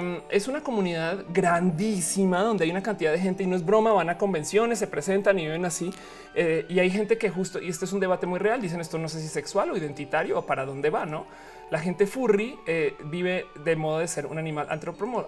mm, 0.00 0.22
es 0.30 0.48
una 0.48 0.62
comunidad 0.62 1.24
grandísima 1.32 2.42
donde 2.42 2.64
hay 2.64 2.70
una 2.70 2.82
cantidad 2.82 3.12
de 3.12 3.18
gente 3.18 3.42
y 3.42 3.46
no 3.46 3.56
es 3.56 3.64
broma, 3.64 3.92
van 3.92 4.10
a 4.10 4.18
convenciones, 4.18 4.78
se 4.78 4.86
presentan 4.86 5.38
y 5.38 5.46
viven 5.46 5.64
así. 5.64 5.92
Eh, 6.34 6.66
y 6.68 6.78
hay 6.78 6.90
gente 6.90 7.18
que 7.18 7.30
justo, 7.30 7.60
y 7.60 7.68
este 7.68 7.84
es 7.84 7.92
un 7.92 8.00
debate 8.00 8.26
muy 8.26 8.38
real, 8.38 8.60
dicen 8.60 8.80
esto 8.80 8.98
no 8.98 9.08
sé 9.08 9.20
si 9.20 9.28
sexual 9.28 9.70
o 9.70 9.76
identitario 9.76 10.38
o 10.38 10.46
para 10.46 10.64
dónde 10.64 10.90
va, 10.90 11.06
¿no? 11.06 11.26
La 11.70 11.78
gente 11.78 12.06
furry 12.06 12.58
eh, 12.66 12.94
vive 13.04 13.46
de 13.64 13.76
modo 13.76 14.00
de 14.00 14.08
ser 14.08 14.26
un 14.26 14.38
animal 14.38 14.66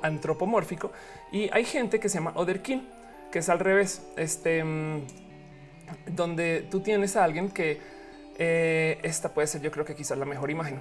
antropomórfico 0.03 0.92
y 1.32 1.49
hay 1.53 1.64
gente 1.64 1.99
que 1.99 2.09
se 2.09 2.18
llama 2.18 2.32
otherkin, 2.34 2.86
que 3.32 3.38
es 3.38 3.49
al 3.49 3.59
revés, 3.59 4.03
este, 4.16 4.62
mm, 4.62 5.01
donde 6.11 6.66
tú 6.70 6.80
tienes 6.80 7.16
a 7.16 7.24
alguien 7.24 7.49
que 7.49 7.80
eh, 8.38 8.99
esta 9.03 9.32
puede 9.32 9.47
ser 9.47 9.62
yo 9.62 9.70
creo 9.70 9.84
que 9.84 9.95
quizás 9.95 10.18
la 10.18 10.24
mejor 10.24 10.51
imagen. 10.51 10.80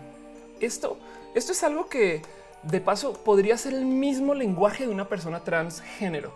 Esto, 0.60 0.98
esto 1.36 1.52
es 1.52 1.64
algo 1.64 1.88
que 1.88 2.22
de 2.64 2.82
paso 2.82 3.14
podría 3.14 3.58
ser 3.58 3.74
el 3.74 3.86
mismo 3.86 4.34
lenguaje 4.34 4.86
de 4.86 4.94
una 4.94 5.08
persona 5.08 5.44
transgénero. 5.44 6.32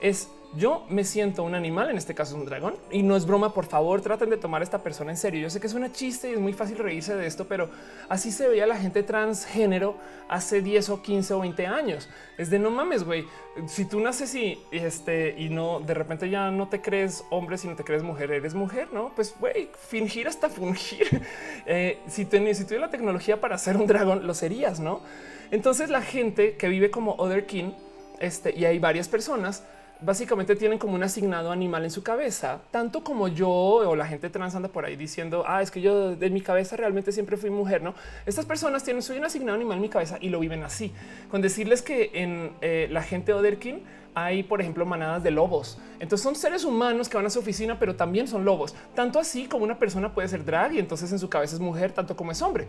es 0.00 0.28
yo 0.54 0.86
me 0.88 1.04
siento 1.04 1.42
un 1.42 1.54
animal, 1.54 1.90
en 1.90 1.98
este 1.98 2.14
caso 2.14 2.34
un 2.34 2.46
dragón, 2.46 2.76
y 2.90 3.02
no 3.02 3.16
es 3.16 3.26
broma, 3.26 3.52
por 3.52 3.66
favor, 3.66 4.00
traten 4.00 4.30
de 4.30 4.38
tomar 4.38 4.62
a 4.62 4.64
esta 4.64 4.82
persona 4.82 5.10
en 5.10 5.18
serio. 5.18 5.42
Yo 5.42 5.50
sé 5.50 5.60
que 5.60 5.66
es 5.66 5.74
una 5.74 5.92
chiste 5.92 6.30
y 6.30 6.32
es 6.32 6.40
muy 6.40 6.54
fácil 6.54 6.78
reírse 6.78 7.14
de 7.14 7.26
esto, 7.26 7.46
pero 7.46 7.68
así 8.08 8.32
se 8.32 8.48
veía 8.48 8.66
la 8.66 8.76
gente 8.76 9.02
transgénero 9.02 9.96
hace 10.28 10.62
10 10.62 10.88
o 10.88 11.02
15 11.02 11.34
o 11.34 11.40
20 11.40 11.66
años. 11.66 12.08
Es 12.38 12.48
de 12.48 12.58
no 12.58 12.70
mames, 12.70 13.04
güey. 13.04 13.26
Si 13.66 13.84
tú 13.84 14.00
naces 14.00 14.34
y 14.34 14.58
este 14.72 15.34
y 15.36 15.50
no 15.50 15.80
de 15.80 15.92
repente 15.92 16.30
ya 16.30 16.50
no 16.50 16.68
te 16.68 16.80
crees 16.80 17.24
hombre, 17.28 17.58
sino 17.58 17.76
te 17.76 17.84
crees 17.84 18.02
mujer, 18.02 18.30
eres 18.30 18.54
mujer, 18.54 18.88
no? 18.90 19.12
Pues 19.14 19.34
güey, 19.38 19.68
fingir 19.88 20.28
hasta 20.28 20.48
fungir. 20.48 21.22
Eh, 21.70 21.98
si, 22.08 22.24
tenés, 22.24 22.56
si 22.56 22.64
tuvieras 22.64 22.88
la 22.88 22.90
tecnología 22.90 23.42
para 23.42 23.58
ser 23.58 23.76
un 23.76 23.86
dragón, 23.86 24.26
lo 24.26 24.32
serías, 24.32 24.80
no? 24.80 25.02
Entonces 25.50 25.90
la 25.90 26.02
gente 26.02 26.56
que 26.56 26.68
vive 26.68 26.90
como 26.90 27.14
Other 27.18 27.46
King, 27.46 27.72
este 28.20 28.54
y 28.56 28.64
hay 28.64 28.78
varias 28.78 29.08
personas 29.08 29.62
básicamente 30.00 30.54
tienen 30.54 30.78
como 30.78 30.94
un 30.94 31.02
asignado 31.02 31.50
animal 31.50 31.84
en 31.84 31.90
su 31.90 32.02
cabeza, 32.02 32.60
tanto 32.70 33.02
como 33.02 33.28
yo 33.28 33.48
o 33.48 33.96
la 33.96 34.06
gente 34.06 34.30
trans 34.30 34.54
anda 34.54 34.68
por 34.68 34.84
ahí 34.84 34.96
diciendo, 34.96 35.44
ah, 35.46 35.62
es 35.62 35.70
que 35.70 35.80
yo 35.80 36.14
de 36.14 36.30
mi 36.30 36.40
cabeza 36.40 36.76
realmente 36.76 37.12
siempre 37.12 37.36
fui 37.36 37.50
mujer, 37.50 37.82
¿no? 37.82 37.94
Estas 38.26 38.46
personas 38.46 38.84
tienen, 38.84 39.02
soy 39.02 39.18
un 39.18 39.24
asignado 39.24 39.56
animal 39.56 39.76
en 39.76 39.82
mi 39.82 39.88
cabeza 39.88 40.18
y 40.20 40.28
lo 40.28 40.40
viven 40.40 40.62
así. 40.62 40.92
Con 41.30 41.42
decirles 41.42 41.82
que 41.82 42.10
en 42.14 42.52
eh, 42.60 42.88
la 42.90 43.02
gente 43.02 43.32
Oderkin 43.32 43.82
hay, 44.14 44.42
por 44.42 44.60
ejemplo, 44.60 44.84
manadas 44.86 45.22
de 45.22 45.30
lobos. 45.30 45.78
Entonces 46.00 46.22
son 46.22 46.34
seres 46.34 46.64
humanos 46.64 47.08
que 47.08 47.16
van 47.16 47.26
a 47.26 47.30
su 47.30 47.38
oficina, 47.38 47.78
pero 47.78 47.94
también 47.94 48.26
son 48.26 48.44
lobos. 48.44 48.74
Tanto 48.94 49.18
así 49.18 49.46
como 49.46 49.64
una 49.64 49.78
persona 49.78 50.12
puede 50.12 50.28
ser 50.28 50.44
drag 50.44 50.74
y 50.74 50.78
entonces 50.78 51.10
en 51.12 51.18
su 51.18 51.28
cabeza 51.28 51.54
es 51.54 51.60
mujer, 51.60 51.92
tanto 51.92 52.16
como 52.16 52.32
es 52.32 52.42
hombre. 52.42 52.66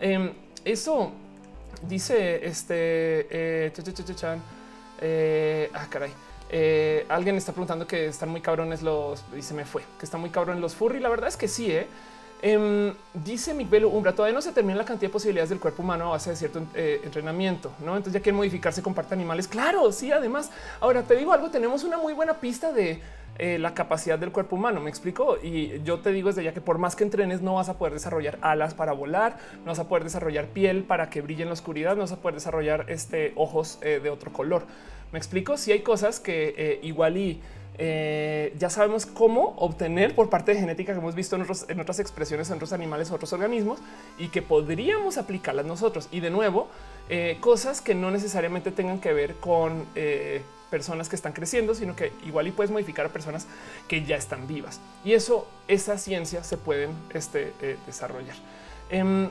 Em, 0.00 0.32
eso 0.64 1.12
dice 1.88 2.46
este... 2.46 3.26
Eh, 3.30 3.72
eh, 5.00 5.70
ah, 5.74 5.86
caray. 5.90 6.12
Eh, 6.54 7.06
alguien 7.08 7.36
está 7.36 7.52
preguntando 7.52 7.86
que 7.86 8.06
están 8.06 8.28
muy 8.28 8.42
cabrones 8.42 8.82
los 8.82 9.24
se 9.40 9.54
me 9.54 9.64
fue, 9.64 9.82
que 9.98 10.04
están 10.04 10.20
muy 10.20 10.30
cabrones 10.30 10.60
los 10.60 10.74
furry. 10.74 11.00
La 11.00 11.08
verdad 11.08 11.28
es 11.28 11.36
que 11.36 11.48
sí. 11.48 11.72
¿eh? 11.72 11.86
Em, 12.42 12.92
dice 13.14 13.54
Miguel 13.54 13.84
Umbra, 13.84 14.12
todavía 14.14 14.34
no 14.34 14.42
se 14.42 14.52
termina 14.52 14.76
la 14.76 14.84
cantidad 14.84 15.08
de 15.08 15.12
posibilidades 15.12 15.48
del 15.50 15.60
cuerpo 15.60 15.82
humano 15.82 16.08
a 16.08 16.10
base 16.10 16.30
de 16.30 16.36
cierto 16.36 16.60
eh, 16.74 17.00
entrenamiento, 17.04 17.72
¿no? 17.78 17.96
Entonces 17.96 18.14
ya 18.14 18.20
quieren 18.20 18.36
modificarse 18.36 18.82
con 18.82 18.94
parte 18.94 19.14
animales. 19.14 19.48
Claro, 19.48 19.90
sí, 19.92 20.12
además. 20.12 20.50
Ahora 20.80 21.02
te 21.02 21.16
digo 21.16 21.32
algo, 21.32 21.50
tenemos 21.50 21.84
una 21.84 21.96
muy 21.98 22.12
buena 22.12 22.34
pista 22.34 22.72
de 22.72 23.00
eh, 23.38 23.58
la 23.58 23.74
capacidad 23.74 24.18
del 24.18 24.32
cuerpo 24.32 24.56
humano, 24.56 24.80
me 24.80 24.90
explico. 24.90 25.36
Y 25.42 25.82
yo 25.82 26.00
te 26.00 26.12
digo 26.12 26.28
desde 26.28 26.44
ya 26.44 26.52
que 26.52 26.60
por 26.60 26.78
más 26.78 26.96
que 26.96 27.04
entrenes 27.04 27.42
no 27.42 27.54
vas 27.54 27.68
a 27.68 27.78
poder 27.78 27.92
desarrollar 27.92 28.38
alas 28.40 28.74
para 28.74 28.92
volar, 28.92 29.38
no 29.64 29.72
vas 29.72 29.78
a 29.78 29.88
poder 29.88 30.04
desarrollar 30.04 30.46
piel 30.46 30.84
para 30.84 31.10
que 31.10 31.20
brille 31.20 31.42
en 31.42 31.48
la 31.48 31.54
oscuridad, 31.54 31.94
no 31.94 32.02
vas 32.02 32.12
a 32.12 32.20
poder 32.20 32.34
desarrollar 32.34 32.86
este, 32.88 33.32
ojos 33.36 33.78
de 33.80 34.10
otro 34.10 34.32
color. 34.32 34.64
Me 35.12 35.18
explico 35.18 35.58
si 35.58 35.72
hay 35.72 35.80
cosas 35.80 36.20
que 36.20 36.54
eh, 36.56 36.80
igual 36.82 37.18
y 37.18 37.40
eh, 37.76 38.54
ya 38.58 38.70
sabemos 38.70 39.04
cómo 39.04 39.54
obtener 39.58 40.14
por 40.14 40.30
parte 40.30 40.54
de 40.54 40.60
genética 40.60 40.92
que 40.92 40.98
hemos 40.98 41.14
visto 41.14 41.36
en, 41.36 41.80
otras 41.80 41.98
expresiones 41.98 42.48
en 42.50 42.56
otros 42.56 42.72
animales 42.72 43.10
otros 43.10 43.32
organismos 43.32 43.78
y 44.18 44.28
que 44.28 44.40
podríamos 44.40 45.18
aplicarlas 45.18 45.66
nosotros. 45.66 46.08
Y 46.12 46.20
de 46.20 46.30
nuevo, 46.30 46.68
eh, 47.10 47.36
cosas 47.40 47.82
que 47.82 47.94
no 47.94 48.10
necesariamente 48.10 48.72
tengan 48.72 49.00
que 49.00 49.12
ver 49.12 49.34
con 49.34 49.86
personas 50.72 51.10
que 51.10 51.16
están 51.16 51.34
creciendo, 51.34 51.74
sino 51.74 51.94
que 51.94 52.12
igual 52.24 52.48
y 52.48 52.50
puedes 52.50 52.70
modificar 52.70 53.04
a 53.04 53.10
personas 53.10 53.46
que 53.86 54.04
ya 54.04 54.16
están 54.16 54.48
vivas. 54.48 54.80
Y 55.04 55.12
eso, 55.12 55.46
esa 55.68 55.98
ciencia 55.98 56.42
se 56.42 56.56
pueden 56.56 56.90
este, 57.12 57.52
desarrollar. 57.86 58.36
Em, 58.88 59.28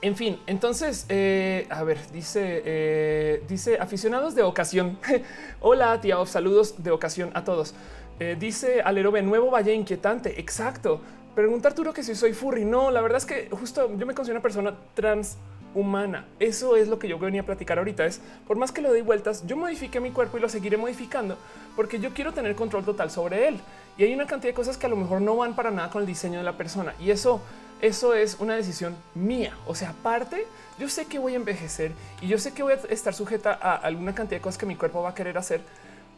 en 0.00 0.14
fin, 0.14 0.38
entonces, 0.46 1.06
eh, 1.08 1.66
a 1.70 1.82
ver, 1.82 1.98
dice, 2.12 2.62
eh, 2.64 3.42
dice 3.48 3.78
aficionados 3.80 4.36
de 4.36 4.44
ocasión. 4.44 4.96
Hola, 5.60 6.00
tía, 6.00 6.24
saludos 6.24 6.82
de 6.84 6.92
ocasión 6.92 7.32
a 7.34 7.42
todos. 7.42 7.74
Eh, 8.20 8.36
dice 8.38 8.80
Alerobe, 8.80 9.22
nuevo 9.22 9.50
valle 9.50 9.74
inquietante. 9.74 10.38
Exacto. 10.38 11.00
Pregunta 11.34 11.68
Arturo 11.68 11.92
que 11.92 12.04
si 12.04 12.14
soy 12.14 12.32
furry. 12.32 12.64
No, 12.64 12.92
la 12.92 13.00
verdad 13.00 13.18
es 13.18 13.26
que 13.26 13.48
justo 13.50 13.90
yo 13.96 14.06
me 14.06 14.14
considero 14.14 14.36
una 14.36 14.42
persona 14.42 14.74
trans 14.94 15.36
humana. 15.74 16.26
Eso 16.40 16.76
es 16.76 16.88
lo 16.88 16.98
que 16.98 17.08
yo 17.08 17.18
venía 17.18 17.42
a 17.42 17.46
platicar 17.46 17.78
ahorita. 17.78 18.06
Es 18.06 18.20
por 18.46 18.56
más 18.56 18.72
que 18.72 18.82
lo 18.82 18.88
doy 18.88 19.02
vueltas, 19.02 19.46
yo 19.46 19.56
modifique 19.56 20.00
mi 20.00 20.10
cuerpo 20.10 20.38
y 20.38 20.40
lo 20.40 20.48
seguiré 20.48 20.76
modificando 20.76 21.36
porque 21.76 22.00
yo 22.00 22.10
quiero 22.12 22.32
tener 22.32 22.54
control 22.54 22.84
total 22.84 23.10
sobre 23.10 23.48
él. 23.48 23.60
Y 23.96 24.04
hay 24.04 24.14
una 24.14 24.26
cantidad 24.26 24.50
de 24.50 24.54
cosas 24.54 24.76
que 24.76 24.86
a 24.86 24.88
lo 24.88 24.96
mejor 24.96 25.20
no 25.20 25.36
van 25.36 25.54
para 25.54 25.70
nada 25.70 25.90
con 25.90 26.02
el 26.02 26.06
diseño 26.06 26.38
de 26.38 26.44
la 26.44 26.56
persona. 26.56 26.94
Y 27.00 27.10
eso 27.10 27.40
eso 27.80 28.14
es 28.14 28.36
una 28.40 28.56
decisión 28.56 28.96
mía. 29.14 29.56
O 29.66 29.74
sea, 29.74 29.90
aparte, 29.90 30.46
yo 30.78 30.88
sé 30.88 31.06
que 31.06 31.18
voy 31.18 31.34
a 31.34 31.36
envejecer 31.36 31.92
y 32.20 32.26
yo 32.26 32.38
sé 32.38 32.52
que 32.52 32.62
voy 32.62 32.72
a 32.72 32.76
estar 32.90 33.14
sujeta 33.14 33.56
a 33.60 33.76
alguna 33.76 34.14
cantidad 34.14 34.38
de 34.38 34.42
cosas 34.42 34.58
que 34.58 34.66
mi 34.66 34.74
cuerpo 34.74 35.02
va 35.02 35.10
a 35.10 35.14
querer 35.14 35.38
hacer, 35.38 35.60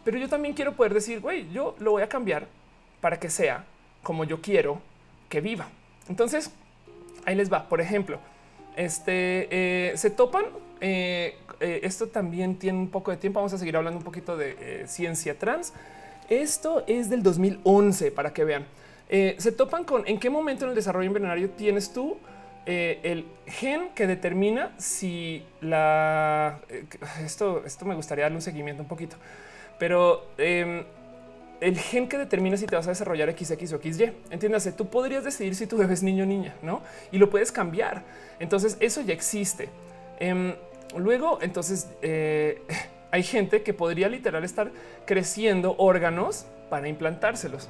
pero 0.04 0.16
yo 0.16 0.28
también 0.28 0.54
quiero 0.54 0.74
poder 0.74 0.94
decir, 0.94 1.20
güey, 1.20 1.50
yo 1.50 1.76
lo 1.78 1.92
voy 1.92 2.02
a 2.02 2.08
cambiar 2.08 2.46
para 3.00 3.20
que 3.20 3.28
sea 3.28 3.64
como 4.02 4.24
yo 4.24 4.40
quiero 4.40 4.80
que 5.28 5.42
viva. 5.42 5.68
Entonces, 6.08 6.50
ahí 7.26 7.34
les 7.34 7.52
va. 7.52 7.68
Por 7.68 7.82
ejemplo, 7.82 8.18
este 8.76 9.48
eh, 9.50 9.92
se 9.96 10.10
topan. 10.10 10.46
Eh, 10.80 11.36
eh, 11.60 11.80
esto 11.82 12.08
también 12.08 12.56
tiene 12.56 12.78
un 12.78 12.88
poco 12.88 13.10
de 13.10 13.16
tiempo. 13.16 13.40
Vamos 13.40 13.52
a 13.52 13.58
seguir 13.58 13.76
hablando 13.76 13.98
un 13.98 14.04
poquito 14.04 14.36
de 14.36 14.84
ciencia 14.86 15.38
trans. 15.38 15.72
Esto 16.28 16.84
es 16.86 17.10
del 17.10 17.22
2011 17.22 18.12
para 18.12 18.32
que 18.32 18.44
vean. 18.44 18.66
Se 19.08 19.50
topan 19.50 19.84
con 19.84 20.06
en 20.06 20.20
qué 20.20 20.30
momento 20.30 20.64
en 20.64 20.70
el 20.70 20.76
desarrollo 20.76 21.08
embrionario 21.08 21.50
tienes 21.50 21.92
tú 21.92 22.16
el 22.66 23.26
gen 23.46 23.88
que 23.96 24.06
determina 24.06 24.70
si 24.78 25.42
la 25.60 26.60
esto, 27.24 27.64
esto 27.66 27.84
me 27.84 27.96
gustaría 27.96 28.26
darle 28.26 28.36
un 28.36 28.42
seguimiento 28.42 28.84
un 28.84 28.88
poquito, 28.88 29.16
pero 29.80 30.26
em, 30.38 30.84
el 31.60 31.78
gen 31.78 32.08
que 32.08 32.18
determina 32.18 32.56
si 32.56 32.66
te 32.66 32.76
vas 32.76 32.86
a 32.86 32.90
desarrollar 32.90 33.30
XX 33.36 33.72
o 33.72 33.80
XY. 33.80 34.12
Entiéndase, 34.30 34.72
tú 34.72 34.88
podrías 34.88 35.24
decidir 35.24 35.54
si 35.54 35.66
tu 35.66 35.76
bebé 35.76 35.94
es 35.94 36.02
niño 36.02 36.24
o 36.24 36.26
niña, 36.26 36.54
no? 36.62 36.82
Y 37.12 37.18
lo 37.18 37.30
puedes 37.30 37.52
cambiar. 37.52 38.02
Entonces, 38.38 38.76
eso 38.80 39.02
ya 39.02 39.12
existe. 39.12 39.68
Em, 40.18 40.54
luego, 40.96 41.38
entonces, 41.42 41.88
hay 43.10 43.22
gente 43.22 43.62
que 43.62 43.74
podría 43.74 44.08
literal 44.08 44.44
estar 44.44 44.70
creciendo 45.06 45.74
órganos 45.78 46.46
para 46.68 46.88
implantárselos. 46.88 47.68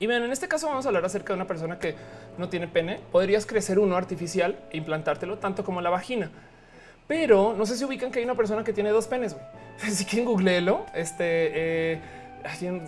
Y 0.00 0.06
bien, 0.06 0.22
en 0.22 0.32
este 0.32 0.48
caso 0.48 0.66
vamos 0.66 0.86
a 0.86 0.88
hablar 0.88 1.04
acerca 1.04 1.34
de 1.34 1.36
una 1.36 1.46
persona 1.46 1.78
que 1.78 1.94
no 2.38 2.48
tiene 2.48 2.66
pene. 2.68 3.00
Podrías 3.12 3.44
crecer 3.44 3.78
uno 3.78 3.96
artificial 3.96 4.58
e 4.70 4.78
implantártelo 4.78 5.38
tanto 5.38 5.62
como 5.62 5.82
la 5.82 5.90
vagina. 5.90 6.30
Pero 7.06 7.54
no 7.56 7.66
sé 7.66 7.76
si 7.76 7.84
ubican 7.84 8.10
que 8.10 8.20
hay 8.20 8.24
una 8.24 8.34
persona 8.34 8.64
que 8.64 8.72
tiene 8.72 8.90
dos 8.90 9.06
penes. 9.06 9.36
Si 9.76 10.04
quieren 10.06 10.26
googleelo, 10.26 10.86
este 10.94 11.92
eh, 11.92 12.00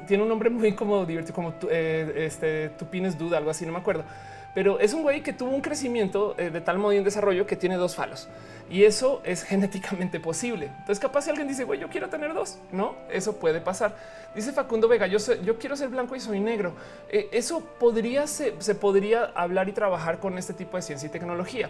tiene 0.07 0.23
un 0.23 0.29
nombre 0.29 0.51
muy 0.51 0.73
como 0.73 1.05
divertido, 1.05 1.35
como 1.35 1.55
eh, 1.71 2.13
este 2.17 2.71
tu 2.71 2.87
pines 2.87 3.19
duda, 3.19 3.39
algo 3.39 3.51
así, 3.51 3.67
no 3.67 3.73
me 3.73 3.79
acuerdo 3.79 4.05
pero 4.55 4.79
es 4.81 4.93
un 4.93 5.03
güey 5.03 5.23
que 5.23 5.33
tuvo 5.33 5.51
un 5.51 5.61
crecimiento 5.61 6.35
eh, 6.39 6.51
de 6.51 6.61
tal 6.61 6.79
modo 6.79 6.93
y 6.93 6.99
en 6.99 7.05
desarrollo 7.05 7.47
que 7.47 7.57
tiene 7.57 7.77
dos 7.77 7.95
falos 7.95 8.29
y 8.71 8.85
eso 8.85 9.21
es 9.25 9.43
genéticamente 9.45 10.21
posible. 10.21 10.67
Entonces, 10.67 10.99
capaz 10.99 11.23
si 11.23 11.31
alguien 11.31 11.49
dice, 11.49 11.65
güey, 11.65 11.81
yo 11.81 11.89
quiero 11.89 12.09
tener 12.09 12.35
dos, 12.35 12.59
no, 12.71 12.97
eso 13.11 13.37
puede 13.37 13.61
pasar. 13.61 13.97
Dice 14.35 14.53
Facundo 14.53 14.89
Vega, 14.89 15.07
yo, 15.07 15.19
yo 15.43 15.59
quiero 15.59 15.77
ser 15.77 15.89
blanco 15.89 16.17
y 16.17 16.21
soy 16.21 16.41
negro. 16.41 16.73
Eh, 17.11 17.29
eso 17.33 17.61
podría 17.61 18.27
se, 18.27 18.55
se, 18.61 18.75
podría 18.75 19.25
hablar 19.35 19.69
y 19.69 19.73
trabajar 19.73 20.19
con 20.19 20.39
este 20.39 20.55
tipo 20.55 20.77
de 20.77 20.83
ciencia 20.83 21.07
y 21.07 21.11
tecnología. 21.11 21.69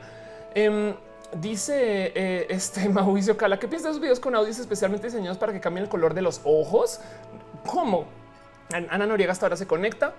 Em, 0.55 0.95
dice 1.41 2.13
eh, 2.15 2.47
este 2.51 2.89
Mauricio 2.89 3.37
Cala, 3.37 3.59
¿qué 3.59 3.67
piensas 3.67 3.85
de 3.85 3.91
los 3.91 4.01
videos 4.01 4.21
con 4.21 4.35
audios 4.35 4.59
especialmente 4.59 5.07
diseñados 5.07 5.39
para 5.39 5.53
que 5.53 5.61
cambien 5.61 5.85
el 5.85 5.91
color 5.91 6.15
de 6.15 6.23
los 6.23 6.41
ojos? 6.45 7.01
¿Cómo? 7.67 8.07
Ana 8.73 9.07
Noriega 9.07 9.33
hasta 9.33 9.47
ahora 9.47 9.57
se 9.57 9.67
conecta. 9.67 10.15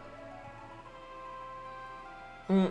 Mm. 2.47 2.67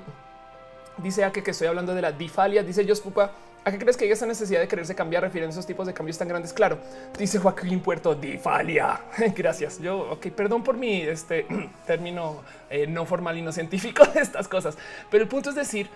Dice 0.99 1.25
a 1.25 1.33
que, 1.33 1.43
estoy 1.51 1.67
hablando 1.67 1.95
de 1.95 2.03
la 2.03 2.13
difalia. 2.13 2.63
Dice 2.63 2.87
Jos 2.87 3.01
Pupa. 3.01 3.33
¿A 3.65 3.71
qué 3.71 3.79
crees 3.79 3.97
que 3.97 4.05
hay 4.05 4.11
esa 4.11 4.27
necesidad 4.27 4.59
de 4.59 4.67
quererse 4.67 4.93
cambiar 4.97 5.23
refiriendo 5.23 5.53
a 5.53 5.55
esos 5.55 5.67
tipos 5.67 5.87
de 5.87 5.95
cambios 5.95 6.19
tan 6.19 6.27
grandes? 6.27 6.53
Claro, 6.53 6.79
dice 7.17 7.39
Joaquín 7.39 7.79
Puerto, 7.79 8.13
difalia. 8.13 9.01
Gracias. 9.37 9.79
Yo, 9.79 10.01
ok, 10.11 10.29
perdón 10.31 10.65
por 10.65 10.77
mi 10.77 11.03
este, 11.03 11.47
término 11.87 12.43
eh, 12.69 12.89
no 12.89 13.07
formal 13.07 13.39
y 13.39 13.43
no 13.43 13.53
científico 13.53 14.05
de 14.15 14.21
estas 14.21 14.49
cosas, 14.49 14.77
pero 15.13 15.23
el 15.23 15.29
punto 15.29 15.51
es 15.51 15.55
decir, 15.55 15.89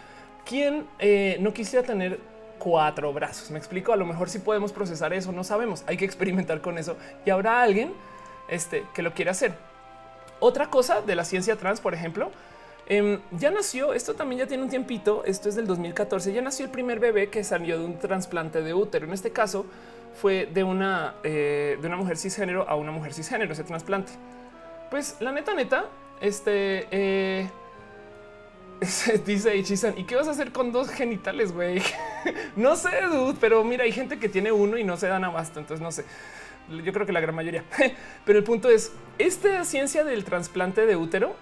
¿quién 0.44 0.86
eh, 1.00 1.38
no 1.40 1.52
quisiera 1.52 1.84
tener 1.84 2.20
cuatro 2.60 3.12
brazos? 3.12 3.50
Me 3.50 3.58
explico, 3.58 3.92
a 3.92 3.96
lo 3.96 4.06
mejor 4.06 4.28
si 4.28 4.38
podemos 4.38 4.70
procesar 4.70 5.12
eso, 5.12 5.32
no 5.32 5.42
sabemos, 5.42 5.82
hay 5.88 5.96
que 5.96 6.04
experimentar 6.04 6.60
con 6.60 6.78
eso 6.78 6.96
y 7.24 7.30
habrá 7.30 7.62
alguien 7.62 7.92
este, 8.48 8.84
que 8.94 9.02
lo 9.02 9.12
quiera 9.12 9.32
hacer. 9.32 9.54
Otra 10.40 10.68
cosa 10.68 11.00
de 11.00 11.14
la 11.14 11.24
ciencia 11.24 11.56
trans, 11.56 11.80
por 11.80 11.94
ejemplo, 11.94 12.30
Em, 12.88 13.18
ya 13.32 13.50
nació, 13.50 13.92
esto 13.94 14.14
también 14.14 14.40
ya 14.40 14.46
tiene 14.46 14.62
un 14.62 14.68
tiempito, 14.68 15.24
esto 15.24 15.48
es 15.48 15.56
del 15.56 15.66
2014, 15.66 16.32
ya 16.32 16.40
nació 16.40 16.66
el 16.66 16.70
primer 16.70 17.00
bebé 17.00 17.28
que 17.30 17.42
salió 17.42 17.78
de 17.80 17.84
un 17.84 17.98
trasplante 17.98 18.62
de 18.62 18.74
útero. 18.74 19.06
En 19.06 19.12
este 19.12 19.32
caso 19.32 19.66
fue 20.20 20.46
de 20.46 20.62
una, 20.62 21.14
eh, 21.24 21.78
de 21.80 21.86
una 21.86 21.96
mujer 21.96 22.16
cisgénero 22.16 22.68
a 22.68 22.76
una 22.76 22.92
mujer 22.92 23.12
cisgénero, 23.12 23.52
ese 23.52 23.64
trasplante. 23.64 24.12
Pues 24.90 25.16
la 25.20 25.32
neta, 25.32 25.54
neta, 25.54 25.86
este... 26.20 26.86
Eh, 26.92 27.50
dice 29.26 29.56
¿y 29.56 30.04
qué 30.04 30.16
vas 30.16 30.28
a 30.28 30.32
hacer 30.32 30.52
con 30.52 30.70
dos 30.70 30.90
genitales, 30.90 31.50
güey? 31.50 31.82
no 32.56 32.76
sé, 32.76 32.90
dude, 33.10 33.36
pero 33.40 33.64
mira, 33.64 33.82
hay 33.82 33.92
gente 33.92 34.18
que 34.18 34.28
tiene 34.28 34.52
uno 34.52 34.78
y 34.78 34.84
no 34.84 34.96
se 34.96 35.08
dan 35.08 35.24
abasto, 35.24 35.58
entonces 35.58 35.82
no 35.82 35.90
sé. 35.90 36.04
Yo 36.68 36.92
creo 36.92 37.06
que 37.06 37.12
la 37.12 37.20
gran 37.20 37.34
mayoría. 37.34 37.64
Pero 38.24 38.38
el 38.38 38.44
punto 38.44 38.68
es, 38.68 38.92
esta 39.18 39.64
ciencia 39.64 40.04
del 40.04 40.24
trasplante 40.24 40.86
de 40.86 40.96
útero 40.96 41.36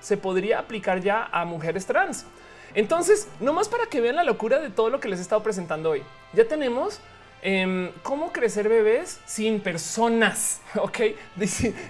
se 0.00 0.16
podría 0.16 0.58
aplicar 0.58 1.00
ya 1.00 1.28
a 1.30 1.44
mujeres 1.44 1.86
trans. 1.86 2.26
Entonces, 2.74 3.28
nomás 3.40 3.68
para 3.68 3.86
que 3.86 4.00
vean 4.00 4.16
la 4.16 4.24
locura 4.24 4.58
de 4.58 4.70
todo 4.70 4.90
lo 4.90 5.00
que 5.00 5.08
les 5.08 5.18
he 5.18 5.22
estado 5.22 5.42
presentando 5.42 5.90
hoy, 5.90 6.02
ya 6.32 6.46
tenemos 6.46 7.00
em, 7.42 7.90
cómo 8.02 8.32
crecer 8.32 8.68
bebés 8.68 9.20
sin 9.26 9.60
personas. 9.60 10.60
Ok, 10.80 11.00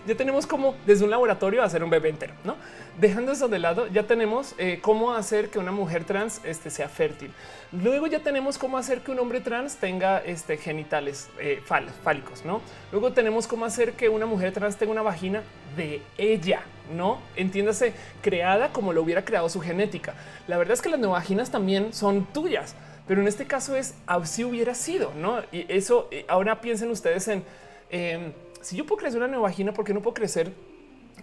ya 0.06 0.14
tenemos 0.14 0.46
cómo 0.46 0.74
desde 0.86 1.04
un 1.04 1.10
laboratorio 1.10 1.62
hacer 1.62 1.84
un 1.84 1.90
bebé 1.90 2.08
entero, 2.08 2.32
no? 2.44 2.56
Dejando 2.98 3.32
eso 3.32 3.46
de 3.46 3.58
lado, 3.58 3.88
ya 3.88 4.04
tenemos 4.04 4.54
eh, 4.56 4.78
cómo 4.80 5.12
hacer 5.12 5.50
que 5.50 5.58
una 5.58 5.70
mujer 5.70 6.04
trans 6.04 6.40
este, 6.44 6.70
sea 6.70 6.88
fértil. 6.88 7.30
Luego 7.72 8.06
ya 8.06 8.20
tenemos 8.20 8.56
cómo 8.56 8.78
hacer 8.78 9.02
que 9.02 9.10
un 9.10 9.18
hombre 9.18 9.40
trans 9.40 9.76
tenga 9.76 10.18
este, 10.18 10.56
genitales 10.56 11.28
eh, 11.38 11.62
fálicos, 11.62 12.44
no? 12.44 12.62
Luego 12.90 13.12
tenemos 13.12 13.46
cómo 13.46 13.66
hacer 13.66 13.92
que 13.92 14.08
una 14.08 14.26
mujer 14.26 14.52
trans 14.52 14.76
tenga 14.76 14.92
una 14.92 15.02
vagina 15.02 15.42
de 15.76 16.02
ella, 16.18 16.62
no 16.94 17.18
entiéndase 17.36 17.92
creada 18.22 18.72
como 18.72 18.92
lo 18.92 19.02
hubiera 19.02 19.24
creado 19.24 19.48
su 19.48 19.60
genética. 19.60 20.14
La 20.48 20.58
verdad 20.58 20.74
es 20.74 20.82
que 20.82 20.88
las 20.88 21.00
neovaginas 21.00 21.50
también 21.50 21.92
son 21.92 22.24
tuyas, 22.24 22.74
pero 23.10 23.22
en 23.22 23.26
este 23.26 23.44
caso 23.44 23.74
es 23.74 23.94
así 24.06 24.44
hubiera 24.44 24.72
sido, 24.72 25.12
no? 25.16 25.40
Y 25.50 25.66
eso 25.66 26.06
eh, 26.12 26.24
ahora 26.28 26.60
piensen 26.60 26.92
ustedes 26.92 27.26
en 27.26 27.42
em, 27.90 28.32
si 28.60 28.76
yo 28.76 28.86
puedo 28.86 29.00
crecer 29.00 29.18
una 29.18 29.26
neovagina, 29.26 29.72
¿por 29.72 29.84
qué 29.84 29.92
no 29.92 30.00
puedo 30.00 30.14
crecer 30.14 30.52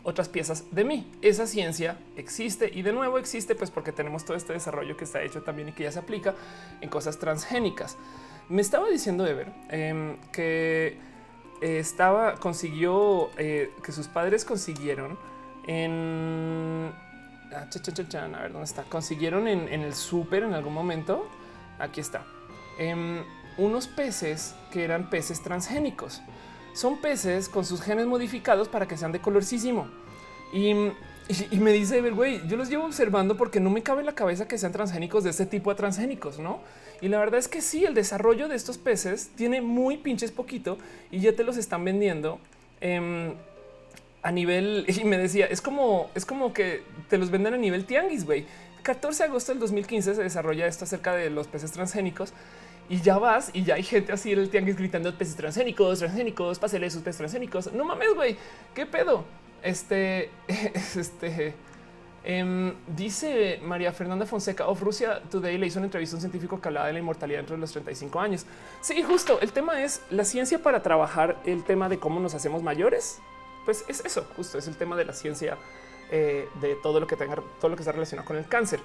otras 0.03 0.27
piezas 0.27 0.65
de 0.71 0.83
mí. 0.83 1.09
Esa 1.21 1.47
ciencia 1.47 1.97
existe 2.17 2.69
y 2.73 2.81
de 2.81 2.91
nuevo 2.91 3.17
existe 3.17 3.55
pues 3.55 3.71
porque 3.71 3.93
tenemos 3.93 4.25
todo 4.25 4.35
este 4.35 4.51
desarrollo 4.51 4.97
que 4.97 5.05
está 5.05 5.21
hecho 5.21 5.43
también 5.43 5.69
y 5.69 5.71
que 5.71 5.83
ya 5.83 5.91
se 5.93 5.99
aplica 5.99 6.35
en 6.81 6.89
cosas 6.89 7.19
transgénicas. 7.19 7.95
Me 8.49 8.61
estaba 8.61 8.89
diciendo 8.89 9.25
Ever 9.25 9.47
eh, 9.69 10.17
que 10.33 10.97
estaba 11.61 12.35
consiguió 12.35 13.29
eh, 13.37 13.71
que 13.81 13.93
sus 13.93 14.09
padres 14.09 14.43
consiguieron 14.43 15.17
en 15.67 16.91
ah, 17.55 17.65
a 17.65 18.41
ver 18.41 18.51
dónde 18.51 18.65
está. 18.65 18.83
Consiguieron 18.83 19.47
en, 19.47 19.69
el 19.69 19.95
súper 19.95 20.43
en 20.43 20.53
algún 20.53 20.73
momento. 20.73 21.29
Aquí 21.79 22.01
está. 22.01 22.25
Em, 22.77 23.23
unos 23.57 23.87
peces 23.87 24.55
que 24.71 24.83
eran 24.83 25.09
peces 25.09 25.41
transgénicos 25.41 26.21
son 26.73 26.97
peces 27.01 27.49
con 27.49 27.65
sus 27.65 27.81
genes 27.81 28.05
modificados 28.05 28.67
para 28.67 28.87
que 28.87 28.97
sean 28.97 29.11
de 29.11 29.19
colorcísimo. 29.19 29.87
Y, 30.53 30.73
me 31.59 31.71
dice, 31.71 31.99
güey, 32.11 32.47
yo 32.47 32.55
los 32.55 32.69
llevo 32.69 32.85
observando 32.85 33.35
porque 33.35 33.59
no 33.59 33.69
me 33.69 33.81
cabe 33.81 34.01
en 34.01 34.05
la 34.05 34.15
cabeza 34.15 34.47
que 34.47 34.57
sean 34.57 34.71
transgénicos 34.71 35.23
de 35.23 35.31
este 35.31 35.45
tipo 35.45 35.71
de 35.71 35.75
transgénicos, 35.75 36.39
¿no? 36.39 36.61
Y 37.01 37.09
la 37.09 37.19
verdad 37.19 37.39
es 37.39 37.47
que 37.47 37.61
sí, 37.61 37.83
el 37.83 37.93
desarrollo 37.93 38.47
de 38.47 38.55
estos 38.55 38.77
peces 38.77 39.31
tiene 39.35 39.59
muy 39.59 39.97
pinches 39.97 40.31
poquito 40.31 40.77
y 41.11 41.19
ya 41.19 41.35
te 41.35 41.43
los 41.43 41.57
están 41.57 41.83
vendiendo. 41.83 42.39
Em, 42.79 43.33
a 44.21 44.31
nivel 44.31 44.85
y 45.01 45.03
me 45.03 45.17
decía 45.17 45.45
es 45.45 45.61
como 45.61 46.09
es 46.13 46.25
como 46.25 46.53
que 46.53 46.83
te 47.09 47.17
los 47.17 47.31
venden 47.31 47.53
a 47.53 47.57
nivel 47.57 47.85
tianguis, 47.85 48.25
güey. 48.25 48.45
14 48.87 49.23
de 49.23 49.29
agosto 49.29 49.51
del 49.51 49.59
2015 49.59 50.15
se 50.15 50.23
desarrolla 50.23 50.65
esto 50.65 50.85
acerca 50.85 51.13
de 51.13 51.29
los 51.29 51.47
peces 51.47 51.73
transgénicos 51.73 52.31
y 52.87 53.01
ya 53.01 53.17
vas 53.17 53.49
y 53.51 53.65
ya 53.65 53.75
hay 53.75 53.83
gente 53.83 54.13
así 54.13 54.31
en 54.31 54.39
el 54.39 54.49
tianguis 54.49 54.77
gritando 54.77 55.13
peces 55.13 55.35
transgénicos, 55.35 55.99
transgénicos, 55.99 56.57
pásale 56.57 56.89
sus 56.89 57.01
peces 57.01 57.17
transgénicos. 57.17 57.73
No 57.73 57.83
mames, 57.83 58.15
güey, 58.15 58.37
qué 58.73 58.85
pedo. 58.85 59.25
Este, 59.61 60.29
este, 60.95 61.53
em, 62.23 62.75
dice 62.95 63.59
María 63.61 63.91
Fernanda 63.91 64.25
Fonseca 64.25 64.65
of 64.69 64.81
Rusia 64.81 65.21
Today 65.29 65.57
le 65.57 65.67
hizo 65.67 65.79
una 65.79 65.87
entrevista 65.87 66.15
a 66.15 66.19
un 66.19 66.21
científico 66.21 66.61
que 66.61 66.69
hablaba 66.69 66.87
de 66.87 66.93
la 66.93 66.99
inmortalidad 66.99 67.39
dentro 67.39 67.57
de 67.57 67.59
los 67.59 67.73
35 67.73 68.21
años. 68.21 68.45
Sí, 68.79 69.03
justo 69.03 69.41
el 69.41 69.51
tema 69.51 69.83
es 69.83 70.01
la 70.11 70.23
ciencia 70.23 70.59
para 70.63 70.81
trabajar 70.81 71.41
el 71.45 71.65
tema 71.65 71.89
de 71.89 71.99
cómo 71.99 72.21
nos 72.21 72.35
hacemos 72.35 72.63
mayores. 72.63 73.19
Pues 73.65 73.83
es 73.89 74.05
eso, 74.05 74.25
justo 74.37 74.57
es 74.57 74.67
el 74.69 74.77
tema 74.77 74.95
de 74.95 75.03
la 75.03 75.11
ciencia 75.11 75.57
eh, 76.09 76.47
de 76.61 76.75
todo 76.75 77.01
lo 77.01 77.07
que 77.07 77.17
tenga, 77.17 77.35
todo 77.59 77.69
lo 77.69 77.75
que 77.75 77.81
está 77.81 77.91
relacionado 77.91 78.25
con 78.25 78.37
el 78.37 78.47
cáncer. 78.47 78.79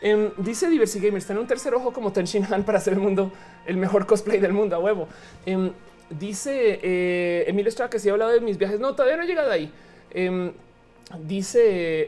Em, 0.00 0.30
dice 0.36 0.70
Diversity 0.70 1.06
Gamers, 1.06 1.26
tener 1.26 1.40
un 1.40 1.48
tercer 1.48 1.74
ojo 1.74 1.92
como 1.92 2.12
Ten 2.12 2.26
Shin 2.26 2.46
Han 2.50 2.62
para 2.66 2.78
hacer 2.78 2.92
el 2.92 3.00
mundo 3.00 3.32
el 3.66 3.76
mejor 3.76 4.06
cosplay 4.06 4.38
del 4.38 4.52
mundo 4.52 4.76
a 4.76 4.78
huevo. 4.78 5.08
Em, 5.44 5.72
dice 6.10 6.78
eh, 6.80 7.44
Emilio 7.48 7.68
Estrada 7.68 7.90
que 7.90 7.98
si 7.98 8.08
he 8.08 8.12
hablado 8.12 8.30
de 8.30 8.40
mis 8.40 8.56
viajes. 8.56 8.78
No, 8.78 8.94
todavía 8.94 9.16
no 9.16 9.24
he 9.24 9.26
llegado 9.26 9.50
ahí. 9.50 9.72
Em, 10.12 10.52
dice 11.26 11.60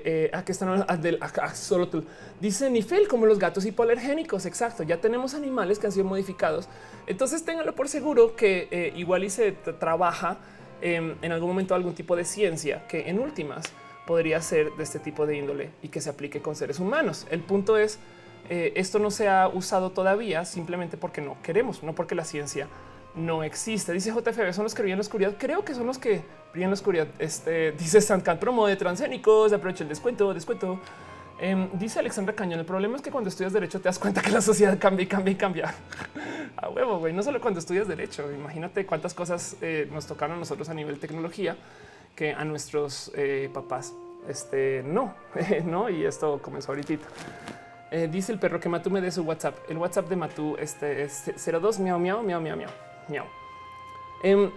eh, 0.05 0.31
aquí 0.33 0.53
están 0.53 0.87
del 1.03 1.19
solo 1.55 1.89
tú. 1.89 2.05
Dice 2.41 2.71
Nifel 2.71 3.09
como 3.09 3.27
los 3.27 3.41
gatos 3.41 3.67
hipoalergénicos. 3.67 4.47
Exacto. 4.47 4.85
Ya 4.85 4.99
tenemos 4.99 5.35
animales 5.35 5.81
que 5.81 5.87
han 5.87 5.93
sido 5.93 6.05
modificados. 6.05 6.69
Entonces 7.09 7.45
ténganlo 7.45 7.75
por 7.75 7.89
seguro 7.89 8.37
que 8.37 8.93
igual 8.95 9.25
y 9.25 9.31
se 9.31 9.51
trabaja 9.53 10.39
en 10.81 11.33
algún 11.33 11.49
momento 11.49 11.75
algún 11.75 11.95
tipo 11.95 12.15
de 12.15 12.25
ciencia 12.25 12.87
que 12.87 13.09
en 13.09 13.19
últimas 13.19 13.73
podría 14.07 14.41
ser 14.41 14.73
de 14.73 14.83
este 14.83 14.99
tipo 14.99 15.27
de 15.27 15.37
índole 15.37 15.71
y 15.83 15.89
que 15.89 16.01
se 16.01 16.11
aplique 16.11 16.41
con 16.41 16.57
seres 16.57 16.81
humanos. 16.81 17.27
El 17.31 17.41
punto 17.41 17.77
es, 17.77 17.99
eh, 18.51 18.73
esto 18.77 18.99
no 18.99 19.11
se 19.11 19.29
ha 19.29 19.49
usado 19.49 19.91
todavía 19.91 20.45
simplemente 20.45 20.97
porque 20.97 21.21
no 21.21 21.37
queremos, 21.43 21.83
no 21.83 21.95
porque 21.95 22.15
la 22.15 22.25
ciencia 22.25 22.69
no 23.15 23.43
existe. 23.43 23.93
Dice 23.93 24.11
JFB, 24.11 24.53
son 24.53 24.65
los 24.65 24.75
que 24.75 24.83
brillan 24.83 24.99
la 24.99 25.03
oscuridad. 25.03 25.35
Creo 25.39 25.65
que 25.65 25.75
son 25.75 25.87
los 25.87 25.99
que 25.99 26.23
brillan 26.53 26.71
la 26.71 26.75
oscuridad. 26.75 27.09
Este 27.19 27.73
dice 27.73 28.01
Sankan 28.01 28.39
promo 28.39 28.67
de 28.67 28.77
transgénicos, 28.77 29.53
aprovecha 29.53 29.85
el 29.85 29.89
descuento, 29.89 30.33
descuento. 30.35 30.81
Em, 31.39 31.69
dice 31.75 31.99
Alexandra 31.99 32.35
Cañón. 32.35 32.61
El 32.61 32.67
problema 32.67 32.97
es 32.97 33.03
que 33.03 33.11
cuando 33.11 33.29
estudias 33.29 33.53
derecho 33.53 33.81
te 33.81 33.89
das 33.89 33.99
cuenta 33.99 34.23
que 34.23 34.31
la 34.31 34.41
sociedad 34.41 34.79
cambia 34.79 35.05
y 35.05 35.07
cambia 35.07 35.33
y 35.33 35.37
cambia 35.37 35.75
a 36.57 36.69
huevo. 36.69 36.99
güey. 36.99 37.13
No 37.13 37.23
solo 37.23 37.41
cuando 37.41 37.61
estudias 37.61 37.87
derecho. 37.87 38.31
Imagínate 38.33 38.87
cuántas 38.87 39.13
cosas 39.15 39.57
eh, 39.61 39.89
nos 39.93 40.07
tocaron 40.07 40.37
a 40.37 40.39
nosotros 40.41 40.69
a 40.69 40.75
nivel 40.75 40.99
tecnología 40.99 41.57
que 42.15 42.33
a 42.33 42.45
nuestros 42.45 43.11
eh, 43.15 43.51
papás. 43.53 43.95
Este 44.29 44.83
no, 44.85 45.15
no, 45.65 45.91
y 45.91 46.05
esto 46.05 46.41
comenzó 46.41 46.73
ahorita. 46.73 47.09
Eh, 47.91 48.09
dice 48.11 48.33
el 48.33 48.39
perro 48.39 48.61
que 48.61 48.69
Matú 48.69 48.91
me 48.91 49.01
dé 49.01 49.11
su 49.11 49.23
WhatsApp. 49.23 49.59
El 49.69 49.79
WhatsApp 49.79 50.09
de 50.09 50.17
Matú 50.17 50.57
este 50.59 51.03
es 51.03 51.33
02 51.37 51.81
miau 51.81 51.99
miau 51.99 52.23
miau 52.23 52.41
miau 52.41 52.57
miau 52.57 52.71
miau. 53.09 53.27
Em, 54.23 54.51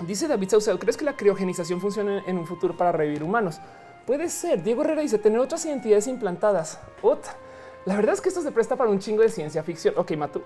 dice 0.00 0.26
David 0.26 0.48
Saucedo, 0.48 0.78
¿crees 0.78 0.96
que 0.96 1.04
la 1.04 1.14
criogenización 1.14 1.80
funciona 1.80 2.24
en 2.26 2.38
un 2.38 2.46
futuro 2.46 2.76
para 2.76 2.90
revivir 2.90 3.22
humanos? 3.22 3.60
Puede 4.06 4.28
ser. 4.30 4.62
Diego 4.62 4.82
Herrera 4.82 5.02
dice 5.02 5.18
tener 5.18 5.38
otras 5.38 5.64
identidades 5.64 6.06
implantadas. 6.06 6.80
Otra. 7.02 7.36
La 7.84 7.96
verdad 7.96 8.14
es 8.14 8.20
que 8.20 8.30
esto 8.30 8.42
se 8.42 8.50
presta 8.50 8.76
para 8.76 8.90
un 8.90 8.98
chingo 8.98 9.22
de 9.22 9.28
ciencia 9.28 9.62
ficción. 9.62 9.94
Ok, 9.96 10.12
Matú. 10.16 10.42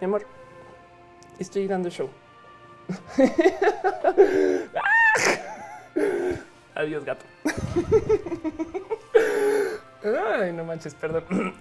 Mi 0.00 0.04
amor, 0.04 0.26
estoy 1.38 1.66
dando 1.66 1.90
show. 1.90 2.08
Adiós, 6.74 7.04
gato. 7.04 7.24
Ay, 10.04 10.52
no 10.52 10.64
manches, 10.64 10.94
perdón. 10.94 11.24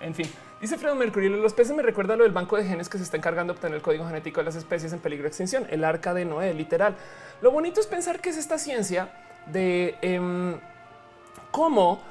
En 0.00 0.14
fin, 0.14 0.26
dice 0.60 0.78
Fredo 0.78 0.96
Mercurio, 0.96 1.30
los 1.30 1.54
peces 1.54 1.76
me 1.76 1.82
recuerda 1.82 2.16
lo 2.16 2.24
del 2.24 2.32
banco 2.32 2.56
de 2.56 2.64
genes 2.64 2.88
que 2.88 2.98
se 2.98 3.04
está 3.04 3.16
encargando 3.16 3.52
de 3.52 3.56
obtener 3.56 3.76
el 3.76 3.82
código 3.82 4.04
genético 4.04 4.40
de 4.40 4.46
las 4.46 4.56
especies 4.56 4.92
en 4.92 4.98
peligro 4.98 5.22
de 5.22 5.28
extinción, 5.28 5.64
el 5.70 5.84
arca 5.84 6.12
de 6.12 6.24
Noé, 6.24 6.52
literal. 6.54 6.96
Lo 7.40 7.52
bonito 7.52 7.80
es 7.80 7.86
pensar 7.86 8.20
que 8.20 8.30
es 8.30 8.36
esta 8.36 8.58
ciencia 8.58 9.10
de 9.46 9.96
em, 10.02 10.58
cómo 11.52 12.02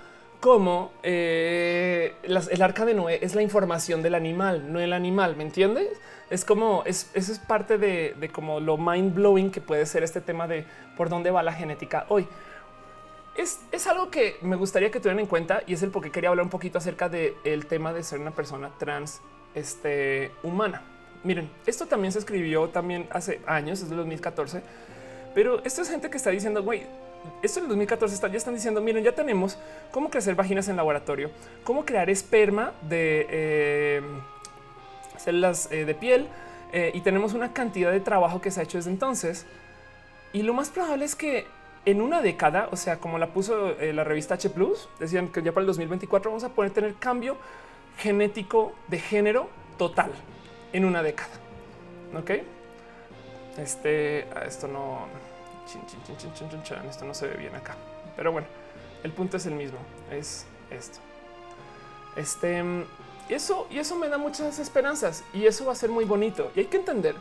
como 0.41 0.91
eh, 1.03 2.15
el 2.23 2.61
arca 2.63 2.83
de 2.83 2.95
Noé 2.95 3.19
es 3.21 3.35
la 3.35 3.43
información 3.43 4.01
del 4.01 4.15
animal, 4.15 4.73
no 4.73 4.79
el 4.79 4.91
animal, 4.91 5.37
¿me 5.37 5.43
entiendes? 5.43 5.87
Es 6.31 6.43
como, 6.43 6.81
es, 6.85 7.11
eso 7.13 7.31
es 7.31 7.37
parte 7.37 7.77
de, 7.77 8.29
como 8.33 8.59
lo 8.59 8.75
mind 8.75 9.13
blowing 9.13 9.51
que 9.51 9.61
puede 9.61 9.85
ser 9.85 10.03
este 10.03 10.19
tema 10.19 10.47
de 10.47 10.65
por 10.97 11.09
dónde 11.09 11.29
va 11.29 11.43
la 11.43 11.53
genética 11.53 12.05
hoy. 12.09 12.27
Es, 13.35 13.59
es, 13.71 13.85
algo 13.85 14.09
que 14.09 14.37
me 14.41 14.55
gustaría 14.55 14.89
que 14.89 14.99
tuvieran 14.99 15.19
en 15.19 15.27
cuenta 15.27 15.61
y 15.67 15.73
es 15.73 15.83
el 15.83 15.91
porque 15.91 16.09
quería 16.09 16.29
hablar 16.29 16.43
un 16.43 16.49
poquito 16.49 16.79
acerca 16.79 17.07
del 17.07 17.65
tema 17.67 17.93
de 17.93 18.03
ser 18.03 18.19
una 18.19 18.31
persona 18.31 18.71
trans 18.79 19.21
este, 19.53 20.31
humana. 20.41 20.81
Miren, 21.23 21.51
esto 21.68 21.85
también 21.85 22.11
se 22.11 22.19
escribió 22.19 22.68
también 22.69 23.07
hace 23.11 23.41
años, 23.45 23.81
es 23.81 23.91
de 23.91 23.95
2014, 23.95 24.63
pero 25.35 25.63
esto 25.63 25.84
es 25.84 25.89
gente 25.89 26.09
que 26.09 26.18
está 26.18 26.31
diciendo, 26.31 26.63
güey, 26.63 26.88
esto 27.41 27.60
en 27.60 27.65
el 27.65 27.69
2014 27.69 28.15
está, 28.15 28.27
ya 28.27 28.38
están 28.38 28.53
diciendo, 28.53 28.81
miren, 28.81 29.03
ya 29.03 29.14
tenemos 29.14 29.57
cómo 29.91 30.10
crecer 30.10 30.35
vaginas 30.35 30.68
en 30.68 30.76
laboratorio, 30.76 31.31
cómo 31.64 31.85
crear 31.85 32.10
esperma 32.10 32.72
de 32.81 33.27
eh, 33.30 34.02
células 35.18 35.72
eh, 35.72 35.85
de 35.85 35.95
piel 35.95 36.27
eh, 36.72 36.91
y 36.93 37.02
tenemos 37.02 37.34
una 37.34 37.53
cantidad 37.53 37.91
de 37.91 37.99
trabajo 37.99 38.41
que 38.41 38.52
se 38.52 38.60
ha 38.60 38.64
hecho 38.64 38.77
desde 38.77 38.91
entonces. 38.91 39.45
Y 40.34 40.43
lo 40.43 40.53
más 40.53 40.69
probable 40.69 41.06
es 41.06 41.15
que 41.15 41.45
en 41.85 42.02
una 42.02 42.22
década, 42.22 42.69
o 42.72 42.76
sea, 42.76 42.98
como 42.98 43.18
la 43.18 43.34
puso 43.34 43.73
la 43.80 44.03
revista 44.03 44.35
H 44.35 44.52
Plus, 44.52 44.88
decían 44.99 45.30
que 45.30 45.41
ya 45.41 45.52
para 45.52 45.61
el 45.61 45.68
2024 45.68 46.30
vamos 46.30 46.43
a 46.43 46.49
poder 46.49 46.72
tener 46.72 46.93
cambio 46.95 47.38
genético 47.98 48.73
de 48.88 48.99
género 48.99 49.49
total 49.77 50.11
en 50.73 50.85
una 50.85 51.02
década. 51.02 51.31
Ok, 52.18 52.31
este, 53.57 54.27
esto 54.45 54.68
no 54.68 55.07
esto 56.89 57.05
no 57.05 57.13
se 57.13 57.27
ve 57.27 57.38
bien 57.38 57.55
acá, 57.55 57.75
pero 58.15 58.31
bueno, 58.31 58.47
el 59.03 59.11
punto 59.11 59.38
es 59.38 59.45
el 59.45 59.53
mismo. 59.53 59.79
Es 60.11 60.45
esto. 60.69 60.99
Este, 62.15 62.63
eso 63.29 63.67
y 63.69 63.77
eso 63.79 63.95
me 63.95 64.09
da 64.09 64.17
muchas 64.17 64.59
esperanzas 64.59 65.23
y 65.33 65.45
eso 65.45 65.65
va 65.65 65.71
a 65.71 65.75
ser 65.75 65.89
muy 65.89 66.05
bonito. 66.05 66.51
Y 66.55 66.59
hay 66.59 66.65
que 66.65 66.77
entender 66.77 67.15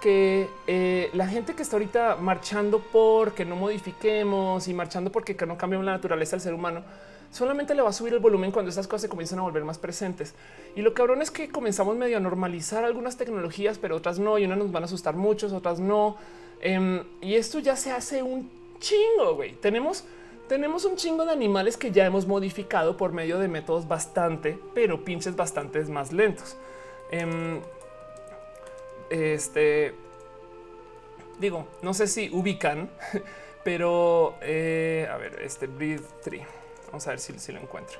que 0.00 0.48
eh, 0.66 1.10
la 1.12 1.26
gente 1.26 1.54
que 1.54 1.62
está 1.62 1.76
ahorita 1.76 2.16
marchando 2.16 2.78
por 2.78 3.32
que 3.32 3.44
no 3.44 3.56
modifiquemos 3.56 4.68
y 4.68 4.74
marchando 4.74 5.10
porque 5.10 5.34
no 5.46 5.58
cambiamos 5.58 5.84
la 5.84 5.92
naturaleza 5.92 6.32
del 6.32 6.40
ser 6.40 6.54
humano, 6.54 6.84
solamente 7.32 7.74
le 7.74 7.82
va 7.82 7.90
a 7.90 7.92
subir 7.92 8.14
el 8.14 8.20
volumen 8.20 8.52
cuando 8.52 8.70
esas 8.70 8.86
cosas 8.86 9.02
se 9.02 9.08
comienzan 9.08 9.40
a 9.40 9.42
volver 9.42 9.64
más 9.64 9.78
presentes. 9.78 10.34
Y 10.76 10.82
lo 10.82 10.94
cabrón 10.94 11.20
es 11.20 11.30
que 11.30 11.48
comenzamos 11.48 11.96
medio 11.96 12.16
a 12.16 12.20
normalizar 12.20 12.84
algunas 12.84 13.16
tecnologías, 13.16 13.78
pero 13.78 13.96
otras 13.96 14.18
no, 14.18 14.38
y 14.38 14.44
unas 14.44 14.58
nos 14.58 14.70
van 14.70 14.84
a 14.84 14.86
asustar 14.86 15.16
muchos, 15.16 15.52
otras 15.52 15.80
no. 15.80 16.16
Em, 16.60 17.04
y 17.20 17.34
esto 17.34 17.58
ya 17.58 17.76
se 17.76 17.90
hace 17.90 18.22
un 18.22 18.50
chingo, 18.80 19.34
güey. 19.34 19.52
Tenemos, 19.52 20.04
tenemos 20.48 20.84
un 20.84 20.96
chingo 20.96 21.24
de 21.24 21.32
animales 21.32 21.76
que 21.76 21.90
ya 21.90 22.06
hemos 22.06 22.26
modificado 22.26 22.96
por 22.96 23.12
medio 23.12 23.38
de 23.38 23.48
métodos 23.48 23.86
bastante, 23.86 24.58
pero 24.74 25.04
pinches 25.04 25.36
bastante 25.36 25.82
más 25.84 26.12
lentos. 26.12 26.56
Em, 27.10 27.60
este 29.10 29.94
digo, 31.38 31.66
no 31.82 31.94
sé 31.94 32.06
si 32.06 32.30
ubican, 32.32 32.90
pero 33.64 34.34
eh, 34.40 35.08
a 35.10 35.16
ver, 35.16 35.40
este 35.42 35.66
breed 35.66 36.00
tree. 36.22 36.44
Vamos 36.86 37.06
a 37.06 37.10
ver 37.10 37.20
si, 37.20 37.38
si, 37.38 37.52
lo 37.52 37.60
encuentro. 37.60 37.98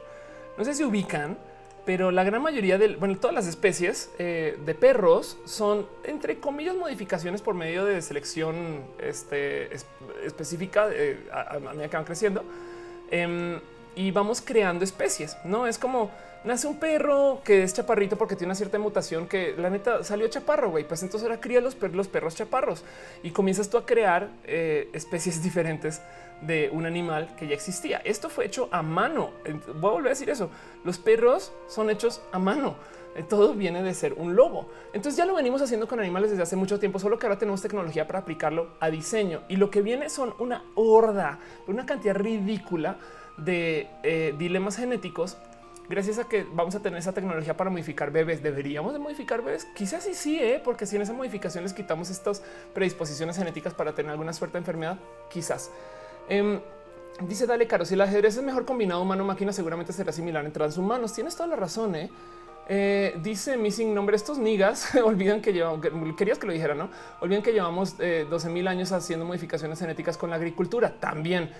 No 0.56 0.64
sé 0.64 0.74
si 0.74 0.84
ubican, 0.84 1.38
pero 1.88 2.10
la 2.10 2.22
gran 2.22 2.42
mayoría 2.42 2.76
de 2.76 2.96
bueno, 2.96 3.16
todas 3.16 3.34
las 3.34 3.46
especies 3.46 4.10
eh, 4.18 4.58
de 4.62 4.74
perros 4.74 5.38
son 5.46 5.86
entre 6.04 6.38
comillas 6.38 6.76
modificaciones 6.76 7.40
por 7.40 7.54
medio 7.54 7.86
de 7.86 8.02
selección 8.02 8.84
este, 8.98 9.74
específica 10.22 10.90
eh, 10.92 11.18
a, 11.32 11.58
medida 11.58 11.88
que 11.88 11.96
van 11.96 12.04
creciendo 12.04 12.44
em, 13.10 13.58
y 13.96 14.10
vamos 14.10 14.42
creando 14.42 14.84
especies. 14.84 15.38
No 15.44 15.66
es 15.66 15.78
como 15.78 16.10
nace 16.44 16.66
un 16.66 16.78
perro 16.78 17.40
que 17.42 17.62
es 17.62 17.72
chaparrito 17.72 18.18
porque 18.18 18.36
tiene 18.36 18.48
una 18.48 18.54
cierta 18.54 18.78
mutación 18.78 19.26
que 19.26 19.54
la 19.56 19.70
neta 19.70 20.04
salió 20.04 20.28
chaparro, 20.28 20.68
güey. 20.68 20.86
Pues 20.86 21.02
entonces 21.02 21.26
ahora 21.26 21.40
cría 21.40 21.62
los, 21.62 21.74
los 21.94 22.08
perros 22.08 22.34
chaparros 22.34 22.84
y 23.22 23.30
comienzas 23.30 23.70
tú 23.70 23.78
a 23.78 23.86
crear 23.86 24.28
eh, 24.44 24.90
especies 24.92 25.42
diferentes 25.48 26.02
de 26.42 26.70
un 26.72 26.86
animal 26.86 27.34
que 27.36 27.46
ya 27.46 27.54
existía. 27.54 27.98
Esto 27.98 28.28
fue 28.28 28.46
hecho 28.46 28.68
a 28.70 28.82
mano. 28.82 29.30
Voy 29.74 29.90
a 29.90 29.94
volver 29.94 30.06
a 30.06 30.10
decir 30.10 30.30
eso. 30.30 30.50
Los 30.84 30.98
perros 30.98 31.52
son 31.66 31.90
hechos 31.90 32.22
a 32.32 32.38
mano. 32.38 32.76
Eh, 33.16 33.24
todo 33.28 33.54
viene 33.54 33.82
de 33.82 33.94
ser 33.94 34.12
un 34.14 34.36
lobo. 34.36 34.68
Entonces 34.92 35.16
ya 35.16 35.24
lo 35.24 35.34
venimos 35.34 35.60
haciendo 35.62 35.88
con 35.88 35.98
animales 35.98 36.30
desde 36.30 36.42
hace 36.42 36.56
mucho 36.56 36.78
tiempo, 36.78 36.98
solo 36.98 37.18
que 37.18 37.26
ahora 37.26 37.38
tenemos 37.38 37.60
tecnología 37.60 38.06
para 38.06 38.20
aplicarlo 38.20 38.68
a 38.80 38.90
diseño. 38.90 39.42
Y 39.48 39.56
lo 39.56 39.70
que 39.70 39.82
viene 39.82 40.08
son 40.08 40.34
una 40.38 40.64
horda, 40.74 41.38
una 41.66 41.86
cantidad 41.86 42.14
ridícula 42.14 42.98
de 43.36 43.88
eh, 44.02 44.34
dilemas 44.38 44.76
genéticos 44.76 45.36
gracias 45.88 46.18
a 46.18 46.24
que 46.24 46.46
vamos 46.52 46.74
a 46.74 46.80
tener 46.80 46.98
esa 46.98 47.12
tecnología 47.12 47.56
para 47.56 47.70
modificar 47.70 48.10
bebés. 48.10 48.42
¿Deberíamos 48.42 48.92
de 48.92 48.98
modificar 48.98 49.42
bebés? 49.42 49.66
Quizás 49.74 50.04
sí, 50.04 50.14
sí, 50.14 50.38
¿eh? 50.38 50.60
porque 50.62 50.86
si 50.86 50.96
en 50.96 51.02
esa 51.02 51.12
modificación 51.12 51.64
les 51.64 51.72
quitamos 51.72 52.10
estas 52.10 52.42
predisposiciones 52.74 53.36
genéticas 53.36 53.74
para 53.74 53.94
tener 53.94 54.12
alguna 54.12 54.32
suerte 54.32 54.54
de 54.54 54.58
enfermedad, 54.60 54.98
quizás. 55.30 55.70
Em, 56.28 56.60
dice 57.22 57.46
Dale 57.46 57.66
Caro, 57.66 57.84
si 57.84 57.94
el 57.94 58.00
ajedrez 58.00 58.36
es 58.36 58.42
mejor 58.42 58.64
combinado 58.64 59.02
humano-máquina, 59.02 59.52
seguramente 59.52 59.92
será 59.92 60.12
similar 60.12 60.44
en 60.44 60.52
transhumanos. 60.52 61.12
Tienes 61.12 61.34
toda 61.36 61.48
la 61.48 61.56
razón, 61.56 61.94
¿eh? 61.94 62.10
Eh, 62.70 63.14
dice 63.22 63.56
Missing 63.56 63.94
Nombre, 63.94 64.14
estos 64.14 64.38
niggas 64.38 64.94
olvidan 65.04 65.40
que 65.40 65.54
llevamos, 65.54 65.86
querías 66.16 66.38
que 66.38 66.46
lo 66.46 66.52
dijera, 66.52 66.74
¿no? 66.74 66.90
Olvidan 67.20 67.42
que 67.42 67.52
llevamos 67.52 67.96
12 67.96 68.50
mil 68.50 68.68
años 68.68 68.92
haciendo 68.92 69.24
modificaciones 69.24 69.78
genéticas 69.78 70.18
con 70.18 70.28
la 70.28 70.36
agricultura. 70.36 70.94
También 71.00 71.50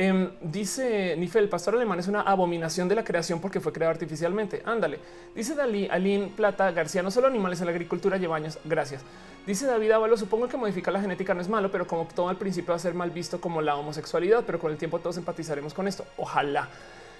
Em, 0.00 0.30
dice 0.40 1.16
Nife, 1.16 1.40
el 1.40 1.48
pastor 1.48 1.74
alemán 1.74 1.98
es 1.98 2.06
una 2.06 2.20
abominación 2.20 2.88
de 2.88 2.94
la 2.94 3.02
creación 3.02 3.40
porque 3.40 3.58
fue 3.58 3.72
creado 3.72 3.90
artificialmente. 3.90 4.62
Ándale. 4.64 5.00
Dice 5.34 5.56
Dalí, 5.56 5.88
Alín 5.90 6.28
Plata 6.36 6.70
García, 6.70 7.02
no 7.02 7.10
solo 7.10 7.26
animales 7.26 7.58
en 7.58 7.66
la 7.66 7.72
agricultura 7.72 8.16
lleva 8.16 8.36
años. 8.36 8.60
Gracias. 8.64 9.02
Dice 9.44 9.66
David 9.66 9.90
Ávalo, 9.90 10.16
supongo 10.16 10.46
que 10.46 10.56
modificar 10.56 10.94
la 10.94 11.00
genética 11.00 11.34
no 11.34 11.40
es 11.40 11.48
malo, 11.48 11.72
pero 11.72 11.84
como 11.88 12.06
todo 12.14 12.28
al 12.28 12.36
principio 12.36 12.70
va 12.70 12.76
a 12.76 12.78
ser 12.78 12.94
mal 12.94 13.10
visto 13.10 13.40
como 13.40 13.60
la 13.60 13.74
homosexualidad, 13.74 14.44
pero 14.46 14.60
con 14.60 14.70
el 14.70 14.78
tiempo 14.78 15.00
todos 15.00 15.16
empatizaremos 15.16 15.74
con 15.74 15.88
esto. 15.88 16.04
Ojalá. 16.16 16.68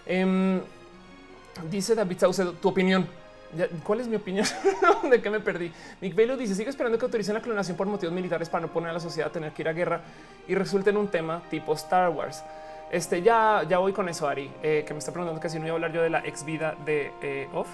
Em, 0.07 0.61
dice 1.69 1.97
David 1.97 2.19
Saucedo, 2.21 2.53
tu 2.53 2.69
opinión. 2.69 3.09
¿Cuál 3.83 4.03
es 4.03 4.07
mi 4.07 4.15
opinión? 4.15 4.47
¿De 5.11 5.21
qué 5.21 5.31
me 5.31 5.41
perdí? 5.41 5.73
Nick 6.01 6.15
Bailey 6.15 6.37
dice, 6.37 6.55
sigue 6.55 6.71
esperando 6.71 6.97
que 6.97 7.07
autoricen 7.07 7.35
la 7.35 7.41
clonación 7.41 7.77
por 7.77 7.89
motivos 7.89 8.15
militares 8.15 8.49
para 8.49 8.67
no 8.67 8.73
poner 8.73 8.91
a 8.91 8.93
la 8.93 9.01
sociedad 9.01 9.31
a 9.31 9.33
tener 9.33 9.51
que 9.51 9.63
ir 9.63 9.69
a 9.69 9.73
guerra 9.73 10.01
y 10.47 10.55
resulte 10.55 10.91
en 10.91 10.97
un 10.97 11.09
tema 11.09 11.43
tipo 11.51 11.73
Star 11.73 12.11
Wars. 12.11 12.45
Este 12.90 13.20
ya, 13.20 13.65
ya 13.69 13.78
voy 13.78 13.93
con 13.93 14.09
eso, 14.09 14.27
Ari, 14.27 14.51
eh, 14.62 14.85
que 14.86 14.94
me 14.94 14.98
está 14.98 15.12
preguntando 15.12 15.40
que 15.40 15.51
si 15.51 15.59
no 15.59 15.66
iba 15.66 15.73
a 15.73 15.77
hablar 15.77 15.93
yo 15.93 16.02
de 16.02 16.10
la 16.10 16.20
ex 16.20 16.44
vida 16.44 16.74
de 16.85 17.12
eh, 17.23 17.48
Off. 17.52 17.69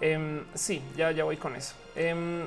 Em, 0.00 0.44
sí, 0.54 0.82
ya, 0.96 1.10
ya 1.12 1.24
voy 1.24 1.36
con 1.36 1.56
eso. 1.56 1.74
Em, 1.96 2.46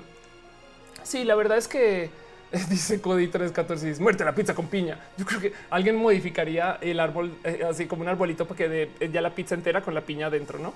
sí, 1.03 1.23
la 1.23 1.35
verdad 1.35 1.57
es 1.57 1.67
que 1.67 2.09
dice 2.69 3.01
Cody 3.01 3.27
314 3.27 3.87
dice 3.87 4.01
muerte 4.01 4.23
la 4.23 4.35
pizza 4.35 4.53
con 4.53 4.67
piña. 4.67 4.99
Yo 5.17 5.25
creo 5.25 5.41
que 5.41 5.53
alguien 5.71 5.95
modificaría 5.95 6.77
el 6.81 6.99
árbol 6.99 7.35
eh, 7.43 7.65
así 7.67 7.87
como 7.87 8.03
un 8.03 8.09
arbolito 8.09 8.45
para 8.45 8.57
que 8.57 8.89
ya 9.11 9.21
la 9.21 9.31
pizza 9.31 9.55
entera 9.55 9.81
con 9.81 9.95
la 9.95 10.01
piña 10.01 10.27
adentro, 10.27 10.59
no? 10.59 10.73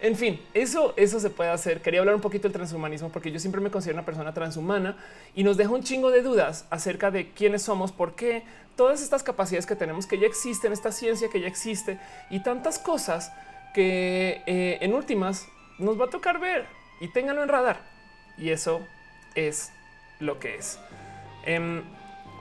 En 0.00 0.14
fin, 0.14 0.40
eso, 0.54 0.94
eso 0.96 1.18
se 1.18 1.28
puede 1.28 1.50
hacer. 1.50 1.82
Quería 1.82 2.00
hablar 2.00 2.14
un 2.14 2.20
poquito 2.20 2.44
del 2.44 2.52
transhumanismo 2.52 3.08
porque 3.08 3.32
yo 3.32 3.40
siempre 3.40 3.60
me 3.60 3.70
considero 3.70 3.96
una 3.96 4.06
persona 4.06 4.32
transhumana 4.32 4.96
y 5.34 5.42
nos 5.42 5.56
deja 5.56 5.70
un 5.70 5.82
chingo 5.82 6.10
de 6.10 6.22
dudas 6.22 6.66
acerca 6.70 7.10
de 7.10 7.30
quiénes 7.32 7.62
somos, 7.62 7.90
por 7.90 8.14
qué 8.14 8.44
todas 8.76 9.02
estas 9.02 9.24
capacidades 9.24 9.66
que 9.66 9.74
tenemos 9.74 10.06
que 10.06 10.18
ya 10.18 10.26
existen, 10.26 10.72
esta 10.72 10.92
ciencia 10.92 11.28
que 11.28 11.40
ya 11.40 11.48
existe 11.48 11.98
y 12.30 12.44
tantas 12.44 12.78
cosas 12.78 13.32
que 13.74 14.42
eh, 14.46 14.78
en 14.80 14.94
últimas 14.94 15.48
nos 15.78 16.00
va 16.00 16.04
a 16.04 16.10
tocar 16.10 16.38
ver 16.38 16.66
y 17.00 17.08
ténganlo 17.08 17.42
en 17.42 17.48
radar. 17.48 17.80
Y 18.36 18.50
eso 18.50 18.86
es 19.34 19.72
lo 20.20 20.38
que 20.38 20.54
es. 20.54 20.78
Em, 21.44 21.82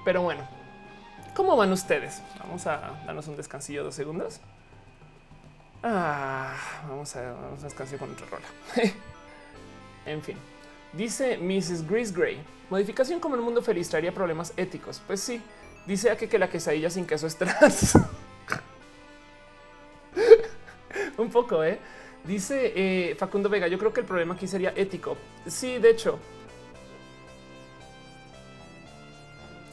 pero 0.06 0.22
bueno, 0.22 0.48
¿cómo 1.36 1.56
van 1.56 1.72
ustedes? 1.72 2.22
Vamos 2.40 2.68
a 2.68 3.02
darnos 3.08 3.28
un 3.28 3.36
descansillo 3.36 3.84
dos 3.84 3.96
segundos. 3.96 4.42
Ah, 5.90 6.54
vamos 6.86 7.16
a, 7.16 7.32
vamos 7.32 7.64
a 7.64 7.98
con 7.98 8.12
otra 8.12 8.28
rola. 8.30 8.46
en 10.06 10.22
fin, 10.22 10.36
dice 10.92 11.38
Mrs. 11.38 11.88
Grace 11.88 12.12
Gray. 12.12 12.42
Modificación 12.70 13.22
como 13.22 13.36
el 13.36 13.42
mundo 13.42 13.62
feliz 13.62 13.88
traería 13.88 14.14
problemas 14.14 14.52
éticos. 14.58 15.02
Pues 15.08 15.22
sí, 15.22 15.42
dice 15.86 16.10
a 16.10 16.18
que, 16.18 16.28
que 16.28 16.38
la 16.38 16.50
quesadilla 16.50 16.90
sin 16.90 17.08
queso 17.08 17.26
es 17.26 17.38
trans. 17.38 17.94
Un 21.18 21.30
poco, 21.30 21.64
¿eh? 21.64 21.80
Dice 22.26 22.74
eh, 22.76 23.16
Facundo 23.16 23.48
Vega, 23.48 23.70
yo 23.70 23.80
creo 23.80 23.94
que 23.94 24.02
el 24.02 24.06
problema 24.06 24.34
aquí 24.34 24.46
sería 24.46 24.74
ético. 24.76 25.16
Sí, 25.46 25.78
de 25.78 25.92
hecho. 25.92 26.20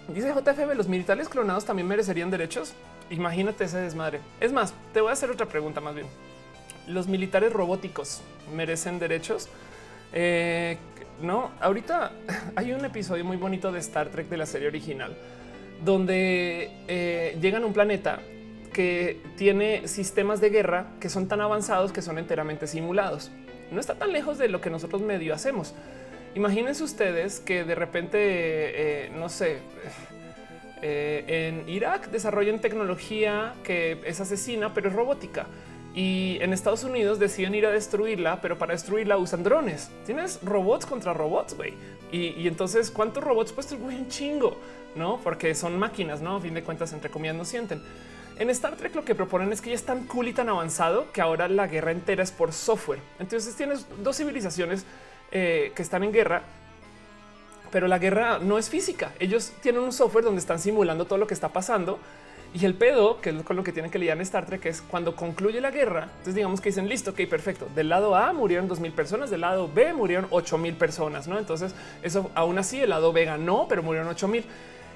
Dice 0.09 0.33
JFB, 0.33 0.75
los 0.77 0.89
militares 0.89 1.29
clonados 1.29 1.65
también 1.65 1.89
merecerían 1.89 2.31
derechos. 2.31 2.75
Imagínate 3.11 3.65
ese 3.65 3.79
desmadre. 3.79 4.21
Es 4.41 4.53
más, 4.53 4.75
te 4.93 5.01
voy 5.01 5.11
a 5.11 5.13
hacer 5.13 5.31
otra 5.31 5.47
pregunta 5.47 5.81
más 5.81 5.95
bien. 5.95 6.07
¿Los 6.87 7.09
militares 7.09 7.53
robóticos 7.53 8.21
merecen 8.55 8.99
derechos? 8.99 9.49
Eh, 10.13 10.77
no, 11.23 11.51
ahorita 11.61 12.13
hay 12.57 12.73
un 12.73 12.85
episodio 12.85 13.25
muy 13.25 13.37
bonito 13.37 13.73
de 13.73 13.81
Star 13.81 14.09
Trek 14.09 14.29
de 14.29 14.37
la 14.37 14.47
serie 14.47 14.69
original 14.69 15.17
donde 15.83 16.71
eh, 16.89 17.37
llegan 17.41 17.63
a 17.63 17.67
un 17.67 17.73
planeta 17.73 18.21
que 18.73 19.21
tiene 19.37 19.87
sistemas 19.87 20.41
de 20.41 20.51
guerra 20.51 20.87
que 21.01 21.09
son 21.09 21.29
tan 21.29 21.41
avanzados 21.41 21.93
que 21.93 22.03
son 22.03 22.19
enteramente 22.19 22.67
simulados. 22.67 23.31
No 23.71 23.81
está 23.81 23.95
tan 23.95 24.13
lejos 24.13 24.39
de 24.39 24.49
lo 24.49 24.61
que 24.61 24.71
nosotros 24.71 25.03
medio 25.03 25.35
hacemos. 25.35 25.75
Imagínense 26.35 26.83
ustedes 26.83 27.41
que 27.41 27.65
de 27.65 27.75
repente, 27.75 28.19
eh, 28.21 29.11
no 29.15 29.29
sé, 29.29 29.59
eh, 30.83 31.25
en 31.49 31.69
Irak 31.69 32.11
desarrollan 32.11 32.61
tecnología 32.61 33.55
que 33.63 34.01
es 34.05 34.21
asesina, 34.21 34.75
pero 34.75 34.89
es 34.89 34.95
robótica. 34.95 35.47
Y 35.95 36.39
en 36.41 36.53
Estados 36.53 36.83
Unidos 36.83 37.21
deciden 37.21 37.55
ir 37.55 37.67
a 37.67 37.71
destruirla, 37.71 38.41
pero 38.41 38.59
para 38.59 38.73
destruirla 38.73 39.17
usan 39.17 39.45
drones. 39.45 39.91
Tienes 40.05 40.41
robots 40.43 40.87
contra 40.87 41.15
robots, 41.15 41.55
güey. 41.55 41.75
Y, 42.11 42.47
entonces, 42.47 42.91
¿cuántos 42.91 43.23
robots? 43.23 43.53
Pues 43.53 43.73
güey, 43.79 43.97
un 43.97 44.09
chingo, 44.09 44.57
¿no? 44.95 45.21
Porque 45.23 45.55
son 45.55 45.79
máquinas, 45.79 46.21
¿no? 46.21 46.37
A 46.37 46.41
fin 46.41 46.55
de 46.55 46.63
cuentas, 46.63 46.93
entre 46.93 47.11
comillas, 47.11 47.37
no 47.37 47.45
sienten. 47.45 47.81
En 48.39 48.51
Star 48.51 48.77
Trek 48.77 48.95
lo 48.97 49.05
que 49.05 49.15
proponen 49.15 49.53
es 49.53 49.61
que 49.61 49.71
ya 49.71 49.77
es 49.77 49.85
tan 49.85 50.07
cool 50.07 50.29
y 50.29 50.33
tan 50.33 50.49
avanzado 50.49 51.13
que 51.13 51.21
ahora 51.21 51.49
la 51.49 51.69
guerra 51.69 51.93
entera 51.93 52.25
es 52.25 52.33
por 52.33 52.53
software. 52.53 52.99
Entonces 53.21 53.55
tienes 53.55 53.87
dos 54.03 54.17
civilizaciones 54.17 54.85
eh, 55.35 55.73
que 55.75 55.83
están 55.83 56.03
en 56.05 56.13
guerra 56.13 56.43
pero 57.75 57.89
la 57.89 57.99
guerra 57.99 58.39
no 58.39 58.57
es 58.57 58.71
física. 58.71 59.11
Ellos 59.19 59.51
tienen 59.61 59.83
un 59.83 59.93
software 59.93 60.25
donde 60.25 60.39
están 60.39 60.61
simulando 60.61 61.07
todo 61.07 61.19
lo 61.19 61.27
que 61.27 61.35
está 61.35 61.49
pasando. 61.49 61.99
Y 62.55 62.65
el 62.65 62.75
pedo, 62.75 63.21
que 63.21 63.31
es 63.31 63.43
con 63.43 63.57
lo 63.57 63.65
que 63.65 63.73
tienen 63.73 63.91
que 63.91 63.99
lidiar 63.99 64.17
en 64.17 64.23
Star 64.23 64.47
Trek, 64.47 64.65
es 64.67 64.81
cuando 64.81 65.17
concluye 65.17 65.61
la 65.61 65.73
guerra. 65.73 66.03
Entonces 66.05 66.37
digamos 66.37 66.61
que 66.61 66.69
dicen 66.69 66.89
listo, 66.89 67.11
ok, 67.11 67.23
perfecto. 67.29 67.67
Del 67.75 67.89
lado 67.89 68.15
A 68.15 68.33
murieron 68.33 68.69
2000 68.69 68.93
personas, 68.93 69.29
del 69.29 69.41
lado 69.41 69.69
B 69.69 69.93
murieron 69.93 70.29
8000 70.31 70.77
personas, 70.77 71.27
no? 71.27 71.37
Entonces 71.37 71.75
eso 72.05 72.31
aún 72.37 72.57
así 72.61 72.81
el 72.81 72.91
lado 72.91 73.13
B 73.13 73.25
ganó, 73.25 73.67
pero 73.69 73.83
murieron 73.83 74.09
8000. 74.09 74.45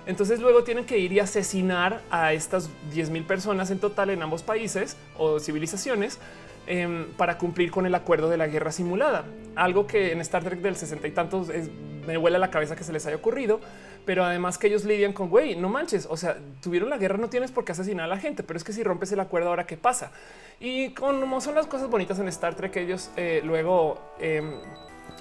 Entonces 0.06 0.38
luego 0.38 0.62
tienen 0.62 0.84
que 0.84 0.98
ir 0.98 1.12
y 1.12 1.18
asesinar 1.18 2.00
a 2.12 2.32
estas 2.32 2.70
10.000 2.94 3.26
personas 3.26 3.72
en 3.72 3.80
total 3.80 4.10
en 4.10 4.22
ambos 4.22 4.44
países 4.44 4.96
o 5.18 5.40
civilizaciones 5.40 6.20
em, 6.68 7.06
para 7.16 7.38
cumplir 7.38 7.70
con 7.70 7.86
el 7.86 7.94
acuerdo 7.94 8.28
de 8.28 8.36
la 8.36 8.46
guerra 8.46 8.70
simulada. 8.70 9.24
Algo 9.56 9.86
que 9.86 10.12
en 10.12 10.20
Star 10.20 10.44
Trek 10.44 10.60
del 10.60 10.76
60 10.76 11.08
y 11.08 11.10
tantos 11.10 11.48
es 11.48 11.70
me 12.08 12.16
vuela 12.16 12.38
la 12.38 12.50
cabeza 12.50 12.74
que 12.74 12.84
se 12.84 12.92
les 12.92 13.04
haya 13.04 13.16
ocurrido, 13.16 13.60
pero 14.06 14.24
además 14.24 14.56
que 14.56 14.66
ellos 14.68 14.86
lidian 14.86 15.12
con 15.12 15.28
güey, 15.28 15.56
no 15.56 15.68
manches. 15.68 16.06
O 16.08 16.16
sea, 16.16 16.38
tuvieron 16.62 16.88
la 16.88 16.96
guerra, 16.96 17.18
no 17.18 17.28
tienes 17.28 17.52
por 17.52 17.66
qué 17.66 17.72
asesinar 17.72 18.06
a 18.06 18.08
la 18.08 18.16
gente, 18.16 18.42
pero 18.42 18.56
es 18.56 18.64
que 18.64 18.72
si 18.72 18.82
rompes 18.82 19.12
el 19.12 19.20
acuerdo, 19.20 19.50
ahora 19.50 19.66
qué 19.66 19.76
pasa? 19.76 20.10
Y 20.58 20.90
como 20.90 21.40
son 21.42 21.54
las 21.54 21.66
cosas 21.66 21.90
bonitas 21.90 22.18
en 22.18 22.26
Star 22.28 22.54
Trek, 22.54 22.74
ellos 22.76 23.10
eh, 23.16 23.42
luego 23.44 24.00
em, 24.18 24.54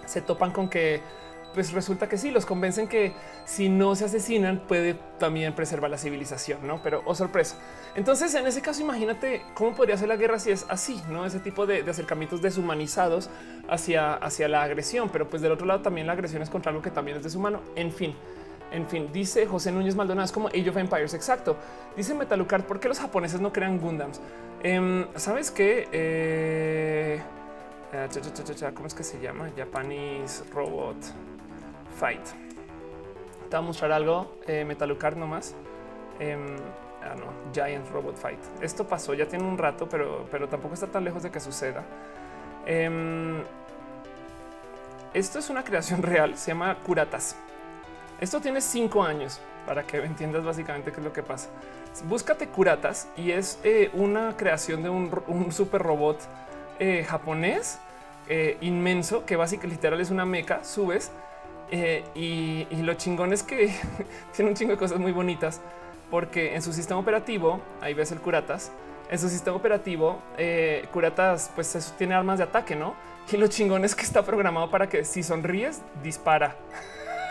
se 0.05 0.21
topan 0.21 0.51
con 0.51 0.69
que 0.69 1.01
pues 1.57 1.73
resulta 1.73 2.07
que 2.07 2.19
sí, 2.19 2.29
los 2.29 2.45
convencen 2.45 2.87
que 2.87 3.13
si 3.45 3.67
no 3.67 3.95
se 3.95 4.05
asesinan 4.05 4.59
puede 4.67 4.93
también 5.17 5.55
preservar 5.55 5.89
la 5.89 5.97
civilización, 5.97 6.67
¿no? 6.67 6.83
Pero, 6.83 7.01
oh 7.05 7.15
sorpresa. 7.15 7.55
Entonces, 7.95 8.35
en 8.35 8.45
ese 8.45 8.61
caso, 8.61 8.83
imagínate 8.83 9.41
cómo 9.55 9.73
podría 9.73 9.97
ser 9.97 10.07
la 10.07 10.17
guerra 10.17 10.37
si 10.37 10.51
es 10.51 10.67
así, 10.69 11.01
¿no? 11.09 11.25
Ese 11.25 11.39
tipo 11.39 11.65
de, 11.65 11.79
acercamientos 11.89 12.43
deshumanizados 12.43 13.31
hacia, 13.67 14.13
hacia 14.13 14.47
la 14.47 14.61
agresión, 14.61 15.09
pero 15.09 15.27
pues 15.27 15.41
del 15.41 15.51
otro 15.51 15.65
lado 15.65 15.81
también 15.81 16.05
la 16.05 16.13
agresión 16.13 16.43
es 16.43 16.51
contra 16.51 16.69
algo 16.69 16.83
que 16.83 16.91
también 16.91 17.17
es 17.17 17.23
deshumano. 17.23 17.61
En 17.75 17.91
fin, 17.91 18.13
en 18.71 18.87
fin, 18.87 19.09
dice 19.11 19.47
José 19.47 19.71
Núñez 19.71 19.95
Maldonado, 19.95 20.25
es 20.25 20.31
como 20.31 20.49
Age 20.49 20.69
of 20.69 20.77
Empires, 20.77 21.15
exacto. 21.15 21.57
Dice 21.95 22.13
Metalucard, 22.13 22.65
¿por 22.65 22.79
qué 22.79 22.87
los 22.87 22.99
japoneses 22.99 23.41
no 23.41 23.51
crean 23.51 23.79
Gundams? 23.79 24.21
Em, 24.61 25.07
¿Sabes 25.15 25.49
qué? 25.49 25.87
Eh, 25.91 27.19
ah, 27.93 28.71
¿Cómo 28.75 28.85
es 28.85 28.93
que 28.93 29.03
se 29.03 29.19
llama? 29.19 29.49
Japanese 29.57 30.43
Robot 30.53 30.97
Fight. 31.97 32.23
Te 33.49 33.55
voy 33.55 33.57
a 33.57 33.61
mostrar 33.61 33.91
algo, 33.91 34.37
eh, 34.45 34.63
Metalucard 34.65 35.17
nomás. 35.17 35.55
Em, 36.19 36.55
ah, 37.03 37.15
no, 37.15 37.51
Giant 37.53 37.89
Robot 37.89 38.17
Fight. 38.17 38.39
Esto 38.61 38.87
pasó 38.87 39.13
ya 39.13 39.27
tiene 39.27 39.45
un 39.45 39.57
rato, 39.57 39.89
pero, 39.89 40.25
pero 40.29 40.47
tampoco 40.47 40.75
está 40.75 40.87
tan 40.87 41.03
lejos 41.03 41.23
de 41.23 41.31
que 41.31 41.39
suceda. 41.39 41.83
Em, 42.65 43.41
esto 45.13 45.39
es 45.39 45.49
una 45.49 45.63
creación 45.63 46.03
real, 46.03 46.37
se 46.37 46.51
llama 46.51 46.77
Curatas. 46.85 47.35
Esto 48.21 48.41
tiene 48.41 48.61
cinco 48.61 49.03
años 49.03 49.39
para 49.65 49.83
que 49.83 49.97
entiendas 49.97 50.43
básicamente 50.43 50.91
qué 50.91 50.99
es 50.99 51.03
lo 51.03 51.13
que 51.13 51.23
pasa. 51.23 51.49
Búscate 52.05 52.47
Curatas 52.47 53.07
y 53.17 53.31
es 53.31 53.59
eh, 53.63 53.89
una 53.93 54.35
creación 54.37 54.83
de 54.83 54.89
un, 54.89 55.51
super 55.51 55.81
robot 55.81 56.19
eh, 56.79 57.03
japonés 57.07 57.79
inmenso 58.59 59.25
que 59.25 59.37
básicamente 59.37 59.75
literal 59.75 60.01
es 60.01 60.11
una 60.11 60.25
meca. 60.25 60.63
Subes 60.63 61.11
eh, 61.71 62.03
y, 62.15 62.65
lo 62.81 62.93
chingón 62.93 63.33
es 63.33 63.43
que 63.43 63.73
tiene 64.35 64.51
un 64.51 64.55
chingo 64.55 64.71
de 64.71 64.77
cosas 64.77 64.99
muy 64.99 65.11
bonitas 65.11 65.61
porque 66.09 66.55
en 66.55 66.61
su 66.61 66.71
sistema 66.71 66.99
operativo, 66.99 67.59
ahí 67.81 67.93
ves 67.93 68.11
el 68.11 68.19
Curatas, 68.19 68.71
en 69.09 69.19
su 69.19 69.29
sistema 69.29 69.57
operativo, 69.57 70.21
eh, 70.37 70.87
Curatas 70.93 71.51
pues 71.53 71.93
tiene 71.97 72.15
armas 72.15 72.37
de 72.37 72.45
ataque, 72.45 72.75
¿no? 72.75 72.95
Y 73.29 73.35
lo 73.35 73.47
chingón 73.47 73.83
es 73.83 73.93
que 73.93 74.03
está 74.03 74.23
programado 74.23 74.71
para 74.71 74.87
que 74.87 75.03
si 75.03 75.21
sonríes, 75.21 75.81
dispara. 76.01 76.55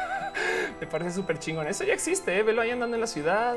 Me 0.81 0.87
parece 0.87 1.13
súper 1.13 1.39
chingón. 1.39 1.67
Eso 1.67 1.85
ya 1.85 1.95
existe, 1.95 2.39
¿eh? 2.39 2.43
velo 2.43 2.61
ahí 2.61 2.71
andando 2.71 2.97
en 2.97 3.01
la 3.01 3.07
ciudad, 3.07 3.57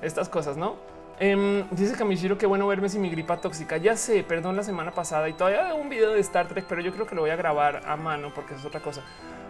estas 0.00 0.28
cosas, 0.28 0.56
¿no? 0.56 0.76
Em, 1.22 1.68
dice 1.72 1.94
Kamishiro 1.98 2.38
que 2.38 2.46
bueno 2.46 2.66
verme 2.66 2.88
sin 2.88 3.02
mi 3.02 3.10
gripa 3.10 3.36
tóxica. 3.36 3.76
Ya 3.76 3.94
sé, 3.94 4.24
perdón 4.24 4.56
la 4.56 4.62
semana 4.62 4.92
pasada 4.92 5.28
y 5.28 5.34
todavía 5.34 5.74
un 5.74 5.90
video 5.90 6.12
de 6.12 6.20
Star 6.20 6.48
Trek, 6.48 6.64
pero 6.66 6.80
yo 6.80 6.92
creo 6.94 7.06
que 7.06 7.14
lo 7.14 7.20
voy 7.20 7.30
a 7.30 7.36
grabar 7.36 7.82
a 7.86 7.94
mano 7.96 8.32
porque 8.34 8.54
es 8.54 8.64
otra 8.64 8.80
cosa. 8.80 9.02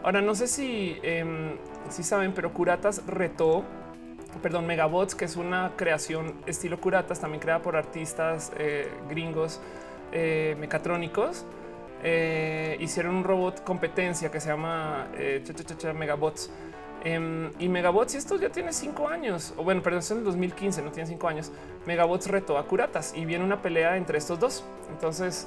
Ahora 0.02 0.20
no 0.20 0.34
sé 0.34 0.48
si, 0.48 0.98
em, 1.05 1.59
si 1.88 2.02
saben, 2.02 2.32
pero 2.32 2.52
Curatas 2.52 3.06
retó, 3.06 3.62
perdón, 4.42 4.66
Megabots, 4.66 5.14
que 5.14 5.26
es 5.26 5.36
una 5.36 5.70
creación 5.76 6.34
estilo 6.44 6.80
Curatas, 6.80 7.20
también 7.20 7.40
creada 7.40 7.62
por 7.62 7.76
artistas 7.76 8.52
eh, 8.59 8.90
gringos 9.09 9.60
eh, 10.10 10.56
mecatrónicos. 10.59 11.47
Eh, 12.02 12.78
hicieron 12.80 13.14
un 13.14 13.22
robot 13.22 13.62
competencia 13.62 14.28
que 14.28 14.40
se 14.40 14.48
llama 14.48 15.06
Megabots. 15.94 16.51
Em, 17.02 17.51
y 17.59 17.68
Megabots, 17.68 18.14
y 18.14 18.18
esto 18.18 18.36
ya 18.36 18.51
tiene 18.51 18.72
cinco 18.72 19.09
años, 19.09 19.55
o 19.56 19.62
bueno, 19.62 19.82
perdón, 19.82 20.01
es 20.01 20.10
en 20.10 20.18
el 20.18 20.24
2015, 20.24 20.82
no 20.82 20.90
tiene 20.90 21.09
cinco 21.09 21.28
años. 21.28 21.51
Megabots 21.86 22.27
retó 22.27 22.59
a 22.59 22.66
Curatas 22.66 23.14
y 23.16 23.24
viene 23.24 23.44
una 23.44 23.62
pelea 23.62 23.97
entre 23.97 24.18
estos 24.18 24.39
dos. 24.39 24.64
Entonces, 24.90 25.47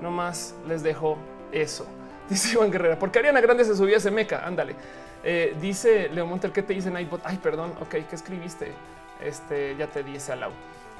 nomás 0.00 0.54
les 0.68 0.82
dejo 0.82 1.16
eso. 1.50 1.86
Dice 2.28 2.52
Iván 2.52 2.70
Guerrera, 2.70 2.98
¿por 2.98 3.10
qué 3.10 3.18
Ariana 3.18 3.40
Grande 3.40 3.64
se 3.64 3.76
subía 3.76 3.96
a 3.96 3.98
ese 3.98 4.10
meca? 4.10 4.46
Ándale. 4.46 4.76
Eh, 5.24 5.54
dice 5.60 6.08
Leo 6.08 6.26
Montel, 6.26 6.50
¿qué 6.52 6.62
te 6.62 6.72
dice 6.72 6.90
Nightbot? 6.90 7.20
Ay, 7.24 7.38
perdón, 7.40 7.72
ok, 7.80 7.90
¿qué 7.90 8.14
escribiste? 8.16 8.72
Este, 9.20 9.76
ya 9.76 9.86
te 9.86 10.02
di 10.02 10.16
ese 10.16 10.32
alao. 10.32 10.50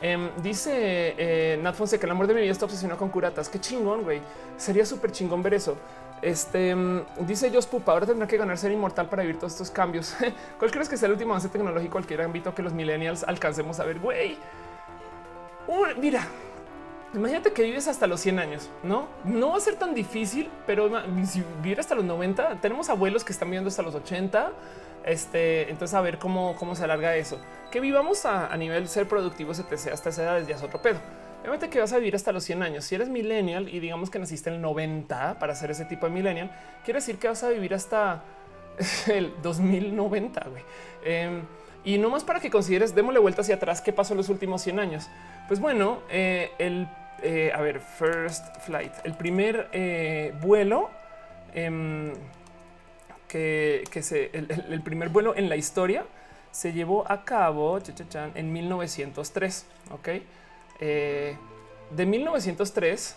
Em, 0.03 0.31
dice 0.43 1.15
eh, 1.17 1.59
Nat 1.63 1.77
Fonseca, 1.77 2.07
el 2.07 2.11
amor 2.11 2.27
de 2.27 2.35
mi 2.35 2.41
vida 2.41 2.51
está 2.51 2.65
obsesionado 2.65 2.99
con 2.99 3.09
curatas. 3.09 3.49
Qué 3.49 3.61
chingón, 3.61 4.03
güey. 4.03 4.21
Sería 4.57 4.85
súper 4.85 5.13
chingón 5.13 5.43
ver 5.43 5.55
eso. 5.55 5.77
Este 6.21 6.71
em, 6.71 7.05
dice 7.21 7.51
Jos 7.55 7.67
Pupa, 7.67 7.93
ahora 7.93 8.07
tendrá 8.07 8.27
que 8.27 8.37
ganar 8.37 8.59
ser 8.59 8.73
inmortal 8.73 9.09
para 9.09 9.23
vivir 9.23 9.39
todos 9.39 9.53
estos 9.53 9.71
cambios. 9.71 10.15
¿Cuál 10.59 10.71
crees 10.73 10.89
que 10.89 10.97
sea 10.97 11.07
el 11.07 11.13
último 11.13 11.33
avance 11.33 11.49
tecnológico 11.49 11.93
cualquier 11.93 12.23
ámbito 12.23 12.53
que 12.53 12.63
los 12.63 12.73
millennials 12.73 13.23
alcancemos 13.23 13.79
a 13.79 13.85
ver? 13.85 14.01
Güey, 14.01 14.37
mira, 15.99 16.27
Imagínate 17.15 17.53
que 17.53 17.63
vives 17.63 17.89
hasta 17.89 18.07
los 18.07 18.21
100 18.21 18.39
años, 18.39 18.71
¿no? 18.83 19.07
No 19.25 19.51
va 19.51 19.59
a 19.59 19.61
ser 19.61 19.77
tan 19.77 19.93
difícil, 19.93 20.49
pero 20.67 20.91
si 21.27 21.45
vivir 21.63 21.79
hasta 21.79 21.95
los 21.95 22.05
90, 22.05 22.57
tenemos 22.63 22.89
abuelos 22.89 23.23
que 23.23 23.33
están 23.33 23.49
viviendo 23.49 23.69
hasta 23.69 23.83
los 23.83 23.95
80. 23.95 24.51
Este, 25.05 25.71
entonces 25.71 25.95
a 25.95 26.01
ver 26.01 26.19
cómo, 26.19 26.57
cómo 26.57 26.75
se 26.75 26.85
alarga 26.85 27.17
eso. 27.17 27.41
Que 27.71 27.81
vivamos 27.81 28.25
a, 28.27 28.55
nivel 28.57 28.89
ser 28.89 29.09
productivos, 29.09 29.59
etc. 29.59 29.93
Hasta 29.93 30.11
esa 30.11 30.23
edad 30.23 30.47
ya 30.47 30.57
es 30.57 30.63
otro 30.63 30.81
pedo. 30.81 31.01
Obviamente 31.41 31.71
que 31.71 31.81
vas 31.81 31.93
a 31.93 31.99
vivir 31.99 32.15
hasta 32.15 32.33
los 32.33 32.45
100 32.45 32.63
años. 32.63 32.85
Si 32.85 32.95
eres 32.95 33.09
millennial 33.09 33.69
y 33.69 33.81
digamos 33.81 34.11
que 34.11 34.19
naciste 34.19 34.51
en 34.51 34.57
el 34.57 34.63
90 34.63 35.39
para 35.39 35.55
ser 35.55 35.71
ese 35.71 35.85
tipo 35.85 36.07
de 36.07 36.13
millennial, 36.13 36.51
quiere 36.85 36.99
decir 36.99 37.19
que 37.19 37.29
vas 37.29 37.43
a 37.43 37.49
vivir 37.49 37.75
hasta 37.75 38.23
el 39.09 39.33
2090. 39.43 40.47
güey. 40.49 40.63
Em, 41.05 41.43
y 41.85 41.99
no 41.99 42.11
más 42.11 42.23
para 42.23 42.39
que 42.39 42.49
consideres, 42.49 42.95
démosle 42.95 43.19
vuelta 43.19 43.41
hacia 43.41 43.57
atrás, 43.57 43.81
qué 43.81 43.93
pasó 43.93 44.15
los 44.15 44.29
últimos 44.29 44.63
100 44.63 44.79
años. 44.79 45.09
Pues 45.49 45.59
bueno, 45.59 45.99
eh, 46.11 46.53
el 46.59 46.87
eh, 47.23 47.53
a 47.55 47.61
ver, 47.61 47.79
first 47.81 48.45
flight, 48.63 48.93
el 49.05 49.15
primer 49.15 49.69
eh, 49.73 50.35
vuelo 50.41 50.91
em, 53.35 53.85
que, 53.91 54.03
se, 54.03 54.31
el, 54.33 54.83
primer 54.83 55.09
vuelo 55.09 55.37
en 55.37 55.49
la 55.49 55.57
historia 55.57 56.05
se 56.51 56.73
llevó 56.73 57.11
a 57.11 57.25
cabo 57.25 57.79
en 58.35 58.53
1903. 58.53 59.67
Ok, 59.91 60.09
eh, 60.81 61.37
de 61.91 62.07
1903 62.07 63.17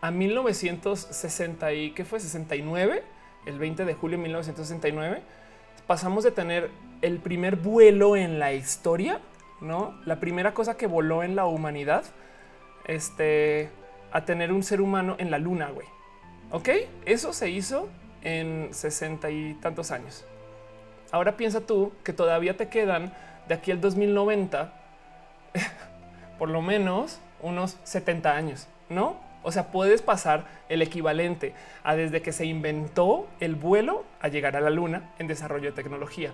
a 0.00 0.10
1960 0.10 1.72
y 1.72 1.90
que 1.92 2.04
fue 2.04 2.20
69, 2.20 3.02
el 3.46 3.58
20 3.58 3.84
de 3.84 3.94
julio 3.94 4.18
de 4.18 4.22
1969, 4.24 5.22
pasamos 5.86 6.24
de 6.24 6.30
tener 6.30 6.70
el 7.02 7.18
primer 7.18 7.56
vuelo 7.56 8.16
en 8.16 8.38
la 8.38 8.52
historia, 8.52 9.20
no 9.60 9.98
la 10.04 10.20
primera 10.20 10.54
cosa 10.54 10.76
que 10.76 10.86
voló 10.86 11.22
en 11.22 11.36
la 11.36 11.46
humanidad 11.46 12.04
este, 12.86 13.70
a 14.12 14.24
tener 14.24 14.52
un 14.52 14.62
ser 14.62 14.80
humano 14.80 15.16
en 15.18 15.30
la 15.30 15.38
luna, 15.38 15.70
güey. 15.70 15.86
Ok, 16.50 16.68
eso 17.06 17.32
se 17.32 17.50
hizo 17.50 17.88
en 18.24 18.68
sesenta 18.72 19.30
y 19.30 19.54
tantos 19.54 19.90
años. 19.90 20.24
Ahora 21.12 21.36
piensa 21.36 21.60
tú 21.60 21.92
que 22.02 22.12
todavía 22.12 22.56
te 22.56 22.68
quedan 22.68 23.12
de 23.46 23.54
aquí 23.54 23.70
al 23.70 23.80
2090 23.80 24.72
por 26.38 26.48
lo 26.48 26.62
menos 26.62 27.20
unos 27.40 27.76
70 27.84 28.34
años, 28.34 28.66
¿no? 28.88 29.16
O 29.42 29.52
sea, 29.52 29.70
puedes 29.70 30.00
pasar 30.00 30.46
el 30.68 30.80
equivalente 30.80 31.52
a 31.82 31.94
desde 31.94 32.22
que 32.22 32.32
se 32.32 32.46
inventó 32.46 33.28
el 33.40 33.54
vuelo 33.54 34.04
a 34.20 34.28
llegar 34.28 34.56
a 34.56 34.60
la 34.60 34.70
luna 34.70 35.12
en 35.18 35.26
desarrollo 35.26 35.70
de 35.70 35.72
tecnología 35.72 36.32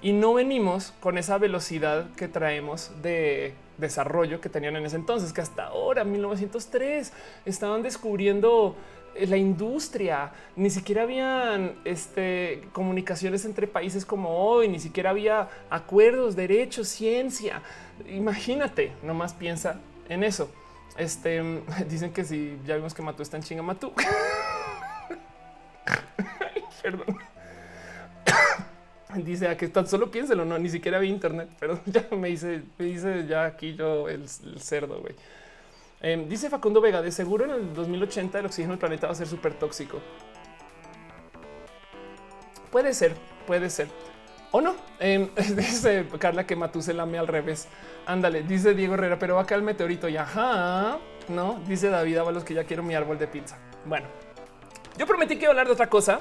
y 0.00 0.12
no 0.12 0.34
venimos 0.34 0.92
con 1.00 1.18
esa 1.18 1.38
velocidad 1.38 2.10
que 2.16 2.28
traemos 2.28 2.92
de 3.02 3.54
desarrollo 3.78 4.40
que 4.40 4.48
tenían 4.48 4.76
en 4.76 4.86
ese 4.86 4.96
entonces, 4.96 5.32
que 5.32 5.40
hasta 5.40 5.66
ahora, 5.66 6.04
1903, 6.04 7.12
estaban 7.44 7.82
descubriendo 7.82 8.76
la 9.26 9.36
industria, 9.36 10.32
ni 10.56 10.70
siquiera 10.70 11.02
habían 11.02 11.76
este, 11.84 12.68
comunicaciones 12.72 13.44
entre 13.44 13.66
países 13.66 14.04
como 14.04 14.30
hoy, 14.30 14.68
ni 14.68 14.78
siquiera 14.78 15.10
había 15.10 15.48
acuerdos, 15.70 16.36
derechos, 16.36 16.88
ciencia. 16.88 17.62
Imagínate, 18.08 18.92
nomás 19.02 19.34
piensa 19.34 19.80
en 20.08 20.24
eso. 20.24 20.50
Este 20.96 21.42
dicen 21.88 22.12
que 22.12 22.24
si 22.24 22.58
ya 22.66 22.76
vimos 22.76 22.94
que 22.94 23.02
Matú 23.02 23.22
está 23.22 23.36
en 23.36 23.42
chinga 23.42 23.62
Matú. 23.62 23.92
Perdón. 26.82 27.18
Dice 29.24 29.48
a 29.48 29.56
que 29.56 29.68
tan 29.68 29.86
solo 29.86 30.10
piénselo, 30.10 30.44
no, 30.44 30.58
ni 30.58 30.68
siquiera 30.68 30.98
vi 30.98 31.08
internet, 31.08 31.48
pero 31.58 31.80
ya 31.86 32.06
me 32.16 32.28
dice, 32.28 32.62
me 32.78 32.84
dice 32.86 33.26
ya 33.26 33.46
aquí 33.46 33.74
yo 33.74 34.08
el, 34.08 34.28
cerdo, 34.28 35.00
güey. 35.00 35.14
Em, 36.00 36.28
dice 36.28 36.48
Facundo 36.48 36.80
Vega, 36.80 37.02
de 37.02 37.10
seguro 37.10 37.44
en 37.44 37.50
el 37.50 37.74
2080 37.74 38.38
el 38.38 38.46
oxígeno 38.46 38.72
del 38.72 38.78
planeta 38.78 39.06
va 39.06 39.12
a 39.12 39.16
ser 39.16 39.26
súper 39.26 39.54
tóxico. 39.54 40.00
Puede 42.70 42.94
ser, 42.94 43.14
puede 43.46 43.70
ser. 43.70 43.88
O 44.52 44.60
no. 44.60 44.74
Em, 45.00 45.28
dice 45.56 46.06
Carla 46.18 46.46
que 46.46 46.56
Matú 46.56 46.82
se 46.82 46.94
lame 46.94 47.18
al 47.18 47.26
revés. 47.26 47.68
Ándale, 48.06 48.42
dice 48.42 48.74
Diego 48.74 48.94
Herrera, 48.94 49.18
pero 49.18 49.36
va 49.36 49.42
a 49.42 49.46
caer 49.46 49.60
el 49.60 49.64
meteorito 49.64 50.08
y 50.08 50.16
ajá. 50.16 50.98
No, 51.28 51.60
dice 51.66 51.90
David 51.90 52.18
los 52.32 52.44
que 52.44 52.54
ya 52.54 52.64
quiero 52.64 52.82
mi 52.82 52.94
árbol 52.94 53.18
de 53.18 53.26
pizza. 53.26 53.58
Bueno, 53.84 54.06
yo 54.96 55.06
prometí 55.06 55.36
que 55.36 55.42
iba 55.42 55.48
a 55.48 55.50
hablar 55.50 55.66
de 55.66 55.72
otra 55.72 55.88
cosa 55.88 56.20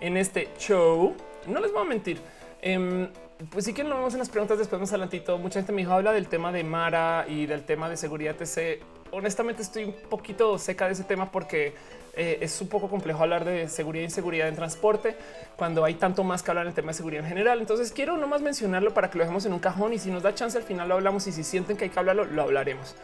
en 0.00 0.16
este 0.16 0.50
show 0.58 1.14
no 1.46 1.60
les 1.60 1.72
voy 1.72 1.82
a 1.82 1.84
mentir. 1.84 2.20
Em, 2.60 3.08
pues 3.50 3.64
sí 3.64 3.72
que 3.72 3.84
lo 3.84 3.96
vemos 3.96 4.12
en 4.14 4.18
las 4.18 4.28
preguntas 4.28 4.58
después 4.58 4.80
más 4.80 4.90
adelantito. 4.90 5.38
Mucha 5.38 5.60
gente 5.60 5.72
me 5.72 5.82
dijo 5.82 5.92
habla 5.92 6.12
del 6.12 6.28
tema 6.28 6.52
de 6.52 6.64
Mara 6.64 7.24
y 7.28 7.46
del 7.46 7.64
tema 7.64 7.88
de 7.88 7.96
seguridad 7.96 8.34
TC. 8.36 8.80
Honestamente 9.16 9.62
estoy 9.62 9.84
un 9.84 9.94
poquito 10.10 10.58
seca 10.58 10.84
de 10.84 10.92
ese 10.92 11.02
tema 11.02 11.32
porque 11.32 11.72
eh, 12.14 12.36
es 12.42 12.60
un 12.60 12.68
poco 12.68 12.90
complejo 12.90 13.22
hablar 13.22 13.46
de 13.46 13.66
seguridad 13.66 14.02
e 14.02 14.04
inseguridad 14.04 14.46
en 14.46 14.54
transporte 14.54 15.16
cuando 15.56 15.86
hay 15.86 15.94
tanto 15.94 16.22
más 16.22 16.42
que 16.42 16.50
hablar 16.50 16.66
en 16.66 16.68
el 16.68 16.74
tema 16.74 16.88
de 16.88 16.98
seguridad 16.98 17.22
en 17.22 17.28
general. 17.30 17.60
Entonces 17.60 17.92
quiero 17.92 18.18
nomás 18.18 18.42
mencionarlo 18.42 18.92
para 18.92 19.08
que 19.08 19.16
lo 19.16 19.24
dejemos 19.24 19.46
en 19.46 19.54
un 19.54 19.58
cajón 19.58 19.94
y 19.94 19.98
si 19.98 20.10
nos 20.10 20.22
da 20.22 20.34
chance 20.34 20.58
al 20.58 20.64
final 20.64 20.90
lo 20.90 20.96
hablamos 20.96 21.26
y 21.28 21.32
si 21.32 21.44
sienten 21.44 21.78
que 21.78 21.84
hay 21.84 21.90
que 21.90 21.98
hablarlo, 21.98 22.26
lo 22.26 22.42
hablaremos. 22.42 22.94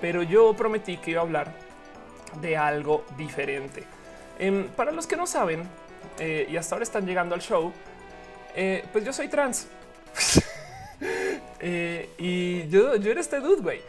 Pero 0.00 0.22
yo 0.22 0.54
prometí 0.54 0.96
que 0.98 1.10
iba 1.10 1.22
a 1.22 1.24
hablar 1.24 1.52
de 2.40 2.56
algo 2.56 3.04
diferente. 3.16 3.82
Em, 4.38 4.68
para 4.68 4.92
los 4.92 5.08
que 5.08 5.16
no 5.16 5.26
saben 5.26 5.64
eh, 6.20 6.46
y 6.48 6.56
hasta 6.56 6.76
ahora 6.76 6.84
están 6.84 7.04
llegando 7.04 7.34
al 7.34 7.40
show, 7.40 7.72
eh, 8.54 8.84
pues 8.92 9.04
yo 9.04 9.12
soy 9.12 9.26
trans. 9.26 9.66
Y 11.60 12.68
yo, 12.68 12.94
yo 12.96 13.10
era 13.10 13.20
este 13.20 13.40
dude, 13.40 13.62
güey. 13.62 13.80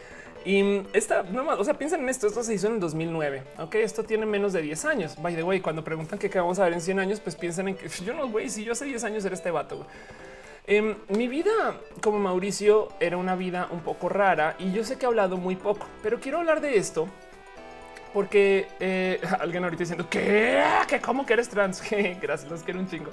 Y 0.50 0.84
esta, 0.94 1.22
no 1.22 1.44
más, 1.44 1.60
o 1.60 1.64
sea, 1.64 1.76
piensen 1.76 2.02
en 2.02 2.10
esto, 2.10 2.26
esto 2.26 2.42
se 2.42 2.56
hizo 2.56 2.66
en 2.66 2.74
el 2.74 2.80
2009, 2.80 3.44
ok, 3.60 3.76
esto 3.76 4.04
tiene 4.04 4.26
menos 4.26 4.52
de 4.52 4.64
10 4.64 4.86
años, 4.86 5.16
by 5.22 5.36
the 5.36 5.44
way, 5.44 5.60
cuando 5.60 5.84
preguntan 5.84 6.18
qué 6.18 6.28
vamos 6.28 6.58
a 6.58 6.64
ver 6.64 6.74
en 6.74 6.82
100 6.82 6.98
años, 6.98 7.20
pues 7.20 7.36
piensen 7.36 7.68
en 7.68 7.76
que 7.76 7.88
yo 8.04 8.16
no, 8.16 8.28
güey, 8.28 8.50
si 8.50 8.64
yo 8.64 8.72
hace 8.72 8.86
10 8.86 9.04
años 9.04 9.24
era 9.24 9.36
este 9.36 9.52
vato, 9.52 9.86
em, 10.66 10.96
mi 11.10 11.28
vida 11.28 11.52
como 12.02 12.18
Mauricio 12.18 12.88
era 13.00 13.18
una 13.18 13.36
vida 13.36 13.68
un 13.70 13.82
poco 13.82 14.10
rara 14.10 14.56
y 14.58 14.72
yo 14.72 14.84
sé 14.84 14.98
que 14.98 15.06
he 15.06 15.08
hablado 15.08 15.38
muy 15.38 15.56
poco, 15.56 15.86
pero 16.02 16.20
quiero 16.20 16.40
hablar 16.40 16.62
de 16.62 16.78
esto 16.78 17.08
porque 18.12 18.70
eh, 18.80 19.22
alguien 19.40 19.64
ahorita 19.64 19.82
diciendo 19.82 20.10
que, 20.10 20.64
que 20.88 21.00
cómo 21.00 21.28
que 21.28 21.34
eres 21.34 21.50
trans, 21.50 21.84
gracias, 22.22 22.50
los 22.50 22.64
quiero 22.64 22.80
un 22.80 22.90
chingo. 22.90 23.12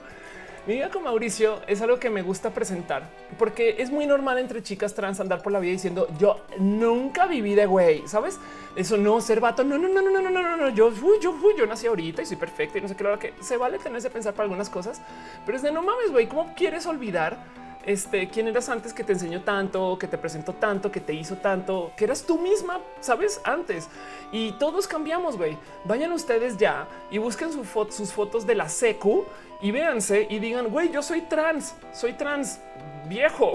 Mi 0.67 0.75
vida 0.75 0.91
con 0.91 1.05
Mauricio 1.05 1.61
es 1.69 1.81
algo 1.81 2.01
que 2.01 2.11
me 2.11 2.23
gusta 2.23 2.51
presentar 2.51 3.09
porque 3.39 3.77
es 3.79 3.93
muy 3.93 4.05
normal 4.05 4.39
entre 4.39 4.65
chicas 4.65 4.95
trans 4.95 5.21
andar 5.21 5.41
por 5.41 5.53
la 5.53 5.61
vida 5.61 5.71
diciendo 5.71 6.09
yo 6.19 6.41
nunca 6.59 7.27
viví 7.27 7.55
de 7.55 7.67
güey, 7.67 8.03
sabes? 8.09 8.41
Eso 8.75 8.97
no 8.97 9.21
ser 9.21 9.39
vato. 9.39 9.63
No, 9.63 9.79
no, 9.79 9.89
no, 9.89 10.03
no, 10.03 10.11
no, 10.11 10.29
no, 10.29 10.43
no, 10.43 10.57
no. 10.57 10.69
Yo, 10.71 10.91
fui, 10.91 11.19
yo, 11.21 11.33
fui, 11.35 11.55
yo 11.57 11.67
nací 11.67 11.87
ahorita 11.87 12.23
y 12.23 12.27
soy 12.27 12.37
perfecta 12.37 12.79
y 12.79 12.81
no 12.81 12.89
sé 12.89 12.97
qué. 12.97 13.05
Lo 13.05 13.17
que 13.17 13.33
se 13.41 13.57
vale 13.57 13.79
tenerse 13.79 14.11
pensar 14.11 14.35
para 14.35 14.43
algunas 14.43 14.69
cosas, 14.69 15.01
pero 15.45 15.57
es 15.57 15.63
de 15.63 15.71
no 15.71 15.83
mames, 15.83 16.11
güey. 16.11 16.27
¿Cómo 16.27 16.53
quieres 16.57 16.85
olvidar? 16.87 17.39
este, 17.87 18.29
quién 18.29 18.49
eras 18.49 18.69
antes 18.69 18.93
que 18.93 19.05
te 19.05 19.13
enseñó 19.13 19.43
tanto, 19.43 19.97
que 19.97 20.09
te 20.09 20.19
presentó 20.19 20.53
tanto, 20.53 20.91
que 20.91 21.01
te 21.01 21.15
hizo 21.15 21.37
tanto, 21.37 21.93
que 21.97 22.05
eras 22.05 22.25
tú 22.25 22.37
misma, 22.37 22.81
sabes, 23.01 23.41
antes. 23.45 23.89
Y 24.33 24.53
todos 24.53 24.89
cambiamos, 24.89 25.37
güey. 25.37 25.57
Vayan 25.85 26.11
ustedes 26.11 26.59
ya 26.59 26.89
y 27.13 27.19
busquen 27.19 27.51
sus 27.53 28.13
fotos 28.13 28.45
de 28.45 28.55
la 28.57 28.69
secu 28.69 29.25
y 29.61 29.71
véanse 29.71 30.27
y 30.29 30.39
digan, 30.39 30.69
güey, 30.69 30.91
yo 30.93 31.03
soy 31.03 31.23
trans, 31.23 31.75
soy 31.93 32.13
trans 32.15 32.61
viejo 33.09 33.53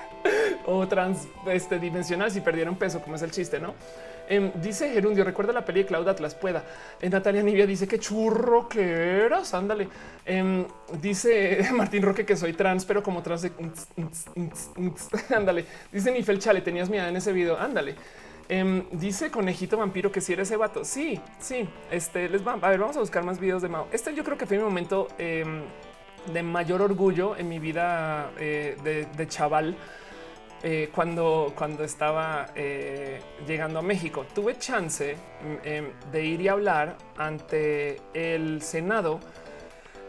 o 0.66 0.86
trans 0.86 1.26
este, 1.46 1.78
dimensional 1.78 2.30
si 2.30 2.40
perdieron 2.40 2.76
peso, 2.76 3.00
como 3.00 3.16
es 3.16 3.22
el 3.22 3.30
chiste, 3.30 3.58
¿no? 3.58 3.74
Em, 4.30 4.52
dice 4.62 4.88
Gerundio, 4.92 5.24
recuerda 5.24 5.52
la 5.52 5.64
peli 5.64 5.80
de 5.80 5.86
Claudia 5.86 6.12
Atlas 6.12 6.36
pueda. 6.36 6.62
Natalia 7.02 7.42
Nivia 7.42 7.66
dice 7.66 7.88
que 7.88 7.98
churro 7.98 8.68
que 8.68 9.24
eras. 9.24 9.52
Ándale. 9.54 9.88
Em, 10.24 10.64
dice 11.00 11.68
Martín 11.74 12.02
Roque 12.02 12.24
que 12.24 12.36
soy 12.36 12.52
trans, 12.52 12.84
pero 12.84 13.02
como 13.02 13.22
trans 13.22 13.50
ándale. 15.36 15.64
Dice 15.90 16.12
Nifel 16.12 16.38
Chale, 16.38 16.60
tenías 16.60 16.88
miedo 16.88 17.08
en 17.08 17.16
ese 17.16 17.32
video. 17.32 17.58
Ándale. 17.58 17.96
Em, 18.50 18.84
dice 18.92 19.30
Conejito 19.30 19.78
Vampiro 19.78 20.12
que 20.12 20.20
si 20.20 20.34
eres 20.34 20.48
ese 20.48 20.58
vato. 20.58 20.84
Sí, 20.84 21.18
sí. 21.38 21.66
Este 21.90 22.28
les 22.28 22.46
va 22.46 22.58
a 22.60 22.68
ver. 22.68 22.80
Vamos 22.80 22.96
a 22.98 23.00
buscar 23.00 23.24
más 23.24 23.40
videos 23.40 23.62
de 23.62 23.68
Mao. 23.68 23.86
Este 23.92 24.14
yo 24.14 24.24
creo 24.24 24.36
que 24.36 24.44
fue 24.44 24.58
mi 24.58 24.64
momento 24.64 25.08
de 25.16 26.42
mayor 26.42 26.82
orgullo 26.82 27.34
en 27.36 27.48
mi 27.48 27.58
vida 27.58 28.30
eh, 28.38 29.06
de 29.16 29.26
chaval 29.26 29.74
eh, 30.62 30.90
cuando, 30.94 31.54
cuando 31.56 31.84
estaba 31.84 32.48
eh, 32.54 33.18
llegando 33.46 33.78
a 33.78 33.82
México. 33.82 34.26
Tuve 34.34 34.58
chance 34.58 35.16
em, 35.64 35.86
de 36.12 36.24
ir 36.26 36.42
y 36.42 36.48
hablar 36.48 36.98
ante 37.16 37.96
el 38.12 38.60
Senado 38.60 39.20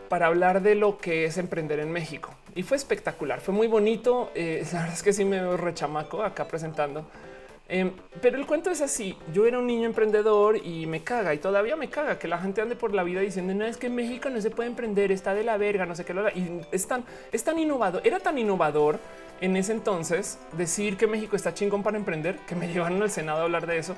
para 0.09 0.27
hablar 0.27 0.61
de 0.61 0.75
lo 0.75 0.97
que 0.97 1.23
es 1.23 1.37
emprender 1.37 1.79
en 1.79 1.89
México. 1.89 2.31
Y 2.53 2.63
fue 2.63 2.75
espectacular, 2.75 3.39
fue 3.39 3.53
muy 3.53 3.67
bonito. 3.67 4.31
Eh, 4.35 4.65
la 4.73 4.79
verdad 4.79 4.93
es 4.95 5.03
que 5.03 5.13
sí 5.13 5.23
me 5.23 5.55
rechamaco 5.55 6.21
acá 6.21 6.45
presentando. 6.45 7.05
Em, 7.73 7.93
pero 8.21 8.37
el 8.37 8.45
cuento 8.45 8.69
es 8.69 8.81
así. 8.81 9.15
Yo 9.33 9.45
era 9.45 9.57
un 9.57 9.65
niño 9.65 9.85
emprendedor 9.85 10.57
y 10.57 10.85
me 10.87 11.03
caga 11.03 11.33
y 11.33 11.37
todavía 11.37 11.77
me 11.77 11.89
caga 11.89 12.19
que 12.19 12.27
la 12.27 12.37
gente 12.37 12.61
ande 12.61 12.75
por 12.75 12.93
la 12.93 13.01
vida 13.01 13.21
diciendo 13.21 13.53
no 13.53 13.63
es 13.63 13.77
que 13.77 13.87
en 13.87 13.95
México 13.95 14.29
no 14.29 14.41
se 14.41 14.49
puede 14.49 14.67
emprender, 14.67 15.09
está 15.09 15.33
de 15.33 15.45
la 15.45 15.55
verga, 15.55 15.85
no 15.85 15.95
sé 15.95 16.03
qué. 16.03 16.13
Y 16.35 16.59
es 16.73 16.85
tan, 16.85 17.05
es 17.31 17.45
tan 17.45 17.57
innovador, 17.57 18.01
era 18.05 18.19
tan 18.19 18.37
innovador 18.37 18.99
en 19.39 19.55
ese 19.55 19.71
entonces 19.71 20.37
decir 20.57 20.97
que 20.97 21.07
México 21.07 21.37
está 21.37 21.53
chingón 21.53 21.81
para 21.81 21.95
emprender, 21.95 22.39
que 22.39 22.55
me 22.55 22.67
llevaron 22.73 23.01
al 23.01 23.09
Senado 23.09 23.39
a 23.39 23.43
hablar 23.43 23.65
de 23.65 23.77
eso 23.77 23.95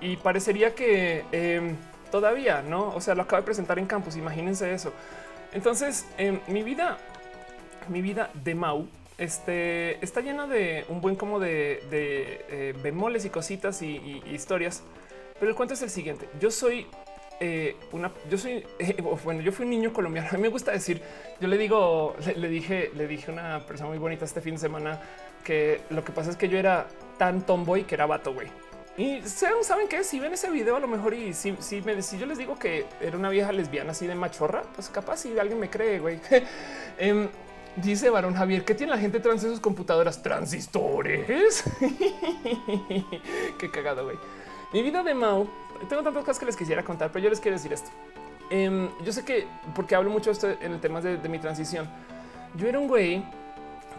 y 0.00 0.16
parecería 0.16 0.74
que 0.74 1.24
em, 1.30 1.76
todavía 2.10 2.60
no. 2.62 2.88
O 2.88 3.00
sea, 3.00 3.14
lo 3.14 3.22
acabo 3.22 3.40
de 3.40 3.46
presentar 3.46 3.78
en 3.78 3.86
campus. 3.86 4.16
Imagínense 4.16 4.74
eso. 4.74 4.92
Entonces, 5.52 6.06
em, 6.18 6.40
mi 6.48 6.64
vida, 6.64 6.98
mi 7.88 8.02
vida 8.02 8.30
de 8.42 8.56
Mau 8.56 8.88
este 9.18 10.02
está 10.04 10.20
llena 10.20 10.46
de 10.46 10.84
un 10.88 11.00
buen 11.00 11.16
como 11.16 11.38
de, 11.38 11.80
eh, 11.90 12.74
bemoles 12.82 13.24
y 13.24 13.30
cositas 13.30 13.82
y, 13.82 14.22
historias. 14.30 14.82
Pero 15.38 15.50
el 15.50 15.56
cuento 15.56 15.74
es 15.74 15.82
el 15.82 15.90
siguiente. 15.90 16.28
Yo 16.40 16.50
soy 16.50 16.86
eh, 17.40 17.76
una, 17.90 18.12
yo 18.30 18.38
soy, 18.38 18.64
eh, 18.78 18.96
bueno, 19.24 19.40
yo 19.40 19.52
fui 19.52 19.64
un 19.64 19.70
niño 19.70 19.92
colombiano. 19.92 20.28
A 20.30 20.36
mí 20.36 20.42
me 20.42 20.48
gusta 20.48 20.70
decir, 20.70 21.02
yo 21.40 21.48
le 21.48 21.58
digo, 21.58 22.14
le, 22.36 22.48
dije, 22.48 22.90
le 22.94 23.06
dije 23.06 23.30
a 23.30 23.34
una 23.34 23.66
persona 23.66 23.88
muy 23.90 23.98
bonita 23.98 24.24
este 24.24 24.40
fin 24.40 24.54
de 24.54 24.60
semana 24.60 25.00
que 25.44 25.80
lo 25.90 26.04
que 26.04 26.12
pasa 26.12 26.30
es 26.30 26.36
que 26.36 26.48
yo 26.48 26.58
era 26.58 26.86
tan 27.18 27.44
tomboy 27.44 27.84
que 27.84 27.96
era 27.96 28.06
vato, 28.06 28.32
güey. 28.32 28.48
Y 28.96 29.22
saben 29.22 29.88
que 29.88 30.04
si 30.04 30.20
ven 30.20 30.34
ese 30.34 30.50
video 30.50 30.76
a 30.76 30.80
lo 30.80 30.86
mejor 30.86 31.14
y 31.14 31.32
si, 31.32 31.56
si, 31.60 31.80
me, 31.80 32.02
si 32.02 32.18
yo 32.18 32.26
les 32.26 32.36
digo 32.36 32.58
que 32.58 32.84
era 33.00 33.16
una 33.16 33.30
vieja 33.30 33.50
lesbiana 33.50 33.92
así 33.92 34.06
de 34.06 34.14
machorra, 34.14 34.64
pues 34.74 34.90
capaz 34.90 35.18
si 35.18 35.38
alguien 35.38 35.58
me 35.58 35.70
cree, 35.70 35.98
güey. 35.98 36.20
Em, 36.98 37.28
dice 37.76 38.10
Varón 38.10 38.34
Javier, 38.34 38.64
¿qué 38.64 38.74
tiene 38.74 38.92
la 38.92 38.98
gente 38.98 39.20
trans 39.20 39.44
en 39.44 39.50
sus 39.50 39.60
computadoras? 39.60 40.22
Transistores. 40.22 41.64
Qué 43.58 43.70
cagado, 43.70 44.04
güey. 44.04 44.16
Mi 44.72 44.82
vida 44.82 45.02
de 45.02 45.14
Mao, 45.14 45.46
tengo 45.88 46.02
tantas 46.02 46.24
cosas 46.24 46.38
que 46.38 46.46
les 46.46 46.56
quisiera 46.56 46.84
contar, 46.84 47.10
pero 47.12 47.24
yo 47.24 47.30
les 47.30 47.40
quiero 47.40 47.56
decir 47.56 47.72
esto. 47.72 47.90
Em, 48.50 48.88
yo 49.04 49.12
sé 49.12 49.24
que 49.24 49.46
porque 49.74 49.94
hablo 49.94 50.10
mucho 50.10 50.30
esto 50.30 50.48
en 50.48 50.72
el 50.72 50.80
tema 50.80 51.00
de, 51.00 51.28
mi 51.28 51.38
transición, 51.38 51.88
yo 52.54 52.68
era 52.68 52.78
un 52.78 52.88
güey 52.88 53.24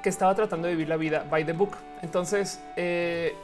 que 0.02 0.10
estaba 0.10 0.36
tratando 0.36 0.68
de 0.68 0.74
vivir 0.74 0.90
la 0.90 0.98
vida 0.98 1.26
by 1.30 1.46
the 1.46 1.54
book. 1.54 1.78
Entonces, 2.02 2.62
eh, 2.76 3.36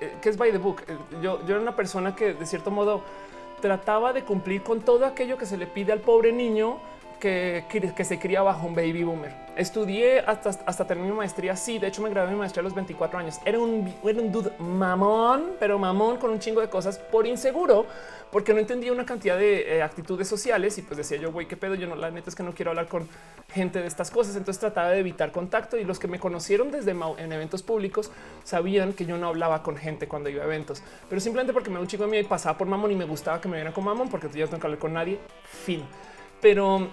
eh, 0.00 0.16
¿qué 0.20 0.28
es 0.28 0.36
by 0.36 0.50
the 0.50 0.58
book? 0.58 0.82
Eh, 0.88 0.96
yo, 1.22 1.44
yo 1.46 1.54
era 1.54 1.60
una 1.60 1.76
persona 1.76 2.16
que 2.16 2.34
de 2.34 2.46
cierto 2.46 2.70
modo 2.70 3.02
trataba 3.60 4.12
de 4.12 4.22
cumplir 4.22 4.62
con 4.62 4.80
todo 4.80 5.06
aquello 5.06 5.38
que 5.38 5.46
se 5.46 5.56
le 5.56 5.66
pide 5.66 5.92
al 5.92 6.00
pobre 6.00 6.32
niño 6.32 6.78
que, 7.18 8.04
se 8.04 8.18
cría 8.18 8.42
bajo 8.42 8.66
un 8.66 8.74
baby 8.74 9.04
boomer. 9.04 9.32
Estudié 9.56 10.20
hasta, 10.20 10.50
hasta 10.66 10.94
mi 10.94 11.10
maestría. 11.10 11.56
Sí, 11.56 11.78
de 11.78 11.88
hecho 11.88 12.02
me 12.02 12.10
gradué 12.10 12.32
mi 12.32 12.38
maestría 12.38 12.60
a 12.60 12.64
los 12.64 12.74
24 12.74 13.18
años. 13.18 13.40
Era 13.44 13.58
un, 13.58 13.92
era 14.04 14.20
un 14.20 14.30
dude 14.30 14.52
mamón, 14.58 15.52
pero 15.58 15.78
mamón 15.78 16.18
con 16.18 16.30
un 16.30 16.38
chingo 16.38 16.60
de 16.60 16.68
cosas 16.68 16.98
por 16.98 17.26
inseguro, 17.26 17.86
porque 18.30 18.52
no 18.52 18.60
entendía 18.60 18.92
una 18.92 19.06
cantidad 19.06 19.38
de 19.38 19.76
eh, 19.76 19.82
actitudes 19.82 20.28
sociales 20.28 20.76
y 20.76 20.82
pues 20.82 20.98
decía 20.98 21.16
yo, 21.16 21.32
güey, 21.32 21.48
qué 21.48 21.56
pedo, 21.56 21.74
yo 21.74 21.86
no, 21.86 21.96
la 21.96 22.10
neta 22.10 22.28
es 22.28 22.36
que 22.36 22.42
no 22.42 22.52
quiero 22.52 22.72
hablar 22.72 22.86
con 22.86 23.08
gente 23.48 23.80
de 23.80 23.86
estas 23.86 24.10
cosas. 24.10 24.36
Entonces 24.36 24.60
trataba 24.60 24.90
de 24.90 24.98
evitar 24.98 25.32
contacto 25.32 25.78
y 25.78 25.84
los 25.84 25.98
que 25.98 26.08
me 26.08 26.18
conocieron 26.18 26.70
desde 26.70 26.90
en 26.90 27.32
eventos 27.32 27.62
públicos 27.62 28.10
sabían 28.44 28.92
que 28.92 29.06
yo 29.06 29.16
no 29.16 29.28
hablaba 29.28 29.62
con 29.62 29.76
gente 29.76 30.06
cuando 30.06 30.28
iba 30.28 30.42
a 30.42 30.46
eventos, 30.46 30.82
pero 31.08 31.20
simplemente 31.20 31.52
porque 31.52 31.70
me 31.70 31.78
un 31.78 31.86
chico 31.86 32.04
de 32.04 32.10
mí 32.10 32.18
y 32.18 32.24
pasaba 32.24 32.58
por 32.58 32.66
mamón 32.66 32.90
y 32.90 32.96
me 32.96 33.04
gustaba 33.04 33.40
que 33.40 33.48
me 33.48 33.56
vieran 33.56 33.72
con 33.72 33.84
mamón 33.84 34.08
porque 34.08 34.28
yo 34.28 34.44
no 34.44 34.50
tengo 34.50 34.60
que 34.60 34.66
hablar 34.66 34.78
con 34.78 34.92
nadie. 34.92 35.18
Fin. 35.44 35.82
Pero 36.40 36.88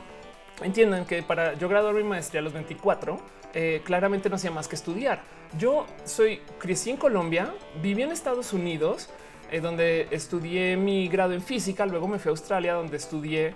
entiendan 0.61 1.05
que 1.05 1.23
para 1.23 1.53
yo 1.55 1.67
graduar 1.67 1.95
mi 1.95 2.03
maestría 2.03 2.41
a 2.41 2.43
los 2.43 2.53
24, 2.53 3.17
eh, 3.53 3.81
claramente 3.83 4.29
no 4.29 4.35
hacía 4.35 4.51
más 4.51 4.67
que 4.67 4.75
estudiar. 4.75 5.21
Yo 5.57 5.85
soy, 6.05 6.41
crecí 6.59 6.89
en 6.89 6.97
Colombia, 6.97 7.53
viví 7.81 8.01
en 8.01 8.11
Estados 8.11 8.53
Unidos, 8.53 9.09
eh, 9.51 9.59
donde 9.59 10.07
estudié 10.11 10.75
mi 10.77 11.07
grado 11.07 11.33
en 11.33 11.41
física, 11.41 11.85
luego 11.85 12.07
me 12.07 12.17
fui 12.17 12.29
a 12.29 12.31
Australia, 12.31 12.73
donde 12.73 12.97
estudié 12.97 13.53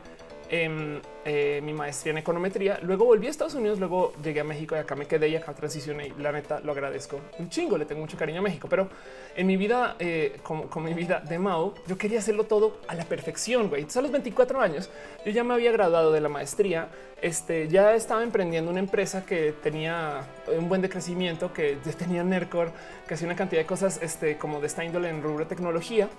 en 0.49 1.01
eh, 1.25 1.59
mi 1.63 1.73
maestría 1.73 2.11
en 2.11 2.19
econometría. 2.19 2.79
Luego 2.81 3.05
volví 3.05 3.27
a 3.27 3.29
Estados 3.29 3.53
Unidos, 3.53 3.79
luego 3.79 4.13
llegué 4.23 4.39
a 4.39 4.43
México 4.43 4.75
y 4.75 4.79
acá 4.79 4.95
me 4.95 5.05
quedé 5.05 5.27
y 5.27 5.35
acá 5.35 5.53
transicioné. 5.53 6.13
La 6.19 6.31
neta 6.31 6.59
lo 6.61 6.71
agradezco 6.71 7.19
un 7.37 7.49
chingo. 7.49 7.77
Le 7.77 7.85
tengo 7.85 8.01
mucho 8.01 8.17
cariño 8.17 8.39
a 8.39 8.43
México, 8.43 8.67
pero 8.69 8.87
en 9.35 9.45
mi 9.45 9.57
vida, 9.57 9.95
eh, 9.99 10.37
como, 10.43 10.67
mi 10.81 10.93
vida 10.93 11.19
de 11.19 11.37
Mao, 11.37 11.73
yo 11.87 11.97
quería 11.97 12.19
hacerlo 12.19 12.45
todo 12.45 12.77
a 12.87 12.95
la 12.95 13.03
perfección. 13.03 13.69
Güey, 13.69 13.85
a 13.93 14.01
los 14.01 14.11
24 14.11 14.61
años 14.61 14.89
yo 15.25 15.31
ya 15.31 15.43
me 15.43 15.53
había 15.53 15.71
graduado 15.71 16.11
de 16.11 16.21
la 16.21 16.29
maestría. 16.29 16.89
Este 17.21 17.67
ya 17.67 17.95
estaba 17.95 18.23
emprendiendo 18.23 18.69
una 18.69 18.79
empresa 18.79 19.25
que 19.25 19.53
tenía 19.63 20.21
un 20.55 20.69
buen 20.69 20.81
de 20.81 20.89
crecimiento, 20.89 21.51
que 21.51 21.77
tenía 21.97 22.23
Nercor, 22.23 22.71
que 23.07 23.15
hacía 23.15 23.27
una 23.27 23.35
cantidad 23.35 23.61
de 23.61 23.65
cosas 23.65 23.99
este, 24.01 24.37
como 24.37 24.61
de 24.61 24.67
esta 24.67 24.85
índole 24.85 25.09
en 25.09 25.23
rubro 25.23 25.47
tecnología, 25.47 26.09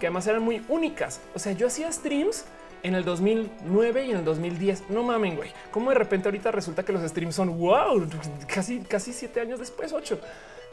que 0.00 0.06
además 0.06 0.26
eran 0.26 0.42
muy 0.42 0.64
únicas. 0.68 1.20
O 1.34 1.38
sea, 1.38 1.52
yo 1.52 1.66
hacía 1.66 1.92
streams 1.92 2.46
en 2.86 2.94
el 2.94 3.04
2009 3.04 4.04
y 4.04 4.10
en 4.12 4.18
el 4.18 4.24
2010. 4.24 4.90
No 4.90 5.02
mamen, 5.02 5.36
güey. 5.36 5.50
Cómo 5.72 5.90
de 5.90 5.96
repente 5.96 6.28
ahorita 6.28 6.52
resulta 6.52 6.84
que 6.84 6.92
los 6.92 7.02
streams 7.02 7.34
son 7.34 7.58
wow, 7.58 8.06
casi, 8.46 8.78
casi 8.80 9.12
siete 9.12 9.40
años 9.40 9.58
después, 9.58 9.92
ocho. 9.92 10.20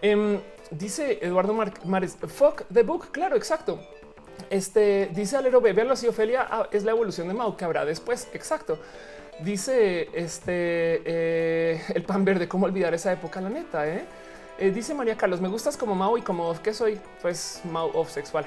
Em, 0.02 0.40
dice 0.70 1.20
Eduardo 1.22 1.56
Mares, 1.86 2.18
fuck 2.28 2.64
the 2.72 2.84
book. 2.84 3.08
Claro, 3.12 3.36
exacto. 3.36 3.80
Este 4.50 5.10
dice 5.14 5.38
Alero 5.38 5.60
B, 5.60 5.74
veanlo 5.74 5.94
así, 5.94 6.08
Ofelia 6.08 6.48
ah, 6.50 6.68
es 6.72 6.84
la 6.84 6.92
evolución 6.92 7.28
de 7.28 7.34
Mau 7.34 7.58
que 7.58 7.66
habrá 7.66 7.84
después. 7.84 8.28
Exacto. 8.34 8.78
Dice 9.40 10.10
este 10.14 11.02
eh, 11.06 11.82
el 11.96 12.04
pan 12.04 12.24
verde, 12.24 12.48
cómo 12.48 12.68
olvidar 12.68 12.94
esa 12.94 13.12
época, 13.12 13.42
la 13.42 13.50
neta, 13.50 13.88
eh? 13.88 14.06
Eh, 14.60 14.70
dice 14.70 14.94
María 14.94 15.18
Carlos, 15.18 15.42
me 15.42 15.48
gustas 15.48 15.76
como 15.76 15.96
Mau 15.96 16.16
y 16.16 16.22
como 16.22 16.62
que 16.62 16.74
soy, 16.76 17.00
pues 17.24 17.62
Mau 17.64 17.90
of 17.96 18.12
sexual. 18.12 18.46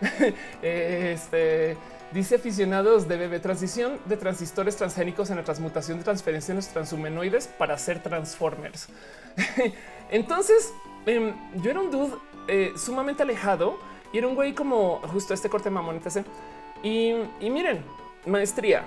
este 0.62 1.76
dice 2.14 2.36
aficionados 2.36 3.08
de 3.08 3.16
bebé 3.16 3.40
transición 3.40 3.98
de 4.04 4.16
transistores 4.16 4.76
transgénicos 4.76 5.30
en 5.30 5.36
la 5.36 5.42
transmutación 5.42 5.98
de 5.98 6.04
transferencias 6.04 6.68
transhumanoides 6.68 7.48
para 7.48 7.76
ser 7.76 8.00
transformers. 8.02 8.88
Entonces, 10.10 10.72
em, 11.06 11.34
yo 11.56 11.72
era 11.72 11.80
un 11.80 11.90
dude 11.90 12.14
eh, 12.46 12.72
sumamente 12.76 13.24
alejado 13.24 13.78
y 14.12 14.18
era 14.18 14.28
un 14.28 14.36
güey 14.36 14.54
como 14.54 15.00
justo 15.08 15.34
este 15.34 15.50
corte 15.50 15.70
mamón, 15.70 16.00
Y, 16.84 17.14
y 17.40 17.50
miren, 17.50 17.82
maestría, 18.26 18.84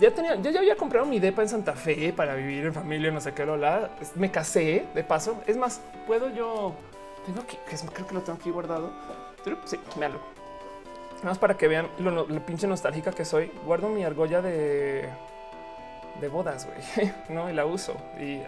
ya 0.00 0.10
tenía, 0.10 0.36
yo 0.36 0.50
ya 0.50 0.60
había 0.60 0.76
comprado 0.76 1.04
mi 1.04 1.20
depa 1.20 1.42
en 1.42 1.48
Santa 1.50 1.74
Fe 1.74 2.10
para 2.14 2.34
vivir 2.34 2.64
en 2.64 2.72
familia, 2.72 3.10
no 3.10 3.20
sé 3.20 3.34
qué, 3.34 3.44
lola. 3.44 3.90
Me 4.14 4.30
casé 4.30 4.86
de 4.94 5.04
paso. 5.04 5.42
Es 5.46 5.58
más, 5.58 5.82
puedo 6.06 6.30
yo, 6.30 6.74
tengo 7.26 7.46
que, 7.46 7.58
creo 7.92 8.06
que 8.06 8.14
lo 8.14 8.22
tengo 8.22 8.38
aquí 8.38 8.50
guardado. 8.50 8.90
Sí, 9.66 9.78
véanlo. 9.96 10.41
Nada 11.22 11.30
más 11.30 11.38
para 11.38 11.56
que 11.56 11.68
vean 11.68 11.88
lo, 11.98 12.26
pinche 12.44 12.66
nostálgica 12.66 13.12
que 13.12 13.24
soy. 13.24 13.50
Guardo 13.64 13.88
mi 13.88 14.04
argolla 14.04 14.42
de, 14.42 15.08
de 16.20 16.28
bodas, 16.28 16.66
güey, 16.66 17.12
no, 17.28 17.48
y 17.48 17.52
la 17.52 17.64
uso. 17.64 17.94
Y, 18.20 18.40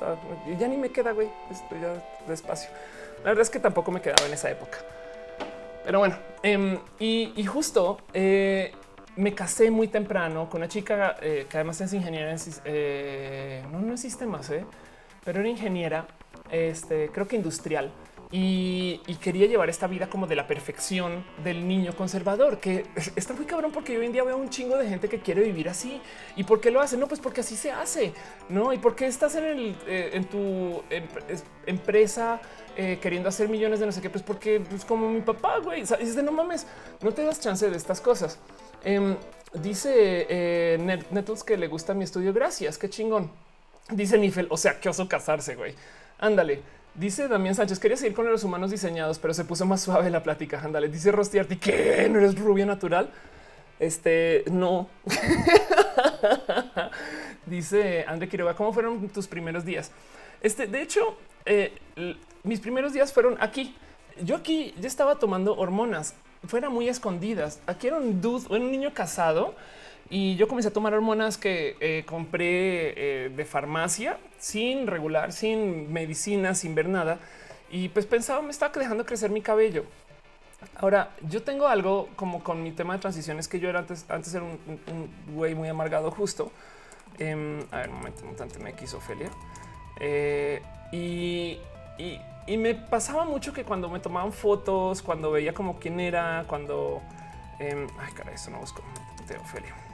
ah, 0.00 0.16
ya 0.58 0.68
ni 0.68 0.76
me 0.76 0.90
queda, 0.90 1.12
güey, 1.12 1.28
estoy 1.50 1.80
ya 1.80 1.94
despacio. 2.28 2.70
La 3.18 3.30
verdad 3.30 3.42
es 3.42 3.50
que 3.50 3.58
tampoco 3.58 3.90
me 3.90 4.00
quedaba 4.00 4.26
en 4.26 4.32
esa 4.32 4.50
época. 4.50 4.78
Pero 5.84 5.98
bueno, 5.98 6.16
em, 6.42 6.78
y, 6.98 7.44
justo 7.46 7.98
eh, 8.12 8.72
me 9.16 9.34
casé 9.34 9.70
muy 9.70 9.88
temprano 9.88 10.48
con 10.48 10.60
una 10.60 10.68
chica 10.68 11.16
eh, 11.20 11.46
que 11.48 11.56
además 11.56 11.80
es 11.80 11.92
ingeniera, 11.92 12.30
en, 12.30 12.38
eh, 12.64 13.64
no, 13.72 13.80
no 13.80 13.94
eh, 13.94 14.64
pero 15.24 15.40
era 15.40 15.48
ingeniera, 15.48 16.06
este, 16.50 17.08
creo 17.08 17.26
que 17.26 17.36
industrial. 17.36 17.90
Y, 18.30 19.00
quería 19.22 19.46
llevar 19.46 19.70
esta 19.70 19.86
vida 19.86 20.08
como 20.08 20.26
de 20.26 20.36
la 20.36 20.46
perfección 20.46 21.24
del 21.42 21.66
niño 21.66 21.96
conservador, 21.96 22.60
que 22.60 22.84
está 23.16 23.32
muy 23.34 23.46
cabrón 23.46 23.72
porque 23.72 23.98
hoy 23.98 24.06
en 24.06 24.12
día 24.12 24.22
veo 24.22 24.36
un 24.36 24.50
chingo 24.50 24.76
de 24.76 24.88
gente 24.88 25.08
que 25.08 25.20
quiere 25.20 25.42
vivir 25.42 25.68
así. 25.68 26.00
¿Y 26.36 26.44
por 26.44 26.60
qué 26.60 26.70
lo 26.70 26.80
hace? 26.80 26.96
No, 26.96 27.08
pues 27.08 27.20
porque 27.20 27.40
así 27.40 27.56
se 27.56 27.70
hace, 27.70 28.12
¿no? 28.48 28.72
¿Y 28.72 28.78
por 28.78 28.94
qué 28.94 29.06
estás 29.06 29.34
en, 29.34 29.76
en 29.86 30.24
tu 30.26 30.82
em, 30.90 31.06
empresa 31.66 32.40
queriendo 32.76 33.28
hacer 33.28 33.48
millones 33.48 33.80
de 33.80 33.86
no 33.86 33.92
sé 33.92 34.00
qué? 34.00 34.10
Pues 34.10 34.22
porque 34.22 34.56
es 34.56 34.68
pues, 34.68 34.84
como 34.84 35.08
mi 35.08 35.20
papá, 35.22 35.58
güey. 35.58 35.82
Es 35.82 36.14
de 36.14 36.22
no 36.22 36.30
mames, 36.30 36.66
no 37.00 37.12
te 37.12 37.24
das 37.24 37.40
chance 37.40 37.68
de 37.68 37.76
estas 37.76 38.00
cosas. 38.00 38.38
Em, 38.84 39.16
dice 39.54 40.26
eh, 40.28 41.00
que 41.46 41.56
le 41.56 41.66
gusta 41.66 41.94
mi 41.94 42.04
estudio. 42.04 42.32
Gracias, 42.32 42.78
qué 42.78 42.88
chingón. 42.88 43.30
Dice 43.90 44.18
Nifel, 44.18 44.46
o 44.50 44.56
sea, 44.56 44.78
qué 44.80 44.88
oso 44.88 45.08
casarse, 45.08 45.54
güey. 45.54 45.74
Ándale. 46.18 46.77
Dice 46.98 47.28
Damián 47.28 47.54
Sánchez, 47.54 47.78
quería 47.78 47.96
seguir 47.96 48.12
con 48.12 48.28
los 48.28 48.42
humanos 48.42 48.72
diseñados, 48.72 49.20
pero 49.20 49.32
se 49.32 49.44
puso 49.44 49.64
más 49.64 49.80
suave 49.80 50.10
la 50.10 50.24
plática. 50.24 50.60
Ándale. 50.60 50.88
Dice 50.88 51.12
Rostiarty, 51.12 51.56
¿qué? 51.56 52.08
¿No 52.10 52.18
eres 52.18 52.36
rubia 52.36 52.66
natural? 52.66 53.08
Este, 53.78 54.42
no. 54.50 54.88
Dice 57.46 58.04
André 58.08 58.28
Quiroga, 58.28 58.54
¿cómo 58.54 58.72
fueron 58.72 59.08
tus 59.10 59.28
primeros 59.28 59.64
días? 59.64 59.92
Este, 60.40 60.66
de 60.66 60.82
hecho, 60.82 61.16
eh, 61.46 61.72
mis 62.42 62.58
primeros 62.58 62.92
días 62.92 63.12
fueron 63.12 63.36
aquí. 63.38 63.76
Yo 64.22 64.34
aquí 64.34 64.74
ya 64.80 64.88
estaba 64.88 65.20
tomando 65.20 65.56
hormonas 65.56 66.14
fuera 66.48 66.68
muy 66.68 66.88
escondidas. 66.88 67.60
Aquí 67.68 67.86
era 67.86 67.98
un 67.98 68.20
dude, 68.20 68.46
un 68.50 68.72
niño 68.72 68.92
casado 68.92 69.54
y 70.10 70.36
yo 70.36 70.48
comencé 70.48 70.68
a 70.68 70.72
tomar 70.72 70.94
hormonas 70.94 71.36
que 71.36 71.76
eh, 71.80 72.04
compré 72.06 73.26
eh, 73.26 73.28
de 73.28 73.44
farmacia 73.44 74.18
sin 74.38 74.86
regular, 74.86 75.32
sin 75.32 75.92
medicina, 75.92 76.54
sin 76.54 76.74
ver 76.74 76.88
nada. 76.88 77.18
Y 77.70 77.90
pues 77.90 78.06
pensaba, 78.06 78.40
me 78.40 78.50
estaba 78.50 78.72
dejando 78.72 79.04
crecer 79.04 79.30
mi 79.30 79.42
cabello. 79.42 79.84
Ahora, 80.76 81.10
yo 81.28 81.42
tengo 81.42 81.68
algo 81.68 82.08
como 82.16 82.42
con 82.42 82.62
mi 82.62 82.72
tema 82.72 82.94
de 82.94 83.00
transiciones 83.00 83.48
que 83.48 83.60
yo 83.60 83.68
era 83.68 83.80
antes, 83.80 84.06
antes 84.08 84.34
era 84.34 84.44
un, 84.44 84.58
güey 85.34 85.54
muy 85.54 85.68
amargado 85.68 86.10
justo. 86.10 86.50
Em, 87.18 87.60
a 87.70 87.78
ver, 87.78 87.90
un 87.90 87.96
momento, 87.96 88.22
un 88.24 88.62
me 88.62 88.72
quiso 88.74 88.96
Ofelia. 88.96 89.28
Eh, 90.00 90.62
y, 90.92 91.58
y 92.46 92.56
me 92.56 92.74
pasaba 92.74 93.24
mucho 93.26 93.52
que 93.52 93.64
cuando 93.64 93.90
me 93.90 94.00
tomaban 94.00 94.32
fotos, 94.32 95.02
cuando 95.02 95.30
veía 95.30 95.52
como 95.52 95.78
quién 95.78 96.00
era, 96.00 96.44
cuando... 96.48 97.02
Em, 97.58 97.86
ay, 97.98 98.12
cara, 98.14 98.32
eso 98.32 98.50
no 98.50 98.58
busco. 98.58 98.82
De 99.28 99.36
Ofelia. 99.36 99.87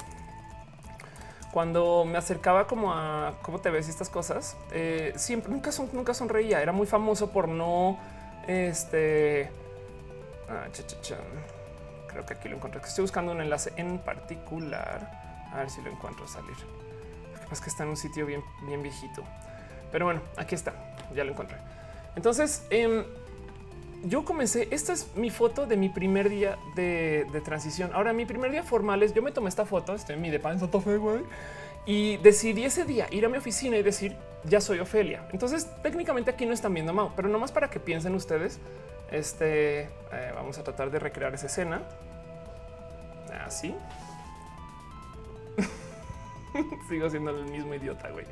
Cuando 1.55 2.05
me 2.05 2.19
acercaba 2.19 2.67
como 2.67 2.93
a 2.93 3.35
cómo 3.43 3.61
te 3.61 3.71
ves 3.71 3.87
y 3.87 3.91
estas 3.91 4.09
cosas, 4.09 4.57
eh, 4.73 5.13
siempre, 5.15 5.53
nunca, 5.53 5.71
nunca 5.93 6.13
sonreía. 6.13 6.61
Era 6.61 6.73
muy 6.73 6.85
famoso 6.85 7.31
por 7.31 7.47
no, 7.47 7.97
este... 8.49 9.53
Ah, 10.49 10.67
Creo 12.09 12.27
que 12.27 12.35
aquí 12.35 12.49
lo 12.49 12.57
encontré. 12.57 12.81
Estoy 12.81 13.03
buscando 13.03 13.31
un 13.31 13.41
enlace 13.41 13.73
en 13.77 14.01
particular. 14.01 15.47
A 15.53 15.59
ver 15.59 15.71
si 15.71 15.81
lo 15.81 15.93
encuentro 15.93 16.27
salir. 16.27 16.57
Lo 17.35 17.39
que 17.39 17.45
pasa 17.45 17.55
es 17.55 17.61
que 17.61 17.71
está 17.71 17.85
en 17.85 17.91
un 17.91 17.97
sitio 17.97 18.27
bien, 18.27 18.43
bien 18.67 18.83
viejito. 18.83 19.23
Pero 19.93 20.07
bueno, 20.07 20.23
aquí 20.37 20.57
está. 20.57 20.73
Ya 21.15 21.23
lo 21.23 21.31
encontré. 21.31 21.57
Entonces, 22.17 22.67
em, 22.71 23.05
yo 24.05 24.25
comencé, 24.25 24.69
esta 24.71 24.93
es 24.93 25.09
mi 25.17 25.31
foto 25.31 25.67
de 25.67 25.77
mi 25.77 25.89
primer 25.89 26.29
día 26.29 26.59
de, 26.75 27.27
transición. 27.45 27.91
Ahora, 27.95 28.13
mi 28.13 28.27
primer 28.27 28.51
día 28.51 28.63
formal 28.63 29.03
es, 29.03 29.15
yo 29.15 29.23
me 29.23 29.33
tomé 29.33 29.49
esta 29.49 29.65
foto, 29.65 29.95
estoy 29.95 30.17
en 30.17 30.23
mi 30.23 30.31
depa 30.31 30.53
en 30.53 30.61
Santa 30.61 30.81
Fe, 30.81 30.97
güey, 30.97 31.23
y 31.87 32.17
decidí 32.19 32.65
ese 32.65 32.85
día 32.85 33.07
ir 33.11 33.25
a 33.25 33.29
mi 33.29 33.39
oficina 33.39 33.77
y 33.77 33.83
decir, 33.83 34.17
ya 34.45 34.61
soy 34.61 34.79
Ofelia. 34.79 35.27
Entonces, 35.33 35.69
técnicamente 35.83 36.31
aquí 36.31 36.47
no 36.47 36.53
están 36.53 36.75
viendo 36.75 36.93
Mau, 36.93 37.13
pero 37.17 37.29
nomás 37.29 37.53
para 37.53 37.69
que 37.69 37.81
piensen 37.81 38.15
ustedes, 38.15 38.61
este, 39.11 39.83
eh, 39.83 40.33
vamos 40.35 40.59
a 40.59 40.65
tratar 40.65 40.91
de 40.91 40.99
recrear 40.99 41.35
esa 41.35 41.47
escena. 41.47 41.83
Así. 43.45 43.75
Sigo 46.89 47.11
siendo 47.11 47.31
el 47.31 47.45
mismo 47.47 47.75
idiota, 47.75 48.11
güey. 48.11 48.27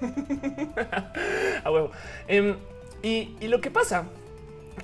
a 1.64 1.70
huevo. 1.70 1.90
Em, 2.28 2.56
y, 3.02 3.36
lo 3.48 3.60
que 3.60 3.70
pasa 3.70 4.06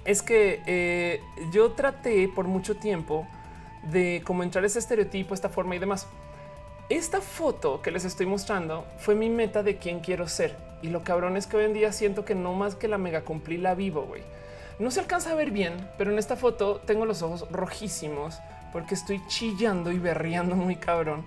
es 0.04 0.22
que 0.22 0.62
eh, 0.66 1.20
yo 1.52 1.72
traté 1.72 2.28
por 2.28 2.46
mucho 2.46 2.76
tiempo 2.76 3.26
de 3.82 4.22
cómo 4.24 4.42
entrar 4.42 4.64
ese 4.64 4.78
estereotipo, 4.78 5.34
esta 5.34 5.48
forma 5.48 5.76
y 5.76 5.78
demás. 5.78 6.06
Esta 6.88 7.20
foto 7.20 7.82
que 7.82 7.90
les 7.90 8.04
estoy 8.04 8.26
mostrando 8.26 8.84
fue 8.98 9.14
mi 9.14 9.28
meta 9.28 9.62
de 9.62 9.76
quién 9.76 10.00
quiero 10.00 10.28
ser. 10.28 10.56
Y 10.82 10.88
lo 10.88 11.02
cabrón 11.04 11.36
es 11.36 11.46
que 11.46 11.56
hoy 11.56 11.64
en 11.64 11.74
día 11.74 11.92
siento 11.92 12.24
que 12.24 12.34
no 12.34 12.52
más 12.54 12.74
que 12.74 12.88
la 12.88 12.98
mega 12.98 13.22
cumplí 13.22 13.58
la 13.58 13.74
vivo, 13.74 14.02
güey. 14.02 14.22
No 14.78 14.90
se 14.90 15.00
alcanza 15.00 15.30
a 15.30 15.34
ver 15.34 15.50
bien, 15.50 15.88
pero 15.98 16.10
en 16.10 16.18
esta 16.18 16.36
foto 16.36 16.80
tengo 16.84 17.04
los 17.04 17.22
ojos 17.22 17.46
rojísimos 17.50 18.38
porque 18.72 18.94
estoy 18.94 19.20
chillando 19.28 19.92
y 19.92 19.98
berreando 19.98 20.56
muy 20.56 20.76
cabrón. 20.76 21.24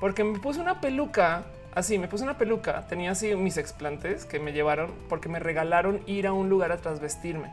Porque 0.00 0.24
me 0.24 0.38
puse 0.38 0.60
una 0.60 0.80
peluca 0.80 1.44
Así 1.74 1.98
me 1.98 2.06
puse 2.06 2.22
una 2.22 2.38
peluca, 2.38 2.86
tenía 2.86 3.10
así 3.10 3.34
mis 3.34 3.56
explantes 3.56 4.24
que 4.24 4.38
me 4.38 4.52
llevaron 4.52 4.92
porque 5.08 5.28
me 5.28 5.40
regalaron 5.40 6.02
ir 6.06 6.28
a 6.28 6.32
un 6.32 6.48
lugar 6.48 6.70
a 6.70 6.76
trasvestirme 6.76 7.50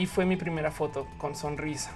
y 0.00 0.06
fue 0.06 0.24
mi 0.24 0.36
primera 0.36 0.70
foto 0.70 1.06
con 1.18 1.36
sonrisa. 1.36 1.90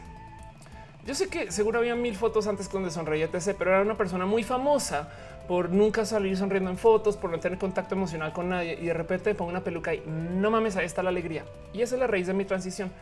Yo 1.06 1.14
sé 1.14 1.28
que 1.28 1.50
seguro 1.50 1.78
había 1.78 1.94
mil 1.94 2.14
fotos 2.14 2.46
antes 2.46 2.70
donde 2.70 2.90
sonreía 2.90 3.30
TC, 3.30 3.54
pero 3.58 3.70
era 3.70 3.80
una 3.80 3.96
persona 3.96 4.26
muy 4.26 4.42
famosa 4.42 5.08
por 5.48 5.70
nunca 5.70 6.04
salir 6.04 6.36
sonriendo 6.36 6.70
en 6.70 6.76
fotos, 6.76 7.16
por 7.16 7.30
no 7.30 7.40
tener 7.40 7.58
contacto 7.58 7.94
emocional 7.94 8.32
con 8.32 8.50
nadie 8.50 8.78
y 8.80 8.86
de 8.86 8.94
repente 8.94 9.34
pongo 9.34 9.50
una 9.50 9.64
peluca 9.64 9.94
y 9.94 10.02
no 10.06 10.50
mames, 10.50 10.76
ahí 10.76 10.84
está 10.84 11.02
la 11.02 11.08
alegría. 11.08 11.46
Y 11.72 11.80
esa 11.80 11.94
es 11.94 12.00
la 12.00 12.06
raíz 12.06 12.26
de 12.26 12.34
mi 12.34 12.44
transición. 12.44 12.92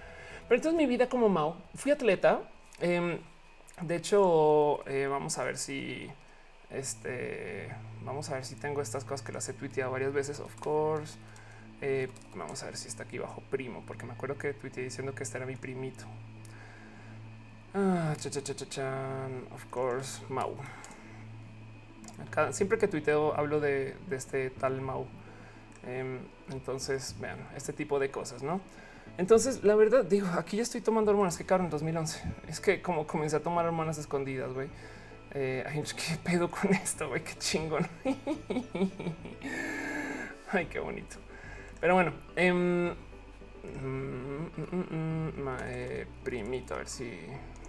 Pero 0.48 0.56
entonces 0.56 0.78
mi 0.78 0.86
vida 0.86 1.08
como 1.08 1.28
Mao, 1.28 1.56
fui 1.74 1.90
atleta. 1.90 2.40
Em, 2.80 3.18
de 3.80 3.96
hecho, 3.96 4.86
eh, 4.88 5.08
vamos 5.08 5.36
a 5.38 5.44
ver 5.44 5.58
si 5.58 6.08
este 6.70 7.70
Vamos 8.04 8.30
a 8.30 8.34
ver 8.34 8.44
si 8.44 8.56
tengo 8.56 8.82
estas 8.82 9.04
cosas 9.04 9.22
que 9.24 9.32
las 9.32 9.48
he 9.48 9.52
tuiteado 9.52 9.92
varias 9.92 10.12
veces. 10.12 10.40
Of 10.40 10.54
course. 10.56 11.14
Eh, 11.84 12.08
vamos 12.36 12.62
a 12.62 12.66
ver 12.66 12.76
si 12.76 12.86
está 12.86 13.02
aquí 13.02 13.18
bajo 13.18 13.42
primo, 13.50 13.82
porque 13.84 14.06
me 14.06 14.12
acuerdo 14.12 14.38
que 14.38 14.54
tuiteé 14.54 14.84
diciendo 14.84 15.16
que 15.16 15.24
este 15.24 15.36
era 15.38 15.46
mi 15.46 15.56
primito. 15.56 16.04
Ah, 17.74 18.14
cha, 18.16 18.30
cha, 18.30 18.40
cha, 18.40 18.54
cha, 18.68 19.28
Of 19.52 19.64
course, 19.68 20.22
Mau. 20.28 20.54
siempre 22.52 22.78
que 22.78 22.86
tuiteo 22.86 23.34
hablo 23.34 23.58
de, 23.58 23.96
este 24.12 24.50
tal 24.50 24.80
Mau. 24.80 25.08
Em, 25.84 26.20
entonces, 26.52 27.16
vean, 27.18 27.38
este 27.56 27.72
tipo 27.72 27.98
de 27.98 28.12
cosas, 28.12 28.44
¿no? 28.44 28.60
Entonces, 29.18 29.64
la 29.64 29.74
verdad, 29.74 30.04
digo, 30.04 30.28
aquí 30.38 30.58
ya 30.58 30.62
estoy 30.62 30.82
tomando 30.82 31.10
hormonas 31.10 31.36
que 31.36 31.44
caro 31.44 31.64
en 31.64 31.70
2011. 31.70 32.22
Es 32.46 32.60
que 32.60 32.80
como 32.80 33.08
comencé 33.08 33.34
a 33.36 33.40
tomar 33.40 33.66
hormonas 33.66 33.98
escondidas, 33.98 34.52
güey. 34.52 34.68
Eh, 35.34 35.64
¿Qué 35.96 36.16
pedo 36.22 36.48
con 36.48 36.72
esto? 36.72 37.08
Güey, 37.08 37.24
qué 37.24 37.34
chingón. 37.38 37.88
Ay, 40.52 40.66
qué 40.66 40.78
bonito. 40.78 41.16
Pero 41.82 41.94
bueno, 41.94 42.12
em, 42.36 42.90
mm, 42.90 42.92
mm, 44.56 45.42
mm, 45.42 45.48
eh, 45.64 46.06
primito, 46.22 46.74
a 46.74 46.76
ver 46.76 46.88
si, 46.88 47.10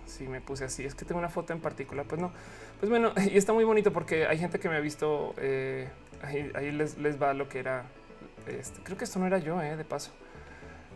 si 0.05 0.27
me 0.27 0.39
puse 0.39 0.65
así. 0.65 0.85
Es 0.85 0.93
que 0.93 1.03
tengo 1.03 1.17
una 1.17 1.29
foto 1.29 1.51
en 1.51 1.59
particular. 1.59 2.05
Pues 2.05 2.21
no, 2.21 2.31
pues 2.79 2.91
bueno, 2.91 3.11
y 3.33 3.35
está 3.35 3.53
muy 3.53 3.63
bonito 3.63 3.91
porque 3.91 4.27
hay 4.27 4.37
gente 4.37 4.59
que 4.59 4.69
me 4.69 4.75
ha 4.75 4.81
visto. 4.81 5.33
Eh, 5.37 5.89
ahí, 6.21 6.71
les, 6.71 6.99
les, 6.99 7.19
va 7.19 7.33
lo 7.33 7.49
que 7.49 7.57
era. 7.57 7.85
Este, 8.45 8.83
creo 8.83 8.99
que 8.99 9.05
esto 9.05 9.17
no 9.17 9.25
era 9.25 9.39
yo, 9.39 9.57
de 9.57 9.83
paso. 9.83 10.11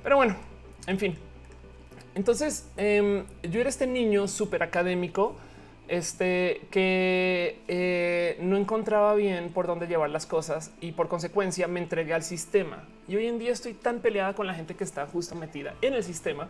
Pero 0.04 0.18
bueno, 0.18 0.36
en 0.86 1.00
fin. 1.00 1.18
Entonces, 2.14 2.70
em, 2.78 3.26
yo 3.42 3.60
era 3.62 3.70
este 3.70 3.88
niño 3.88 4.28
súper 4.28 4.62
académico 4.62 5.38
este 5.88 6.62
que 6.72 7.60
eh, 7.68 8.38
no 8.42 8.58
encontraba 8.58 9.16
bien 9.16 9.50
por 9.50 9.68
dónde 9.68 9.88
llevar 9.88 10.10
las 10.10 10.26
cosas 10.26 10.72
y 10.82 10.92
por 10.92 11.08
consecuencia 11.08 11.68
me 11.68 11.80
entregué 11.80 12.14
al 12.14 12.24
sistema. 12.24 12.84
Y 13.08 13.16
hoy 13.16 13.28
en 13.28 13.40
día 13.40 13.52
estoy 13.52 13.74
tan 13.74 14.00
peleada 14.00 14.34
con 14.34 14.48
la 14.48 14.54
gente 14.54 14.76
que 14.76 14.84
está 14.84 15.08
justo 15.08 15.36
metida 15.36 15.76
en 15.82 15.94
el 15.94 16.04
sistema 16.04 16.50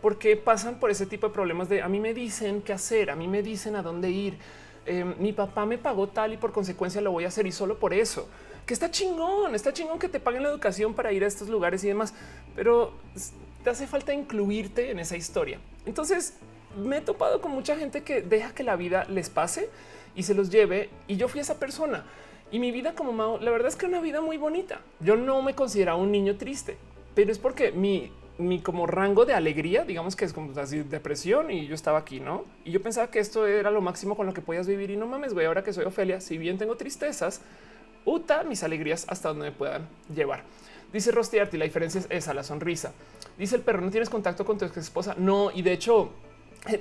porque 0.00 0.36
pasan 0.36 0.76
por 0.76 0.90
ese 0.90 1.06
tipo 1.06 1.28
de 1.28 1.34
problemas 1.34 1.68
de 1.68 1.82
a 1.82 1.88
mí 1.88 2.00
me 2.00 2.14
dicen 2.14 2.62
qué 2.62 2.72
hacer, 2.72 3.10
a 3.10 3.16
mí 3.16 3.26
me 3.28 3.42
dicen 3.42 3.76
a 3.76 3.82
dónde 3.82 4.10
ir. 4.10 4.38
Em, 4.84 5.14
mi 5.18 5.32
papá 5.32 5.66
me 5.66 5.78
pagó 5.78 6.06
tal 6.08 6.32
y 6.32 6.36
por 6.36 6.52
consecuencia 6.52 7.00
lo 7.00 7.10
voy 7.10 7.24
a 7.24 7.28
hacer 7.28 7.46
y 7.46 7.52
solo 7.52 7.78
por 7.78 7.92
eso. 7.92 8.28
Que 8.66 8.74
está 8.74 8.90
chingón, 8.90 9.54
está 9.54 9.72
chingón 9.72 9.98
que 9.98 10.08
te 10.08 10.20
paguen 10.20 10.42
la 10.42 10.48
educación 10.48 10.94
para 10.94 11.12
ir 11.12 11.24
a 11.24 11.26
estos 11.26 11.48
lugares 11.48 11.82
y 11.84 11.88
demás, 11.88 12.14
pero 12.54 12.92
te 13.64 13.70
hace 13.70 13.86
falta 13.86 14.12
incluirte 14.12 14.90
en 14.90 15.00
esa 15.00 15.16
historia. 15.16 15.58
Entonces 15.86 16.34
me 16.76 16.98
he 16.98 17.00
topado 17.00 17.40
con 17.40 17.52
mucha 17.52 17.76
gente 17.76 18.02
que 18.02 18.22
deja 18.22 18.54
que 18.54 18.62
la 18.62 18.76
vida 18.76 19.04
les 19.08 19.30
pase 19.30 19.68
y 20.14 20.22
se 20.22 20.34
los 20.34 20.50
lleve. 20.50 20.90
Y 21.08 21.16
yo 21.16 21.28
fui 21.28 21.40
esa 21.40 21.58
persona. 21.58 22.04
Y 22.50 22.58
mi 22.58 22.70
vida 22.70 22.94
como 22.94 23.12
Mao, 23.12 23.38
la 23.38 23.50
verdad 23.50 23.68
es 23.68 23.76
que 23.76 23.86
una 23.86 24.00
vida 24.00 24.20
muy 24.20 24.36
bonita. 24.36 24.80
Yo 25.00 25.16
no 25.16 25.42
me 25.42 25.54
consideraba 25.54 25.98
un 25.98 26.12
niño 26.12 26.36
triste, 26.36 26.76
pero 27.14 27.32
es 27.32 27.38
porque 27.38 27.72
mi, 27.72 28.12
mi 28.38 28.60
como 28.60 28.86
rango 28.86 29.24
de 29.24 29.34
alegría, 29.34 29.84
digamos 29.84 30.14
que 30.14 30.24
es 30.24 30.32
como 30.32 30.58
así 30.60 30.82
depresión 30.82 31.50
y 31.50 31.66
yo 31.66 31.74
estaba 31.74 31.98
aquí, 31.98 32.20
¿no? 32.20 32.44
Y 32.64 32.70
yo 32.70 32.82
pensaba 32.82 33.10
que 33.10 33.18
esto 33.18 33.46
era 33.46 33.70
lo 33.70 33.80
máximo 33.80 34.16
con 34.16 34.26
lo 34.26 34.34
que 34.34 34.42
podías 34.42 34.66
vivir 34.66 34.90
y 34.90 34.96
no 34.96 35.06
mames, 35.06 35.34
güey, 35.34 35.46
ahora 35.46 35.64
que 35.64 35.72
soy 35.72 35.84
Ofelia, 35.84 36.20
si 36.20 36.38
bien 36.38 36.56
tengo 36.56 36.76
tristezas, 36.76 37.40
uta 38.04 38.44
mis 38.44 38.62
alegrías 38.62 39.06
hasta 39.08 39.30
donde 39.30 39.46
me 39.46 39.52
puedan 39.52 39.88
llevar. 40.14 40.44
Dice 40.92 41.10
Rosti 41.10 41.38
la 41.38 41.64
diferencia 41.64 42.00
es 42.00 42.06
esa, 42.10 42.32
la 42.32 42.44
sonrisa. 42.44 42.92
Dice 43.36 43.56
el 43.56 43.62
perro, 43.62 43.80
¿no 43.80 43.90
tienes 43.90 44.08
contacto 44.08 44.44
con 44.44 44.56
tu 44.56 44.64
ex 44.64 44.76
esposa? 44.76 45.14
No, 45.18 45.50
y 45.50 45.62
de 45.62 45.72
hecho 45.72 46.10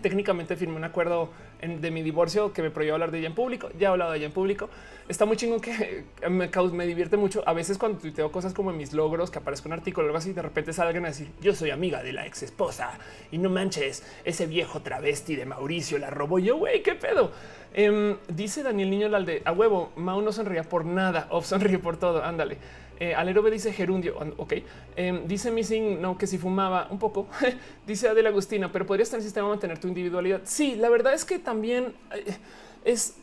técnicamente 0.02 0.56
firmé 0.56 0.76
un 0.76 0.84
acuerdo 0.84 1.30
de 1.62 1.92
mi 1.92 2.04
divorcio 2.04 2.54
que 2.54 2.62
me 2.62 2.70
prohibió 2.70 2.94
hablar 2.96 3.12
de 3.12 3.20
ella 3.20 3.28
en 3.28 3.36
público. 3.36 3.70
Ya 3.78 3.88
he 3.88 3.92
hablado 3.92 4.12
de 4.12 4.18
ella 4.18 4.28
en 4.28 4.32
público. 4.32 4.70
Está 5.08 5.26
muy 5.26 5.38
chingón 5.38 5.62
que 5.62 6.06
me, 6.30 6.50
me 6.72 6.88
divierte 6.88 7.18
mucho. 7.18 7.44
A 7.48 7.54
veces 7.54 7.78
cuando 7.78 8.00
tuiteo 8.00 8.32
cosas 8.32 8.54
como 8.54 8.72
mis 8.72 8.94
logros, 8.94 9.32
que 9.32 9.40
aparezca 9.40 9.70
un 9.70 9.74
artículo 9.74 10.06
o 10.06 10.10
algo 10.10 10.18
así, 10.18 10.34
de 10.34 10.42
repente 10.42 10.74
salgan 10.74 11.06
a 11.06 11.10
decir 11.10 11.30
yo 11.42 11.54
soy 11.54 11.70
amiga 11.70 12.04
de 12.04 12.14
la 12.14 12.26
ex 12.26 12.44
esposa 12.44 12.98
y 13.32 13.38
no 13.38 13.50
manches 13.50 14.04
ese 14.24 14.48
viejo 14.48 14.82
travesti 14.82 15.36
de 15.36 15.46
Mauricio 15.46 15.98
la 15.98 16.10
robó 16.10 16.40
yo. 16.40 16.58
Güey, 16.58 16.82
qué 16.84 16.96
pedo. 16.96 17.32
Em, 17.74 18.18
dice 18.28 18.64
Daniel 18.64 18.90
Niño 18.90 19.10
Lalde 19.10 19.42
a 19.46 19.52
huevo. 19.52 19.92
Mau 19.96 20.22
no 20.22 20.32
sonría 20.32 20.64
por 20.64 20.86
nada 20.86 21.28
o 21.30 21.42
sonríe 21.42 21.80
por 21.80 21.98
todo. 21.98 22.24
Ándale. 22.24 22.58
Eh, 23.00 23.14
Alerobe 23.14 23.52
dice 23.52 23.74
gerundio. 23.74 24.18
Ok. 24.38 24.54
Em, 24.96 25.28
dice 25.28 25.52
Missing 25.52 26.02
no 26.02 26.18
que 26.18 26.28
si 26.28 26.38
fumaba 26.38 26.88
un 26.90 27.00
poco. 27.00 27.28
dice 27.88 28.08
Adela 28.08 28.30
Agustina, 28.30 28.72
pero 28.72 28.86
podrías 28.86 29.12
en 29.14 29.18
el 29.18 29.24
sistema 29.24 29.48
mantener 29.48 29.80
tu 29.80 29.88
individualidad. 29.88 30.42
Sí, 30.44 30.76
la 30.76 30.90
verdad 30.90 31.14
es 31.14 31.26
que 31.26 31.40
también 31.40 31.94
eh, 32.14 32.38
es. 32.84 33.16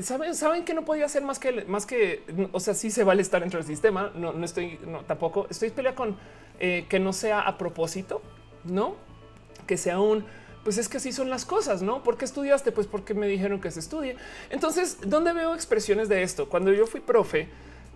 Saben, 0.00 0.34
saben 0.36 0.64
que 0.64 0.74
no 0.74 0.84
podía 0.84 1.06
hacer 1.06 1.22
más 1.22 1.40
que 1.40 1.64
más 1.64 1.84
que, 1.84 2.22
o 2.52 2.60
sea, 2.60 2.72
sí 2.74 2.90
se 2.90 3.02
vale 3.02 3.20
estar 3.20 3.40
dentro 3.40 3.58
del 3.58 3.66
sistema. 3.66 4.12
No, 4.14 4.32
estoy, 4.44 4.78
tampoco 5.08 5.48
estoy 5.50 5.70
pelea 5.70 5.96
con 5.96 6.16
eh, 6.60 6.86
que 6.88 7.00
no 7.00 7.12
sea 7.12 7.40
a 7.40 7.58
propósito, 7.58 8.22
no 8.64 8.94
que 9.66 9.76
sea 9.76 10.00
un 10.00 10.24
pues 10.64 10.76
es 10.76 10.88
que 10.88 10.98
así 10.98 11.12
son 11.12 11.30
las 11.30 11.44
cosas, 11.46 11.80
¿no? 11.80 12.02
¿Por 12.02 12.18
qué 12.18 12.24
estudiaste? 12.26 12.72
Pues 12.72 12.86
porque 12.86 13.14
me 13.14 13.26
dijeron 13.26 13.60
que 13.60 13.70
se 13.70 13.80
estudie. 13.80 14.16
Entonces, 14.50 14.98
¿dónde 15.06 15.32
veo 15.32 15.54
expresiones 15.54 16.10
de 16.10 16.22
esto? 16.22 16.48
Cuando 16.48 16.72
yo 16.72 16.86
fui 16.86 17.00
profe, 17.00 17.48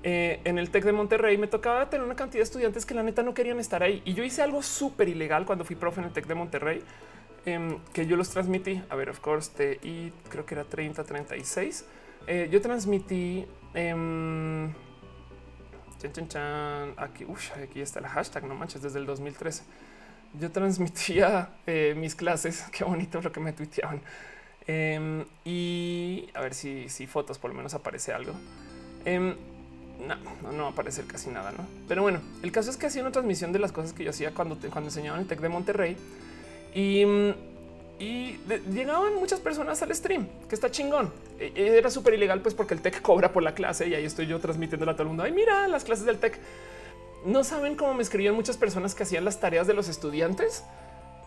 eh, 0.04 0.40
en 0.44 0.58
el 0.58 0.70
TEC 0.70 0.84
de 0.84 0.92
Monterrey 0.92 1.38
me 1.38 1.46
tocaba 1.46 1.88
tener 1.88 2.04
una 2.04 2.16
cantidad 2.16 2.40
de 2.40 2.44
estudiantes 2.44 2.84
que 2.84 2.94
la 2.94 3.04
neta 3.04 3.22
no 3.22 3.34
querían 3.34 3.60
estar 3.60 3.82
ahí. 3.82 4.02
Y 4.04 4.14
yo 4.14 4.24
hice 4.24 4.42
algo 4.42 4.62
súper 4.62 5.08
ilegal 5.08 5.46
cuando 5.46 5.64
fui 5.64 5.76
profe 5.76 6.00
en 6.00 6.06
el 6.06 6.12
TEC 6.12 6.26
de 6.26 6.34
Monterrey, 6.34 6.82
em, 7.46 7.78
que 7.92 8.06
yo 8.06 8.16
los 8.16 8.28
transmití. 8.30 8.82
A 8.88 8.96
ver, 8.96 9.10
of 9.10 9.20
course, 9.20 9.78
y 9.82 10.10
creo 10.28 10.44
que 10.44 10.54
era 10.54 10.64
30, 10.64 11.04
36. 11.04 11.84
Eh, 12.26 12.48
yo 12.50 12.60
transmití 12.60 13.46
em, 13.74 14.72
aquí, 16.96 17.24
aquí 17.62 17.80
está 17.80 18.00
el 18.00 18.06
hashtag, 18.06 18.44
no 18.44 18.54
manches, 18.56 18.82
desde 18.82 18.98
el 18.98 19.06
2013. 19.06 19.62
Yo 20.40 20.50
transmitía 20.50 21.50
eh, 21.66 21.94
mis 21.96 22.16
clases. 22.16 22.64
Qué 22.72 22.82
bonito 22.82 23.20
lo 23.20 23.30
que 23.30 23.38
me 23.38 23.52
tuiteaban. 23.52 24.00
Em, 24.66 25.24
y 25.44 26.28
a 26.34 26.40
ver 26.40 26.54
si, 26.54 26.88
si 26.88 27.06
fotos 27.06 27.38
por 27.38 27.50
lo 27.50 27.56
menos 27.56 27.74
aparece 27.74 28.12
algo 28.12 28.32
no, 30.06 30.16
no, 30.42 30.52
no 30.52 30.62
va 30.64 30.68
a 30.68 30.72
aparecer 30.72 31.04
casi 31.06 31.30
nada, 31.30 31.52
¿no? 31.52 31.66
Pero 31.88 32.02
bueno, 32.02 32.20
el 32.42 32.52
caso 32.52 32.70
es 32.70 32.76
que 32.76 32.86
hacía 32.86 33.02
una 33.02 33.12
transmisión 33.12 33.52
de 33.52 33.58
las 33.58 33.72
cosas 33.72 33.92
que 33.92 34.04
yo 34.04 34.10
hacía 34.10 34.32
cuando, 34.32 34.56
cuando 34.56 34.88
enseñaba 34.88 35.16
en 35.16 35.22
el 35.22 35.28
TEC 35.28 35.40
de 35.40 35.48
Monterrey 35.48 35.96
y, 36.74 37.04
llegaban 38.72 39.14
muchas 39.14 39.38
personas 39.38 39.80
al 39.82 39.94
stream, 39.94 40.26
que 40.48 40.54
está 40.56 40.70
chingón. 40.70 41.12
E, 41.38 41.52
e, 41.54 41.78
era 41.78 41.88
súper 41.88 42.14
ilegal, 42.14 42.40
pues 42.40 42.54
porque 42.54 42.74
el 42.74 42.80
TEC 42.80 43.00
cobra 43.02 43.32
por 43.32 43.42
la 43.42 43.54
clase 43.54 43.86
y 43.88 43.94
ahí 43.94 44.04
estoy 44.04 44.26
yo 44.26 44.40
transmitiendo 44.40 44.88
a 44.90 44.94
todo 44.94 45.02
el 45.04 45.08
mundo. 45.08 45.22
Ay, 45.22 45.32
mira 45.32 45.68
las 45.68 45.84
clases 45.84 46.04
del 46.04 46.18
TEC. 46.18 46.38
No 47.24 47.44
saben 47.44 47.76
cómo 47.76 47.94
me 47.94 48.02
escribían 48.02 48.34
muchas 48.34 48.56
personas 48.56 48.96
que 48.96 49.04
hacían 49.04 49.24
las 49.24 49.38
tareas 49.38 49.68
de 49.68 49.74
los 49.74 49.88
estudiantes 49.88 50.64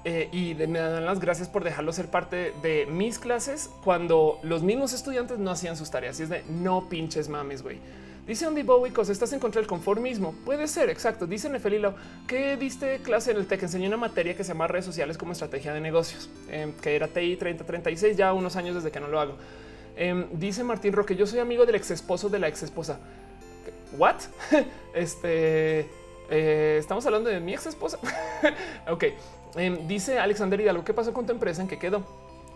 eh, 0.04 0.30
y 0.32 0.54
me 0.54 0.80
dan 0.80 1.06
las 1.06 1.20
gracias 1.20 1.48
por 1.48 1.64
dejarlo 1.64 1.92
ser 1.94 2.08
parte 2.12 2.54
de 2.62 2.86
mis 2.86 3.18
clases 3.18 3.70
cuando 3.84 4.40
los 4.44 4.62
mismos 4.62 4.92
estudiantes 4.92 5.40
no 5.40 5.50
hacían 5.52 5.78
sus 5.78 5.90
tareas. 5.90 6.20
Y 6.20 6.24
es 6.24 6.30
de 6.30 6.44
no 6.50 6.90
pinches 6.90 7.30
mames, 7.30 7.64
güey. 7.64 7.80
Dice 8.28 8.48
Andy 8.48 8.64
Bowicos, 8.64 9.10
estás 9.10 9.34
en 9.34 9.40
contra 9.40 9.62
del 9.62 9.68
conformismo. 9.68 10.34
Puede 10.46 10.68
ser, 10.68 10.90
exacto. 10.90 11.28
Dice 11.28 11.48
Nefelilo, 11.48 11.94
que 12.28 12.58
diste 12.58 13.00
clase 13.00 13.32
en 13.32 13.38
el 13.38 13.46
TEC, 13.46 13.64
enseñé 13.64 13.88
una 13.88 13.98
materia 13.98 14.36
que 14.36 14.44
se 14.44 14.48
llama 14.48 14.66
redes 14.66 14.86
sociales 14.86 15.16
como 15.16 15.34
estrategia 15.34 15.74
de 15.74 15.80
negocios, 15.80 16.28
em, 16.50 16.74
que 16.74 16.96
era 16.96 17.08
TI 17.08 17.36
3036, 17.36 18.18
ya 18.18 18.34
unos 18.34 18.56
años 18.56 18.74
desde 18.74 18.90
que 18.90 19.00
no 19.00 19.10
lo 19.10 19.20
hago. 19.20 19.36
Em, 19.96 20.28
dice 20.32 20.64
Martín 20.64 20.94
Roque, 20.94 21.16
yo 21.16 21.28
soy 21.28 21.38
amigo 21.38 21.68
del 21.68 21.76
ex 21.76 21.92
esposo 21.92 22.28
de 22.28 22.40
la 22.40 22.48
ex 22.48 22.64
esposa. 22.64 23.00
What? 23.96 24.16
este 24.96 25.88
eh, 26.32 26.78
estamos 26.80 27.06
hablando 27.06 27.30
de 27.30 27.40
mi 27.40 27.54
ex 27.54 27.68
esposa. 27.68 28.00
ok. 28.90 29.04
Em, 29.56 29.88
dice 29.88 30.18
Alexander 30.18 30.60
Hidalgo, 30.60 30.84
¿qué 30.84 30.96
pasó 30.96 31.14
con 31.14 31.28
tu 31.28 31.32
empresa? 31.32 31.62
¿En 31.62 31.68
qué 31.68 31.78
quedó? 31.78 32.04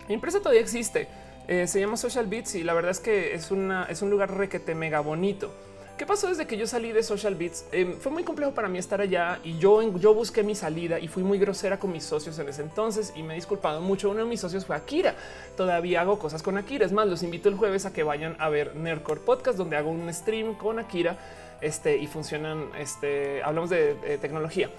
Mi 0.07 0.15
empresa 0.15 0.39
todavía 0.39 0.61
existe. 0.61 1.07
Eh, 1.49 1.65
se 1.65 1.79
llama 1.79 1.97
Social 1.97 2.27
Beats 2.27 2.53
y 2.53 2.63
la 2.63 2.75
verdad 2.75 2.91
es 2.91 2.99
que 2.99 3.33
es, 3.33 3.49
es 3.89 4.01
un 4.03 4.09
lugar 4.11 4.37
requete 4.37 4.75
mega 4.75 4.99
bonito. 4.99 5.51
¿Qué 5.97 6.05
pasó 6.05 6.27
desde 6.27 6.45
que 6.45 6.57
yo 6.57 6.67
salí 6.67 6.91
de 6.91 7.01
Social 7.01 7.33
Beats? 7.33 7.65
Em, 7.71 7.95
fue 7.97 8.11
muy 8.11 8.23
complejo 8.23 8.51
para 8.53 8.67
mí 8.67 8.77
estar 8.77 9.01
allá 9.01 9.39
y 9.43 9.57
yo, 9.57 9.81
yo 9.97 10.13
busqué 10.13 10.43
mi 10.43 10.53
salida 10.53 10.99
y 10.99 11.07
fui 11.07 11.23
muy 11.23 11.39
grosera 11.39 11.79
con 11.79 11.91
mis 11.91 12.03
socios 12.03 12.37
en 12.37 12.49
ese 12.49 12.61
entonces 12.61 13.13
y 13.15 13.23
me 13.23 13.33
he 13.33 13.35
disculpado 13.35 13.81
mucho. 13.81 14.11
Uno 14.11 14.19
de 14.19 14.25
mis 14.25 14.39
socios 14.39 14.63
fue 14.63 14.75
Akira. 14.75 15.15
Todavía 15.57 16.01
hago 16.01 16.19
cosas 16.19 16.43
con 16.43 16.55
Akira. 16.55 16.85
Es 16.85 16.91
más, 16.91 17.07
los 17.07 17.23
invito 17.23 17.49
el 17.49 17.55
jueves 17.55 17.87
a 17.87 17.93
que 17.93 18.03
vayan 18.03 18.35
a 18.37 18.49
ver 18.49 18.75
Nerdcore 18.75 19.21
Podcast, 19.21 19.57
donde 19.57 19.75
hago 19.75 19.89
un 19.89 20.13
stream 20.13 20.53
con 20.53 20.77
Akira 20.77 21.17
este, 21.61 21.97
y 21.97 22.05
funcionan. 22.05 22.69
Este, 22.77 23.41
hablamos 23.41 23.71
de 23.71 24.19
tecnología. 24.21 24.69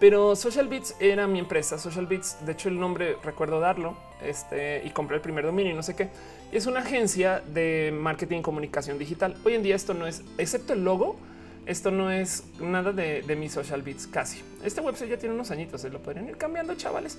Pero 0.00 0.36
Social 0.36 0.68
Beats 0.68 0.94
era 1.00 1.26
mi 1.26 1.38
empresa. 1.38 1.78
Social 1.78 2.06
Beats, 2.06 2.44
de 2.46 2.52
hecho, 2.52 2.68
el 2.68 2.78
nombre 2.78 3.16
recuerdo 3.22 3.58
darlo 3.58 3.96
este, 4.22 4.82
y 4.84 4.90
compré 4.90 5.16
el 5.16 5.22
primer 5.22 5.44
dominio 5.44 5.72
y 5.72 5.74
no 5.74 5.82
sé 5.82 5.96
qué. 5.96 6.08
Es 6.52 6.66
una 6.66 6.80
agencia 6.80 7.42
de 7.52 7.92
marketing 7.92 8.38
y 8.38 8.42
comunicación 8.42 8.98
digital. 8.98 9.36
Hoy 9.44 9.54
en 9.54 9.62
día 9.62 9.74
esto 9.74 9.94
no 9.94 10.06
es, 10.06 10.22
excepto 10.38 10.72
el 10.72 10.84
logo, 10.84 11.16
esto 11.66 11.90
no 11.90 12.10
es 12.10 12.44
nada 12.60 12.92
de, 12.92 13.22
mi 13.36 13.48
Social 13.48 13.82
Beats 13.82 14.06
casi. 14.06 14.42
Este 14.64 14.80
website 14.80 15.10
ya 15.10 15.18
tiene 15.18 15.34
unos 15.34 15.50
añitos, 15.50 15.80
se 15.80 15.90
lo 15.90 16.00
podrían 16.00 16.28
ir 16.28 16.36
cambiando, 16.36 16.74
chavales. 16.76 17.18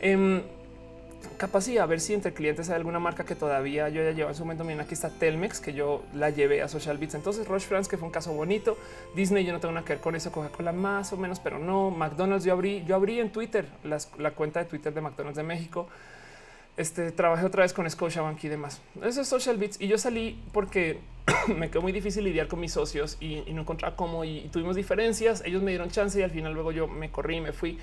Em, 0.00 0.42
capaz 1.36 1.68
a 1.68 1.86
ver 1.86 2.00
si 2.00 2.14
entre 2.14 2.32
clientes 2.32 2.68
hay 2.68 2.76
alguna 2.76 2.98
marca 2.98 3.24
que 3.24 3.34
todavía 3.34 3.88
yo 3.88 4.02
ya 4.02 4.12
llevo 4.12 4.28
en 4.28 4.34
su 4.34 4.42
momento. 4.42 4.64
Miren, 4.64 4.80
aquí 4.80 4.94
está 4.94 5.10
Telmex, 5.10 5.60
que 5.60 5.72
yo 5.72 6.02
la 6.14 6.30
llevé 6.30 6.62
a 6.62 6.68
Social 6.68 6.98
Beats. 6.98 7.14
Entonces, 7.14 7.46
Roche 7.46 7.66
France, 7.66 7.88
que 7.88 7.96
fue 7.96 8.06
un 8.06 8.12
caso 8.12 8.32
bonito. 8.32 8.76
Disney, 9.14 9.44
yo 9.44 9.52
no 9.52 9.60
tengo 9.60 9.72
nada 9.72 9.86
que 9.86 9.94
ver 9.94 10.02
con 10.02 10.14
eso. 10.14 10.32
Coca-Cola 10.32 10.72
más 10.72 11.12
o 11.12 11.16
menos, 11.16 11.40
pero 11.40 11.58
no. 11.58 11.90
McDonald's, 11.90 12.44
yo 12.44 12.52
abrí, 12.52 12.84
yo 12.86 12.94
abrí 12.94 13.20
en 13.20 13.30
Twitter 13.30 13.66
la 13.84 14.30
cuenta 14.32 14.60
de 14.60 14.66
Twitter 14.66 14.92
de 14.92 15.00
McDonald's 15.00 15.36
de 15.36 15.44
México. 15.44 15.88
Este 16.76 17.10
trabajé 17.10 17.44
otra 17.44 17.62
vez 17.62 17.72
con 17.72 17.90
Scotiabank 17.90 18.42
y 18.44 18.48
demás. 18.48 18.80
Eso 19.02 19.20
es 19.20 19.28
Social 19.28 19.56
Beats. 19.56 19.80
Y 19.80 19.88
yo 19.88 19.98
salí 19.98 20.40
porque 20.52 21.00
me 21.56 21.70
quedó 21.70 21.82
muy 21.82 21.92
difícil 21.92 22.22
lidiar 22.24 22.46
con 22.46 22.60
mis 22.60 22.72
socios 22.72 23.16
y, 23.20 23.42
no 23.52 23.62
encontraba 23.62 23.96
cómo. 23.96 24.24
Y, 24.24 24.38
y 24.38 24.48
tuvimos 24.48 24.76
diferencias. 24.76 25.42
Ellos 25.44 25.62
me 25.62 25.72
dieron 25.72 25.90
chance 25.90 26.18
y 26.20 26.22
al 26.22 26.30
final 26.30 26.54
luego 26.54 26.70
yo 26.70 26.86
me 26.86 27.10
corrí 27.10 27.36
y 27.36 27.40
me 27.40 27.52
fui 27.52 27.78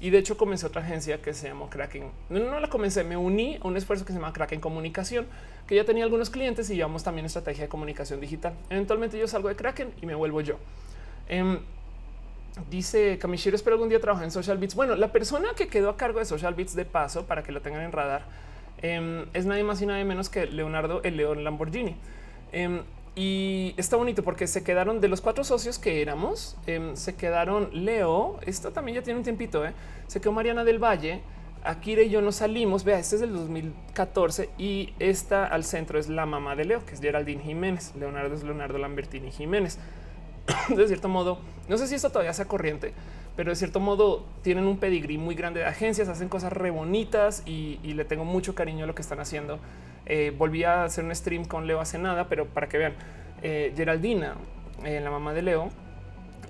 Y 0.00 0.10
de 0.10 0.18
hecho 0.18 0.36
comencé 0.36 0.66
otra 0.66 0.82
agencia 0.82 1.22
que 1.22 1.32
se 1.32 1.48
llamó 1.48 1.70
Kraken. 1.70 2.10
No, 2.28 2.60
la 2.60 2.68
comencé, 2.68 3.02
me 3.02 3.16
uní 3.16 3.58
a 3.62 3.66
un 3.66 3.76
esfuerzo 3.76 4.04
que 4.04 4.12
se 4.12 4.18
llama 4.18 4.32
Kraken 4.32 4.60
Comunicación, 4.60 5.26
que 5.66 5.74
ya 5.74 5.84
tenía 5.84 6.04
algunos 6.04 6.28
clientes 6.28 6.68
y 6.68 6.76
llevamos 6.76 7.02
también 7.02 7.24
estrategia 7.24 7.64
de 7.64 7.68
comunicación 7.68 8.20
digital. 8.20 8.54
Eventualmente 8.68 9.18
yo 9.18 9.26
salgo 9.26 9.48
de 9.48 9.56
Kraken 9.56 9.94
y 10.02 10.06
me 10.06 10.14
vuelvo 10.14 10.42
yo. 10.42 10.58
Em, 11.28 11.60
dice 12.70 13.18
Kamishiro, 13.18 13.56
espero 13.56 13.74
algún 13.74 13.88
día 13.88 14.00
trabajar 14.00 14.24
en 14.24 14.30
Social 14.30 14.58
Beats. 14.58 14.74
Bueno, 14.74 14.96
la 14.96 15.12
persona 15.12 15.48
que 15.56 15.68
quedó 15.68 15.88
a 15.90 15.96
cargo 15.96 16.18
de 16.18 16.26
Social 16.26 16.54
Beats 16.54 16.74
de 16.74 16.84
paso, 16.84 17.26
para 17.26 17.42
que 17.42 17.52
lo 17.52 17.62
tengan 17.62 17.82
en 17.82 17.92
radar, 17.92 18.24
em, 18.82 19.26
es 19.32 19.46
nadie 19.46 19.64
más 19.64 19.80
y 19.80 19.86
nadie 19.86 20.04
menos 20.04 20.28
que 20.28 20.46
Leonardo 20.46 21.02
el 21.04 21.16
León 21.16 21.42
Lamborghini. 21.42 21.96
Em, 22.52 22.82
y 23.18 23.72
está 23.78 23.96
bonito 23.96 24.22
porque 24.22 24.46
se 24.46 24.62
quedaron 24.62 25.00
de 25.00 25.08
los 25.08 25.22
cuatro 25.22 25.42
socios 25.42 25.78
que 25.78 26.02
éramos, 26.02 26.54
em, 26.66 26.94
se 26.96 27.16
quedaron 27.16 27.70
Leo, 27.72 28.38
esto 28.42 28.72
también 28.72 28.96
ya 28.96 29.02
tiene 29.02 29.18
un 29.18 29.24
tiempito, 29.24 29.64
¿eh? 29.64 29.72
se 30.06 30.20
quedó 30.20 30.32
Mariana 30.32 30.64
del 30.64 30.78
Valle, 30.78 31.22
Akira 31.64 32.02
y 32.02 32.10
yo 32.10 32.20
nos 32.20 32.36
salimos, 32.36 32.84
vea, 32.84 32.98
este 32.98 33.16
es 33.16 33.22
del 33.22 33.32
2014 33.32 34.50
y 34.58 34.92
esta 34.98 35.46
al 35.46 35.64
centro 35.64 35.98
es 35.98 36.10
la 36.10 36.26
mamá 36.26 36.54
de 36.56 36.66
Leo, 36.66 36.84
que 36.84 36.94
es 36.94 37.00
Geraldine 37.00 37.42
Jiménez, 37.42 37.94
Leonardo 37.98 38.34
es 38.34 38.44
Leonardo 38.44 38.76
Lambertini 38.76 39.32
Jiménez. 39.32 39.78
de 40.76 40.86
cierto 40.86 41.08
modo, 41.08 41.38
no 41.68 41.78
sé 41.78 41.88
si 41.88 41.94
esto 41.94 42.10
todavía 42.10 42.34
sea 42.34 42.44
corriente, 42.44 42.92
pero 43.34 43.50
de 43.50 43.56
cierto 43.56 43.80
modo 43.80 44.26
tienen 44.42 44.66
un 44.66 44.76
pedigrí 44.76 45.16
muy 45.16 45.34
grande 45.34 45.60
de 45.60 45.66
agencias, 45.66 46.08
hacen 46.08 46.28
cosas 46.28 46.52
re 46.52 46.70
bonitas 46.70 47.42
y, 47.46 47.80
y 47.82 47.94
le 47.94 48.04
tengo 48.04 48.24
mucho 48.24 48.54
cariño 48.54 48.84
a 48.84 48.86
lo 48.86 48.94
que 48.94 49.02
están 49.02 49.20
haciendo. 49.20 49.58
Eh, 50.06 50.32
volví 50.36 50.62
a 50.62 50.84
hacer 50.84 51.04
un 51.04 51.14
stream 51.14 51.44
con 51.44 51.66
Leo 51.66 51.80
hace 51.80 51.98
nada, 51.98 52.28
pero 52.28 52.46
para 52.46 52.68
que 52.68 52.78
vean, 52.78 52.94
eh, 53.42 53.72
Geraldina, 53.76 54.34
eh, 54.84 55.00
la 55.00 55.10
mamá 55.10 55.34
de 55.34 55.42
Leo, 55.42 55.70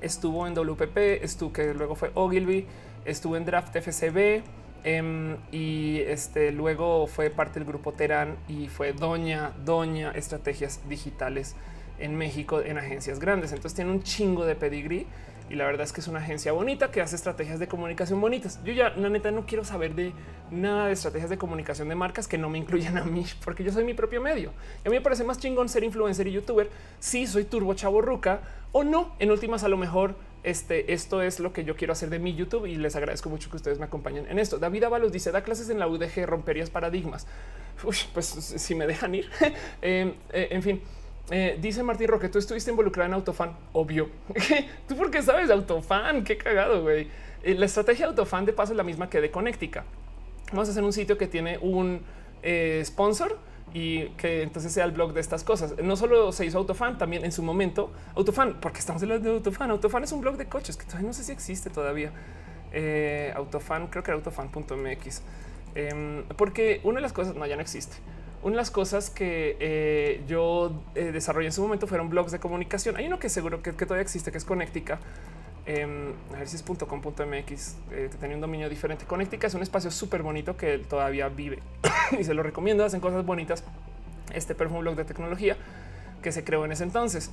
estuvo 0.03 0.47
en 0.47 0.55
WPP, 0.55 1.25
estuvo 1.25 1.53
que 1.53 1.73
luego 1.73 1.95
fue 1.95 2.11
Ogilvy, 2.15 2.67
estuvo 3.07 3.37
en 3.37 3.47
Draft 3.47 3.75
FCB 3.75 4.43
em, 4.85 5.37
y 5.51 6.01
este 6.01 6.53
luego 6.53 7.07
fue 7.07 7.31
parte 7.31 7.59
del 7.59 7.67
grupo 7.67 7.93
Terán 7.93 8.37
y 8.47 8.69
fue 8.69 8.93
doña, 8.93 9.53
doña 9.65 10.11
estrategias 10.13 10.87
digitales 10.89 11.57
en 11.99 12.17
México 12.17 12.61
en 12.61 12.79
agencias 12.79 13.19
grandes. 13.19 13.53
Entonces 13.53 13.75
tiene 13.75 13.91
un 13.91 14.03
chingo 14.03 14.45
de 14.45 14.55
pedigrí 14.55 15.07
y 15.49 15.55
la 15.55 15.65
verdad 15.65 15.83
es 15.83 15.93
que 15.93 16.01
es 16.01 16.09
una 16.09 16.19
agencia 16.19 16.53
bonita 16.53 16.91
que 16.91 17.01
hace 17.01 17.15
estrategias 17.17 17.59
de 17.59 17.69
comunicación 17.69 18.21
bonitas. 18.21 18.61
Yo 18.65 18.73
ya, 18.73 18.91
la 18.91 19.09
neta, 19.09 19.31
no 19.31 19.47
quiero 19.47 19.65
saber 19.65 19.95
de 19.95 20.13
nada 20.51 20.87
de 20.87 20.93
estrategias 20.93 21.31
de 21.31 21.39
comunicación 21.39 21.89
de 21.89 21.95
marcas 21.95 22.27
que 22.27 22.39
no 22.39 22.49
me 22.49 22.59
incluyan 22.59 22.99
a 22.99 23.05
mí, 23.05 23.25
porque 23.45 23.63
yo 23.63 23.73
soy 23.73 23.85
mi 23.85 23.95
propio 23.95 24.21
medio. 24.21 24.53
Y 24.85 24.89
a 24.89 24.91
mí 24.91 24.97
me 24.97 25.03
parece 25.03 25.25
más 25.25 25.39
chingón 25.39 25.69
ser 25.69 25.85
influencer 25.85 26.27
y 26.27 26.33
youtuber 26.33 26.69
si 26.99 27.27
soy 27.27 27.45
turbo 27.45 27.75
chavo 27.75 28.01
ruca 28.01 28.41
o 28.73 28.83
no. 28.83 29.15
En 29.19 29.31
últimas, 29.31 29.63
a 29.63 29.69
lo 29.69 29.77
mejor 29.77 30.17
este, 30.43 30.93
esto 30.93 31.23
es 31.23 31.41
lo 31.41 31.53
que 31.53 31.65
yo 31.65 31.77
quiero 31.77 31.93
hacer 31.93 32.11
de 32.11 32.19
mi 32.19 32.35
YouTube 32.35 32.67
y 32.67 32.77
les 32.77 32.95
agradezco 32.97 33.29
mucho 33.29 33.51
que 33.51 33.57
ustedes 33.57 33.79
me 33.79 33.85
acompañen 33.85 34.27
en 34.29 34.39
esto. 34.39 34.59
David 34.59 34.85
Avalos 34.85 35.13
dice: 35.13 35.33
da 35.33 35.43
clases 35.43 35.71
en 35.71 35.79
la 35.79 35.89
UDG, 35.89 36.27
romperías 36.27 36.71
paradigmas. 36.71 37.27
pues 37.83 38.09
si 38.25 38.75
me 38.75 38.87
dejan 38.87 39.15
ir. 39.15 39.31
eh, 39.83 40.15
eh, 40.33 40.49
en 40.51 40.63
fin. 40.63 40.83
Eh, 41.31 41.59
dice 41.61 41.83
Martín 41.83 42.07
Roque, 42.09 42.29
tú 42.29 42.39
estuviste 42.39 42.71
involucrado 42.71 43.09
en 43.09 43.15
Autofan, 43.15 43.57
obvio. 43.73 44.09
¿Tú 44.89 44.97
por 44.97 45.11
qué 45.11 45.23
sabes 45.23 45.51
Autofan? 45.51 46.23
Qué 46.23 46.39
cagado, 46.39 46.83
güey. 46.83 47.09
Eh, 47.43 47.55
la 47.55 47.67
estrategia 47.67 48.07
de 48.07 48.11
Autofan 48.11 48.45
de 48.45 48.53
paso 48.53 48.73
es 48.73 48.77
la 48.77 48.85
misma 48.85 49.11
que 49.11 49.21
de 49.21 49.31
Connectica. 49.31 49.85
Vamos 50.53 50.69
a 50.69 50.71
hacer 50.71 50.85
un 50.85 50.93
sitio 50.93 51.19
que 51.19 51.27
tiene 51.27 51.59
un 51.59 52.03
eh, 52.43 52.81
sponsor 52.85 53.39
y 53.75 54.11
que 54.11 54.43
entonces 54.43 54.73
sea 54.73 54.85
el 54.85 54.93
blog 54.93 55.13
de 55.15 55.21
estas 55.21 55.43
cosas. 55.43 55.75
No 55.83 55.97
solo 55.97 56.31
se 56.31 56.47
hizo 56.47 56.59
Autofan, 56.59 56.97
también 56.97 57.25
en 57.25 57.33
su 57.33 57.43
momento 57.43 57.91
Autofan, 58.15 58.61
porque 58.61 58.79
estamos 58.79 59.03
hablando 59.03 59.29
de 59.29 59.37
Autofan. 59.37 59.71
Autofan 59.73 60.05
es 60.05 60.13
un 60.13 60.21
blog 60.21 60.37
de 60.37 60.47
coches 60.47 60.77
que 60.77 60.85
todavía 60.85 61.09
no 61.09 61.13
sé 61.13 61.25
si 61.25 61.33
existe 61.33 61.71
todavía. 61.71 62.13
Autofan, 63.35 63.89
creo 63.89 64.05
que 64.05 64.11
era 64.13 64.19
autofan.mx. 64.19 65.23
Em, 65.75 66.25
porque 66.37 66.81
una 66.85 66.97
de 66.97 67.03
las 67.03 67.13
cosas, 67.13 67.35
no, 67.35 67.47
ya 67.47 67.57
no 67.57 67.63
existe 67.63 67.97
una 68.43 68.53
de 68.53 68.57
las 68.57 68.71
cosas 68.71 69.11
que 69.11 69.57
eh, 69.61 70.23
yo 70.29 70.73
eh, 70.95 71.11
desarrollé 71.13 71.47
en 71.47 71.53
su 71.53 71.63
momento 71.63 71.87
fueron 71.87 72.09
blogs 72.09 72.33
de 72.33 72.39
comunicación. 72.39 72.97
Hay 72.97 73.07
uno 73.07 73.19
que 73.19 73.29
seguro 73.29 73.63
que, 73.63 73.73
todavía 73.73 74.03
existe, 74.03 74.31
que 74.31 74.39
es 74.39 74.45
Connectica. 74.45 75.01
Em, 75.65 76.13
a 76.33 76.39
ver 76.39 76.49
si 76.49 76.57
es 76.57 76.63
.com.mx, 76.63 77.77
eh, 77.91 78.09
que 78.11 78.19
tenía 78.19 78.37
un 78.37 78.41
dominio 78.41 78.69
diferente. 78.69 79.05
Connectica 79.05 79.49
es 79.49 79.55
un 79.55 79.63
espacio 79.63 79.91
súper 79.91 80.23
bonito 80.23 80.57
que 80.57 80.79
todavía 80.79 81.29
vive 81.29 81.59
y 82.19 82.25
se 82.25 82.35
lo 82.35 82.43
recomiendo. 82.43 82.85
Hacen 82.85 83.01
cosas 83.01 83.25
bonitas. 83.27 83.65
Este 84.33 84.55
pero 84.55 84.71
un 84.71 84.81
blog 84.81 84.97
de 84.97 85.05
tecnología 85.05 85.57
que 86.23 86.31
se 86.31 86.45
creó 86.45 86.65
en 86.65 86.73
ese 86.73 86.85
entonces. 86.85 87.31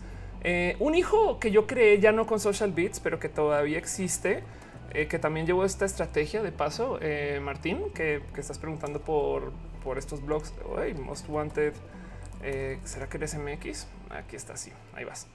un 0.79 0.95
hijo 0.95 1.39
que 1.39 1.51
yo 1.51 1.67
creé 1.67 1.99
ya 1.99 2.11
no 2.11 2.25
con 2.25 2.39
Social 2.39 2.71
Beats, 2.71 2.99
pero 2.99 3.19
que 3.19 3.29
todavía 3.29 3.77
existe, 3.77 4.43
que 4.91 5.19
también 5.19 5.47
llevó 5.47 5.65
esta 5.65 5.85
estrategia 5.85 6.43
de 6.43 6.51
paso. 6.51 6.99
Martín, 7.41 7.91
que, 7.95 8.21
que 8.33 8.41
estás 8.41 8.59
preguntando 8.59 8.99
por 9.01 9.51
por 9.83 9.97
estos 9.97 10.25
blogs. 10.25 10.53
Hey, 10.77 10.93
Most 10.93 11.27
Wanted. 11.27 11.73
Eh, 12.41 12.79
¿Será 12.83 13.07
que 13.07 13.17
eres 13.17 13.35
MX? 13.35 13.87
Aquí 14.09 14.35
está, 14.35 14.57
sí, 14.57 14.71
ahí 14.93 15.05
vas. 15.05 15.27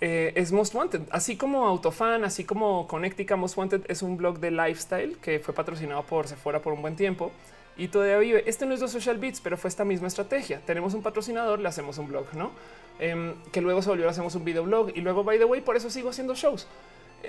Eh, 0.00 0.32
es 0.36 0.52
Most 0.52 0.74
Wanted, 0.74 1.02
así 1.10 1.36
como 1.36 1.66
Autofan, 1.66 2.24
así 2.24 2.44
como 2.44 2.86
Connectica. 2.86 3.36
Most 3.36 3.56
Wanted 3.56 3.82
es 3.88 4.02
un 4.02 4.16
blog 4.16 4.40
de 4.40 4.50
lifestyle 4.50 5.16
que 5.18 5.38
fue 5.38 5.54
patrocinado 5.54 6.02
por 6.02 6.28
Sephora 6.28 6.60
por 6.60 6.74
un 6.74 6.82
buen 6.82 6.96
tiempo 6.96 7.32
y 7.78 7.88
todavía 7.88 8.18
vive. 8.18 8.44
Este 8.46 8.66
no 8.66 8.74
es 8.74 8.80
de 8.80 8.88
Social 8.88 9.18
Beats, 9.18 9.40
pero 9.40 9.56
fue 9.56 9.68
esta 9.68 9.84
misma 9.84 10.08
estrategia. 10.08 10.60
Tenemos 10.66 10.94
un 10.94 11.02
patrocinador, 11.02 11.60
le 11.60 11.68
hacemos 11.68 11.96
un 11.98 12.08
blog, 12.08 12.26
no? 12.34 12.50
Em, 12.98 13.34
que 13.52 13.60
luego 13.60 13.82
se 13.82 13.88
volvió, 13.88 14.08
hacemos 14.08 14.34
un 14.34 14.44
videoblog 14.44 14.90
y 14.94 15.00
luego, 15.00 15.24
by 15.24 15.38
the 15.38 15.44
way, 15.44 15.60
por 15.60 15.76
eso 15.76 15.90
sigo 15.90 16.10
haciendo 16.10 16.34
shows. 16.34 16.66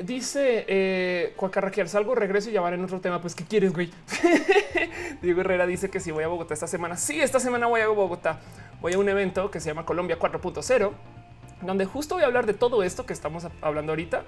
Dice 0.04 0.66
eh, 0.68 1.34
Cuacarraquear, 1.36 1.90
salgo, 1.90 2.14
regreso 2.14 2.50
y 2.50 2.54
ya 2.54 2.68
en 2.68 2.84
otro 2.84 3.02
tema. 3.02 3.22
Pues, 3.22 3.34
¿qué 3.34 3.44
quieres, 3.44 3.74
güey? 3.74 3.92
Diego 5.22 5.42
Herrera 5.42 5.66
dice 5.66 5.90
que 5.90 6.00
si 6.00 6.12
voy 6.12 6.24
a 6.24 6.28
Bogotá 6.28 6.54
esta 6.54 6.68
semana. 6.68 6.98
Sí, 6.98 7.20
esta 7.20 7.40
semana 7.40 7.68
voy 7.68 7.82
a 7.82 7.88
Bogotá. 7.88 8.40
Voy 8.82 8.94
a 8.94 9.00
un 9.00 9.10
evento 9.10 9.50
que 9.50 9.60
se 9.60 9.70
llama 9.70 9.86
Colombia 9.86 10.20
4.0, 10.20 10.92
donde 11.62 11.86
justo 11.86 12.16
voy 12.16 12.24
a 12.24 12.28
hablar 12.28 12.46
de 12.46 12.54
todo 12.54 12.84
esto 12.84 13.06
que 13.06 13.14
estamos 13.14 13.48
hablando 13.62 13.92
ahorita. 13.92 14.24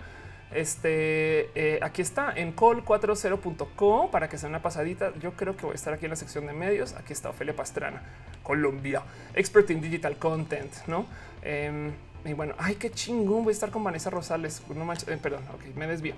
Este 0.52 1.52
eh, 1.53 1.80
aquí 1.84 2.02
está 2.02 2.34
en 2.36 2.56
call40.co 2.56 4.10
para 4.10 4.27
que 4.27 4.40
sea 4.40 4.49
una 4.49 4.64
pasadita. 4.64 5.14
Yo 5.19 5.34
creo 5.34 5.56
que 5.56 5.65
voy 5.65 5.73
a 5.73 5.76
estar 5.76 5.94
aquí 5.94 6.06
en 6.06 6.10
la 6.10 6.15
sección 6.15 6.48
de 6.48 6.53
medios. 6.53 6.94
Aquí 6.94 7.14
está 7.14 7.30
Ofelia 7.30 7.56
Pastrana, 7.56 8.02
Colombia, 8.41 9.03
expert 9.36 9.69
in 9.69 9.81
digital 9.81 10.18
content, 10.18 10.73
no? 10.88 11.06
Em, 11.44 11.91
y 12.25 12.33
bueno, 12.33 12.53
ay, 12.57 12.75
qué 12.75 12.91
chingón. 12.91 13.43
Voy 13.43 13.51
a 13.51 13.53
estar 13.53 13.71
con 13.71 13.83
Vanessa 13.83 14.09
Rosales. 14.09 14.61
No 14.73 14.85
manches, 14.85 15.07
eh, 15.07 15.17
perdón, 15.21 15.43
ok, 15.53 15.75
me 15.75 15.87
desvío. 15.87 16.15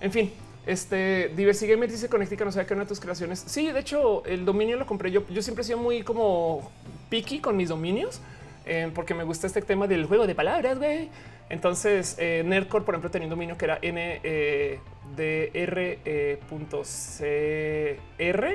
En 0.00 0.10
fin, 0.10 0.32
este 0.66 1.32
Diversity 1.36 1.76
me 1.76 1.86
dice 1.86 2.08
Conectica, 2.08 2.44
no 2.44 2.52
sé 2.52 2.64
qué 2.66 2.74
una 2.74 2.84
de 2.84 2.88
tus 2.88 3.00
creaciones. 3.00 3.44
Sí, 3.46 3.70
de 3.70 3.80
hecho, 3.80 4.24
el 4.24 4.44
dominio 4.44 4.76
lo 4.76 4.86
compré 4.86 5.10
yo. 5.10 5.26
Yo 5.28 5.42
siempre 5.42 5.62
he 5.62 5.64
sido 5.64 5.78
muy 5.78 6.02
como 6.02 6.70
picky 7.08 7.40
con 7.40 7.56
mis 7.56 7.68
dominios 7.68 8.20
eh, 8.64 8.90
porque 8.94 9.14
me 9.14 9.24
gusta 9.24 9.46
este 9.46 9.62
tema 9.62 9.86
del 9.86 10.06
juego 10.06 10.26
de 10.26 10.34
palabras. 10.34 10.78
güey. 10.78 11.08
Entonces, 11.50 12.16
eh, 12.18 12.42
Nerdcore, 12.46 12.84
por 12.84 12.94
ejemplo, 12.94 13.10
tenía 13.10 13.26
un 13.26 13.30
dominio 13.30 13.58
que 13.58 13.64
era 13.66 13.78
ndr.cr, 13.82 14.22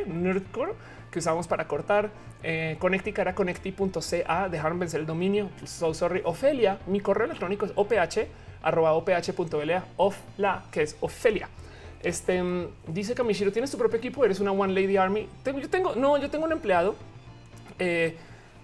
Nerdcore, 0.07 0.73
que 1.17 1.19
usábamos 1.19 1.47
para 1.47 1.67
cortar. 1.67 2.11
Eh, 2.43 2.77
Connectica 2.79 3.23
era 3.23 3.33
connecti.ca, 3.33 4.49
dejaron 4.49 4.77
vencer 4.77 4.99
el 4.99 5.07
dominio. 5.07 5.49
So 5.65 5.93
sorry. 5.95 6.21
Ofelia, 6.23 6.77
mi 6.85 6.99
correo 6.99 7.25
electrónico 7.25 7.65
es 7.65 7.71
oph 7.75 7.91
arroba 8.61 8.93
oph.la, 8.93 9.83
que 10.71 10.81
es 10.83 10.95
Ofelia. 10.99 11.49
Este 12.03 12.43
mm, 12.43 12.67
dice 12.87 13.15
Kamishiro, 13.15 13.51
¿tienes 13.51 13.71
tu 13.71 13.77
propio 13.77 13.97
equipo? 13.97 14.23
¿Eres 14.23 14.39
una 14.39 14.51
One 14.51 14.73
Lady 14.73 14.97
Army? 14.97 15.27
yo 15.43 15.69
tengo, 15.69 15.95
no, 15.95 16.17
yo 16.19 16.29
tengo 16.29 16.45
un 16.45 16.51
empleado. 16.51 16.95
Eh, 17.79 18.15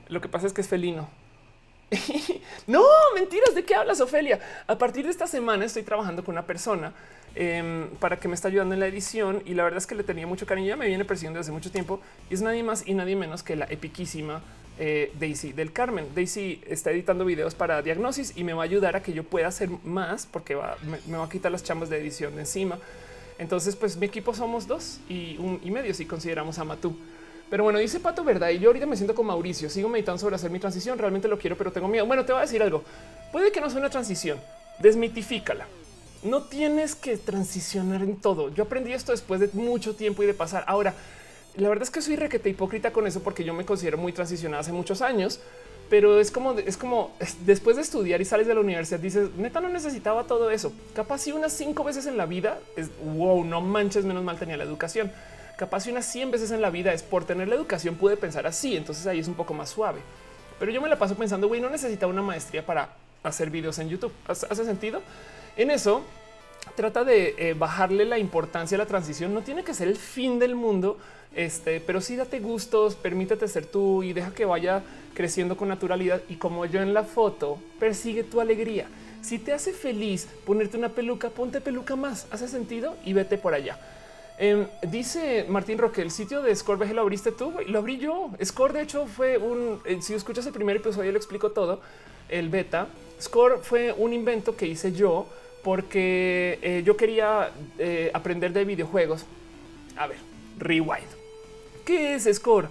lo 0.09 0.21
que 0.21 0.27
pasa 0.27 0.45
es 0.45 0.53
que 0.53 0.61
es 0.61 0.67
felino. 0.67 1.09
no, 2.67 2.83
mentiras, 3.15 3.55
¿de 3.55 3.63
qué 3.65 3.73
hablas, 3.75 3.99
Ofelia? 3.99 4.39
A 4.67 4.77
partir 4.77 5.05
de 5.05 5.11
esta 5.11 5.25
semana 5.25 5.65
estoy 5.65 5.81
trabajando 5.81 6.23
con 6.23 6.33
una 6.33 6.45
persona 6.45 6.93
em, 7.35 7.89
para 7.99 8.19
que 8.19 8.27
me 8.27 8.35
está 8.35 8.47
ayudando 8.47 8.73
en 8.73 8.79
la 8.79 8.87
edición 8.87 9.41
y 9.45 9.53
la 9.53 9.63
verdad 9.63 9.77
es 9.77 9.87
que 9.87 9.95
le 9.95 10.03
tenía 10.03 10.27
mucho 10.27 10.45
cariño, 10.45 10.67
ya 10.67 10.75
me 10.75 10.87
viene 10.87 11.05
persiguiendo 11.05 11.39
desde 11.39 11.51
mucho 11.51 11.71
tiempo 11.71 11.99
y 12.29 12.33
es 12.33 12.41
nadie 12.41 12.63
más 12.63 12.87
y 12.87 12.93
nadie 12.93 13.15
menos 13.15 13.43
que 13.43 13.55
la 13.55 13.65
epiquísima 13.65 14.41
eh, 14.79 15.11
Daisy 15.19 15.53
del 15.53 15.71
Carmen. 15.71 16.07
Daisy 16.15 16.61
está 16.67 16.91
editando 16.91 17.25
videos 17.25 17.53
para 17.53 17.81
diagnosis 17.81 18.33
y 18.35 18.43
me 18.43 18.53
va 18.53 18.63
a 18.63 18.65
ayudar 18.65 18.95
a 18.95 19.03
que 19.03 19.13
yo 19.13 19.23
pueda 19.23 19.47
hacer 19.47 19.69
más 19.83 20.25
porque 20.25 20.57
me, 21.07 21.17
va 21.17 21.25
a 21.25 21.29
quitar 21.29 21.51
las 21.51 21.63
chambas 21.63 21.89
de 21.89 21.99
edición 21.99 22.35
de 22.35 22.41
encima. 22.41 22.79
Entonces, 23.37 23.75
pues 23.75 23.97
mi 23.97 24.07
equipo 24.07 24.33
somos 24.33 24.67
dos 24.67 24.99
y 25.09 25.37
un 25.37 25.59
y 25.63 25.69
medio 25.69 25.93
si 25.93 26.05
consideramos 26.05 26.57
a 26.57 26.63
Matú. 26.63 26.95
Pero 27.49 27.63
bueno, 27.63 27.77
dice 27.77 27.99
Pato, 27.99 28.23
verdad. 28.23 28.49
Y 28.49 28.59
yo 28.59 28.69
ahorita 28.69 28.87
me 28.87 28.95
siento 28.95 29.13
con 29.13 29.27
Mauricio. 29.27 29.69
Sigo 29.69 29.89
meditando 29.89 30.17
sobre 30.17 30.35
hacer 30.35 30.49
mi 30.49 30.59
transición. 30.59 30.97
Realmente 30.97 31.27
lo 31.27 31.37
quiero, 31.37 31.55
pero 31.55 31.71
tengo 31.71 31.87
miedo. 31.87 32.05
Bueno, 32.07 32.25
te 32.25 32.31
voy 32.31 32.39
a 32.39 32.45
decir 32.45 32.63
algo. 32.63 32.83
Puede 33.31 33.51
que 33.51 33.61
no 33.61 33.69
sea 33.69 33.79
una 33.79 33.91
transición. 33.91 34.39
Desmitifícala. 34.79 35.67
No 36.23 36.43
tienes 36.43 36.95
que 36.95 37.17
transicionar 37.17 38.01
en 38.01 38.15
todo. 38.15 38.49
Yo 38.53 38.63
aprendí 38.63 38.93
esto 38.93 39.11
después 39.11 39.39
de 39.39 39.49
mucho 39.53 39.95
tiempo 39.95 40.23
y 40.23 40.25
de 40.25 40.33
pasar. 40.33 40.63
Ahora, 40.67 40.93
la 41.55 41.69
verdad 41.69 41.83
es 41.83 41.91
que 41.91 42.01
soy 42.01 42.15
requete 42.15 42.49
hipócrita 42.49 42.91
con 42.91 43.05
eso 43.05 43.21
porque 43.21 43.43
yo 43.43 43.53
me 43.53 43.65
considero 43.65 43.97
muy 43.97 44.13
transicionada 44.13 44.61
hace 44.61 44.71
muchos 44.71 45.01
años, 45.01 45.39
pero 45.89 46.19
es 46.19 46.31
como, 46.31 46.53
es 46.53 46.77
como 46.77 47.11
después 47.45 47.75
de 47.75 47.81
estudiar 47.81 48.21
y 48.21 48.25
sales 48.25 48.47
de 48.47 48.55
la 48.55 48.61
universidad, 48.61 48.99
dices, 48.99 49.29
neta, 49.37 49.59
no 49.61 49.69
necesitaba 49.69 50.23
todo 50.23 50.49
eso. 50.49 50.71
Capaz 50.95 51.19
si 51.19 51.31
unas 51.31 51.53
cinco 51.53 51.83
veces 51.83 52.05
en 52.05 52.17
la 52.17 52.25
vida 52.25 52.59
es 52.75 52.89
wow, 53.03 53.43
no 53.43 53.61
manches, 53.61 54.05
menos 54.05 54.23
mal 54.23 54.39
tenía 54.39 54.57
la 54.57 54.63
educación. 54.63 55.11
Capaz 55.57 55.81
si 55.81 55.91
unas 55.91 56.05
100 56.05 56.31
veces 56.31 56.51
en 56.51 56.61
la 56.61 56.71
vida 56.71 56.93
es 56.93 57.03
por 57.03 57.25
tener 57.25 57.47
la 57.47 57.55
educación, 57.55 57.95
pude 57.95 58.17
pensar 58.17 58.47
así. 58.47 58.75
Entonces 58.75 59.05
ahí 59.05 59.19
es 59.19 59.27
un 59.27 59.35
poco 59.35 59.53
más 59.53 59.69
suave. 59.69 59.99
Pero 60.59 60.71
yo 60.71 60.81
me 60.81 60.89
la 60.89 60.97
paso 60.97 61.15
pensando, 61.15 61.47
güey, 61.47 61.61
no 61.61 61.69
necesita 61.69 62.07
una 62.07 62.21
maestría 62.21 62.65
para 62.65 62.89
hacer 63.21 63.49
videos 63.49 63.77
en 63.79 63.89
YouTube. 63.89 64.11
¿Hace 64.27 64.65
sentido? 64.65 65.01
En 65.55 65.69
eso 65.69 66.01
trata 66.75 67.03
de 67.03 67.35
eh, 67.37 67.53
bajarle 67.53 68.05
la 68.05 68.17
importancia 68.17 68.75
a 68.75 68.79
la 68.79 68.85
transición. 68.85 69.33
No 69.33 69.41
tiene 69.41 69.63
que 69.63 69.73
ser 69.73 69.87
el 69.87 69.97
fin 69.97 70.39
del 70.39 70.55
mundo, 70.55 70.97
este, 71.35 71.79
pero 71.79 72.01
sí 72.01 72.15
date 72.15 72.39
gustos, 72.39 72.95
permítete 72.95 73.47
ser 73.47 73.65
tú 73.65 74.03
y 74.03 74.13
deja 74.13 74.33
que 74.33 74.45
vaya 74.45 74.83
creciendo 75.13 75.55
con 75.55 75.67
naturalidad 75.67 76.21
y 76.27 76.35
como 76.35 76.65
yo 76.65 76.81
en 76.81 76.93
la 76.93 77.03
foto, 77.03 77.59
persigue 77.79 78.23
tu 78.23 78.41
alegría. 78.41 78.87
Si 79.21 79.39
te 79.39 79.53
hace 79.53 79.73
feliz 79.73 80.27
ponerte 80.45 80.77
una 80.77 80.89
peluca, 80.89 81.29
ponte 81.29 81.61
peluca 81.61 81.95
más. 81.95 82.27
¿Hace 82.31 82.47
sentido? 82.47 82.97
Y 83.05 83.13
vete 83.13 83.37
por 83.37 83.53
allá. 83.53 83.77
Em, 84.37 84.67
dice 84.81 85.45
Martín 85.47 85.77
Roque, 85.77 86.01
el 86.01 86.09
sitio 86.09 86.41
de 86.41 86.55
Score 86.55 86.91
lo 86.91 87.01
abriste 87.01 87.31
tú, 87.31 87.53
lo 87.67 87.79
abrí 87.79 87.97
yo. 87.97 88.31
Score, 88.43 88.73
de 88.73 88.81
hecho, 88.81 89.05
fue 89.05 89.37
un. 89.37 89.79
Eh, 89.85 89.99
si 90.01 90.13
escuchas 90.15 90.45
el 90.47 90.53
primer 90.53 90.77
episodio, 90.77 91.11
lo 91.11 91.17
explico 91.17 91.51
todo. 91.51 91.79
El 92.27 92.49
beta 92.49 92.87
Score 93.21 93.59
fue 93.61 93.93
un 93.93 94.11
invento 94.11 94.57
que 94.57 94.67
hice 94.67 94.91
yo 94.91 95.27
porque 95.63 96.59
eh, 96.61 96.83
yo 96.85 96.97
quería 96.97 97.51
eh, 97.79 98.11
aprender 98.13 98.51
de 98.53 98.65
videojuegos. 98.65 99.25
A 99.97 100.07
ver, 100.07 100.17
rewind. 100.59 101.07
¿Qué 101.85 102.15
es 102.15 102.29
Score? 102.33 102.67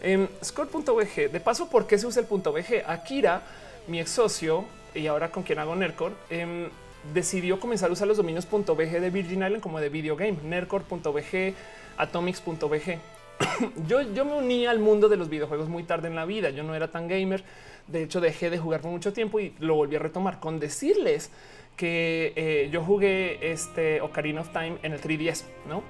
En 0.00 0.28
score.bg. 0.42 1.30
De 1.30 1.40
paso, 1.40 1.70
¿por 1.70 1.86
qué 1.86 1.98
se 1.98 2.06
usa 2.06 2.20
el 2.20 2.26
punto 2.26 2.52
.bg? 2.52 2.82
Akira, 2.86 3.42
mi 3.86 4.00
ex 4.00 4.10
socio 4.10 4.64
y 4.94 5.06
ahora 5.06 5.30
con 5.30 5.42
quien 5.42 5.58
hago 5.58 5.74
Nercore, 5.74 6.14
em, 6.30 6.68
decidió 7.14 7.58
comenzar 7.58 7.90
a 7.90 7.92
usar 7.92 8.06
los 8.08 8.16
dominios 8.16 8.46
.bg 8.50 9.00
de 9.00 9.10
Virgin 9.10 9.42
Island 9.42 9.60
como 9.60 9.80
de 9.80 9.88
video 9.88 10.16
game, 10.16 10.36
nercore.bg, 10.44 11.54
atomics.bg. 11.96 12.98
yo, 13.88 14.02
yo 14.02 14.24
me 14.24 14.34
uní 14.34 14.66
al 14.66 14.78
mundo 14.78 15.08
de 15.08 15.16
los 15.16 15.28
videojuegos 15.28 15.68
muy 15.68 15.84
tarde 15.84 16.08
en 16.08 16.14
la 16.14 16.24
vida. 16.24 16.50
Yo 16.50 16.62
no 16.62 16.74
era 16.74 16.88
tan 16.88 17.08
gamer. 17.08 17.42
De 17.88 18.02
hecho, 18.02 18.20
dejé 18.20 18.50
de 18.50 18.58
jugar 18.58 18.80
por 18.80 18.90
mucho 18.90 19.12
tiempo 19.12 19.40
y 19.40 19.54
lo 19.58 19.74
volví 19.74 19.96
a 19.96 19.98
retomar 19.98 20.40
con 20.40 20.60
decirles 20.60 21.30
que 21.76 22.32
eh, 22.36 22.68
yo 22.70 22.82
jugué 22.82 23.52
este 23.52 24.00
Ocarina 24.00 24.42
of 24.42 24.50
Time 24.50 24.78
en 24.82 24.92
el 24.92 25.00
3DS, 25.00 25.44
no? 25.68 25.82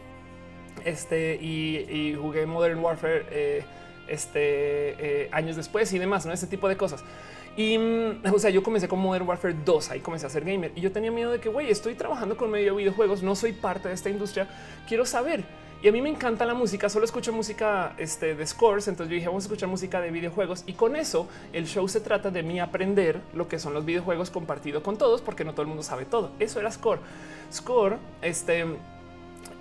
Este 0.84 1.34
y, 1.40 2.16
jugué 2.20 2.46
Modern 2.46 2.78
Warfare. 2.78 3.26
Eh, 3.30 3.64
este, 4.08 5.22
eh, 5.22 5.28
años 5.32 5.56
después 5.56 5.92
y 5.92 5.98
demás, 5.98 6.26
¿no? 6.26 6.32
Ese 6.32 6.46
tipo 6.46 6.68
de 6.68 6.76
cosas. 6.76 7.04
Y 7.56 7.78
mm, 7.78 8.22
o 8.32 8.38
sea, 8.38 8.50
yo 8.50 8.62
comencé 8.62 8.88
con 8.88 8.98
Modern 8.98 9.26
Warfare 9.26 9.54
2, 9.64 9.90
ahí 9.90 10.00
comencé 10.00 10.26
a 10.26 10.30
ser 10.30 10.44
gamer 10.44 10.72
y 10.74 10.80
yo 10.80 10.90
tenía 10.90 11.10
miedo 11.10 11.30
de 11.30 11.40
que, 11.40 11.48
güey, 11.48 11.70
estoy 11.70 11.94
trabajando 11.94 12.36
con 12.36 12.50
medio 12.50 12.76
videojuegos, 12.76 13.22
no 13.22 13.34
soy 13.34 13.52
parte 13.52 13.88
de 13.88 13.94
esta 13.94 14.10
industria, 14.10 14.48
quiero 14.88 15.04
saber. 15.04 15.44
Y 15.82 15.88
a 15.88 15.92
mí 15.92 16.00
me 16.00 16.10
encanta 16.10 16.46
la 16.46 16.54
música, 16.54 16.88
solo 16.88 17.04
escucho 17.04 17.32
música 17.32 17.94
este, 17.98 18.36
de 18.36 18.46
scores, 18.46 18.86
entonces 18.86 19.10
yo 19.10 19.16
dije, 19.16 19.26
vamos 19.26 19.42
a 19.42 19.46
escuchar 19.46 19.68
música 19.68 20.00
de 20.00 20.12
videojuegos 20.12 20.62
y 20.64 20.74
con 20.74 20.94
eso 20.94 21.26
el 21.52 21.66
show 21.66 21.88
se 21.88 22.00
trata 22.00 22.30
de 22.30 22.44
mí 22.44 22.60
aprender 22.60 23.20
lo 23.34 23.48
que 23.48 23.58
son 23.58 23.74
los 23.74 23.84
videojuegos 23.84 24.30
compartido 24.30 24.84
con 24.84 24.96
todos, 24.96 25.22
porque 25.22 25.44
no 25.44 25.54
todo 25.54 25.62
el 25.62 25.68
mundo 25.68 25.82
sabe 25.82 26.04
todo. 26.04 26.30
Eso 26.38 26.60
era 26.60 26.70
score. 26.70 27.00
Score, 27.52 27.98
este, 28.20 28.64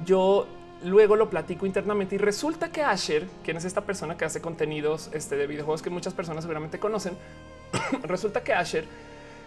yo 0.06 0.46
luego 0.84 1.16
lo 1.16 1.28
platico 1.28 1.66
internamente 1.66 2.14
y 2.14 2.18
resulta 2.20 2.72
que 2.72 2.84
Asher, 2.84 3.28
quien 3.44 3.58
es 3.58 3.66
esta 3.66 3.82
persona 3.82 4.16
que 4.16 4.24
hace 4.24 4.42
contenidos 4.42 5.10
este, 5.14 5.36
de 5.38 5.48
videojuegos 5.48 5.82
que 5.82 5.90
muchas 5.90 6.14
personas 6.14 6.44
seguramente 6.44 6.78
conocen, 6.78 7.18
resulta 8.04 8.44
que 8.44 8.54
Asher 8.54 8.86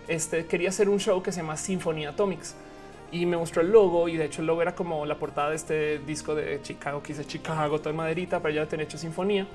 este, 0.09 0.47
quería 0.47 0.71
hacer 0.71 0.89
un 0.89 0.99
show 0.99 1.23
que 1.23 1.31
se 1.31 1.41
llama 1.41 1.57
Symphony 1.57 2.07
Atomics 2.07 2.57
y 3.15 3.27
me 3.27 3.37
mostró 3.37 3.63
el 3.63 3.71
logo 3.71 4.09
y 4.09 4.17
de 4.17 4.25
hecho 4.25 4.41
el 4.41 4.49
logo 4.49 4.61
era 4.61 4.75
como 4.75 5.07
la 5.07 5.17
portada 5.17 5.51
de 5.51 5.57
este 5.57 5.99
disco 6.01 6.35
de 6.35 6.61
Chicago 6.63 7.01
que 7.01 7.13
dice 7.13 7.25
Chicago, 7.25 7.79
todo 7.79 7.91
en 7.91 7.97
maderita, 7.97 8.41
pero 8.41 8.53
ya 8.53 8.67
tener 8.67 8.87
hecho 8.87 8.99
sinfonía. 8.99 9.47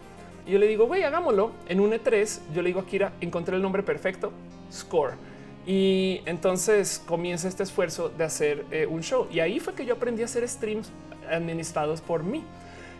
Y 0.47 0.51
yo 0.51 0.59
le 0.59 0.65
digo, 0.65 0.87
güey, 0.87 1.03
hagámoslo. 1.03 1.51
En 1.67 1.81
un 1.81 1.91
E3, 1.91 2.39
yo 2.53 2.61
le 2.61 2.67
digo 2.67 2.79
a 2.79 2.85
Kira, 2.85 3.11
encontré 3.19 3.57
el 3.57 3.61
nombre 3.61 3.83
perfecto, 3.83 4.31
Score. 4.71 5.15
Y 5.67 6.21
entonces 6.25 7.03
comienza 7.05 7.49
este 7.49 7.63
esfuerzo 7.63 8.07
de 8.07 8.23
hacer 8.23 8.65
eh, 8.71 8.87
un 8.89 9.03
show. 9.03 9.27
Y 9.29 9.41
ahí 9.41 9.59
fue 9.59 9.73
que 9.73 9.85
yo 9.85 9.95
aprendí 9.95 10.21
a 10.21 10.25
hacer 10.25 10.47
streams 10.47 10.89
administrados 11.29 11.99
por 11.99 12.23
mí. 12.23 12.45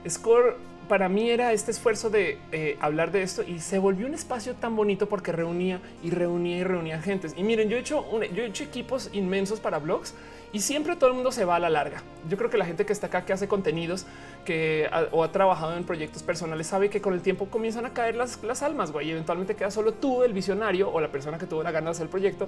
Score 0.10 0.58
para 0.90 1.08
mí 1.08 1.30
era 1.30 1.54
este 1.54 1.72
esfuerzo 1.72 2.10
de 2.10 2.38
eh, 2.52 2.76
hablar 2.82 3.12
de 3.12 3.22
esto 3.22 3.44
y 3.44 3.60
se 3.60 3.78
volvió 3.78 4.08
un 4.08 4.16
espacio 4.16 4.56
tan 4.56 4.76
bonito 4.76 5.08
porque 5.08 5.32
reunía 5.32 5.80
y 6.04 6.10
reunía 6.10 6.58
y 6.58 6.64
reunía 6.64 7.02
gentes. 7.02 7.34
Y 7.38 7.44
miren, 7.44 7.70
yo 7.70 7.78
he 7.78 7.80
hecho, 7.80 8.06
yo 8.34 8.44
he 8.44 8.48
hecho 8.48 8.64
equipos 8.64 9.10
inmensos 9.14 9.62
para 9.62 9.78
blogs 9.78 10.16
y 10.52 10.62
siempre 10.62 10.96
todo 10.96 11.10
el 11.10 11.16
mundo 11.16 11.32
se 11.32 11.46
va 11.46 11.58
a 11.58 11.60
la 11.60 11.70
larga. 11.70 12.02
Yo 12.28 12.38
creo 12.38 12.50
que 12.50 12.58
la 12.58 12.66
gente 12.66 12.86
que 12.86 12.94
está 12.94 13.08
acá, 13.08 13.24
que 13.24 13.34
hace 13.34 13.48
contenidos, 13.48 14.06
que 14.46 14.90
o 15.12 15.24
ha 15.24 15.32
trabajado 15.32 15.78
en 15.78 15.84
proyectos 15.84 16.24
personales, 16.24 16.68
sabe 16.68 16.90
que 16.90 17.02
con 17.02 17.14
el 17.14 17.22
tiempo 17.22 17.48
comienzan 17.48 17.86
a 17.86 17.94
caer 17.94 18.16
las, 18.16 18.42
las 18.44 18.64
almas, 18.64 18.92
güey. 18.92 19.10
Y 19.10 19.12
eventualmente 19.12 19.56
queda 19.56 19.70
solo 19.70 19.94
tú, 19.94 20.24
el 20.24 20.34
visionario 20.34 20.92
o 20.92 21.00
la 21.00 21.10
persona 21.10 21.38
que 21.38 21.46
tuvo 21.46 21.62
la 21.62 21.72
gana 21.72 21.86
de 21.86 21.92
hacer 21.92 22.04
el 22.04 22.10
proyecto. 22.10 22.48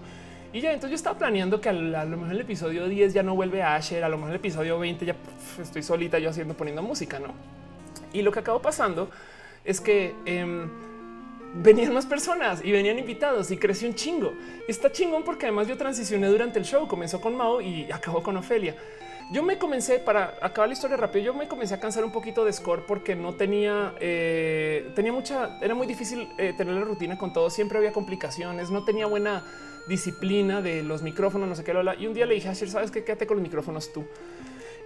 Y 0.52 0.62
ya, 0.62 0.72
entonces 0.72 0.92
yo 0.92 0.96
estaba 0.96 1.18
planeando 1.18 1.62
que 1.62 1.70
a, 1.70 1.74
lo 1.74 2.18
mejor 2.18 2.32
el 2.32 2.42
episodio 2.42 2.88
10 2.88 3.14
ya 3.14 3.24
no 3.24 3.36
vuelve 3.36 3.62
a 3.62 3.76
Asher, 3.76 4.04
a 4.04 4.10
lo 4.10 4.18
mejor 4.18 4.32
el 4.32 4.38
episodio 4.38 4.80
20 4.80 5.06
ya 5.06 5.16
estoy 5.62 5.84
solita 5.84 6.18
yo 6.18 6.32
haciendo, 6.32 6.56
poniendo 6.56 6.82
música, 6.82 7.20
¿no? 7.20 7.34
Y 8.14 8.24
lo 8.24 8.32
que 8.32 8.40
acabó 8.40 8.62
pasando 8.62 9.10
es 9.64 9.80
que... 9.80 10.16
Em, 10.26 10.91
venían 11.54 11.94
más 11.94 12.06
personas 12.06 12.64
y 12.64 12.72
venían 12.72 12.98
invitados 13.00 13.52
y 13.52 13.58
creció 13.58 13.88
un 13.88 13.96
chingo. 13.96 14.34
Está 14.68 14.92
chingón 14.92 15.24
porque 15.24 15.46
además 15.46 15.68
yo 15.68 15.78
transicioné 15.78 16.28
durante 16.28 16.60
el 16.60 16.66
show. 16.66 16.88
Comenzó 16.88 17.20
con 17.20 17.36
Mao 17.36 17.62
y 17.62 17.92
acabó 17.92 18.24
con 18.24 18.38
Ofelia. 18.38 18.76
Yo 19.32 19.44
me 19.44 19.58
comencé 19.58 20.00
para 20.00 20.36
acabar 20.42 20.68
la 20.68 20.74
historia 20.74 20.98
rápido. 20.98 21.26
Yo 21.26 21.34
me 21.34 21.48
comencé 21.48 21.74
a 21.74 21.80
cansar 21.80 22.04
un 22.04 22.12
poquito 22.12 22.44
de 22.44 22.52
score 22.52 22.86
porque 22.86 23.16
no 23.16 23.36
tenía, 23.36 23.94
eh, 24.02 24.92
tenía 24.94 25.14
mucha, 25.14 25.58
era 25.62 25.74
muy 25.74 25.88
difícil 25.88 26.28
eh, 26.38 26.54
tener 26.58 26.74
la 26.74 26.82
rutina 26.82 27.18
con 27.18 27.32
todo. 27.32 27.50
Siempre 27.50 27.78
había 27.78 27.94
complicaciones, 27.94 28.72
no 28.72 28.84
tenía 28.84 29.06
buena 29.06 29.46
disciplina 29.88 30.62
de 30.62 30.84
los 30.84 31.02
micrófonos, 31.02 31.48
no 31.48 31.56
sé 31.56 31.64
qué. 31.64 31.74
Y 32.00 32.08
un 32.08 32.14
día 32.14 32.26
le 32.26 32.36
dije 32.36 32.50
a 32.50 32.56
sabes 32.56 32.92
qué, 32.92 33.06
quédate 33.06 33.26
con 33.26 33.38
los 33.38 33.44
micrófonos 33.44 33.94
tú. 33.94 34.06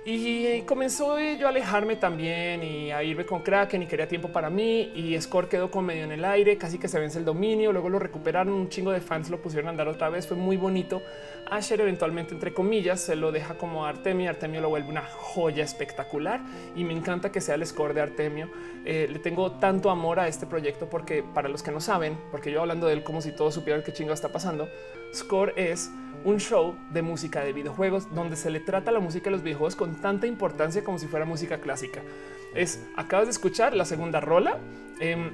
Y 0.08 0.62
comenzó 0.62 1.20
yo 1.20 1.48
a 1.48 1.50
alejarme 1.50 1.96
también 1.96 2.62
y 2.62 2.92
a 2.92 3.02
irme 3.02 3.26
con 3.26 3.42
Kraken 3.42 3.82
y 3.82 3.88
quería 3.88 4.08
tiempo 4.08 4.28
para 4.28 4.52
mí 4.52 4.92
y 4.94 5.20
Score 5.20 5.50
quedó 5.50 5.72
con 5.72 5.84
medio 5.84 6.04
en 6.04 6.12
el 6.12 6.24
aire, 6.24 6.60
casi 6.60 6.78
que 6.78 6.88
se 6.88 7.00
vence 7.00 7.18
el 7.18 7.26
dominio, 7.26 7.72
luego 7.72 7.90
lo 7.90 7.98
recuperaron, 7.98 8.54
un 8.54 8.70
chingo 8.70 8.92
de 8.92 9.02
fans 9.02 9.32
lo 9.32 9.42
pusieron 9.42 9.66
a 9.66 9.72
andar 9.72 9.88
otra 9.88 10.10
vez, 10.10 10.28
fue 10.28 10.38
muy 10.38 10.58
bonito. 10.58 11.02
Asher 11.50 11.82
eventualmente, 11.82 12.36
entre 12.36 12.54
comillas, 12.54 13.02
se 13.02 13.16
lo 13.16 13.32
deja 13.32 13.56
como 13.56 13.84
Artemio, 13.88 14.30
Artemio 14.30 14.62
lo 14.62 14.70
vuelve 14.70 14.90
una 14.90 15.08
joya 15.08 15.64
espectacular 15.64 16.40
y 16.76 16.84
me 16.84 16.94
encanta 16.94 17.32
que 17.32 17.42
sea 17.42 17.56
el 17.56 17.66
Score 17.66 17.96
de 17.96 18.02
Artemio. 18.02 18.52
Eh, 18.86 19.08
le 19.12 19.18
tengo 19.18 19.54
tanto 19.54 19.90
amor 19.90 20.20
a 20.20 20.28
este 20.28 20.46
proyecto 20.46 20.88
porque 20.88 21.24
para 21.24 21.50
los 21.50 21.64
que 21.64 21.72
no 21.72 21.80
saben, 21.80 22.16
porque 22.30 22.52
yo 22.52 22.62
hablando 22.62 22.86
de 22.86 22.94
él 22.94 23.04
como 23.04 23.22
si 23.22 23.32
todos 23.32 23.56
supieran 23.56 23.82
qué 23.82 23.92
chingo 23.92 24.14
está 24.14 24.30
pasando, 24.30 24.70
Score 25.16 25.54
es 25.56 25.90
un 26.26 26.40
show 26.40 26.76
de 26.92 27.04
música 27.04 27.42
de 27.42 27.54
videojuegos 27.54 28.14
donde 28.14 28.36
se 28.36 28.50
le 28.50 28.60
trata 28.60 28.92
la 28.92 29.00
música 29.00 29.26
de 29.26 29.32
los 29.32 29.44
videojuegos 29.44 29.76
con 29.76 29.96
tanta 29.96 30.28
importancia 30.28 30.84
como 30.84 30.98
si 30.98 31.08
fuera 31.08 31.24
música 31.24 31.60
clásica. 31.60 32.02
Es 32.54 32.84
acabas 32.96 33.28
de 33.28 33.32
escuchar 33.32 33.76
la 33.76 33.86
segunda 33.86 34.20
rola 34.20 34.58
em, 35.00 35.30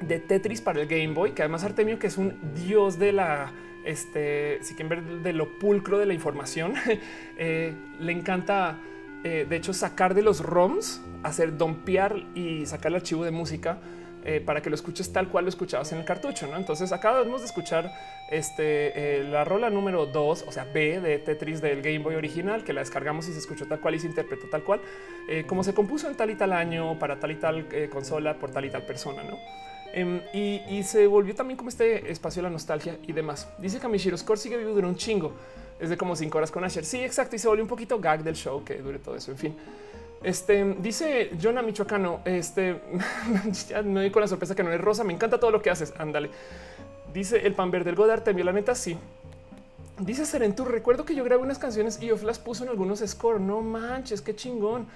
de 0.00 0.18
Tetris 0.20 0.60
para 0.60 0.82
el 0.82 0.86
Game 0.86 1.14
Boy, 1.14 1.32
que 1.32 1.42
además 1.42 1.64
Artemio, 1.64 1.98
que 1.98 2.06
es 2.06 2.18
un 2.18 2.38
dios 2.54 2.98
de 2.98 3.12
la 3.12 3.52
este, 3.84 4.58
si 4.62 4.74
quieren 4.74 4.88
ver 4.88 5.04
de 5.22 5.32
lo 5.32 5.58
pulcro 5.58 5.98
de 5.98 6.06
la 6.06 6.12
información, 6.12 6.74
eh, 7.38 7.72
le 7.98 8.12
encanta. 8.12 8.78
Eh, 9.24 9.46
de 9.48 9.56
hecho, 9.56 9.72
sacar 9.72 10.14
de 10.14 10.22
los 10.22 10.40
ROMs, 10.40 11.00
hacer 11.24 11.56
dompear 11.56 12.14
y 12.34 12.64
sacar 12.66 12.92
el 12.92 12.96
archivo 12.96 13.24
de 13.24 13.32
música 13.32 13.78
eh, 14.28 14.40
para 14.40 14.60
que 14.60 14.70
lo 14.70 14.74
escuches 14.74 15.12
tal 15.12 15.28
cual 15.28 15.44
lo 15.44 15.50
escuchabas 15.50 15.92
en 15.92 15.98
el 15.98 16.04
cartucho. 16.04 16.48
¿no? 16.48 16.56
Entonces 16.56 16.90
acabamos 16.90 17.42
de 17.42 17.46
escuchar 17.46 17.94
este, 18.28 19.20
eh, 19.20 19.22
la 19.22 19.44
rola 19.44 19.70
número 19.70 20.04
2, 20.06 20.46
o 20.48 20.50
sea, 20.50 20.64
B 20.64 21.00
de 21.00 21.18
Tetris 21.20 21.60
del 21.60 21.80
Game 21.80 22.00
Boy 22.00 22.16
original, 22.16 22.64
que 22.64 22.72
la 22.72 22.80
descargamos 22.80 23.28
y 23.28 23.32
se 23.32 23.38
escuchó 23.38 23.68
tal 23.68 23.78
cual 23.78 23.94
y 23.94 24.00
se 24.00 24.08
interpretó 24.08 24.48
tal 24.48 24.64
cual, 24.64 24.80
eh, 25.28 25.44
como 25.46 25.62
se 25.62 25.74
compuso 25.74 26.08
en 26.08 26.16
tal 26.16 26.30
y 26.30 26.34
tal 26.34 26.52
año, 26.52 26.98
para 26.98 27.20
tal 27.20 27.30
y 27.30 27.36
tal 27.36 27.68
consola, 27.88 28.34
por 28.34 28.50
tal 28.50 28.64
y 28.64 28.70
tal 28.70 28.82
persona. 28.82 29.22
¿no? 29.22 29.38
Em, 29.92 30.20
y, 30.32 30.82
se 30.82 31.06
volvió 31.06 31.32
también 31.36 31.56
como 31.56 31.68
este 31.68 32.10
espacio 32.10 32.42
de 32.42 32.48
la 32.48 32.52
nostalgia 32.52 32.98
y 33.06 33.12
demás. 33.12 33.48
Dice 33.58 33.78
Kamishiro 33.78 34.18
Score 34.18 34.40
sigue 34.40 34.56
vivo 34.56 34.70
durante 34.70 34.88
un 34.88 34.96
chingo. 34.96 35.34
Es 35.78 35.88
de 35.88 35.96
como 35.96 36.16
cinco 36.16 36.38
horas 36.38 36.50
con 36.50 36.64
Asher. 36.64 36.84
Sí, 36.84 37.00
exacto. 37.00 37.36
Y 37.36 37.38
se 37.38 37.46
volvió 37.46 37.62
un 37.62 37.68
poquito 37.68 38.00
gag 38.00 38.24
del 38.24 38.34
show 38.34 38.64
que 38.64 38.74
dure 38.78 38.98
todo 38.98 39.14
eso. 39.14 39.30
En 39.30 39.38
fin. 39.38 39.56
Este 40.22 40.76
dice 40.80 41.30
Jonah 41.40 41.62
Michoacano. 41.62 42.20
Este 42.24 42.80
ya 43.68 43.82
me 43.82 44.00
doy 44.00 44.10
con 44.10 44.22
la 44.22 44.28
sorpresa 44.28 44.54
que 44.54 44.62
no 44.62 44.72
es 44.72 44.80
rosa. 44.80 45.04
Me 45.04 45.12
encanta 45.12 45.38
todo 45.38 45.50
lo 45.50 45.62
que 45.62 45.70
haces. 45.70 45.92
Ándale. 45.98 46.30
Dice 47.12 47.46
el 47.46 47.54
pan 47.54 47.70
verde 47.70 47.86
del 47.86 47.94
Godard. 47.94 48.22
Te 48.22 48.32
la 48.32 48.52
neta. 48.52 48.74
Sí. 48.74 48.96
Dice 49.98 50.26
Serentur. 50.26 50.70
Recuerdo 50.70 51.04
que 51.04 51.14
yo 51.14 51.24
grabé 51.24 51.42
unas 51.42 51.58
canciones 51.58 52.02
y 52.02 52.10
Off 52.10 52.22
las 52.22 52.38
puso 52.38 52.64
en 52.64 52.70
algunos 52.70 53.00
score. 53.06 53.40
No 53.40 53.60
manches, 53.62 54.20
qué 54.20 54.34
chingón. 54.34 54.86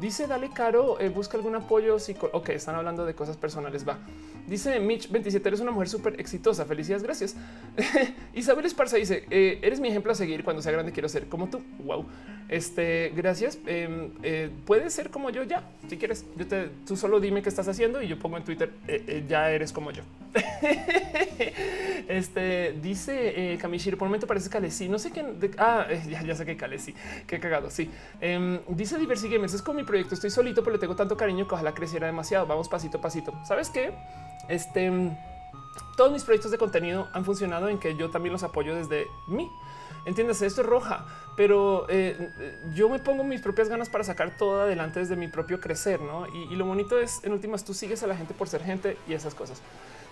Dice 0.00 0.26
dale 0.26 0.48
caro, 0.48 0.98
eh, 0.98 1.10
busca 1.10 1.36
algún 1.36 1.54
apoyo. 1.54 1.98
Ok, 2.32 2.48
están 2.50 2.74
hablando 2.74 3.04
de 3.04 3.14
cosas 3.14 3.36
personales. 3.36 3.86
Va. 3.86 3.98
Dice 4.46 4.80
Mitch 4.80 5.10
27, 5.10 5.46
eres 5.46 5.60
una 5.60 5.72
mujer 5.72 5.90
súper 5.90 6.18
exitosa. 6.18 6.64
Felicidades, 6.64 7.02
gracias. 7.02 7.36
Isabel 8.34 8.64
Esparza 8.64 8.96
dice: 8.96 9.26
eh, 9.30 9.58
Eres 9.62 9.78
mi 9.78 9.88
ejemplo 9.88 10.10
a 10.10 10.14
seguir 10.14 10.42
cuando 10.42 10.62
sea 10.62 10.72
grande. 10.72 10.92
Quiero 10.92 11.08
ser 11.08 11.26
como 11.26 11.48
tú. 11.48 11.62
Wow. 11.84 12.06
Este, 12.48 13.12
gracias. 13.14 13.58
Em, 13.66 14.10
eh, 14.22 14.50
puedes 14.64 14.94
ser 14.94 15.10
como 15.10 15.28
yo 15.28 15.42
ya. 15.42 15.68
Si 15.88 15.98
quieres, 15.98 16.24
yo 16.34 16.46
te, 16.46 16.70
tú 16.86 16.96
solo 16.96 17.20
dime 17.20 17.42
qué 17.42 17.50
estás 17.50 17.68
haciendo 17.68 18.00
y 18.00 18.08
yo 18.08 18.18
pongo 18.18 18.38
en 18.38 18.44
Twitter. 18.44 18.72
ya 19.28 19.50
eres 19.50 19.70
como 19.70 19.90
yo. 19.90 20.02
este 22.08 22.74
dice 22.80 23.58
Kamishiro. 23.60 23.98
Por 23.98 24.06
un 24.06 24.10
momento 24.10 24.26
parece 24.26 24.48
Calesi. 24.48 24.88
No 24.88 24.98
sé 24.98 25.10
quién. 25.10 25.36
ah, 25.58 25.86
ya, 26.26 26.34
sé 26.34 26.46
que 26.46 26.56
Calesi. 26.56 26.94
Qué 27.26 27.38
cagado. 27.38 27.70
Sí. 27.70 27.90
Em, 28.20 28.60
dice 28.68 28.98
Diversi 28.98 29.28
Gamers. 29.28 29.52
Es 29.52 29.62
como 29.62 29.78
mi 29.78 29.84
proyecto. 29.90 30.14
Estoy 30.14 30.30
solito, 30.30 30.62
pero 30.62 30.74
le 30.74 30.78
tengo 30.78 30.94
tanto 30.94 31.16
cariño 31.16 31.48
que 31.48 31.54
ojalá 31.54 31.74
creciera 31.74 32.06
demasiado. 32.06 32.46
Vamos 32.46 32.68
pasito 32.68 32.98
a 32.98 33.00
pasito. 33.00 33.32
¿Sabes 33.44 33.70
qué? 33.70 33.92
Este, 34.48 34.90
todos 35.96 36.12
mis 36.12 36.22
proyectos 36.22 36.52
de 36.52 36.58
contenido 36.58 37.08
han 37.12 37.24
funcionado 37.24 37.68
en 37.68 37.78
que 37.78 37.96
yo 37.96 38.10
también 38.10 38.32
los 38.32 38.44
apoyo 38.44 38.74
desde 38.74 39.08
mí. 39.26 39.50
Entiendes, 40.06 40.40
esto 40.40 40.62
es 40.62 40.66
roja, 40.66 41.04
pero 41.36 41.86
eh, 41.90 42.30
yo 42.72 42.88
me 42.88 42.98
pongo 43.00 43.22
mis 43.22 43.42
propias 43.42 43.68
ganas 43.68 43.90
para 43.90 44.02
sacar 44.02 44.36
todo 44.38 44.62
adelante 44.62 45.00
desde 45.00 45.14
mi 45.14 45.28
propio 45.28 45.60
crecer, 45.60 46.00
¿no? 46.00 46.26
Y, 46.26 46.56
lo 46.56 46.64
bonito 46.64 46.98
es, 46.98 47.22
en 47.22 47.32
últimas, 47.32 47.64
tú 47.64 47.74
sigues 47.74 48.02
a 48.02 48.06
la 48.06 48.16
gente 48.16 48.32
por 48.32 48.48
ser 48.48 48.62
gente 48.62 48.96
y 49.06 49.12
esas 49.12 49.34
cosas. 49.34 49.60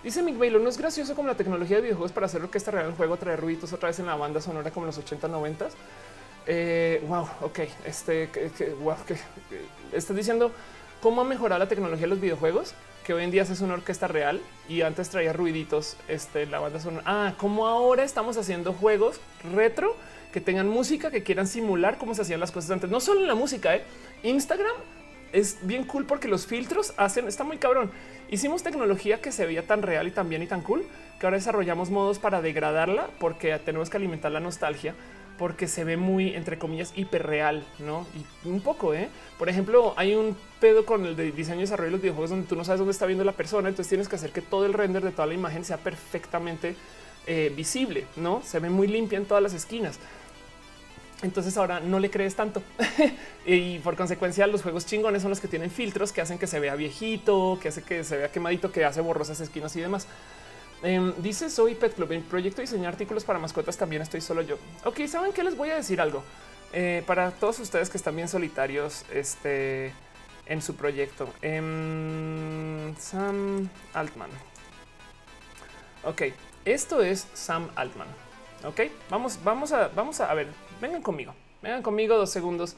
Dice 0.05 0.23
Mick 0.23 0.39
Baylor, 0.39 0.61
no 0.61 0.69
es 0.69 0.77
gracioso 0.77 1.15
como 1.15 1.29
la 1.29 1.37
tecnología 1.37 1.77
de 1.77 1.83
videojuegos 1.83 2.13
para 2.13 2.27
hacer 2.27 2.43
lo 2.43 2.51
que 2.51 2.59
está 2.59 2.71
real 2.71 2.87
en 2.87 2.97
juego, 2.97 3.17
traer 3.17 3.41
ruiditos 3.41 3.73
otra 3.73 3.89
vez 3.89 3.99
en 3.99 4.07
la 4.07 4.17
banda 4.17 4.41
sonora 4.41 4.71
como 4.71 4.85
en 4.85 4.89
los 4.89 4.99
80, 4.99 5.27
90. 5.27 5.69
Eh, 6.51 7.05
wow, 7.07 7.29
ok, 7.43 7.59
este, 7.85 8.31
que, 8.31 8.71
wow, 8.81 8.97
estás 9.93 10.17
diciendo 10.17 10.51
cómo 11.03 11.21
ha 11.21 11.25
mejorado 11.25 11.59
la 11.59 11.69
tecnología 11.69 12.07
de 12.07 12.09
los 12.09 12.21
videojuegos 12.23 12.73
que 13.05 13.13
hoy 13.13 13.23
en 13.23 13.31
día 13.31 13.43
es 13.43 13.61
una 13.61 13.75
orquesta 13.75 14.09
real 14.09 14.41
y 14.67 14.81
antes 14.81 15.11
traía 15.11 15.35
ruiditos. 15.35 15.99
Este, 16.09 16.47
la 16.47 16.59
banda 16.59 16.81
sonora. 16.81 17.03
Ah, 17.07 17.35
como 17.37 17.67
ahora 17.67 18.03
estamos 18.03 18.39
haciendo 18.39 18.73
juegos 18.73 19.21
retro 19.55 19.95
que 20.33 20.41
tengan 20.41 20.69
música 20.69 21.11
que 21.11 21.23
quieran 21.23 21.47
simular 21.47 21.99
cómo 21.99 22.15
se 22.15 22.23
hacían 22.23 22.41
las 22.41 22.51
cosas 22.51 22.71
antes. 22.71 22.91
No 22.91 23.01
solo 23.01 23.21
en 23.21 23.27
la 23.27 23.35
música, 23.35 23.77
¿eh? 23.77 23.83
Instagram 24.23 24.75
es 25.33 25.59
bien 25.63 25.85
cool 25.85 26.07
porque 26.07 26.29
los 26.29 26.47
filtros 26.47 26.95
hacen, 26.97 27.29
está 27.29 27.45
muy 27.45 27.59
cabrón. 27.59 27.91
Hicimos 28.31 28.63
tecnología 28.63 29.21
que 29.21 29.33
se 29.33 29.45
veía 29.45 29.67
tan 29.67 29.83
real 29.83 30.09
y 30.09 30.11
tan 30.11 30.29
bien 30.29 30.43
y 30.43 30.47
tan 30.47 30.63
cool 30.63 30.87
que 31.19 31.27
ahora 31.27 31.37
desarrollamos 31.37 31.91
modos 31.91 32.19
para 32.19 32.41
degradarla 32.41 33.09
porque 33.19 33.59
tenemos 33.59 33.91
que 33.91 33.97
alimentar 33.99 34.33
la 34.33 34.41
nostalgia 34.41 34.95
porque 35.39 35.69
se 35.69 35.85
ve 35.85 35.97
muy, 35.97 36.35
entre 36.35 36.59
comillas, 36.59 36.93
hiperreal, 36.97 37.65
¿no? 37.79 38.07
Y 38.45 38.49
un 38.49 38.61
poco, 38.61 38.93
¿eh? 38.93 39.09
Por 39.39 39.49
ejemplo, 39.49 39.95
hay 39.97 40.15
un 40.15 40.37
pedo 40.61 40.85
con 40.85 41.07
el 41.07 41.17
de 41.17 41.31
diseño 41.31 41.59
y 41.59 41.63
desarrollo 41.63 41.87
de 41.87 41.93
los 41.93 42.03
videojuegos 42.03 42.31
donde 42.31 42.47
tú 42.47 42.57
no 42.57 42.65
sabes 42.65 42.81
dónde 42.81 42.93
está 42.93 43.07
viendo 43.07 43.25
la 43.25 43.33
persona, 43.33 43.69
entonces 43.69 43.89
tienes 43.89 44.09
que 44.09 44.17
hacer 44.17 44.33
que 44.33 44.43
todo 44.43 44.67
el 44.67 44.73
render 44.73 45.05
de 45.05 45.13
toda 45.13 45.27
la 45.27 45.35
imagen 45.35 45.65
sea 45.65 45.79
perfectamente 45.79 46.75
eh, 47.27 47.53
visible, 47.55 48.07
¿no? 48.17 48.43
Se 48.43 48.59
ve 48.59 48.69
muy 48.69 48.89
limpia 48.89 49.19
en 49.19 49.27
todas 49.27 49.43
las 49.43 49.55
esquinas. 49.55 49.99
Entonces 51.23 51.57
ahora 51.57 51.81
no 51.81 51.99
le 51.99 52.11
crees 52.11 52.37
tanto 52.37 52.63
y 53.47 53.81
por 53.81 53.97
consecuencia 53.97 54.47
los 54.47 54.63
juegos 54.63 54.87
chingones 54.87 55.23
son 55.23 55.31
los 55.31 55.41
que 55.41 55.49
tienen 55.49 55.71
filtros 55.71 56.13
que 56.13 56.21
hacen 56.21 56.39
que 56.39 56.47
se 56.47 56.61
vea 56.61 56.77
viejito, 56.77 57.59
que 57.61 57.69
hace 57.69 57.83
que 57.83 58.05
se 58.05 58.17
vea 58.17 58.31
quemadito, 58.31 58.71
que 58.71 58.85
hace 58.85 59.01
borrosas 59.01 59.41
esquinas 59.41 59.75
y 59.77 59.81
demás. 59.81 60.07
Em, 60.83 61.13
dice 61.19 61.51
Soy 61.51 61.75
Pet 61.75 61.95
Club. 61.95 62.13
En 62.13 62.23
proyecto 62.23 62.61
diseñar 62.61 62.93
artículos 62.93 63.25
para 63.25 63.39
mascotas 63.39 63.77
también 63.77 64.03
estoy 64.03 64.21
solo 64.21 64.43
yo. 64.43 64.57
Ok, 64.85 65.01
saben 65.07 65.33
qué 65.33 65.43
les 65.43 65.57
voy 65.57 65.71
a 65.71 65.77
decir 65.77 66.01
algo 66.01 66.23
eh, 66.73 67.03
para 67.07 67.31
todos 67.33 67.59
ustedes 67.59 67.91
que 67.91 67.97
están 67.97 68.15
bien 68.15 68.29
solitarios 68.29 69.05
este, 69.13 69.93
en 70.47 70.63
su 70.63 70.77
proyecto. 70.77 71.29
Em, 71.43 72.95
Sam 72.97 73.69
Altman. 73.95 74.31
Ok, 76.05 76.23
esto 76.65 77.03
es 77.03 77.27
Sam 77.35 77.69
Altman. 77.75 78.09
Ok, 78.65 78.83
vamos, 79.11 79.39
vamos 79.43 79.73
a, 79.73 79.89
vamos 79.89 80.21
a, 80.21 80.31
a 80.31 80.35
ver, 80.35 80.49
vengan 80.81 81.03
conmigo, 81.03 81.35
vengan 81.63 81.83
conmigo 81.83 82.17
dos 82.17 82.31
segundos 82.31 82.77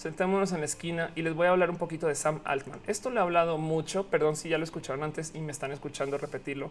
sentémonos 0.00 0.52
en 0.52 0.60
la 0.60 0.64
esquina 0.64 1.10
y 1.14 1.20
les 1.20 1.34
voy 1.34 1.46
a 1.46 1.50
hablar 1.50 1.68
un 1.68 1.76
poquito 1.76 2.06
de 2.06 2.14
Sam 2.14 2.40
Altman. 2.44 2.80
Esto 2.86 3.10
le 3.10 3.16
he 3.16 3.22
hablado 3.22 3.58
mucho, 3.58 4.06
perdón 4.06 4.34
si 4.34 4.48
ya 4.48 4.56
lo 4.56 4.64
escucharon 4.64 5.02
antes 5.02 5.32
y 5.34 5.40
me 5.40 5.52
están 5.52 5.72
escuchando 5.72 6.16
repetirlo. 6.16 6.70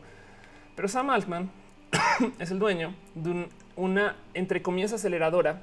Pero 0.79 0.87
Sam 0.87 1.09
Altman 1.09 1.51
es 2.39 2.51
el 2.51 2.57
dueño 2.57 2.95
de 3.13 3.49
una, 3.75 4.15
entre 4.33 4.61
comillas, 4.61 4.93
aceleradora 4.93 5.59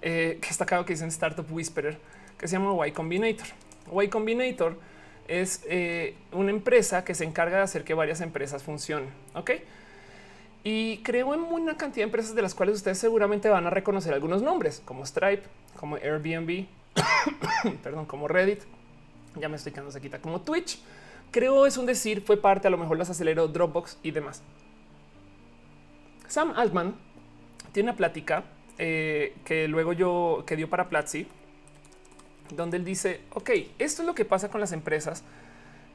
eh, 0.00 0.38
que 0.40 0.48
está 0.48 0.64
acá 0.64 0.82
que 0.86 0.94
dicen 0.94 1.08
Startup 1.08 1.44
Whisperer, 1.52 1.98
que 2.38 2.48
se 2.48 2.56
llama 2.56 2.88
Y 2.88 2.92
Combinator. 2.92 3.48
Y 4.02 4.08
Combinator 4.08 4.80
es 5.28 5.62
eh, 5.68 6.14
una 6.32 6.48
empresa 6.48 7.04
que 7.04 7.14
se 7.14 7.24
encarga 7.24 7.58
de 7.58 7.64
hacer 7.64 7.84
que 7.84 7.92
varias 7.92 8.22
empresas 8.22 8.62
funcionen. 8.62 9.10
Ok. 9.34 9.50
Y 10.64 11.02
creo 11.02 11.34
en 11.34 11.40
una 11.40 11.76
cantidad 11.76 12.04
de 12.06 12.08
empresas 12.08 12.34
de 12.34 12.40
las 12.40 12.54
cuales 12.54 12.76
ustedes 12.76 12.96
seguramente 12.96 13.50
van 13.50 13.66
a 13.66 13.68
reconocer 13.68 14.14
algunos 14.14 14.40
nombres, 14.40 14.80
como 14.86 15.04
Stripe, 15.04 15.42
como 15.76 15.96
Airbnb, 15.96 16.64
perdón, 17.82 18.06
como 18.06 18.26
Reddit. 18.26 18.62
Ya 19.38 19.50
me 19.50 19.56
estoy 19.56 19.72
quedando 19.72 20.00
quita 20.00 20.18
como 20.18 20.40
Twitch 20.40 20.80
creo 21.32 21.66
es 21.66 21.76
un 21.76 21.86
decir, 21.86 22.22
fue 22.22 22.36
parte, 22.36 22.68
a 22.68 22.70
lo 22.70 22.78
mejor 22.78 22.96
las 22.98 23.10
aceleró 23.10 23.48
Dropbox 23.48 23.98
y 24.04 24.12
demás. 24.12 24.42
Sam 26.28 26.52
Altman 26.56 26.94
tiene 27.72 27.90
una 27.90 27.96
plática 27.96 28.44
eh, 28.78 29.34
que 29.44 29.66
luego 29.66 29.92
yo 29.92 30.44
que 30.46 30.56
dio 30.56 30.70
para 30.70 30.88
Platzi, 30.88 31.26
donde 32.54 32.76
él 32.76 32.84
dice: 32.84 33.20
Ok, 33.34 33.50
esto 33.78 34.02
es 34.02 34.06
lo 34.06 34.14
que 34.14 34.24
pasa 34.24 34.48
con 34.48 34.60
las 34.60 34.72
empresas 34.72 35.24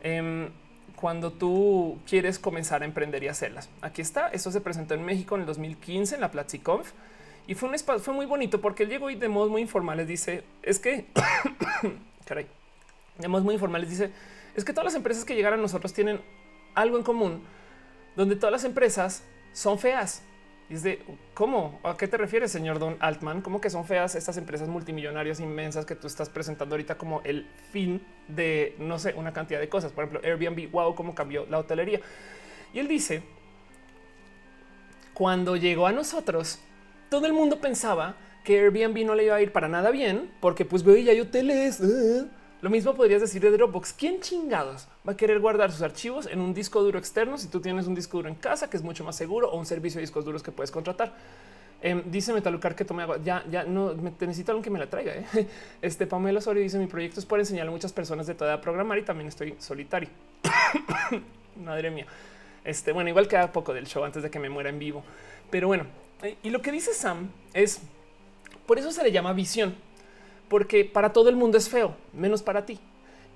em, 0.04 0.50
cuando 0.96 1.32
tú 1.32 2.00
quieres 2.08 2.40
comenzar 2.40 2.82
a 2.82 2.86
emprender 2.86 3.24
y 3.24 3.30
hacerlas. 3.30 3.70
Aquí 3.82 4.02
está. 4.02 4.28
Esto 4.30 4.52
se 4.52 4.62
presentó 4.62 4.94
en 4.94 5.06
México 5.06 5.36
en 5.36 5.42
el 5.42 5.48
2015 5.48 6.16
en 6.16 6.22
la 6.22 6.32
PlatziConf 6.32 6.92
y 7.48 7.56
fue 7.56 7.70
un 7.70 7.76
espacio, 7.76 8.04
fue 8.04 8.14
muy 8.14 8.26
bonito 8.26 8.60
porque 8.62 8.84
él 8.84 8.90
llegó 8.90 9.10
y 9.10 9.16
de 9.16 9.28
modos 9.30 9.50
muy 9.50 9.62
informales 9.62 10.08
dice: 10.08 10.44
Es 10.62 10.80
que 10.80 11.06
caray, 12.26 12.48
de 13.18 13.28
modos 13.28 13.46
muy 13.46 13.56
informales 13.56 13.90
dice 13.90 14.12
es 14.58 14.66
que 14.66 14.74
todas 14.74 14.86
las 14.86 14.96
empresas 14.96 15.24
que 15.24 15.36
llegaron 15.36 15.60
a 15.60 15.62
nosotros 15.62 15.94
tienen 15.94 16.20
algo 16.74 16.98
en 16.98 17.04
común, 17.04 17.44
donde 18.16 18.36
todas 18.36 18.52
las 18.52 18.64
empresas 18.64 19.24
son 19.54 19.78
feas. 19.78 20.24
Y 20.70 20.74
es 20.74 20.84
de 20.84 21.02
cómo, 21.34 21.80
a 21.84 21.96
qué 21.96 22.08
te 22.08 22.18
refieres, 22.18 22.52
señor 22.52 22.80
Don 22.80 22.98
Altman? 23.00 23.42
¿Cómo 23.42 23.62
que 23.62 23.70
son 23.70 23.86
feas 23.86 24.16
estas 24.16 24.36
empresas 24.36 24.68
multimillonarias 24.68 25.40
inmensas 25.40 25.86
que 25.86 25.96
tú 25.96 26.08
estás 26.08 26.28
presentando 26.28 26.74
ahorita 26.74 26.98
como 26.98 27.22
el 27.24 27.48
fin 27.72 28.02
de 28.28 28.76
no 28.80 29.00
sé, 29.00 29.14
una 29.14 29.32
cantidad 29.32 29.60
de 29.60 29.70
cosas? 29.70 29.92
Por 29.94 30.04
ejemplo, 30.04 30.28
Airbnb, 30.28 30.72
wow, 30.72 30.94
cómo 30.96 31.16
cambió 31.16 31.46
la 31.46 31.60
hotelería. 31.60 32.02
Y 32.74 32.80
él 32.80 32.88
dice: 32.88 33.22
Cuando 35.14 35.56
llegó 35.56 35.88
a 35.88 35.92
nosotros, 35.92 36.60
todo 37.10 37.28
el 37.28 37.34
mundo 37.34 37.62
pensaba 37.62 38.16
que 38.44 38.60
Airbnb 38.60 39.06
no 39.06 39.16
le 39.16 39.26
iba 39.26 39.36
a 39.36 39.42
ir 39.42 39.52
para 39.52 39.68
nada 39.68 39.92
bien, 39.92 40.32
porque 40.42 40.66
pues 40.66 40.84
veo 40.84 40.98
ya 40.98 41.12
hay 41.12 41.22
hoteles. 41.22 41.80
Uh, 41.80 42.28
lo 42.62 42.70
mismo 42.70 42.96
podrías 42.96 43.22
decir 43.22 43.42
de 43.42 43.52
Dropbox. 43.52 43.94
¿Quién 43.94 44.20
chingados 44.20 44.88
va 45.08 45.14
a 45.14 45.18
querer 45.18 45.40
guardar 45.40 45.72
sus 45.72 45.82
archivos 45.82 46.26
en 46.26 46.42
un 46.42 46.54
disco 46.54 46.82
duro 46.82 46.98
externo 46.98 47.38
si 47.38 47.48
tú 47.48 47.60
tienes 47.62 47.86
un 47.88 47.94
disco 47.94 48.18
duro 48.18 48.30
en 48.30 48.36
casa 48.36 48.70
que 48.70 48.78
es 48.78 48.84
mucho 48.84 49.04
más 49.04 49.16
seguro 49.16 49.50
o 49.52 49.58
un 49.58 49.66
servicio 49.66 50.00
de 50.00 50.02
discos 50.02 50.26
duros 50.26 50.42
que 50.42 50.52
puedes 50.52 50.72
contratar? 50.72 51.14
Eh, 51.82 52.02
dice 52.06 52.34
Metalucar 52.34 52.76
que 52.76 52.84
tome 52.84 53.04
agua. 53.04 53.20
Ya, 53.24 53.44
ya 53.50 53.64
no 53.64 53.94
me, 53.94 54.12
necesito 54.20 54.52
alguien 54.52 54.64
que 54.64 54.70
me 54.72 54.80
la 54.80 54.90
traiga. 54.90 55.14
¿eh? 55.14 55.48
Este 55.82 56.08
Pamela 56.08 56.40
Osorio 56.40 56.64
dice: 56.64 56.80
Mi 56.80 56.88
proyecto 56.88 57.20
es 57.20 57.26
por 57.26 57.40
enseñar 57.40 57.68
a 57.68 57.72
muchas 57.72 57.94
personas 57.94 58.26
de 58.26 58.34
toda 58.34 58.60
programar 58.60 58.98
y 58.98 59.04
también 59.04 59.28
estoy 59.28 59.56
solitario. 59.60 60.10
Madre 61.64 61.92
mía. 61.92 62.08
Este, 62.64 62.92
bueno, 62.92 63.10
igual 63.10 63.28
queda 63.28 63.52
poco 63.52 63.74
del 63.74 63.86
show 63.86 64.04
antes 64.04 64.24
de 64.24 64.30
que 64.32 64.40
me 64.40 64.50
muera 64.50 64.70
en 64.70 64.80
vivo, 64.80 65.04
pero 65.52 65.68
bueno. 65.68 65.86
Eh, 66.24 66.36
y 66.42 66.50
lo 66.50 66.62
que 66.64 66.72
dice 66.72 66.94
Sam 66.94 67.30
es 67.54 67.82
por 68.66 68.80
eso 68.80 68.92
se 68.92 69.04
le 69.04 69.12
llama 69.12 69.34
visión 69.34 69.76
porque 70.50 70.86
para 70.86 71.14
todo 71.14 71.30
el 71.30 71.36
mundo 71.36 71.58
es 71.58 71.70
feo, 71.70 71.96
menos 72.14 72.42
para 72.42 72.66
ti. 72.66 72.80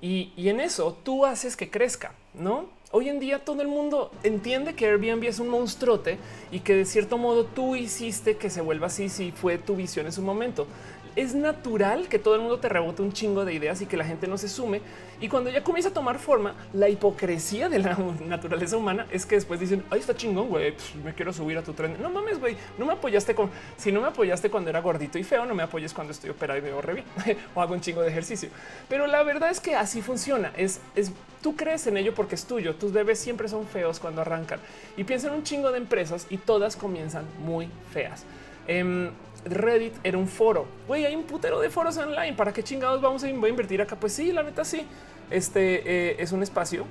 Y, 0.01 0.31
en 0.37 0.59
eso 0.59 0.97
tú 1.03 1.25
haces 1.25 1.55
que 1.55 1.69
crezca, 1.69 2.13
¿no? 2.33 2.65
Hoy 2.91 3.07
en 3.07 3.19
día 3.19 3.45
todo 3.45 3.61
el 3.61 3.67
mundo 3.67 4.11
entiende 4.23 4.73
que 4.73 4.87
Airbnb 4.87 5.23
es 5.25 5.39
un 5.39 5.47
monstruote 5.47 6.17
y 6.51 6.59
que 6.59 6.75
de 6.75 6.85
cierto 6.85 7.17
modo 7.17 7.45
tú 7.45 7.75
hiciste 7.75 8.35
que 8.35 8.49
se 8.49 8.61
vuelva 8.61 8.87
así 8.87 9.07
si 9.07 9.31
fue 9.31 9.57
tu 9.57 9.75
visión 9.75 10.07
en 10.07 10.11
su 10.11 10.21
momento 10.21 10.67
es 11.15 11.35
natural 11.35 12.07
que 12.07 12.19
todo 12.19 12.35
el 12.35 12.41
mundo 12.41 12.59
te 12.59 12.69
rebote 12.69 13.01
un 13.01 13.11
chingo 13.11 13.45
de 13.45 13.53
ideas 13.53 13.81
y 13.81 13.85
que 13.85 13.97
la 13.97 14.05
gente 14.05 14.27
no 14.27 14.37
se 14.37 14.47
sume. 14.47 14.81
Y 15.19 15.27
cuando 15.27 15.49
ya 15.49 15.63
comienza 15.63 15.89
a 15.89 15.93
tomar 15.93 16.17
forma, 16.17 16.55
la 16.73 16.89
hipocresía 16.89 17.69
de 17.69 17.79
la 17.79 17.97
naturaleza 18.25 18.77
humana 18.77 19.05
es 19.11 19.25
que 19.25 19.35
después 19.35 19.59
dicen, 19.59 19.83
ahí 19.89 19.99
está 19.99 20.15
chingón, 20.15 20.49
güey, 20.49 20.73
me 21.03 21.13
quiero 21.13 21.31
subir 21.33 21.57
a 21.57 21.63
tu 21.63 21.73
tren. 21.73 21.95
No 22.01 22.09
mames, 22.09 22.39
güey, 22.39 22.55
no 22.77 22.85
me 22.85 22.93
apoyaste 22.93 23.35
con, 23.35 23.49
si 23.77 23.91
no 23.91 24.01
me 24.01 24.07
apoyaste 24.07 24.49
cuando 24.49 24.69
era 24.69 24.81
gordito 24.81 25.19
y 25.19 25.23
feo, 25.23 25.45
no 25.45 25.53
me 25.53 25.63
apoyes 25.63 25.93
cuando 25.93 26.11
estoy 26.11 26.29
operado 26.29 26.59
y 26.59 26.61
veo 26.61 26.81
re 26.81 26.93
bien 26.93 27.05
o 27.55 27.61
hago 27.61 27.73
un 27.73 27.81
chingo 27.81 28.01
de 28.01 28.09
ejercicio. 28.09 28.49
Pero 28.89 29.05
la 29.07 29.23
verdad 29.23 29.49
es 29.51 29.59
que 29.59 29.75
así 29.75 30.01
funciona. 30.01 30.51
Es, 30.57 30.79
es, 30.95 31.11
tú 31.41 31.55
crees 31.55 31.85
en 31.87 31.97
ello 31.97 32.15
porque 32.15 32.35
es 32.35 32.45
tuyo. 32.45 32.75
Tus 32.75 32.91
bebés 32.91 33.19
siempre 33.19 33.47
son 33.47 33.67
feos 33.67 33.99
cuando 33.99 34.21
arrancan 34.21 34.59
y 34.97 35.03
piensan 35.03 35.33
un 35.33 35.43
chingo 35.43 35.71
de 35.71 35.77
empresas 35.77 36.25
y 36.29 36.37
todas 36.37 36.75
comienzan 36.75 37.25
muy 37.43 37.69
feas. 37.93 38.25
Em, 38.67 39.09
Reddit 39.45 39.93
era 40.03 40.17
un 40.17 40.27
foro. 40.27 40.65
Güey, 40.87 41.05
hay 41.05 41.15
un 41.15 41.23
putero 41.23 41.59
de 41.59 41.69
foros 41.69 41.97
online. 41.97 42.33
¿Para 42.33 42.53
qué 42.53 42.63
chingados 42.63 43.01
vamos 43.01 43.23
a 43.23 43.29
invertir 43.29 43.81
acá? 43.81 43.95
Pues 43.95 44.13
sí, 44.13 44.31
la 44.31 44.43
neta 44.43 44.63
sí. 44.63 44.85
Este 45.29 45.81
eh, 45.85 46.15
es 46.19 46.31
un 46.31 46.43
espacio 46.43 46.85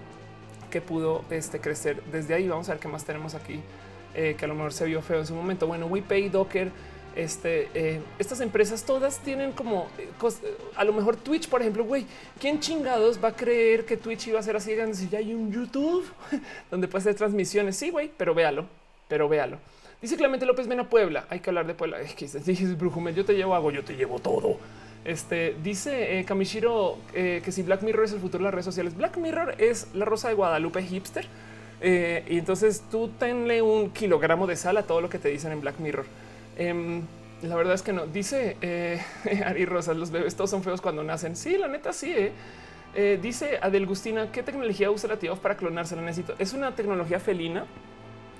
que 0.71 0.81
pudo 0.81 1.25
este, 1.31 1.61
crecer 1.61 2.03
desde 2.05 2.35
ahí. 2.35 2.49
Vamos 2.49 2.69
a 2.69 2.73
ver 2.73 2.81
qué 2.81 2.89
más 2.89 3.05
tenemos 3.05 3.35
aquí, 3.35 3.61
eh, 4.15 4.35
que 4.39 4.45
a 4.45 4.49
lo 4.49 4.55
mejor 4.55 4.73
se 4.73 4.85
vio 4.87 5.03
feo 5.03 5.21
en 5.21 5.27
su 5.27 5.35
momento. 5.35 5.67
Bueno, 5.67 5.87
WePay, 5.87 6.29
Docker, 6.29 6.71
este, 7.17 7.69
eh, 7.75 8.01
estas 8.19 8.41
empresas 8.41 8.85
todas 8.85 9.19
tienen 9.19 9.53
como 9.53 9.89
a 10.77 10.85
lo 10.85 10.93
mejor 10.93 11.17
Twitch, 11.17 11.49
por 11.49 11.61
ejemplo, 11.61 11.85
güey, 11.85 12.07
¿quién 12.39 12.61
chingados 12.61 13.23
va 13.23 13.29
a 13.29 13.37
creer 13.37 13.85
que 13.85 13.97
Twitch 13.97 14.29
iba 14.29 14.39
a 14.39 14.43
ser 14.43 14.57
así 14.57 14.77
si 14.95 15.09
ya 15.09 15.19
hay 15.19 15.35
un 15.35 15.53
YouTube 15.53 16.05
donde 16.71 16.89
puede 16.89 17.03
hacer 17.03 17.15
transmisiones? 17.17 17.77
Sí, 17.77 17.91
güey, 17.91 18.11
pero 18.17 18.35
véalo, 18.35 18.67
pero 19.09 19.29
véalo. 19.29 19.59
Dice 20.01 20.17
Clemente 20.17 20.47
López, 20.47 20.67
ven 20.67 20.81
a 20.81 20.89
Puebla. 20.89 21.27
Hay 21.29 21.41
que 21.41 21.51
hablar 21.51 21.67
de 21.67 21.75
Puebla. 21.75 21.99
Dices, 21.99 22.79
Brujumel, 22.79 23.15
yo 23.15 23.25
te 23.25 23.35
llevo 23.35 23.55
hago, 23.55 23.71
yo 23.71 23.85
te 23.85 23.95
llevo 23.97 24.19
todo. 24.19 24.57
Este 25.05 25.57
dice 25.63 26.19
eh, 26.19 26.25
Kamishiro 26.27 26.99
eh, 27.15 27.41
que 27.43 27.53
si 27.53 27.63
Black 27.63 27.81
Mirror 27.83 28.05
es 28.05 28.13
el 28.13 28.21
futuro 28.21 28.39
de 28.39 28.45
las 28.45 28.53
redes 28.53 28.67
sociales, 28.67 28.95
Black 28.95 29.17
Mirror 29.17 29.55
es 29.57 29.89
la 29.95 30.05
rosa 30.05 30.29
de 30.29 30.35
Guadalupe 30.35 30.83
hipster. 30.83 31.27
Eh, 31.83 32.25
y 32.29 32.39
entonces 32.39 32.83
tú 32.91 33.09
tenle 33.19 33.63
un 33.63 33.91
kilogramo 33.91 34.47
de 34.47 34.57
sal 34.57 34.77
a 34.77 34.83
todo 34.83 35.01
lo 35.01 35.09
que 35.09 35.19
te 35.19 35.29
dicen 35.29 35.53
en 35.53 35.61
Black 35.61 35.79
Mirror. 35.79 36.07
Em, 36.57 37.03
la 37.43 37.57
verdad 37.57 37.75
es 37.75 37.83
que 37.83 37.93
no. 37.93 38.07
Dice 38.07 38.57
Ari 39.45 39.67
Rosas, 39.67 39.97
los 39.97 40.11
bebés 40.11 40.35
todos 40.35 40.49
son 40.49 40.63
feos 40.63 40.81
cuando 40.81 41.03
nacen. 41.03 41.37
Sí, 41.37 41.59
la 41.59 41.69
neta 41.69 41.93
sí. 41.93 42.15
dice 43.23 43.59
Adelgustina, 43.61 44.33
¿qué 44.33 44.43
tecnología 44.43 44.91
usa 44.91 45.11
la 45.11 45.19
tía 45.19 45.35
para 45.35 45.57
clonarse? 45.57 45.95
La 45.95 46.03
necesito. 46.03 46.35
Es 46.39 46.55
una 46.55 46.75
tecnología 46.75 47.21
felina. 47.21 47.67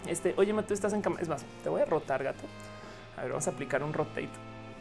Este, 0.07 0.35
oye, 0.37 0.53
tú 0.63 0.75
estás 0.75 0.93
en 0.93 1.03
cama. 1.03 1.21
Es 1.21 1.29
más, 1.29 1.45
te 1.63 1.69
voy 1.69 1.83
a 1.83 1.85
rotar, 1.85 2.23
gato. 2.23 2.45
A 3.17 3.23
ver, 3.23 3.31
vamos 3.31 3.47
a 3.47 3.51
aplicar 3.51 3.83
un 3.83 3.93
rotate 3.93 4.29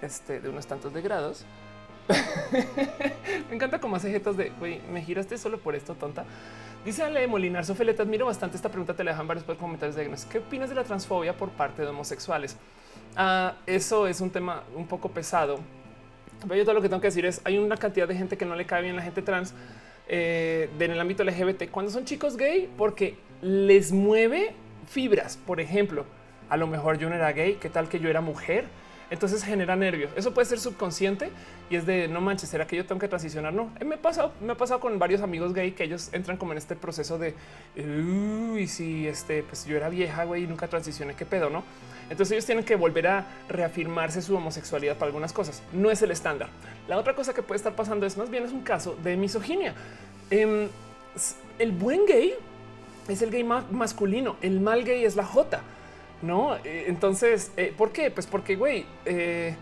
este, 0.02 0.40
de 0.40 0.50
unos 0.50 0.68
tantos 0.68 0.94
de 0.94 1.02
grados. 1.02 1.46
me 3.50 3.56
encanta 3.56 3.80
cómo 3.80 3.96
hace 3.96 4.10
jetos 4.10 4.36
de 4.36 4.50
güey, 4.58 4.82
me 4.92 5.04
giraste 5.04 5.38
solo 5.38 5.60
por 5.60 5.76
esto, 5.76 5.94
tonta. 5.96 6.26
Dice 6.84 7.04
Ale 7.04 7.28
Molinar, 7.28 7.66
Sofía, 7.66 7.96
te 7.96 8.02
admiro 8.02 8.26
bastante 8.26 8.56
esta 8.56 8.70
pregunta. 8.70 8.94
Te 8.94 9.04
la 9.04 9.12
dejan 9.12 9.28
varios 9.28 9.46
comentarios 9.58 9.96
de 9.96 10.10
¿Qué 10.32 10.40
opinas 10.40 10.70
de 10.70 10.76
la 10.76 10.84
transfobia 10.84 11.36
por 11.36 11.50
parte 11.50 11.82
de 11.82 11.90
homosexuales? 11.90 12.56
Ah, 13.16 13.56
eso 13.66 14.08
es 14.08 14.22
un 14.22 14.30
tema 14.30 14.64
un 14.76 14.88
poco 14.88 15.10
pesado. 15.10 15.60
Pero 16.42 16.56
yo 16.56 16.64
todo 16.64 16.76
lo 16.76 16.82
que 16.82 16.88
tengo 16.88 17.02
que 17.02 17.08
decir 17.08 17.26
es 17.26 17.42
hay 17.44 17.58
una 17.58 17.76
cantidad 17.76 18.08
de 18.08 18.16
gente 18.16 18.38
que 18.38 18.46
no 18.46 18.56
le 18.56 18.66
cae 18.66 18.82
bien 18.82 18.96
la 18.96 19.02
gente 19.02 19.22
trans 19.22 19.54
eh, 20.08 20.70
en 20.80 20.92
el 20.92 21.00
ámbito 21.00 21.24
LGBT 21.24 21.70
cuando 21.70 21.92
son 21.92 22.06
chicos 22.06 22.38
gay 22.38 22.70
porque 22.78 23.18
les 23.42 23.92
mueve 23.92 24.56
fibras. 24.90 25.38
Por 25.38 25.60
ejemplo, 25.60 26.06
a 26.50 26.58
lo 26.58 26.68
mejor 26.68 26.98
yo 26.98 27.10
no 27.10 27.16
era 27.16 27.32
gay. 27.32 27.56
¿Qué 27.56 27.70
tal 27.70 27.90
que 27.90 28.00
yo 28.00 28.10
era 28.10 28.22
mujer? 28.22 28.66
Entonces 29.12 29.44
genera 29.44 29.76
nervios. 29.76 30.12
Eso 30.16 30.34
puede 30.34 30.46
ser 30.46 30.60
subconsciente 30.60 31.32
y 31.70 31.76
es 31.76 31.86
de 31.86 32.08
no 32.08 32.22
manches, 32.22 32.50
será 32.50 32.68
que 32.68 32.76
yo 32.76 32.86
tengo 32.86 33.00
que 33.00 33.08
transicionar? 33.08 33.54
No, 33.54 33.72
me 33.84 33.96
ha 33.96 34.02
pasado, 34.02 34.34
me 34.40 34.52
ha 34.52 34.56
pasado 34.56 34.80
con 34.80 35.00
varios 35.00 35.22
amigos 35.22 35.54
gay 35.54 35.72
que 35.72 35.84
ellos 35.84 36.10
entran 36.14 36.38
como 36.38 36.52
en 36.52 36.60
este 36.60 36.76
proceso 36.76 37.18
de 37.18 37.34
y 37.76 38.68
si 38.68 39.08
este, 39.08 39.42
pues 39.44 39.66
yo 39.66 39.76
era 39.78 39.90
vieja 39.90 40.26
güey 40.26 40.44
y 40.44 40.48
nunca 40.48 40.68
transicioné, 40.68 41.16
qué 41.16 41.26
pedo, 41.26 41.50
no? 41.50 41.64
Entonces 42.04 42.34
ellos 42.34 42.46
tienen 42.46 42.64
que 42.64 42.76
volver 42.76 43.08
a 43.08 43.26
reafirmarse 43.48 44.22
su 44.22 44.36
homosexualidad 44.36 44.96
para 44.96 45.08
algunas 45.08 45.34
cosas. 45.34 45.62
No 45.74 45.90
es 45.92 46.02
el 46.02 46.12
estándar. 46.12 46.50
La 46.88 46.98
otra 46.98 47.16
cosa 47.16 47.34
que 47.34 47.44
puede 47.44 47.58
estar 47.58 47.76
pasando 47.76 48.06
es 48.06 48.18
más 48.18 48.30
bien 48.30 48.44
es 48.46 48.52
un 48.52 48.62
caso 48.62 48.96
de 49.04 49.16
misoginia. 49.16 49.74
Em, 50.30 50.68
el 51.58 51.72
buen 51.72 52.06
gay 52.06 52.36
es 53.14 53.22
el 53.22 53.32
gay 53.32 53.44
masculino, 53.44 54.38
el 54.42 54.60
mal 54.60 54.84
gay 54.84 55.04
es 55.04 55.16
la 55.16 55.26
J. 55.26 55.62
No, 56.22 56.56
eh, 56.58 56.86
entonces, 56.88 57.52
eh, 57.56 57.74
¿por 57.76 57.92
qué? 57.92 58.12
Pues 58.12 58.28
porque, 58.28 58.56
güey, 58.56 58.86
eh, 59.06 59.56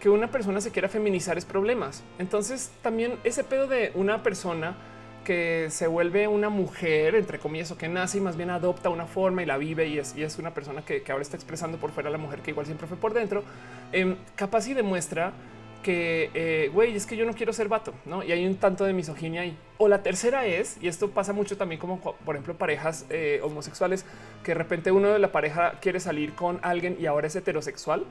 que 0.00 0.08
una 0.08 0.30
persona 0.30 0.60
se 0.60 0.70
quiera 0.70 0.88
feminizar 0.88 1.38
es 1.38 1.44
problemas. 1.44 2.02
Entonces, 2.18 2.72
también 2.82 3.18
ese 3.22 3.44
pedo 3.44 3.66
de 3.68 3.92
una 3.94 4.22
persona 4.22 4.76
que 5.24 5.68
se 5.70 5.86
vuelve 5.86 6.26
una 6.26 6.48
mujer, 6.48 7.14
entre 7.14 7.38
comillas, 7.38 7.70
o 7.70 7.78
que 7.78 7.88
nace 7.88 8.18
y 8.18 8.20
más 8.20 8.36
bien 8.36 8.50
adopta 8.50 8.88
una 8.88 9.06
forma 9.06 9.42
y 9.42 9.46
la 9.46 9.58
vive 9.58 9.86
y 9.86 9.98
es, 9.98 10.38
una 10.38 10.52
persona 10.52 10.82
que, 10.82 11.04
ahora 11.10 11.22
está 11.22 11.36
expresando 11.36 11.78
por 11.78 11.92
fuera 11.92 12.10
la 12.10 12.18
mujer 12.18 12.40
que 12.40 12.50
igual 12.50 12.66
siempre 12.66 12.86
fue 12.86 12.96
por 12.96 13.12
dentro, 13.12 13.44
em, 13.92 14.16
capaz 14.34 14.66
y 14.66 14.74
demuestra 14.74 15.32
que, 15.82 16.70
güey, 16.72 16.94
es 16.94 17.06
que 17.06 17.16
yo 17.16 17.24
no 17.24 17.32
quiero 17.32 17.52
ser 17.52 17.68
vato, 17.68 17.92
¿no? 18.04 18.22
Y 18.22 18.32
hay 18.32 18.46
un 18.46 18.56
tanto 18.56 18.84
de 18.84 18.92
misoginia 18.92 19.42
ahí. 19.42 19.56
O 19.78 19.88
la 19.88 20.02
tercera 20.02 20.46
es, 20.46 20.76
y 20.80 20.88
esto 20.88 21.10
pasa 21.10 21.32
mucho 21.32 21.56
también 21.56 21.80
como, 21.80 22.00
por 22.00 22.34
ejemplo, 22.34 22.54
parejas 22.54 23.06
homosexuales, 23.42 24.04
que 24.44 24.52
de 24.52 24.56
repente 24.56 24.92
uno 24.92 25.08
de 25.08 25.18
la 25.18 25.32
pareja 25.32 25.74
quiere 25.80 26.00
salir 26.00 26.34
con 26.34 26.58
alguien 26.62 26.96
y 27.00 27.06
ahora 27.06 27.26
es 27.26 27.36
heterosexual 27.36 28.04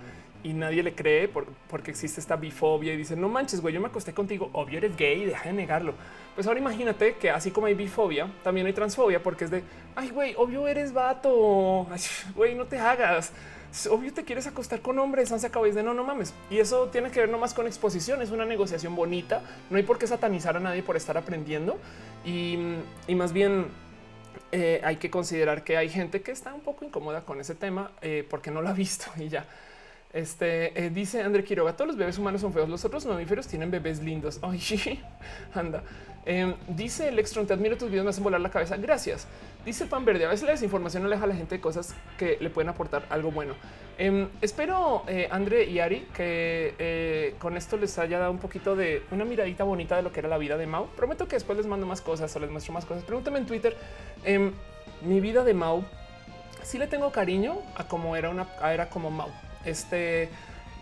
y 0.44 0.54
nadie 0.54 0.84
le 0.84 0.94
cree 0.94 1.30
porque 1.70 1.91
existe 1.91 2.20
esta 2.20 2.36
bifobia 2.36 2.94
y 2.94 2.98
dice 2.98 3.16
no 3.16 3.28
manches, 3.28 3.62
güey, 3.62 3.74
yo 3.74 3.82
me 3.82 3.88
acosté 3.88 4.14
contigo, 4.14 4.50
obvio 4.54 4.78
eres 4.78 4.96
gay, 4.96 5.26
deja 5.26 5.50
de 5.50 5.54
negarlo. 5.54 5.94
Pues 6.36 6.48
ahora 6.48 6.60
imagínate 6.60 7.16
que 7.16 7.30
así 7.30 7.52
como 7.52 7.68
hay 7.68 7.74
bifobia, 7.74 8.32
también 8.44 8.66
hay 8.66 8.74
transfobia 8.74 9.22
porque 9.22 9.46
es 9.46 9.52
de 9.52 9.64
ay, 9.96 10.10
güey, 10.10 10.34
obvio 10.38 10.68
eres 10.68 10.94
vato, 10.94 11.88
güey, 12.36 12.56
no 12.56 12.66
te 12.66 12.80
hagas. 12.80 13.34
Obvio 13.90 14.14
te 14.14 14.24
quieres 14.24 14.48
acostar 14.48 14.82
con 14.82 14.98
hombres, 15.00 15.30
se 15.30 15.48
acabó 15.48 15.66
de 15.66 15.84
no, 15.84 15.94
no 15.94 16.04
mames. 16.04 16.34
Y 16.50 16.58
eso 16.58 16.88
tiene 16.88 17.12
que 17.12 17.20
ver 17.20 17.30
nomás 17.30 17.54
con 17.54 17.68
exposición. 17.68 18.22
Es 18.22 18.32
una 18.32 18.46
negociación 18.46 18.96
bonita. 18.96 19.41
No 19.70 19.78
hay 19.78 19.84
por 19.84 19.98
qué 19.98 20.08
satanizar 20.08 20.58
a 20.58 20.60
nadie 20.60 20.84
por 20.84 20.98
estar 20.98 21.18
aprendiendo 21.18 21.78
y, 22.26 22.58
y 23.08 23.16
más 23.16 23.32
bien 23.34 23.68
eh, 24.52 24.82
hay 24.84 24.96
que 24.96 25.12
considerar 25.12 25.64
que 25.64 25.78
hay 25.78 25.90
gente 25.90 26.22
que 26.22 26.32
está 26.32 26.54
un 26.54 26.62
poco 26.62 26.84
incómoda 26.84 27.22
con 27.22 27.40
ese 27.40 27.54
tema 27.54 27.91
eh, 28.02 28.26
porque 28.28 28.50
no 28.50 28.62
lo 28.62 28.70
ha 28.70 28.74
visto 28.86 29.06
y 29.18 29.30
ya. 29.30 29.46
Este 30.11 30.86
eh, 30.86 30.90
dice 30.90 31.22
André 31.22 31.44
Quiroga: 31.44 31.73
todos 31.73 31.90
los 31.90 31.98
bebés 31.98 32.18
humanos 32.18 32.41
son 32.41 32.52
feos, 32.52 32.68
los 32.68 32.84
otros 32.84 33.06
mamíferos 33.06 33.48
tienen 33.48 33.69
bebés 33.69 34.02
lindos. 34.02 34.40
Ay, 34.44 35.03
anda. 35.53 35.84
Em, 36.26 36.56
dice 36.68 37.10
el 37.10 37.18
Extron, 37.18 37.48
te 37.48 37.53
admiro 37.53 37.77
tus 37.77 37.90
videos, 37.90 38.03
me 38.03 38.10
hacen 38.10 38.23
volar 38.23 38.41
la 38.41 38.49
cabeza. 38.49 38.77
Gracias. 38.77 39.27
Dice 39.65 39.86
Pan 39.86 40.06
Verde, 40.06 40.26
a 40.26 40.30
veces 40.30 40.45
la 40.45 40.52
desinformación 40.52 41.06
aleja 41.06 41.23
a 41.23 41.27
la 41.27 41.36
gente 41.36 41.56
de 41.56 41.61
cosas 41.61 41.95
que 42.18 42.38
le 42.40 42.49
pueden 42.49 42.69
aportar 42.69 43.06
algo 43.10 43.31
bueno. 43.31 43.53
Em, 43.98 44.27
espero, 44.41 45.03
eh, 45.07 45.27
André 45.31 45.65
y 45.65 45.80
Ari, 45.80 46.07
que 46.14 46.76
eh, 46.80 47.36
con 47.40 47.57
esto 47.57 47.77
les 47.77 47.98
haya 47.99 48.19
dado 48.19 48.31
un 48.31 48.40
poquito 48.40 48.76
de 48.76 49.03
una 49.11 49.26
miradita 49.26 49.64
bonita 49.64 49.95
de 49.95 50.03
lo 50.03 50.11
que 50.11 50.19
era 50.19 50.30
la 50.30 50.38
vida 50.38 50.57
de 50.57 50.65
Mau. 50.65 50.88
Prometo 50.95 51.27
que 51.27 51.36
después 51.36 51.57
les 51.57 51.68
mando 51.68 51.86
más 51.86 52.02
cosas 52.02 52.36
o 52.36 52.40
les 52.40 52.49
muestro 52.49 52.73
más 52.73 52.86
cosas. 52.86 53.03
Pregúntame 53.03 53.40
en 53.40 53.45
Twitter. 53.45 53.76
Em, 54.23 54.53
mi 55.02 55.19
vida 55.19 55.44
de 55.44 55.53
Mau, 55.53 55.84
sí 56.64 56.77
le 56.77 56.88
tengo 56.88 57.11
cariño 57.11 57.57
a 57.76 57.88
cómo 57.88 58.15
era 58.15 58.30
una 58.30 58.48
era 58.72 58.90
como 58.90 59.11
Mau. 59.11 59.30
Este 59.65 60.30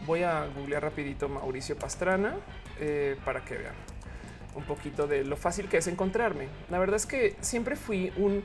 voy 0.06 0.24
a 0.24 0.46
googlear 0.46 0.84
rapidito 0.84 1.28
Mauricio 1.28 1.78
Pastrana 1.78 2.36
eh, 2.80 3.18
para 3.26 3.44
que 3.44 3.58
vean 3.58 3.74
un 4.56 4.64
poquito 4.64 5.08
de 5.08 5.24
lo 5.24 5.38
fácil 5.38 5.68
que 5.68 5.78
es 5.78 5.88
encontrarme. 5.88 6.48
La 6.70 6.80
verdad 6.80 6.96
es 6.96 7.06
que 7.06 7.36
siempre 7.42 7.76
fui 7.76 8.12
un, 8.18 8.44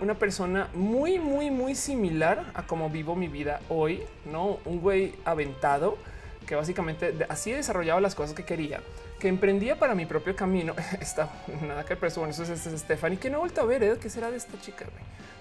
una 0.00 0.14
persona 0.14 0.68
muy, 0.74 1.18
muy, 1.18 1.50
muy 1.50 1.74
similar 1.74 2.44
a 2.54 2.66
cómo 2.66 2.88
vivo 2.88 3.14
mi 3.14 3.28
vida 3.28 3.60
hoy, 3.68 4.02
no 4.24 4.58
un 4.64 4.80
güey 4.80 5.14
aventado 5.24 5.98
que 6.46 6.56
básicamente 6.56 7.14
así 7.28 7.52
desarrollaba 7.52 8.00
las 8.00 8.14
cosas 8.14 8.34
que 8.34 8.44
quería, 8.44 8.80
que 9.20 9.28
emprendía 9.28 9.78
para 9.78 9.94
mi 9.94 10.06
propio 10.06 10.34
camino. 10.34 10.74
Está 11.00 11.30
nada 11.62 11.84
que 11.84 11.96
preso. 11.96 12.20
Bueno, 12.20 12.32
eso 12.32 12.42
es, 12.42 12.50
este 12.50 12.76
Stephanie 12.76 13.18
que 13.18 13.30
no 13.30 13.36
he 13.36 13.40
vuelto 13.40 13.60
a 13.60 13.64
ver. 13.64 13.82
¿eh? 13.82 13.96
¿Qué 14.00 14.10
será 14.10 14.30
de 14.30 14.38
esta 14.38 14.60
chica? 14.60 14.86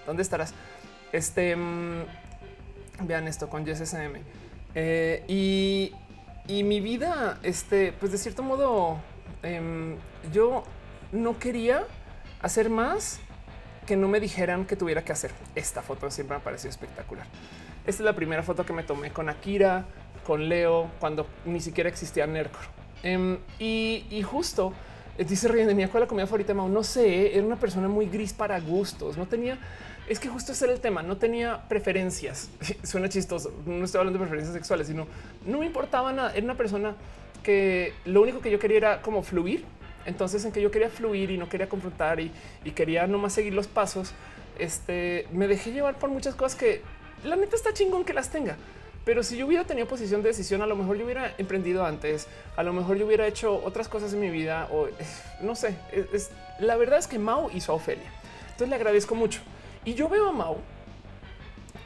¿Dónde 0.05 0.21
estarás? 0.21 0.53
Este 1.11 1.55
mm, 1.55 2.03
vean 3.07 3.27
esto 3.27 3.49
con 3.49 3.65
JSM 3.65 4.15
eh, 4.75 5.23
y, 5.27 5.93
y 6.47 6.63
mi 6.63 6.79
vida, 6.79 7.39
este, 7.43 7.93
pues 7.93 8.11
de 8.11 8.17
cierto 8.17 8.43
modo 8.43 8.99
Em, 9.43 9.95
yo 10.31 10.63
no 11.11 11.39
quería 11.39 11.83
hacer 12.41 12.69
más 12.69 13.19
que 13.87 13.95
no 13.95 14.07
me 14.07 14.19
dijeran 14.19 14.65
que 14.65 14.75
tuviera 14.75 15.03
que 15.03 15.11
hacer. 15.11 15.31
Esta 15.55 15.81
foto 15.81 16.09
siempre 16.11 16.35
me 16.35 16.41
ha 16.41 16.43
parecido 16.43 16.69
espectacular. 16.69 17.25
Esta 17.85 18.03
es 18.03 18.05
la 18.05 18.13
primera 18.13 18.43
foto 18.43 18.65
que 18.65 18.73
me 18.73 18.83
tomé 18.83 19.11
con 19.11 19.29
Akira, 19.29 19.85
con 20.25 20.47
Leo, 20.47 20.91
cuando 20.99 21.25
ni 21.45 21.59
siquiera 21.59 21.89
existía 21.89 22.27
Nercor. 22.27 22.61
Em, 23.01 23.39
y, 23.57 24.21
justo 24.23 24.73
eh, 25.17 25.25
dice 25.25 25.47
Ryan 25.47 25.75
de 25.75 25.87
¿cuál 25.87 26.01
la 26.01 26.07
comida 26.07 26.27
favorita? 26.27 26.53
No 26.53 26.83
sé, 26.83 27.35
era 27.35 27.45
una 27.45 27.55
persona 27.55 27.87
muy 27.87 28.05
gris 28.05 28.31
para 28.31 28.59
gustos. 28.59 29.17
No 29.17 29.25
tenía, 29.25 29.57
es 30.07 30.19
que 30.19 30.27
justo 30.29 30.51
ese 30.51 30.65
era 30.65 30.73
el 30.73 30.79
tema. 30.79 31.03
No 31.03 31.17
tenía 31.17 31.67
preferencias. 31.67 32.49
Suena 32.83 33.09
chistoso. 33.09 33.53
No 33.65 33.85
estoy 33.85 33.99
hablando 33.99 34.19
de 34.19 34.25
preferencias 34.25 34.53
sexuales, 34.53 34.87
sino 34.87 35.07
no 35.45 35.59
me 35.59 35.65
importaba 35.65 36.11
nada. 36.11 36.33
Era 36.33 36.43
una 36.43 36.55
persona 36.55 36.95
que 37.43 37.93
lo 38.05 38.21
único 38.21 38.41
que 38.41 38.51
yo 38.51 38.59
quería 38.59 38.77
era 38.77 39.01
como 39.01 39.23
fluir. 39.23 39.63
Entonces, 40.05 40.43
en 40.45 40.51
que 40.51 40.61
yo 40.61 40.71
quería 40.71 40.89
fluir 40.89 41.29
y 41.31 41.37
no 41.37 41.47
quería 41.47 41.69
confrontar 41.69 42.19
y, 42.19 42.31
y 42.65 42.71
quería 42.71 43.05
nomás 43.05 43.33
seguir 43.33 43.53
los 43.53 43.67
pasos, 43.67 44.13
este 44.57 45.27
me 45.31 45.47
dejé 45.47 45.71
llevar 45.71 45.95
por 45.99 46.09
muchas 46.09 46.33
cosas 46.35 46.57
que 46.57 46.81
la 47.23 47.35
neta 47.35 47.55
está 47.55 47.73
chingón 47.73 48.03
que 48.03 48.13
las 48.13 48.29
tenga. 48.29 48.57
Pero 49.03 49.23
si 49.23 49.35
yo 49.35 49.47
hubiera 49.47 49.63
tenido 49.63 49.87
posición 49.87 50.21
de 50.21 50.29
decisión, 50.29 50.61
a 50.61 50.67
lo 50.67 50.75
mejor 50.75 50.97
yo 50.97 51.05
hubiera 51.05 51.33
emprendido 51.39 51.85
antes, 51.85 52.27
a 52.55 52.61
lo 52.61 52.71
mejor 52.71 52.97
yo 52.97 53.07
hubiera 53.07 53.25
hecho 53.25 53.59
otras 53.63 53.87
cosas 53.87 54.13
en 54.13 54.19
mi 54.19 54.29
vida 54.29 54.67
o 54.71 54.87
no 55.41 55.55
sé. 55.55 55.75
La 56.59 56.75
verdad 56.75 56.99
es 56.99 57.07
que 57.07 57.17
Mao 57.17 57.49
hizo 57.53 57.71
a 57.71 57.75
Ofelia. 57.75 58.11
Entonces 58.43 58.69
le 58.69 58.75
agradezco 58.75 59.15
mucho. 59.15 59.41
Y 59.85 59.93
yo 59.93 60.09
veo 60.09 60.29
a 60.29 60.31
Mao 60.31 60.57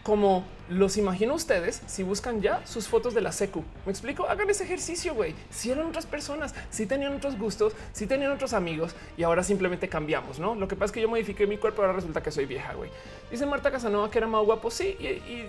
como 0.05 0.43
los 0.69 0.97
imagino 0.97 1.34
ustedes 1.34 1.81
si 1.88 2.03
buscan 2.03 2.39
ya 2.39 2.63
sus 2.67 2.88
fotos 2.88 3.15
de 3.15 3.22
la 3.22 3.31
secu. 3.31 3.63
Me 3.88 3.91
explico, 3.91 4.27
hagan 4.27 4.47
ese 4.51 4.63
ejercicio, 4.63 5.15
güey. 5.15 5.34
Si 5.49 5.72
eran 5.72 5.88
otras 5.88 6.05
personas, 6.05 6.53
si 6.69 6.85
tenían 6.85 7.15
otros 7.15 7.39
gustos, 7.39 7.73
si 7.91 8.05
tenían 8.05 8.31
otros 8.31 8.53
amigos 8.53 8.95
y 9.17 9.23
ahora 9.23 9.41
simplemente 9.41 9.89
cambiamos, 9.89 10.38
¿no? 10.38 10.53
Lo 10.53 10.67
que 10.67 10.76
pasa 10.76 10.85
es 10.85 10.91
que 10.91 11.01
yo 11.01 11.09
modifiqué 11.09 11.47
mi 11.47 11.57
cuerpo, 11.57 11.81
ahora 11.81 11.93
resulta 11.93 12.22
que 12.22 12.30
soy 12.30 12.45
vieja, 12.45 12.76
güey. 12.76 12.91
Dice 13.31 13.47
Marta 13.47 13.72
Casanova 13.72 14.11
que 14.11 14.19
era 14.19 14.27
más 14.27 14.45
guapo, 14.45 14.69
sí, 14.69 14.95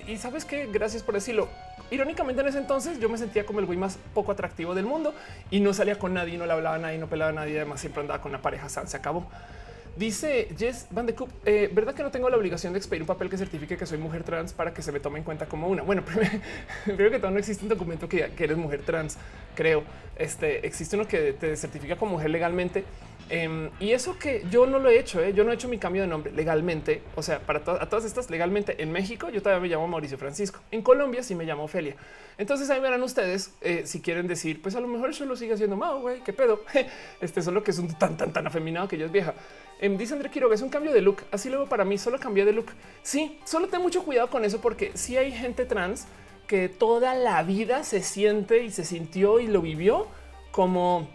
y, 0.09 0.17
sabes 0.17 0.47
que 0.47 0.67
gracias 0.69 1.03
por 1.03 1.15
decirlo. 1.15 1.49
Irónicamente 1.91 2.41
en 2.41 2.49
ese 2.49 2.59
entonces 2.59 2.99
yo 2.99 3.11
me 3.11 3.19
sentía 3.19 3.45
como 3.45 3.61
el 3.61 3.67
güey 3.67 3.79
más 3.79 3.99
poco 4.15 4.33
atractivo 4.33 4.75
del 4.75 4.87
mundo 4.87 5.13
y 5.51 5.61
no 5.61 5.75
salía 5.75 5.99
con 5.99 6.15
nadie, 6.15 6.39
no 6.39 6.47
le 6.47 6.53
hablaba 6.53 6.77
a 6.77 6.79
nadie, 6.79 6.97
no 6.97 7.09
pelaba 7.09 7.31
a 7.31 7.35
nadie, 7.35 7.57
además 7.57 7.81
siempre 7.81 8.01
andaba 8.01 8.23
con 8.23 8.31
una 8.31 8.41
pareja, 8.41 8.71
se 8.71 8.97
acabó. 8.97 9.27
Dice 9.97 10.49
Jess 10.59 10.89
Van 10.91 11.07
de 11.07 11.15
Coop, 11.15 11.31
eh, 11.47 11.71
¿verdad 11.73 11.95
que 11.95 12.03
no 12.03 12.11
tengo 12.11 12.29
la 12.29 12.37
obligación 12.37 12.75
de 12.75 12.79
expedir 12.79 13.03
un 13.03 13.07
papel 13.07 13.31
que 13.31 13.39
certifique 13.39 13.79
que 13.79 13.87
soy 13.87 13.97
mujer 13.97 14.25
trans 14.25 14.53
para 14.53 14.75
que 14.75 14.83
se 14.83 14.93
me 14.93 15.01
tome 15.01 15.19
en 15.19 15.25
cuenta 15.25 15.47
como 15.47 15.69
una? 15.69 15.83
Bueno, 15.83 16.05
primero, 16.85 17.11
que 17.11 17.19
todo 17.19 17.31
no 17.31 17.39
existe 17.39 17.63
un 17.63 17.71
documento 17.71 18.07
que, 18.07 18.31
que, 18.37 18.45
eres 18.45 18.59
mujer 18.59 18.83
trans, 18.83 19.17
creo. 19.55 19.85
Este 20.17 20.67
existe 20.67 20.97
uno 20.97 21.09
que 21.09 21.33
te 21.33 21.57
certifica 21.57 21.97
como 21.97 22.13
mujer 22.13 22.29
legalmente. 22.29 22.85
Em, 23.29 23.71
y 23.81 23.91
eso 23.91 24.19
que 24.19 24.45
yo 24.51 24.67
no 24.67 24.79
lo 24.79 24.89
he 24.89 25.01
hecho, 25.01 25.21
¿eh? 25.21 25.33
yo 25.33 25.43
no 25.43 25.51
he 25.51 25.55
hecho 25.55 25.67
mi 25.67 25.79
cambio 25.79 26.03
de 26.03 26.09
nombre 26.09 26.31
legalmente. 26.31 27.03
O 27.17 27.23
sea, 27.23 27.41
para 27.41 27.65
todas 27.65 28.05
estas 28.05 28.31
legalmente 28.31 28.83
en 28.83 28.93
México, 28.93 29.31
yo 29.31 29.43
todavía 29.43 29.63
me 29.63 29.69
llamo 29.69 29.89
Mauricio 29.89 30.17
Francisco. 30.17 30.61
En 30.71 30.83
Colombia 30.83 31.23
sí 31.23 31.35
me 31.35 31.45
llamo 31.45 31.65
Ofelia. 31.65 31.97
Entonces 32.39 32.71
ahí 32.71 32.81
verán 32.81 33.03
ustedes 33.03 33.55
eh, 33.63 33.83
si 33.87 34.01
quieren 34.01 34.29
decir, 34.29 34.63
pues 34.63 34.77
a 34.77 34.81
lo 34.81 34.87
mejor 34.87 35.11
eso 35.11 35.25
lo 35.25 35.37
sigue 35.37 35.55
haciendo 35.55 35.77
Mao, 35.77 36.01
güey, 36.01 36.21
qué 36.23 36.33
pedo. 36.33 36.61
Este 37.21 37.43
solo 37.43 37.65
que 37.65 37.71
es 37.71 37.79
un 37.79 37.89
tan, 37.99 38.17
tan, 38.17 38.33
tan 38.33 38.47
afeminado 38.47 38.87
que 38.87 38.99
ya 38.99 39.07
es 39.07 39.13
vieja. 39.13 39.35
Em, 39.79 39.97
dice 39.99 40.15
André 40.15 40.31
Quiroga, 40.31 40.55
es 40.55 40.63
un 40.63 40.69
cambio 40.69 40.93
de 40.93 41.03
look. 41.03 41.23
Así 41.31 41.49
luego 41.49 41.67
para 41.67 41.85
mí 41.85 41.99
solo 41.99 42.19
cambié 42.19 42.45
de 42.45 42.53
look. 42.53 42.73
Sí, 43.03 43.39
solo 43.45 43.69
ten 43.69 43.83
mucho 43.83 44.05
cuidado 44.05 44.31
con 44.31 44.45
eso 44.45 44.61
porque 44.61 44.93
si 44.95 45.17
hay 45.17 45.33
gente 45.33 45.65
trans 45.67 46.07
que 46.47 46.69
toda 46.69 47.15
la 47.15 47.43
vida 47.43 47.85
se 47.85 48.03
siente 48.03 48.63
y 48.63 48.71
se 48.71 48.85
sintió 48.85 49.41
y 49.41 49.49
lo 49.49 49.61
vivió 49.61 50.07
como 50.51 51.09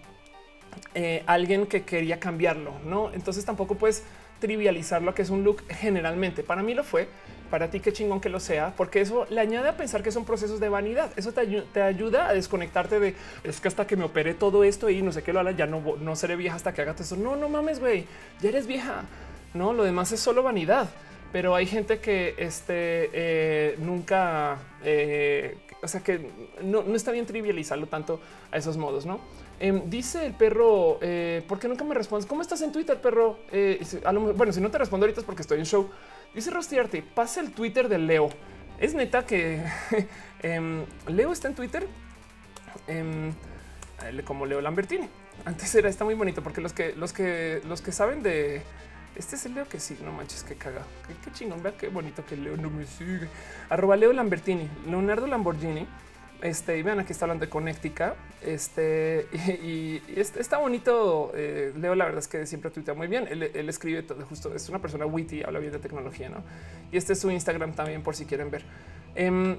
eh, 0.93 1.23
alguien 1.25 1.65
que 1.65 1.83
quería 1.83 2.19
cambiarlo, 2.19 2.73
¿no? 2.85 3.11
Entonces 3.13 3.45
tampoco 3.45 3.75
puedes 3.75 4.03
trivializar 4.39 5.01
lo 5.01 5.15
que 5.15 5.21
es 5.21 5.29
un 5.29 5.43
look 5.43 5.63
generalmente. 5.69 6.43
Para 6.43 6.63
mí 6.63 6.73
lo 6.73 6.83
fue, 6.83 7.07
para 7.51 7.69
ti 7.69 7.81
qué 7.81 7.93
chingón 7.93 8.19
que 8.21 8.29
lo 8.29 8.39
sea, 8.39 8.73
porque 8.75 9.01
eso 9.01 9.27
le 9.29 9.41
añade 9.41 9.69
a 9.69 9.77
pensar 9.77 10.01
que 10.01 10.11
son 10.11 10.25
procesos 10.25 10.59
de 10.59 10.69
vanidad. 10.69 11.11
Eso 11.17 11.33
te, 11.33 11.81
ayuda 11.81 12.29
a 12.29 12.33
desconectarte 12.33 12.99
de 12.99 13.15
es 13.43 13.61
que 13.61 13.67
hasta 13.67 13.85
que 13.85 13.95
me 13.95 14.05
opere 14.05 14.33
todo 14.33 14.63
esto 14.63 14.89
y 14.89 15.01
no 15.01 15.11
sé 15.11 15.21
qué 15.21 15.33
lo 15.33 15.41
haga, 15.41 15.51
ya 15.51 15.67
no, 15.67 15.83
no 15.99 16.15
seré 16.15 16.37
vieja 16.37 16.55
hasta 16.55 16.73
que 16.73 16.81
hagas 16.81 17.01
eso. 17.01 17.17
No, 17.17 17.35
no 17.35 17.49
mames, 17.49 17.79
güey, 17.79 18.05
ya 18.41 18.49
eres 18.49 18.65
vieja. 18.65 19.03
No, 19.53 19.73
lo 19.73 19.83
demás 19.83 20.11
es 20.13 20.19
solo 20.21 20.41
vanidad. 20.41 20.89
Pero 21.31 21.55
hay 21.55 21.65
gente 21.65 21.99
que 21.99 22.35
este, 22.37 23.09
eh, 23.13 23.75
nunca, 23.79 24.57
eh, 24.83 25.57
o 25.81 25.87
sea, 25.87 26.01
que 26.01 26.29
no, 26.61 26.83
no 26.83 26.95
está 26.95 27.11
bien 27.11 27.25
trivializarlo 27.25 27.87
tanto 27.87 28.19
a 28.51 28.57
esos 28.57 28.75
modos, 28.75 29.05
¿no? 29.05 29.21
Em, 29.61 29.87
dice 29.91 30.25
el 30.25 30.33
perro, 30.33 30.97
eh, 31.01 31.43
¿por 31.47 31.59
qué 31.59 31.67
nunca 31.67 31.83
me 31.83 31.93
respondes? 31.93 32.25
¿Cómo 32.25 32.41
estás 32.41 32.63
en 32.63 32.71
Twitter, 32.71 32.99
perro? 32.99 33.37
Eh, 33.51 33.79
bueno, 34.35 34.51
si 34.51 34.59
no 34.59 34.71
te 34.71 34.79
respondo 34.79 35.05
ahorita 35.05 35.21
es 35.21 35.25
porque 35.25 35.43
estoy 35.43 35.59
en 35.59 35.65
show. 35.65 35.87
Dice 36.33 36.49
Rostiarte, 36.51 37.01
pasa 37.01 37.41
el 37.41 37.51
Twitter 37.51 37.89
de 37.89 37.97
Leo. 37.97 38.29
Es 38.79 38.93
neta 38.93 39.25
que 39.25 39.63
em, 40.41 40.85
Leo 41.07 41.31
está 41.31 41.47
en 41.47 41.55
Twitter 41.55 41.87
em, 42.87 43.33
como 44.23 44.45
Leo 44.45 44.61
Lambertini. 44.61 45.09
Antes 45.45 45.73
era, 45.75 45.89
está 45.89 46.05
muy 46.05 46.13
bonito 46.15 46.41
porque 46.41 46.61
los 46.61 46.73
que, 46.73 46.93
los 46.95 47.13
que, 47.13 47.61
los 47.67 47.81
que 47.81 47.91
saben 47.91 48.23
de 48.23 48.61
este 49.15 49.35
es 49.35 49.45
el 49.45 49.55
Leo 49.55 49.67
que 49.67 49.79
sí, 49.79 49.97
no 50.03 50.11
manches, 50.11 50.43
que 50.43 50.55
caga. 50.55 50.83
Qué, 51.23 51.31
chingón, 51.31 51.61
vea 51.61 51.75
qué 51.77 51.89
bonito 51.89 52.25
que 52.25 52.37
Leo 52.37 52.55
no 52.55 52.69
me 52.69 52.85
sigue. 52.85 53.27
Arroba 53.69 53.97
Leo 53.97 54.13
Lambertini, 54.13 54.69
Leonardo 54.87 55.27
Lamborghini 55.27 55.85
este, 56.41 56.77
y 56.77 56.81
vean, 56.81 56.99
aquí 56.99 57.11
está 57.11 57.25
hablando 57.25 57.45
de 57.45 57.49
Connectica. 57.49 58.15
Este 58.41 59.27
y, 59.63 60.01
está 60.15 60.57
bonito. 60.57 61.31
Eh, 61.35 61.73
Leo, 61.77 61.95
la 61.95 62.05
verdad 62.05 62.19
es 62.19 62.27
que 62.27 62.45
siempre 62.45 62.71
tuitea 62.71 62.93
muy 62.93 63.07
bien. 63.07 63.27
Él, 63.29 63.69
escribe 63.69 64.03
todo, 64.03 64.25
justo 64.25 64.53
es 64.53 64.67
una 64.69 64.79
persona 64.79 65.05
witty, 65.05 65.43
habla 65.43 65.59
bien 65.59 65.71
de 65.71 65.79
tecnología, 65.79 66.29
no? 66.29 66.37
Y 66.91 66.97
este 66.97 67.13
es 67.13 67.19
su 67.19 67.29
Instagram 67.29 67.73
también, 67.73 68.01
por 68.01 68.15
si 68.15 68.25
quieren 68.25 68.49
ver. 68.49 68.63
Em, 69.15 69.57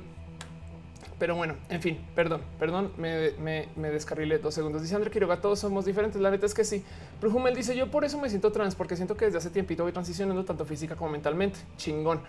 pero 1.19 1.37
bueno, 1.37 1.55
en 1.69 1.81
fin, 1.81 2.01
perdón, 2.17 2.41
perdón, 2.59 2.91
me, 2.99 3.31
me, 3.77 3.91
descarrilé 3.91 4.39
dos 4.39 4.55
segundos. 4.55 4.83
Dice 4.83 4.97
André 4.97 5.09
Quiroga, 5.11 5.41
todos 5.41 5.61
somos 5.61 5.85
diferentes. 5.85 6.21
La 6.21 6.33
neta 6.33 6.47
es 6.47 6.55
que 6.55 6.65
sí. 6.65 6.85
Pero 7.21 7.33
Humel 7.33 7.55
dice: 7.55 7.77
Yo 7.77 7.93
por 7.93 8.05
eso 8.05 8.19
me 8.19 8.29
siento 8.29 8.51
trans, 8.51 8.75
porque 8.75 8.97
siento 8.97 9.17
que 9.17 9.27
desde 9.27 9.39
hace 9.39 9.51
tiempito 9.51 9.85
voy 9.85 9.93
transicionando 9.93 10.45
tanto 10.45 10.65
física 10.65 10.97
como 10.97 11.13
mentalmente. 11.13 11.61
Chingón. 11.77 12.21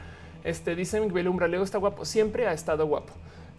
Este 0.43 0.75
dice 0.75 0.99
Miguel 0.99 1.27
Umbra, 1.29 1.47
Leo 1.47 1.63
está 1.63 1.77
guapo, 1.77 2.05
siempre 2.05 2.47
ha 2.47 2.53
estado 2.53 2.85
guapo. 2.85 3.13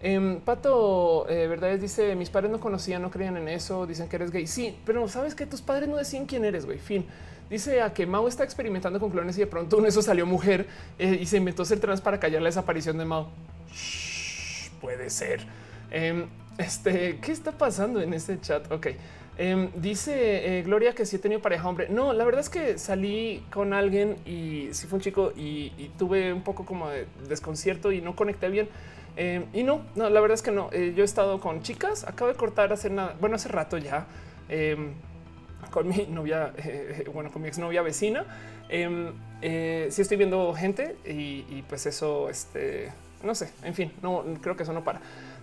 Em, 0.05 0.39
Pato 0.39 1.27
eh, 1.31 1.47
Verdades 1.47 1.81
dice: 1.81 2.15
Mis 2.15 2.29
padres 2.29 2.53
no 2.53 2.61
conocían, 2.61 3.01
no 3.01 3.11
creían 3.11 3.39
en 3.39 3.49
eso, 3.49 3.87
dicen 3.87 4.07
que 4.07 4.17
eres 4.17 4.31
gay. 4.31 4.47
Sí, 4.47 4.77
pero 4.85 5.09
sabes 5.09 5.35
que 5.35 5.47
tus 5.47 5.63
padres 5.63 5.89
no 5.89 5.97
decían 5.97 6.27
quién 6.27 6.45
eres, 6.45 6.67
güey. 6.67 6.79
Fin. 6.79 7.07
Dice 7.49 7.81
a 7.81 7.95
que 7.95 8.05
Mao 8.05 8.29
está 8.29 8.45
experimentando 8.45 9.01
con 9.01 9.11
clones 9.11 9.39
y 9.39 9.41
de 9.41 9.47
pronto 9.47 9.79
uno 9.79 9.87
eso 9.89 10.03
salió 10.03 10.27
mujer 10.27 10.67
eh, 10.99 11.19
y 11.23 11.25
se 11.25 11.39
inventó 11.39 11.65
ser 11.65 11.81
trans 11.81 12.03
para 12.03 12.21
callar 12.21 12.43
la 12.43 12.49
desaparición 12.51 12.99
de 12.99 13.07
Mao. 13.07 13.31
puede 14.83 15.09
ser. 15.09 15.41
Em, 15.91 16.27
este, 16.59 17.19
¿qué 17.21 17.33
está 17.33 17.53
pasando 17.53 18.03
en 18.03 18.13
este 18.13 18.39
chat? 18.43 18.71
Ok. 18.71 18.89
Em, 19.39 19.71
dice 19.75 20.59
eh, 20.59 20.63
Gloria 20.65 20.95
que 20.95 21.07
sí 21.07 21.17
he 21.17 21.19
tenido 21.19 21.41
pareja 21.41 21.67
hombre. 21.67 21.89
No, 21.89 22.13
la 22.13 22.27
verdad 22.27 22.43
es 22.43 22.51
que 22.51 22.77
salí 22.77 23.43
con 23.51 23.73
alguien 23.73 24.19
y 24.27 24.69
sí 24.73 24.87
fue 24.87 24.99
un 24.99 25.03
chico 25.03 25.33
y, 25.35 25.73
y 25.79 25.91
tuve 25.99 26.31
un 26.31 26.43
poco 26.43 26.67
como 26.67 26.91
de 26.91 27.07
desconcierto 27.27 27.91
y 27.91 28.03
no 28.03 28.15
conecté 28.15 28.51
bien. 28.51 28.69
Eh, 29.17 29.45
y 29.53 29.63
no, 29.63 29.83
no, 29.95 30.11
la 30.11 30.21
verdad 30.21 30.35
es 30.35 30.43
que 30.43 30.51
no. 30.51 30.69
Eh, 30.73 30.93
yo 30.97 31.03
he 31.03 31.05
estado 31.05 31.41
con 31.41 31.63
chicas, 31.63 32.05
acabo 32.05 32.31
de 32.31 32.37
cortar 32.37 32.73
hace 32.73 32.91
nada, 32.91 33.15
bueno, 33.21 33.37
hace 33.37 33.49
rato 33.49 33.79
ya 33.79 34.07
em, 34.49 34.93
con 35.71 35.89
mi 35.89 36.07
novia, 36.07 36.53
eh, 36.59 37.05
bueno, 37.15 37.31
con 37.31 37.43
mi 37.43 37.49
exnovia 37.49 37.83
vecina. 37.83 38.25
Em, 38.69 39.13
sí 39.91 40.03
estoy 40.03 40.17
viendo 40.17 40.53
gente 40.55 40.97
y, 41.05 41.63
pues 41.69 41.87
eso, 41.87 42.31
este, 42.31 42.91
no 43.23 43.35
sé, 43.35 43.53
en 43.63 43.75
fin, 43.75 43.93
no 44.03 44.25
creo 44.41 44.57
que 44.57 44.63
eso 44.63 44.73
no 44.73 44.83
para. 44.83 45.01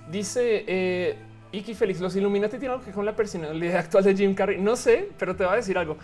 Dice 0.10 1.16
Iki 1.52 1.76
Félix, 1.76 2.00
los 2.00 2.16
Illuminati 2.16 2.58
tienen 2.58 2.72
algo 2.72 2.84
que 2.84 2.92
con 2.92 3.06
la 3.06 3.16
personalidad 3.16 3.78
actual 3.86 4.04
de 4.04 4.16
Jim 4.16 4.34
Carrey. 4.34 4.60
No 4.60 4.76
sé, 4.76 5.10
pero 5.20 5.36
te 5.36 5.44
voy 5.44 5.54
a 5.54 5.58
decir 5.58 5.78
algo. 5.78 5.98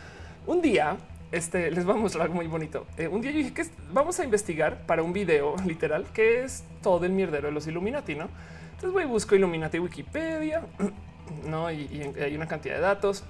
Un 0.46 0.62
día 0.62 0.96
este 1.32 1.72
les 1.72 1.86
vamos 1.86 2.00
a 2.00 2.04
mostrar 2.04 2.24
algo 2.24 2.36
muy 2.36 2.48
bonito. 2.48 2.86
Eh, 2.98 3.08
un 3.08 3.22
día 3.22 3.32
yo 3.32 3.38
dije 3.38 3.54
que 3.54 3.66
vamos 3.92 4.20
a 4.20 4.24
investigar 4.24 4.86
para 4.86 5.04
un 5.04 5.14
video 5.14 5.56
literal 5.66 6.06
que 6.14 6.44
es 6.44 6.64
todo 6.82 7.06
el 7.06 7.12
mierdero 7.12 7.48
de 7.48 7.54
los 7.54 7.68
Illuminati, 7.68 8.16
no? 8.16 8.28
Entonces 8.72 8.92
voy 8.92 9.04
y 9.04 9.08
busco 9.08 9.36
Illuminati 9.36 9.80
Wikipedia, 9.80 10.62
no? 11.48 11.72
Y, 11.72 12.14
hay 12.22 12.36
una 12.36 12.48
cantidad 12.48 12.76
de 12.76 12.82
datos, 12.82 13.24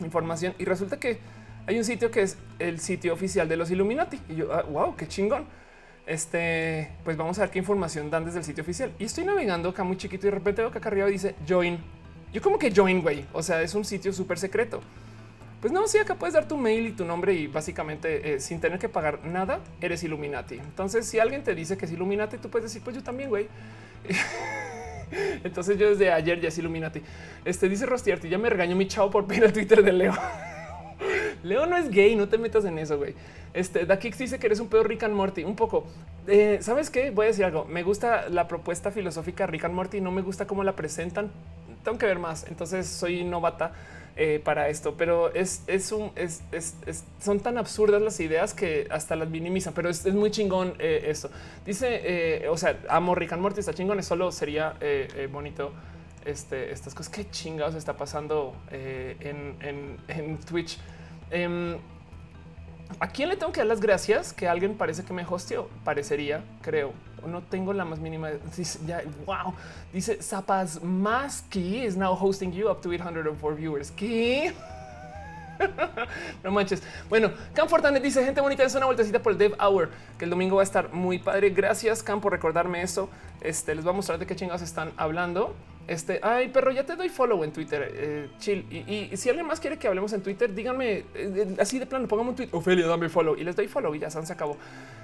información 0.00 0.54
y 0.58 0.64
resulta 0.64 0.98
que 0.98 1.18
hay 1.66 1.78
un 1.78 1.84
sitio 1.84 2.10
que 2.10 2.22
es 2.22 2.38
el 2.58 2.80
sitio 2.80 3.12
oficial 3.12 3.48
de 3.48 3.56
los 3.56 3.70
Illuminati 3.70 4.20
y 4.28 4.36
yo, 4.36 4.48
wow, 4.70 4.90
ah, 4.90 4.94
qué 4.96 5.06
chingón. 5.06 5.44
Este, 6.06 6.90
pues 7.04 7.16
vamos 7.16 7.38
a 7.38 7.42
ver 7.42 7.50
qué 7.50 7.60
información 7.60 8.10
dan 8.10 8.24
desde 8.24 8.38
el 8.38 8.44
sitio 8.44 8.62
oficial 8.62 8.90
y 8.98 9.04
estoy 9.04 9.24
navegando 9.24 9.68
acá 9.68 9.84
muy 9.84 9.96
chiquito 9.96 10.26
y 10.26 10.30
de 10.30 10.34
repente 10.34 10.62
veo 10.62 10.72
que 10.72 10.78
acá 10.78 10.88
arriba 10.88 11.06
dice 11.06 11.36
join. 11.46 11.78
Yo 12.32 12.40
como 12.42 12.58
que 12.58 12.72
join, 12.74 13.02
güey. 13.02 13.26
O 13.32 13.42
sea, 13.42 13.62
es 13.62 13.74
un 13.74 13.84
sitio 13.84 14.12
súper 14.12 14.38
secreto. 14.38 14.80
Pues 15.60 15.72
no, 15.72 15.86
sí, 15.86 15.98
acá 15.98 16.14
puedes 16.14 16.32
dar 16.32 16.48
tu 16.48 16.56
mail 16.56 16.86
y 16.86 16.92
tu 16.92 17.04
nombre 17.04 17.34
y 17.34 17.46
básicamente 17.46 18.34
eh, 18.34 18.40
sin 18.40 18.60
tener 18.60 18.78
que 18.78 18.88
pagar 18.88 19.24
nada, 19.26 19.60
eres 19.82 20.02
Illuminati. 20.02 20.54
Entonces, 20.54 21.06
si 21.06 21.18
alguien 21.18 21.44
te 21.44 21.54
dice 21.54 21.76
que 21.76 21.84
es 21.84 21.92
Illuminati, 21.92 22.38
tú 22.38 22.48
puedes 22.48 22.70
decir, 22.70 22.82
pues 22.82 22.96
yo 22.96 23.02
también, 23.02 23.28
güey. 23.28 23.48
Entonces 25.44 25.76
yo 25.76 25.90
desde 25.90 26.12
ayer 26.12 26.40
ya 26.40 26.48
es 26.48 26.56
Illuminati. 26.56 27.02
Este 27.44 27.68
dice 27.68 27.84
Rostiarty, 27.84 28.28
ya 28.28 28.38
me 28.38 28.48
regañó 28.48 28.74
mi 28.74 28.86
chavo 28.88 29.10
por 29.10 29.26
pedir 29.26 29.44
el 29.44 29.52
Twitter 29.52 29.82
de 29.82 29.92
Leo. 29.92 30.14
Leo 31.42 31.66
no 31.66 31.76
es 31.76 31.90
gay, 31.90 32.16
no 32.16 32.28
te 32.28 32.38
metas 32.38 32.64
en 32.64 32.78
eso, 32.78 32.96
güey. 32.96 33.14
Este 33.52 33.84
Dakix 33.84 34.16
dice 34.18 34.38
que 34.38 34.46
eres 34.46 34.60
un 34.60 34.68
pedo 34.68 34.84
Rick 34.84 35.02
and 35.02 35.14
Morty, 35.14 35.44
un 35.44 35.56
poco. 35.56 35.84
Eh, 36.26 36.58
¿Sabes 36.60 36.88
qué? 36.88 37.10
Voy 37.10 37.24
a 37.24 37.28
decir 37.28 37.44
algo. 37.44 37.64
Me 37.64 37.82
gusta 37.82 38.28
la 38.28 38.46
propuesta 38.48 38.90
filosófica 38.90 39.46
Rick 39.46 39.64
and 39.64 39.74
Morty, 39.74 40.00
no 40.00 40.10
me 40.10 40.22
gusta 40.22 40.46
cómo 40.46 40.64
la 40.64 40.76
presentan. 40.76 41.30
Tengo 41.82 41.98
que 41.98 42.06
ver 42.06 42.18
más. 42.18 42.46
Entonces 42.48 42.86
soy 42.86 43.24
novata 43.24 43.72
eh, 44.16 44.40
para 44.42 44.68
esto, 44.68 44.94
pero 44.96 45.32
es, 45.32 45.62
es 45.66 45.92
un, 45.92 46.10
es, 46.16 46.42
son 47.20 47.40
tan 47.40 47.56
absurdas 47.58 48.02
las 48.02 48.20
ideas 48.20 48.54
que 48.54 48.86
hasta 48.90 49.16
las 49.16 49.30
minimizan, 49.30 49.72
pero 49.72 49.88
es, 49.88 50.04
muy 50.12 50.30
chingón 50.30 50.74
eh, 50.78 51.04
esto. 51.06 51.30
Dice, 51.64 52.00
eh, 52.44 52.48
o 52.48 52.56
sea, 52.56 52.78
amo 52.88 53.14
Rick 53.14 53.32
and 53.32 53.42
Morty, 53.42 53.60
está 53.60 53.72
chingón, 53.72 54.02
solo 54.02 54.32
sería 54.32 54.74
bonito 55.32 55.72
este, 56.24 56.72
estas 56.72 56.94
cosas. 56.94 57.12
Qué 57.12 57.30
chingados 57.30 57.74
está 57.74 57.96
pasando 57.96 58.54
en, 58.70 59.56
en, 59.60 59.96
en, 60.08 60.38
Twitch. 60.38 60.78
¿A 62.98 63.08
quién 63.08 63.28
le 63.28 63.36
tengo 63.36 63.52
que 63.52 63.60
dar 63.60 63.66
las 63.66 63.80
gracias? 63.80 64.32
Que 64.32 64.48
alguien 64.48 64.74
parece 64.76 65.04
que 65.04 65.12
me 65.12 65.24
hosteó. 65.28 65.68
Parecería, 65.84 66.42
creo. 66.62 66.92
No 67.26 67.42
tengo 67.42 67.72
la 67.72 67.84
más 67.84 67.98
mínima. 67.98 68.30
Wow. 69.26 69.54
Dice 69.92 70.22
Zapas 70.22 70.82
Maski 70.82 71.84
is 71.84 71.96
now 71.96 72.14
hosting 72.14 72.52
you 72.52 72.68
up 72.68 72.80
to 72.80 72.90
804 72.90 73.54
viewers. 73.54 73.90
¿Qué? 73.90 74.52
no 76.44 76.50
manches. 76.50 76.82
Bueno, 77.08 77.30
Cam 77.54 77.68
Fortanet 77.68 78.02
dice 78.02 78.24
gente 78.24 78.40
bonita, 78.40 78.64
es 78.64 78.74
una 78.74 78.86
vueltecita 78.86 79.20
por 79.20 79.32
el 79.32 79.38
Dev 79.38 79.54
Hour, 79.60 79.90
que 80.18 80.24
el 80.24 80.30
domingo 80.30 80.56
va 80.56 80.62
a 80.62 80.64
estar 80.64 80.92
muy 80.92 81.18
padre. 81.18 81.50
Gracias, 81.50 82.02
Cam, 82.02 82.20
por 82.20 82.32
recordarme 82.32 82.82
eso. 82.82 83.10
Este 83.40 83.74
les 83.74 83.84
voy 83.84 83.92
a 83.92 83.96
mostrar 83.96 84.18
de 84.18 84.26
qué 84.26 84.36
chingados 84.36 84.62
están 84.62 84.92
hablando. 84.96 85.54
Este, 85.86 86.20
ay, 86.22 86.48
perro, 86.48 86.70
ya 86.70 86.84
te 86.84 86.94
doy 86.94 87.08
follow 87.08 87.42
en 87.42 87.52
Twitter. 87.52 87.92
Eh, 87.92 88.28
chill. 88.38 88.64
Y, 88.70 89.16
si 89.16 89.28
alguien 89.28 89.46
más 89.46 89.58
quiere 89.58 89.78
que 89.78 89.88
hablemos 89.88 90.12
en 90.12 90.22
Twitter, 90.22 90.54
díganme 90.54 90.92
eh, 90.92 91.04
eh, 91.14 91.56
así 91.58 91.78
de 91.78 91.86
plano, 91.86 92.06
pongamos 92.06 92.30
un 92.30 92.36
tweet. 92.36 92.48
Ofelia, 92.52 92.86
dame 92.86 93.08
follow 93.08 93.36
y 93.36 93.44
les 93.44 93.56
doy 93.56 93.66
follow 93.66 93.94
y 93.94 93.98
ya 93.98 94.10
se 94.10 94.32
acabó. 94.32 94.56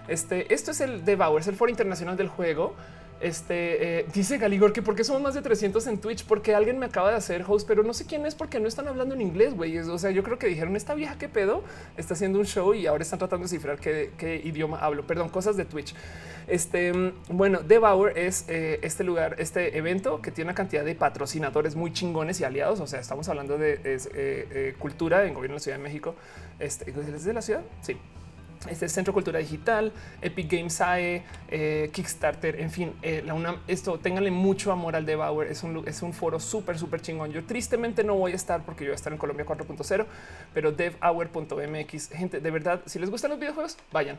Este, 0.08 0.52
esto 0.54 0.70
es 0.70 0.80
el 0.80 1.04
Dev 1.04 1.20
Hour, 1.20 1.40
es 1.40 1.48
el 1.48 1.56
foro 1.56 1.70
internacional 1.70 2.16
del 2.16 2.28
juego. 2.28 2.74
Este 3.20 4.00
eh, 4.00 4.06
dice 4.12 4.36
Galigor 4.36 4.72
que 4.72 4.82
porque 4.82 5.02
somos 5.02 5.22
más 5.22 5.34
de 5.34 5.40
300 5.40 5.86
en 5.86 5.98
Twitch, 5.98 6.26
porque 6.26 6.54
alguien 6.54 6.78
me 6.78 6.86
acaba 6.86 7.10
de 7.10 7.16
hacer 7.16 7.44
host, 7.46 7.66
pero 7.66 7.82
no 7.82 7.94
sé 7.94 8.04
quién 8.04 8.26
es 8.26 8.34
porque 8.34 8.60
no 8.60 8.68
están 8.68 8.88
hablando 8.88 9.14
en 9.14 9.22
inglés, 9.22 9.54
güey. 9.54 9.78
O 9.78 9.98
sea, 9.98 10.10
yo 10.10 10.22
creo 10.22 10.38
que 10.38 10.46
dijeron 10.46 10.76
esta 10.76 10.94
vieja 10.94 11.16
qué 11.16 11.28
pedo 11.28 11.62
está 11.96 12.14
haciendo 12.14 12.38
un 12.38 12.46
show 12.46 12.74
y 12.74 12.86
ahora 12.86 13.02
están 13.02 13.18
tratando 13.18 13.44
de 13.44 13.48
cifrar 13.48 13.78
qué, 13.78 14.40
idioma 14.44 14.78
hablo. 14.78 15.06
Perdón, 15.06 15.30
cosas 15.30 15.56
de 15.56 15.64
Twitch. 15.64 15.94
Este 16.46 17.12
bueno, 17.28 17.60
Devour 17.60 18.16
es 18.16 18.44
eh, 18.48 18.78
este 18.82 19.02
lugar, 19.02 19.36
este 19.38 19.76
evento 19.78 20.20
que 20.20 20.30
tiene 20.30 20.50
una 20.50 20.54
cantidad 20.54 20.84
de 20.84 20.94
patrocinadores 20.94 21.74
muy 21.74 21.92
chingones 21.92 22.40
y 22.40 22.44
aliados. 22.44 22.80
O 22.80 22.86
sea, 22.86 23.00
estamos 23.00 23.28
hablando 23.28 23.56
de 23.56 23.80
eh, 23.84 24.74
cultura 24.78 25.24
en 25.24 25.34
gobierno 25.34 25.54
de 25.54 25.60
la 25.60 25.62
Ciudad 25.64 25.78
de 25.78 25.82
México. 25.82 26.14
Este 26.58 26.90
es 26.90 27.24
de 27.24 27.32
la 27.32 27.42
ciudad. 27.42 27.62
Sí, 27.80 27.96
este 28.68 28.88
Centro 28.88 29.12
Cultura 29.12 29.38
Digital, 29.38 29.92
Epic 30.20 30.50
Games 30.50 30.80
AE, 30.80 31.22
eh, 31.48 31.90
Kickstarter, 31.92 32.60
en 32.60 32.70
fin, 32.70 32.92
eh, 33.02 33.22
la 33.24 33.58
esto, 33.68 33.98
ténganle 33.98 34.30
mucho 34.30 34.72
amor 34.72 34.96
al 34.96 35.06
Devour, 35.06 35.46
es 35.46 35.62
un, 35.62 35.84
es 35.86 36.02
un 36.02 36.12
foro 36.12 36.40
súper, 36.40 36.78
súper 36.78 37.00
chingón. 37.00 37.32
Yo 37.32 37.44
tristemente 37.44 38.02
no 38.02 38.14
voy 38.16 38.32
a 38.32 38.34
estar 38.34 38.64
porque 38.64 38.84
yo 38.84 38.90
voy 38.90 38.94
a 38.94 38.96
estar 38.96 39.12
en 39.12 39.18
Colombia 39.18 39.44
4.0, 39.46 40.06
pero 40.54 40.72
devhour.mx, 40.72 42.10
gente, 42.10 42.40
de 42.40 42.50
verdad, 42.50 42.80
si 42.86 42.98
les 42.98 43.10
gustan 43.10 43.30
los 43.30 43.40
videojuegos, 43.40 43.76
vayan. 43.92 44.18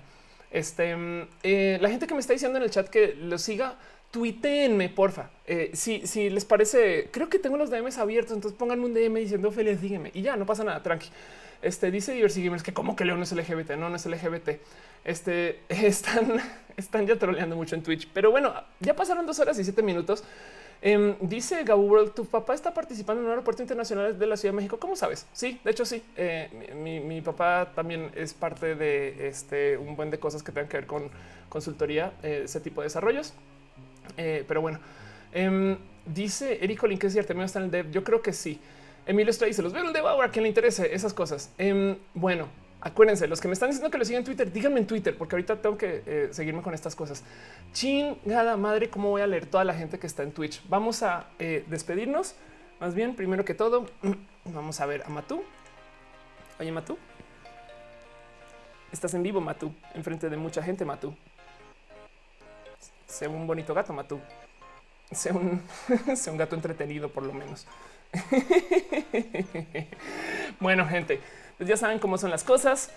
Este, 0.51 0.95
mm, 0.95 1.27
eh, 1.43 1.77
la 1.81 1.89
gente 1.89 2.07
que 2.07 2.13
me 2.13 2.19
está 2.19 2.33
diciendo 2.33 2.57
en 2.57 2.63
el 2.63 2.71
chat 2.71 2.87
que 2.87 3.15
lo 3.15 3.37
siga, 3.37 3.75
tuiteenme, 4.11 4.89
porfa. 4.89 5.29
si, 5.73 6.07
si 6.07 6.29
les 6.29 6.45
parece, 6.45 7.09
creo 7.11 7.29
que 7.29 7.39
tengo 7.39 7.57
los 7.57 7.69
DMs 7.69 7.97
abiertos, 7.97 8.35
entonces 8.35 8.57
pónganme 8.57 8.85
un 8.85 8.93
DM 8.93 9.15
diciendo 9.19 9.51
feliz, 9.51 9.81
díganme 9.81 10.11
y 10.13 10.21
ya 10.21 10.35
no 10.37 10.45
pasa 10.45 10.63
nada, 10.63 10.81
tranqui. 10.81 11.09
Este 11.61 11.91
dice 11.91 12.13
Diversity 12.13 12.45
Gamers 12.45 12.63
que 12.63 12.73
como 12.73 12.95
que 12.95 13.05
León 13.05 13.21
es 13.23 13.31
LGBT, 13.31 13.71
no, 13.71 13.89
no 13.89 13.95
es 13.95 14.05
LGBT. 14.05 14.49
Este 15.03 15.59
están, 15.69 16.39
están 16.75 17.07
ya 17.07 17.17
troleando 17.17 17.55
mucho 17.55 17.75
en 17.75 17.83
Twitch, 17.83 18.09
pero 18.13 18.31
bueno, 18.31 18.53
ya 18.79 18.95
pasaron 18.95 19.25
dos 19.25 19.39
horas 19.39 19.57
y 19.59 19.63
siete 19.63 19.81
minutos. 19.81 20.23
Em, 20.81 21.15
dice 21.21 21.63
Gabu 21.63 21.81
World, 21.81 22.13
tu 22.13 22.25
papá 22.25 22.53
está 22.53 22.73
participando 22.73 23.21
en 23.21 23.25
un 23.25 23.31
aeropuerto 23.31 23.63
internacional 23.63 24.17
de 24.17 24.27
la 24.27 24.37
Ciudad 24.37 24.53
de 24.53 24.57
México. 24.57 24.77
¿Cómo 24.77 24.95
sabes? 24.95 25.25
Sí, 25.33 25.59
de 25.63 25.71
hecho, 25.71 25.85
sí. 25.85 26.03
Eh, 26.15 26.71
mi, 26.75 27.21
papá 27.21 27.71
también 27.73 28.11
es 28.15 28.33
parte 28.33 28.75
de 28.75 29.27
este 29.27 29.77
un 29.77 29.95
buen 29.95 30.11
de 30.11 30.19
cosas 30.19 30.43
que 30.43 30.51
tengan 30.51 30.69
que 30.69 30.77
ver 30.77 30.85
con 30.85 31.09
consultoría, 31.49 32.13
eh, 32.21 32.41
ese 32.45 32.59
tipo 32.59 32.81
de 32.81 32.85
desarrollos. 32.85 33.33
Eh, 34.17 34.45
pero 34.47 34.61
bueno, 34.61 34.79
em, 35.33 35.77
dice 36.05 36.63
Eric 36.63 36.83
Olin 36.83 36.99
que 36.99 37.07
es 37.07 37.13
cierto, 37.13 37.33
está 37.41 37.59
en 37.59 37.65
el 37.65 37.71
dev. 37.71 37.91
Yo 37.91 38.03
creo 38.03 38.21
que 38.21 38.33
sí. 38.33 38.59
Emilio 39.07 39.31
Estrada 39.31 39.47
dice 39.47 39.61
los 39.61 39.71
veo 39.71 39.85
el 39.85 39.93
de 39.93 39.99
a 39.99 40.29
quien 40.29 40.43
le 40.43 40.49
interese 40.49 40.93
esas 40.93 41.13
cosas. 41.13 41.49
Em, 41.57 41.97
bueno, 42.13 42.49
acuérdense, 42.81 43.25
los 43.27 43.39
que 43.39 43.47
me 43.47 43.53
están 43.53 43.69
diciendo 43.69 43.89
que 43.89 43.97
lo 43.97 44.03
sigan 44.03 44.19
en 44.19 44.25
Twitter, 44.25 44.51
díganme 44.51 44.81
en 44.81 44.85
Twitter, 44.85 45.17
porque 45.17 45.35
ahorita 45.35 45.61
tengo 45.61 45.77
que 45.77 46.03
eh, 46.05 46.27
seguirme 46.31 46.61
con 46.61 46.73
estas 46.73 46.93
cosas. 46.93 47.23
Chingada 47.71 48.57
madre, 48.57 48.89
cómo 48.89 49.09
voy 49.09 49.21
a 49.21 49.27
leer 49.27 49.45
toda 49.45 49.63
la 49.63 49.73
gente 49.73 49.97
que 49.97 50.07
está 50.07 50.23
en 50.23 50.33
Twitch. 50.33 50.61
Vamos 50.67 51.03
a 51.03 51.27
eh, 51.39 51.63
despedirnos. 51.67 52.35
Más 52.81 52.93
bien, 52.93 53.15
primero 53.15 53.45
que 53.45 53.53
todo, 53.53 53.85
vamos 54.45 54.81
a 54.81 54.85
ver 54.85 55.03
a 55.05 55.09
Matú. 55.09 55.41
Oye, 56.59 56.71
Matú. 56.73 56.97
Estás 58.91 59.13
en 59.13 59.23
vivo, 59.23 59.39
Matú, 59.39 59.73
enfrente 59.93 60.29
de 60.29 60.35
mucha 60.35 60.61
gente, 60.61 60.83
Matú. 60.83 61.15
Sé 63.05 63.27
un 63.29 63.47
bonito 63.47 63.73
gato, 63.73 63.93
Matú. 63.93 64.19
Sé 65.11 65.31
un, 65.31 65.61
sé 66.15 66.29
un 66.29 66.37
gato 66.37 66.55
entretenido, 66.55 67.09
por 67.09 67.23
lo 67.23 67.31
menos. 67.31 67.65
bueno, 70.59 70.87
gente, 70.87 71.19
pues 71.57 71.69
ya 71.69 71.77
saben 71.77 71.99
cómo 71.99 72.17
son 72.17 72.31
las 72.31 72.43
cosas. 72.43 72.91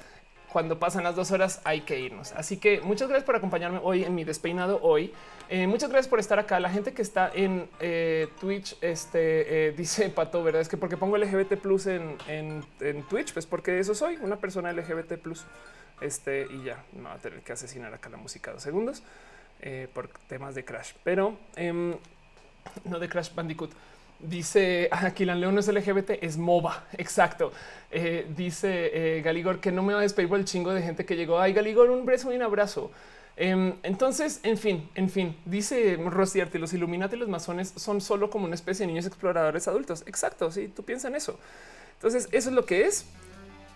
Cuando 0.52 0.80
pasan 0.80 1.04
las 1.04 1.14
dos 1.14 1.30
horas 1.30 1.60
hay 1.62 1.82
que 1.82 2.00
irnos. 2.00 2.32
Así 2.32 2.56
que 2.56 2.80
muchas 2.80 3.08
gracias 3.08 3.24
por 3.24 3.36
acompañarme 3.36 3.78
hoy 3.82 4.02
en 4.02 4.16
mi 4.16 4.24
despeinado 4.24 4.80
hoy. 4.82 5.12
Eh, 5.48 5.68
muchas 5.68 5.90
gracias 5.90 6.08
por 6.08 6.18
estar 6.18 6.40
acá. 6.40 6.58
La 6.58 6.70
gente 6.70 6.92
que 6.92 7.02
está 7.02 7.30
en 7.32 7.68
eh, 7.78 8.26
Twitch 8.40 8.76
este, 8.80 9.68
eh, 9.68 9.72
dice 9.76 10.08
Pato, 10.08 10.42
¿verdad? 10.42 10.60
Es 10.60 10.68
que 10.68 10.76
porque 10.76 10.96
pongo 10.96 11.16
LGBT 11.16 11.54
plus 11.54 11.86
en, 11.86 12.16
Twitch, 13.08 13.32
pues 13.32 13.46
porque 13.46 13.78
eso 13.78 13.94
soy, 13.94 14.16
una 14.16 14.36
persona 14.36 14.72
LGBT 14.72 15.18
plus. 15.18 15.44
Este 16.00 16.48
y 16.50 16.64
ya 16.64 16.82
no 16.94 17.10
va 17.10 17.14
a 17.14 17.18
tener 17.18 17.42
que 17.42 17.52
asesinar 17.52 17.94
acá 17.94 18.08
la 18.08 18.16
música 18.16 18.52
dos 18.52 18.62
segundos 18.62 19.02
por 19.92 20.08
temas 20.26 20.54
de 20.54 20.64
crash, 20.64 20.92
pero 21.04 21.36
em, 21.56 21.94
no 22.84 22.98
de 22.98 23.08
Crash 23.08 23.34
Bandicoot. 23.34 23.70
Dice 24.22 24.88
aquí 24.92 25.24
la 25.24 25.34
León 25.34 25.54
no 25.54 25.60
es 25.60 25.68
LGBT, 25.68 26.10
es 26.22 26.36
MOBA. 26.36 26.84
Exacto. 26.98 27.52
Eh, 27.90 28.26
dice 28.36 28.90
eh, 29.18 29.22
Galigor 29.22 29.60
que 29.60 29.72
no 29.72 29.82
me 29.82 29.92
va 29.92 30.00
a 30.00 30.02
despedir 30.02 30.28
por 30.28 30.38
el 30.38 30.44
chingo 30.44 30.72
de 30.72 30.82
gente 30.82 31.04
que 31.04 31.16
llegó. 31.16 31.40
Ay, 31.40 31.52
Galigor, 31.52 31.90
un 31.90 32.04
beso 32.04 32.32
y 32.32 32.36
un 32.36 32.42
abrazo. 32.42 32.90
Em, 33.36 33.74
entonces, 33.82 34.40
en 34.42 34.58
fin, 34.58 34.88
en 34.94 35.08
fin, 35.08 35.36
dice 35.46 35.96
Rosiarte, 35.96 36.58
los 36.58 36.74
Illuminati 36.74 37.16
y 37.16 37.18
los 37.18 37.28
masones 37.28 37.72
son 37.74 38.00
solo 38.00 38.28
como 38.28 38.44
una 38.44 38.54
especie 38.54 38.84
de 38.84 38.88
niños 38.88 39.06
exploradores 39.06 39.66
adultos. 39.66 40.02
Exacto. 40.06 40.50
Si 40.50 40.66
sí, 40.66 40.68
tú 40.68 40.82
piensas 40.84 41.10
en 41.10 41.16
eso. 41.16 41.38
Entonces, 41.94 42.28
eso 42.32 42.50
es 42.50 42.54
lo 42.54 42.66
que 42.66 42.84
es. 42.84 43.06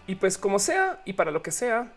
Y 0.07 0.17
pues, 0.17 0.37
como 0.37 0.59
sea 0.59 1.01
y 1.07 1.15
para 1.15 1.31
lo 1.31 1.43
que 1.43 1.51
sea, 1.51 1.93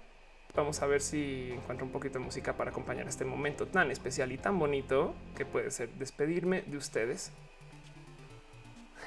vamos 0.55 0.81
a 0.81 0.87
ver 0.87 1.01
si 1.01 1.51
encuentro 1.51 1.85
un 1.85 1.91
poquito 1.91 2.19
de 2.19 2.25
música 2.25 2.53
para 2.53 2.71
acompañar 2.71 3.07
este 3.07 3.25
momento 3.25 3.67
tan 3.67 3.91
especial 3.91 4.31
y 4.31 4.37
tan 4.37 4.57
bonito 4.57 5.13
que 5.35 5.45
puede 5.45 5.69
ser 5.71 5.89
despedirme 5.99 6.63
de 6.63 6.77
ustedes 6.77 7.31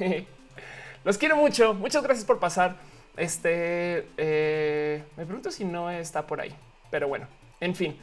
Los 1.05 1.19
quiero 1.19 1.37
mucho. 1.37 1.75
Muchas 1.75 2.03
gracias 2.03 2.25
por 2.25 2.39
pasar. 2.39 2.77
Este 3.17 4.07
eh, 4.17 5.03
me 5.17 5.27
pregunto 5.27 5.51
si 5.51 5.65
no 5.65 5.91
está 5.91 6.27
por 6.27 6.41
ahí, 6.41 6.55
pero 6.91 7.09
bueno, 7.09 7.27
en 7.61 7.75
fin, 7.75 7.97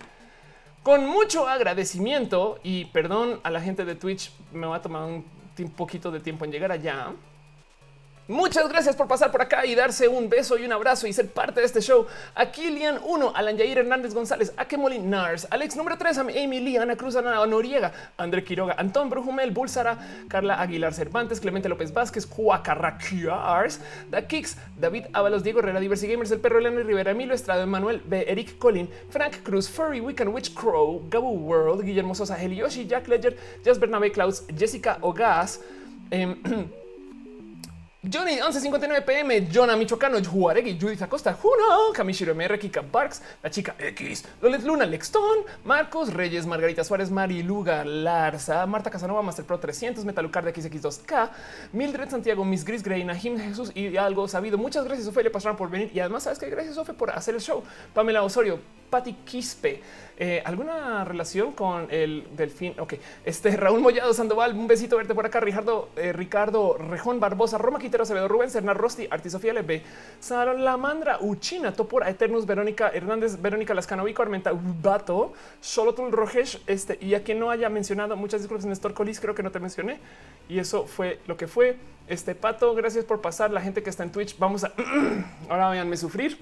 con 0.83 1.07
mucho 1.07 1.47
agradecimiento 1.47 2.59
y 2.61 2.85
perdón 2.85 3.39
a 3.43 3.49
la 3.49 3.61
gente 3.61 3.85
de 3.85 3.95
Twitch, 3.95 4.31
me 4.51 4.67
va 4.67 4.75
a 4.75 4.81
tomar 4.81 5.03
un 5.03 5.23
poquito 5.75 6.11
de 6.11 6.19
tiempo 6.19 6.45
en 6.45 6.51
llegar 6.51 6.71
allá. 6.71 7.13
Muchas 8.29 8.67
gracias 8.67 8.93
por 8.93 9.07
pasar 9.07 9.31
por 9.31 9.41
acá 9.41 9.65
y 9.65 9.73
darse 9.73 10.09
un 10.09 10.27
beso 10.27 10.57
y 10.57 10.65
un 10.65 10.73
abrazo 10.73 11.07
y 11.07 11.13
ser 11.13 11.29
parte 11.29 11.61
de 11.61 11.65
este 11.65 11.79
show. 11.79 12.07
A 12.35 12.47
Kilian 12.47 12.99
1, 13.01 13.31
Alan 13.33 13.55
Yair 13.55 13.77
Hernández 13.77 14.13
González, 14.13 14.51
a 14.57 14.65
Kemolin 14.65 15.09
Nars, 15.09 15.47
Alex 15.49 15.77
número 15.77 15.97
3, 15.97 16.17
Amy 16.17 16.59
Lee, 16.59 16.75
Ana 16.75 16.97
Cruz, 16.97 17.15
Ana 17.15 17.45
Noriega, 17.45 17.93
André 18.17 18.43
Quiroga, 18.43 18.75
Antón 18.77 19.09
Brujumel, 19.09 19.51
Bulsara, 19.51 19.97
Carla 20.27 20.59
Aguilar 20.59 20.93
Cervantes, 20.93 21.39
Clemente 21.39 21.69
López 21.69 21.93
Vázquez, 21.93 22.25
Cuacarraquiars, 22.25 23.79
Da 24.11 24.27
Kicks, 24.27 24.57
David 24.77 25.05
Ábalos, 25.13 25.41
Diego 25.41 25.59
Herrera, 25.59 25.79
Diversity 25.79 26.11
Gamers, 26.11 26.29
El 26.31 26.41
Perro 26.41 26.59
Elena 26.59 26.81
Rivera, 26.81 27.11
Emilio 27.11 27.33
Estrada, 27.33 27.65
Manuel 27.65 28.01
B, 28.03 28.25
Eric 28.27 28.57
Colin, 28.57 28.89
Frank 29.09 29.41
Cruz, 29.43 29.69
Furry, 29.69 30.01
Wiccan 30.01 30.33
Witch 30.33 30.53
Crow, 30.53 31.01
Gabu 31.09 31.31
World, 31.31 31.81
Guillermo 31.85 32.13
Sosa, 32.13 32.35
Helioshi, 32.35 32.87
Jack 32.87 33.07
Ledger, 33.07 33.37
Jazz 33.63 33.79
Bernabe 33.79 34.11
Klaus, 34.11 34.43
Jessica 34.53 34.97
Ogas, 35.01 35.61
eh, 36.11 36.35
Johnny 38.03 38.33
1159 38.35 39.01
PM, 39.01 39.47
Jonah 39.51 39.75
Michoacano, 39.75 40.19
Juaregui, 40.21 40.77
Judith 40.79 41.01
Acosta, 41.01 41.33
Juno, 41.33 41.91
Kamishiro 41.95 42.35
MR, 42.35 42.59
Kika 42.59 42.83
Barks, 42.83 43.23
la 43.41 43.49
chica 43.49 43.73
X, 43.79 44.23
Lolet 44.39 44.61
Luna, 44.61 44.85
Lexton, 44.85 45.39
Marcos 45.65 46.13
Reyes, 46.13 46.45
Margarita 46.45 46.83
Suárez, 46.83 47.09
Mari 47.09 47.41
Luga, 47.41 47.83
Larza, 47.83 48.67
Marta 48.67 48.91
Casanova, 48.91 49.23
Master 49.23 49.45
Pro 49.45 49.59
300, 49.59 50.05
Metalucar 50.05 50.45
de 50.45 50.53
XX2K, 50.53 51.29
Mildred 51.73 52.11
Santiago, 52.11 52.45
Miss 52.45 52.63
Gris 52.63 52.83
Grey, 52.83 53.03
Nahim 53.03 53.39
Jesús 53.39 53.71
y 53.73 53.97
algo 53.97 54.27
sabido. 54.27 54.59
Muchas 54.59 54.85
gracias, 54.85 55.07
Ofelia 55.07 55.31
Pastrana, 55.31 55.57
por 55.57 55.71
venir. 55.71 55.89
Y 55.91 55.99
además, 55.99 56.21
sabes 56.21 56.37
que 56.37 56.51
gracias, 56.51 56.77
Ofe, 56.77 56.93
por 56.93 57.09
hacer 57.09 57.33
el 57.33 57.41
show. 57.41 57.63
Pamela 57.95 58.21
Osorio, 58.21 58.59
Patti 58.91 59.13
Quispe. 59.25 59.81
Eh, 60.19 60.41
¿Alguna 60.45 61.03
relación 61.03 61.51
con 61.51 61.87
el 61.91 62.27
delfín? 62.35 62.73
Ok, 62.79 62.95
este 63.23 63.55
Raúl 63.55 63.81
Mollado 63.81 64.13
Sandoval, 64.13 64.55
un 64.55 64.67
besito 64.67 64.97
verte 64.97 65.13
por 65.13 65.25
acá. 65.25 65.39
Ricardo, 65.39 65.89
eh, 65.95 66.13
Ricardo 66.13 66.77
Rejón 66.77 67.19
Barbosa, 67.19 67.57
Roma 67.57 67.79
Quintero 67.87 68.03
Acevedo, 68.03 68.27
Rubén 68.27 68.51
Serna 68.51 68.73
Rosti, 68.73 69.07
Arti 69.09 69.29
Sofía 69.29 69.53
LB, 69.53 69.81
Salamandra 70.19 71.19
Uchina, 71.21 71.71
Topor 71.71 72.05
Eternus, 72.05 72.45
Verónica 72.45 72.89
Hernández, 72.93 73.41
Verónica 73.41 73.73
Lascano, 73.73 74.03
Vico 74.03 74.21
Armenta, 74.21 74.51
Bato, 74.53 75.31
Solotul 75.61 76.11
Rojesh, 76.11 76.59
este 76.67 76.97
y 76.99 77.13
a 77.15 77.23
quien 77.23 77.39
no 77.39 77.49
haya 77.49 77.69
mencionado, 77.69 78.17
muchas 78.17 78.41
disculpas, 78.41 78.65
Néstor 78.65 78.93
Colis, 78.93 79.21
creo 79.21 79.33
que 79.33 79.41
no 79.41 79.51
te 79.51 79.61
mencioné. 79.61 79.99
Y 80.49 80.59
eso 80.59 80.85
fue 80.85 81.21
lo 81.27 81.37
que 81.37 81.47
fue. 81.47 81.77
Este 82.09 82.35
pato, 82.35 82.75
gracias 82.75 83.05
por 83.05 83.21
pasar. 83.21 83.51
La 83.51 83.61
gente 83.61 83.81
que 83.81 83.89
está 83.89 84.03
en 84.03 84.11
Twitch, 84.11 84.37
vamos 84.37 84.65
a 84.65 84.73
ahora 85.49 85.67
váyanme 85.67 85.95
sufrir 85.95 86.37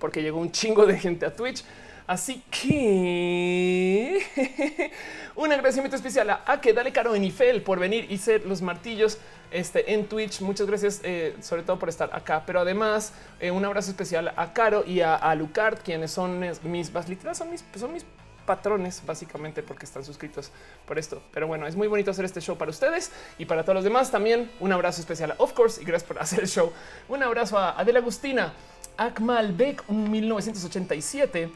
porque 0.00 0.22
llegó 0.22 0.40
un 0.40 0.50
chingo 0.50 0.86
de 0.86 0.98
gente 0.98 1.24
a 1.24 1.34
Twitch. 1.34 1.64
Así 2.06 2.42
que 2.50 4.20
un 5.36 5.50
agradecimiento 5.50 5.96
especial 5.96 6.28
a, 6.30 6.60
que 6.60 6.74
dale 6.74 6.92
caro 6.92 7.14
en 7.14 7.24
Ifel 7.24 7.62
por 7.62 7.78
venir 7.78 8.06
y 8.10 8.18
ser 8.18 8.44
los 8.44 8.60
martillos 8.60 9.18
este, 9.50 9.94
en 9.94 10.06
Twitch. 10.06 10.42
Muchas 10.42 10.66
gracias, 10.66 11.00
eh, 11.02 11.34
sobre 11.40 11.62
todo 11.62 11.78
por 11.78 11.88
estar 11.88 12.10
acá. 12.14 12.42
Pero 12.44 12.60
además, 12.60 13.14
eh, 13.40 13.50
un 13.50 13.64
abrazo 13.64 13.90
especial 13.90 14.34
a 14.36 14.52
Caro 14.52 14.84
y 14.86 15.00
a, 15.00 15.14
a 15.14 15.34
Lucard, 15.34 15.78
quienes 15.78 16.10
son 16.10 16.40
mis, 16.40 16.92
literal, 17.08 17.34
son 17.34 17.50
mis, 17.50 17.64
son 17.74 17.92
mis 17.92 18.04
patrones, 18.44 19.02
básicamente 19.06 19.62
porque 19.62 19.86
están 19.86 20.04
suscritos 20.04 20.50
por 20.86 20.98
esto. 20.98 21.22
Pero 21.32 21.46
bueno, 21.46 21.66
es 21.66 21.74
muy 21.74 21.88
bonito 21.88 22.10
hacer 22.10 22.26
este 22.26 22.40
show 22.40 22.58
para 22.58 22.70
ustedes 22.70 23.10
y 23.38 23.46
para 23.46 23.62
todos 23.62 23.76
los 23.76 23.84
demás. 23.84 24.10
También 24.10 24.50
un 24.60 24.72
abrazo 24.72 25.00
especial 25.00 25.32
a 25.32 25.36
Of 25.38 25.54
Course 25.54 25.80
y 25.80 25.84
gracias 25.86 26.06
por 26.06 26.18
hacer 26.20 26.40
el 26.40 26.48
show. 26.48 26.70
Un 27.08 27.22
abrazo 27.22 27.58
a 27.58 27.78
Adela 27.80 28.00
Agustina, 28.00 28.52
Akmal 28.98 29.52
Beck, 29.54 29.88
1987. 29.88 31.50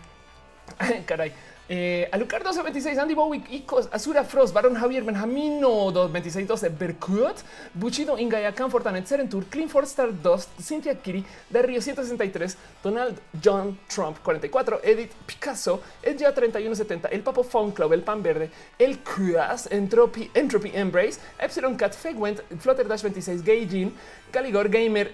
Caray. 1.07 1.33
Eh, 1.71 2.09
Alucard 2.13 2.43
1226, 2.45 2.99
Andy 2.99 3.15
Bowie, 3.15 3.45
Icos, 3.51 3.91
Azura 3.93 4.25
Frost, 4.25 4.55
Baron 4.55 4.75
Javier, 4.75 5.05
Benjamino 5.05 5.91
22612, 5.93 6.71
Berkut, 6.71 7.37
Buchido, 7.75 8.17
Ingaya, 8.17 8.55
Fortanet, 8.71 9.07
Serentur, 9.07 9.45
Clean 9.51 9.69
for 9.69 9.85
Star 9.85 10.11
2, 10.11 10.49
Cynthia 10.59 10.95
Kiri, 10.95 11.23
Río 11.51 11.83
163, 11.83 12.57
Donald 12.83 13.21
John 13.43 13.79
Trump 13.87 14.17
44, 14.23 14.81
Edith 14.83 15.13
Picasso, 15.27 15.83
Edja 16.03 16.33
3170, 16.33 17.09
El 17.09 17.21
Papo 17.21 17.45
Phone 17.45 17.73
Club, 17.73 17.93
El 17.93 18.03
Pan 18.03 18.23
Verde, 18.23 18.51
El 18.79 19.01
Cras, 19.01 19.71
Entropy, 19.71 20.31
Entropy 20.33 20.71
Embrace, 20.73 21.21
Epsilon 21.39 21.77
Cat, 21.77 21.93
Fegwent, 21.93 22.41
Flutter 22.61 22.89
Dash 22.89 23.03
26, 23.03 23.45
Gaijin, 23.45 23.93
Caligor 24.31 24.69
Gamer 24.69 25.13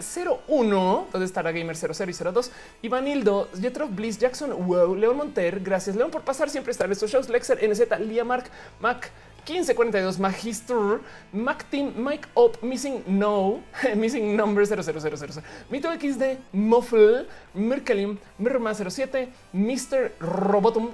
01, 0.49 1.09
donde 1.13 1.27
estará 1.27 1.53
Gamer 1.53 1.77
00 1.77 2.11
y 2.11 2.33
02, 2.33 2.51
Ivanildo, 2.83 3.49
Jetro 3.61 3.89
Bliss, 3.89 4.19
Jackson, 4.19 4.67
Wow, 4.67 4.95
León 4.97 5.17
Monter, 5.17 5.61
gracias 5.61 5.97
León 5.97 6.11
por 6.11 6.23
pasar, 6.23 6.44
siempre 6.51 6.73
estar 6.73 6.87
en 6.87 6.93
estos 6.93 7.11
shows, 7.11 7.29
Lexer, 7.29 7.59
NZ, 7.69 7.99
Lia 8.01 8.25
Mark, 8.25 8.47
Mac, 8.81 9.11
1542 9.47 10.19
Magister, 10.19 11.01
Mac 11.33 11.65
Team, 11.71 11.93
Mike 11.97 12.27
Up, 12.35 12.57
Missing 12.63 13.05
No, 13.07 13.63
Missing 13.97 14.37
Number 14.37 14.67
00000, 14.67 15.43
Mito 15.71 15.93
XD, 15.93 16.39
Muffle, 16.53 17.27
Merkelim, 17.55 18.19
Mirma 18.39 18.75
07, 18.75 19.29
Mr. 19.53 20.13
Robotum, 20.19 20.93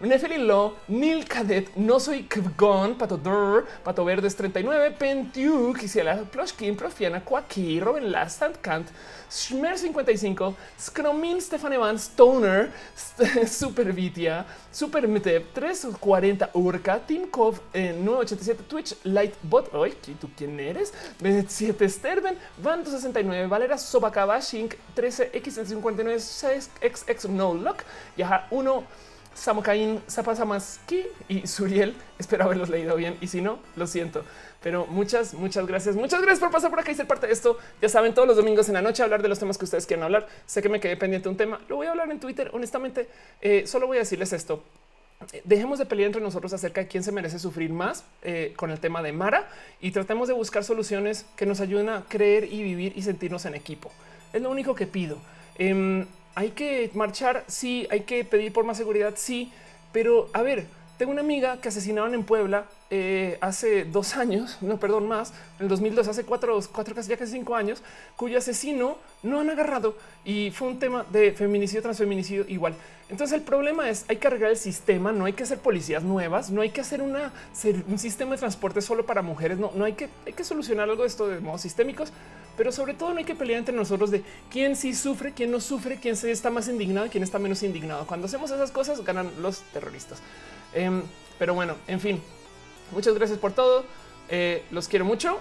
Nefelilo, 0.00 0.76
Nil 0.86 1.24
Cadet, 1.24 1.76
No 1.76 1.98
Soy 1.98 2.22
Kvgon, 2.22 2.94
Pato 2.94 3.16
Dur, 3.16 3.66
Pato 3.82 4.04
Verdes 4.04 4.36
39, 4.36 4.92
Pentiu, 4.96 5.74
Quisiela, 5.74 6.24
Ploshkin, 6.30 6.76
Profiana, 6.76 7.20
Quaki, 7.20 7.80
Robin 7.80 8.08
Last, 8.08 8.44
Kant, 8.62 8.86
Schmer 9.28 9.76
55, 9.76 10.54
Scromin, 10.78 11.40
Stefan 11.40 11.72
Evans, 11.72 12.04
Stoner, 12.04 12.70
Super 13.46 13.92
Vitia, 13.92 14.46
Super 14.70 15.08
Metep, 15.08 15.52
340 15.52 16.50
Urca, 16.54 17.00
Team 17.04 17.26
Cove, 17.26 17.60
987 17.74 18.68
Twitch, 18.68 18.94
Lightbot, 19.02 19.74
hoy 19.74 19.96
¿tú 20.20 20.30
quién 20.36 20.60
eres? 20.60 20.94
7 21.48 21.88
Sterben, 21.88 22.38
Van 22.62 22.84
269, 22.84 23.48
Valera 23.48 23.76
Sobacaba, 23.76 24.40
Shink, 24.40 24.76
13 24.94 25.32
X59, 25.32 26.20
6 26.20 26.70
XX 26.80 27.28
No 27.30 27.52
Lock, 27.52 27.82
Yaja 28.16 28.46
1. 28.52 29.07
Samokain, 29.38 30.02
Zapasamaski 30.08 31.06
y 31.28 31.46
Suriel. 31.46 31.94
Espero 32.18 32.44
haberlos 32.44 32.68
leído 32.68 32.96
bien 32.96 33.16
y 33.20 33.28
si 33.28 33.40
no, 33.40 33.60
lo 33.76 33.86
siento. 33.86 34.24
Pero 34.62 34.86
muchas, 34.86 35.34
muchas 35.34 35.66
gracias. 35.66 35.94
Muchas 35.94 36.20
gracias 36.20 36.40
por 36.40 36.50
pasar 36.50 36.70
por 36.70 36.80
acá 36.80 36.90
y 36.90 36.94
ser 36.94 37.06
parte 37.06 37.28
de 37.28 37.32
esto. 37.32 37.58
Ya 37.80 37.88
saben, 37.88 38.12
todos 38.14 38.26
los 38.26 38.36
domingos 38.36 38.68
en 38.68 38.74
la 38.74 38.82
noche 38.82 39.02
hablar 39.02 39.22
de 39.22 39.28
los 39.28 39.38
temas 39.38 39.56
que 39.56 39.64
ustedes 39.64 39.86
quieran 39.86 40.04
hablar. 40.04 40.26
Sé 40.46 40.60
que 40.60 40.68
me 40.68 40.80
quedé 40.80 40.96
pendiente 40.96 41.28
un 41.28 41.36
tema. 41.36 41.60
Lo 41.68 41.76
voy 41.76 41.86
a 41.86 41.90
hablar 41.90 42.10
en 42.10 42.18
Twitter. 42.18 42.50
Honestamente, 42.52 43.08
eh, 43.40 43.66
solo 43.66 43.86
voy 43.86 43.98
a 43.98 44.00
decirles 44.00 44.32
esto. 44.32 44.62
Dejemos 45.44 45.78
de 45.78 45.86
pelear 45.86 46.06
entre 46.06 46.22
nosotros 46.22 46.52
acerca 46.52 46.80
de 46.80 46.88
quién 46.88 47.02
se 47.02 47.10
merece 47.10 47.38
sufrir 47.38 47.72
más 47.72 48.04
eh, 48.22 48.52
con 48.56 48.70
el 48.70 48.78
tema 48.78 49.02
de 49.02 49.12
Mara 49.12 49.48
y 49.80 49.90
tratemos 49.90 50.28
de 50.28 50.34
buscar 50.34 50.62
soluciones 50.62 51.26
que 51.36 51.44
nos 51.44 51.60
ayuden 51.60 51.88
a 51.88 52.04
creer 52.08 52.44
y 52.44 52.62
vivir 52.62 52.92
y 52.94 53.02
sentirnos 53.02 53.44
en 53.44 53.54
equipo. 53.54 53.90
Es 54.32 54.42
lo 54.42 54.50
único 54.50 54.74
que 54.74 54.86
pido. 54.86 55.18
Em, 55.56 56.06
hay 56.34 56.50
que 56.50 56.90
marchar, 56.94 57.44
sí, 57.46 57.86
hay 57.90 58.00
que 58.00 58.24
pedir 58.24 58.52
por 58.52 58.64
más 58.64 58.76
seguridad, 58.76 59.14
sí, 59.16 59.52
pero 59.92 60.28
a 60.32 60.42
ver, 60.42 60.66
tengo 60.98 61.12
una 61.12 61.20
amiga 61.20 61.60
que 61.60 61.68
asesinaron 61.68 62.12
en 62.12 62.24
Puebla 62.24 62.66
eh, 62.90 63.38
hace 63.40 63.84
dos 63.84 64.16
años, 64.16 64.58
no, 64.60 64.78
perdón, 64.78 65.06
más, 65.06 65.32
en 65.58 65.64
el 65.64 65.68
2002, 65.68 66.08
hace 66.08 66.24
cuatro, 66.24 66.58
cuatro 66.72 66.94
casi 66.94 67.08
ya 67.08 67.16
casi 67.16 67.32
cinco 67.32 67.54
años, 67.54 67.82
cuyo 68.16 68.36
asesino 68.36 68.98
no 69.22 69.40
han 69.40 69.48
agarrado 69.48 69.96
y 70.24 70.50
fue 70.50 70.68
un 70.68 70.78
tema 70.78 71.06
de 71.10 71.32
feminicidio, 71.32 71.82
transfeminicidio 71.82 72.44
igual. 72.48 72.74
Entonces 73.08 73.38
el 73.38 73.44
problema 73.44 73.88
es 73.88 74.04
hay 74.08 74.16
que 74.16 74.26
arreglar 74.26 74.50
el 74.50 74.56
sistema, 74.56 75.12
no 75.12 75.24
hay 75.24 75.32
que 75.32 75.44
hacer 75.44 75.58
policías 75.58 76.02
nuevas, 76.02 76.50
no 76.50 76.60
hay 76.60 76.70
que 76.70 76.80
hacer 76.80 77.00
una, 77.00 77.32
un 77.86 77.98
sistema 77.98 78.32
de 78.32 78.38
transporte 78.38 78.82
solo 78.82 79.06
para 79.06 79.22
mujeres, 79.22 79.58
no, 79.58 79.70
no 79.74 79.84
hay 79.84 79.92
que, 79.92 80.08
hay 80.26 80.32
que 80.32 80.44
solucionar 80.44 80.90
algo 80.90 81.02
de 81.02 81.08
esto 81.08 81.28
de 81.28 81.40
modos 81.40 81.62
sistémicos 81.62 82.12
pero 82.56 82.72
sobre 82.72 82.92
todo 82.92 83.12
no 83.12 83.18
hay 83.18 83.24
que 83.24 83.36
pelear 83.36 83.60
entre 83.60 83.72
nosotros 83.72 84.10
de 84.10 84.24
quién 84.50 84.74
sí 84.74 84.92
sufre, 84.92 85.32
quién 85.32 85.52
no 85.52 85.60
sufre, 85.60 85.96
quién 85.96 86.16
se 86.16 86.32
está 86.32 86.50
más 86.50 86.66
indignado 86.66 87.06
y 87.06 87.08
quién 87.08 87.22
está 87.22 87.38
menos 87.38 87.62
indignado. 87.62 88.04
Cuando 88.04 88.26
hacemos 88.26 88.50
esas 88.50 88.72
cosas 88.72 89.04
ganan 89.04 89.30
los 89.40 89.60
terroristas. 89.72 90.18
Em, 90.74 91.02
pero 91.38 91.54
bueno, 91.54 91.76
en 91.86 92.00
fin, 92.00 92.22
muchas 92.92 93.14
gracias 93.14 93.38
por 93.38 93.52
todo. 93.52 93.84
Eh, 94.28 94.64
los 94.70 94.88
quiero 94.88 95.04
mucho. 95.04 95.38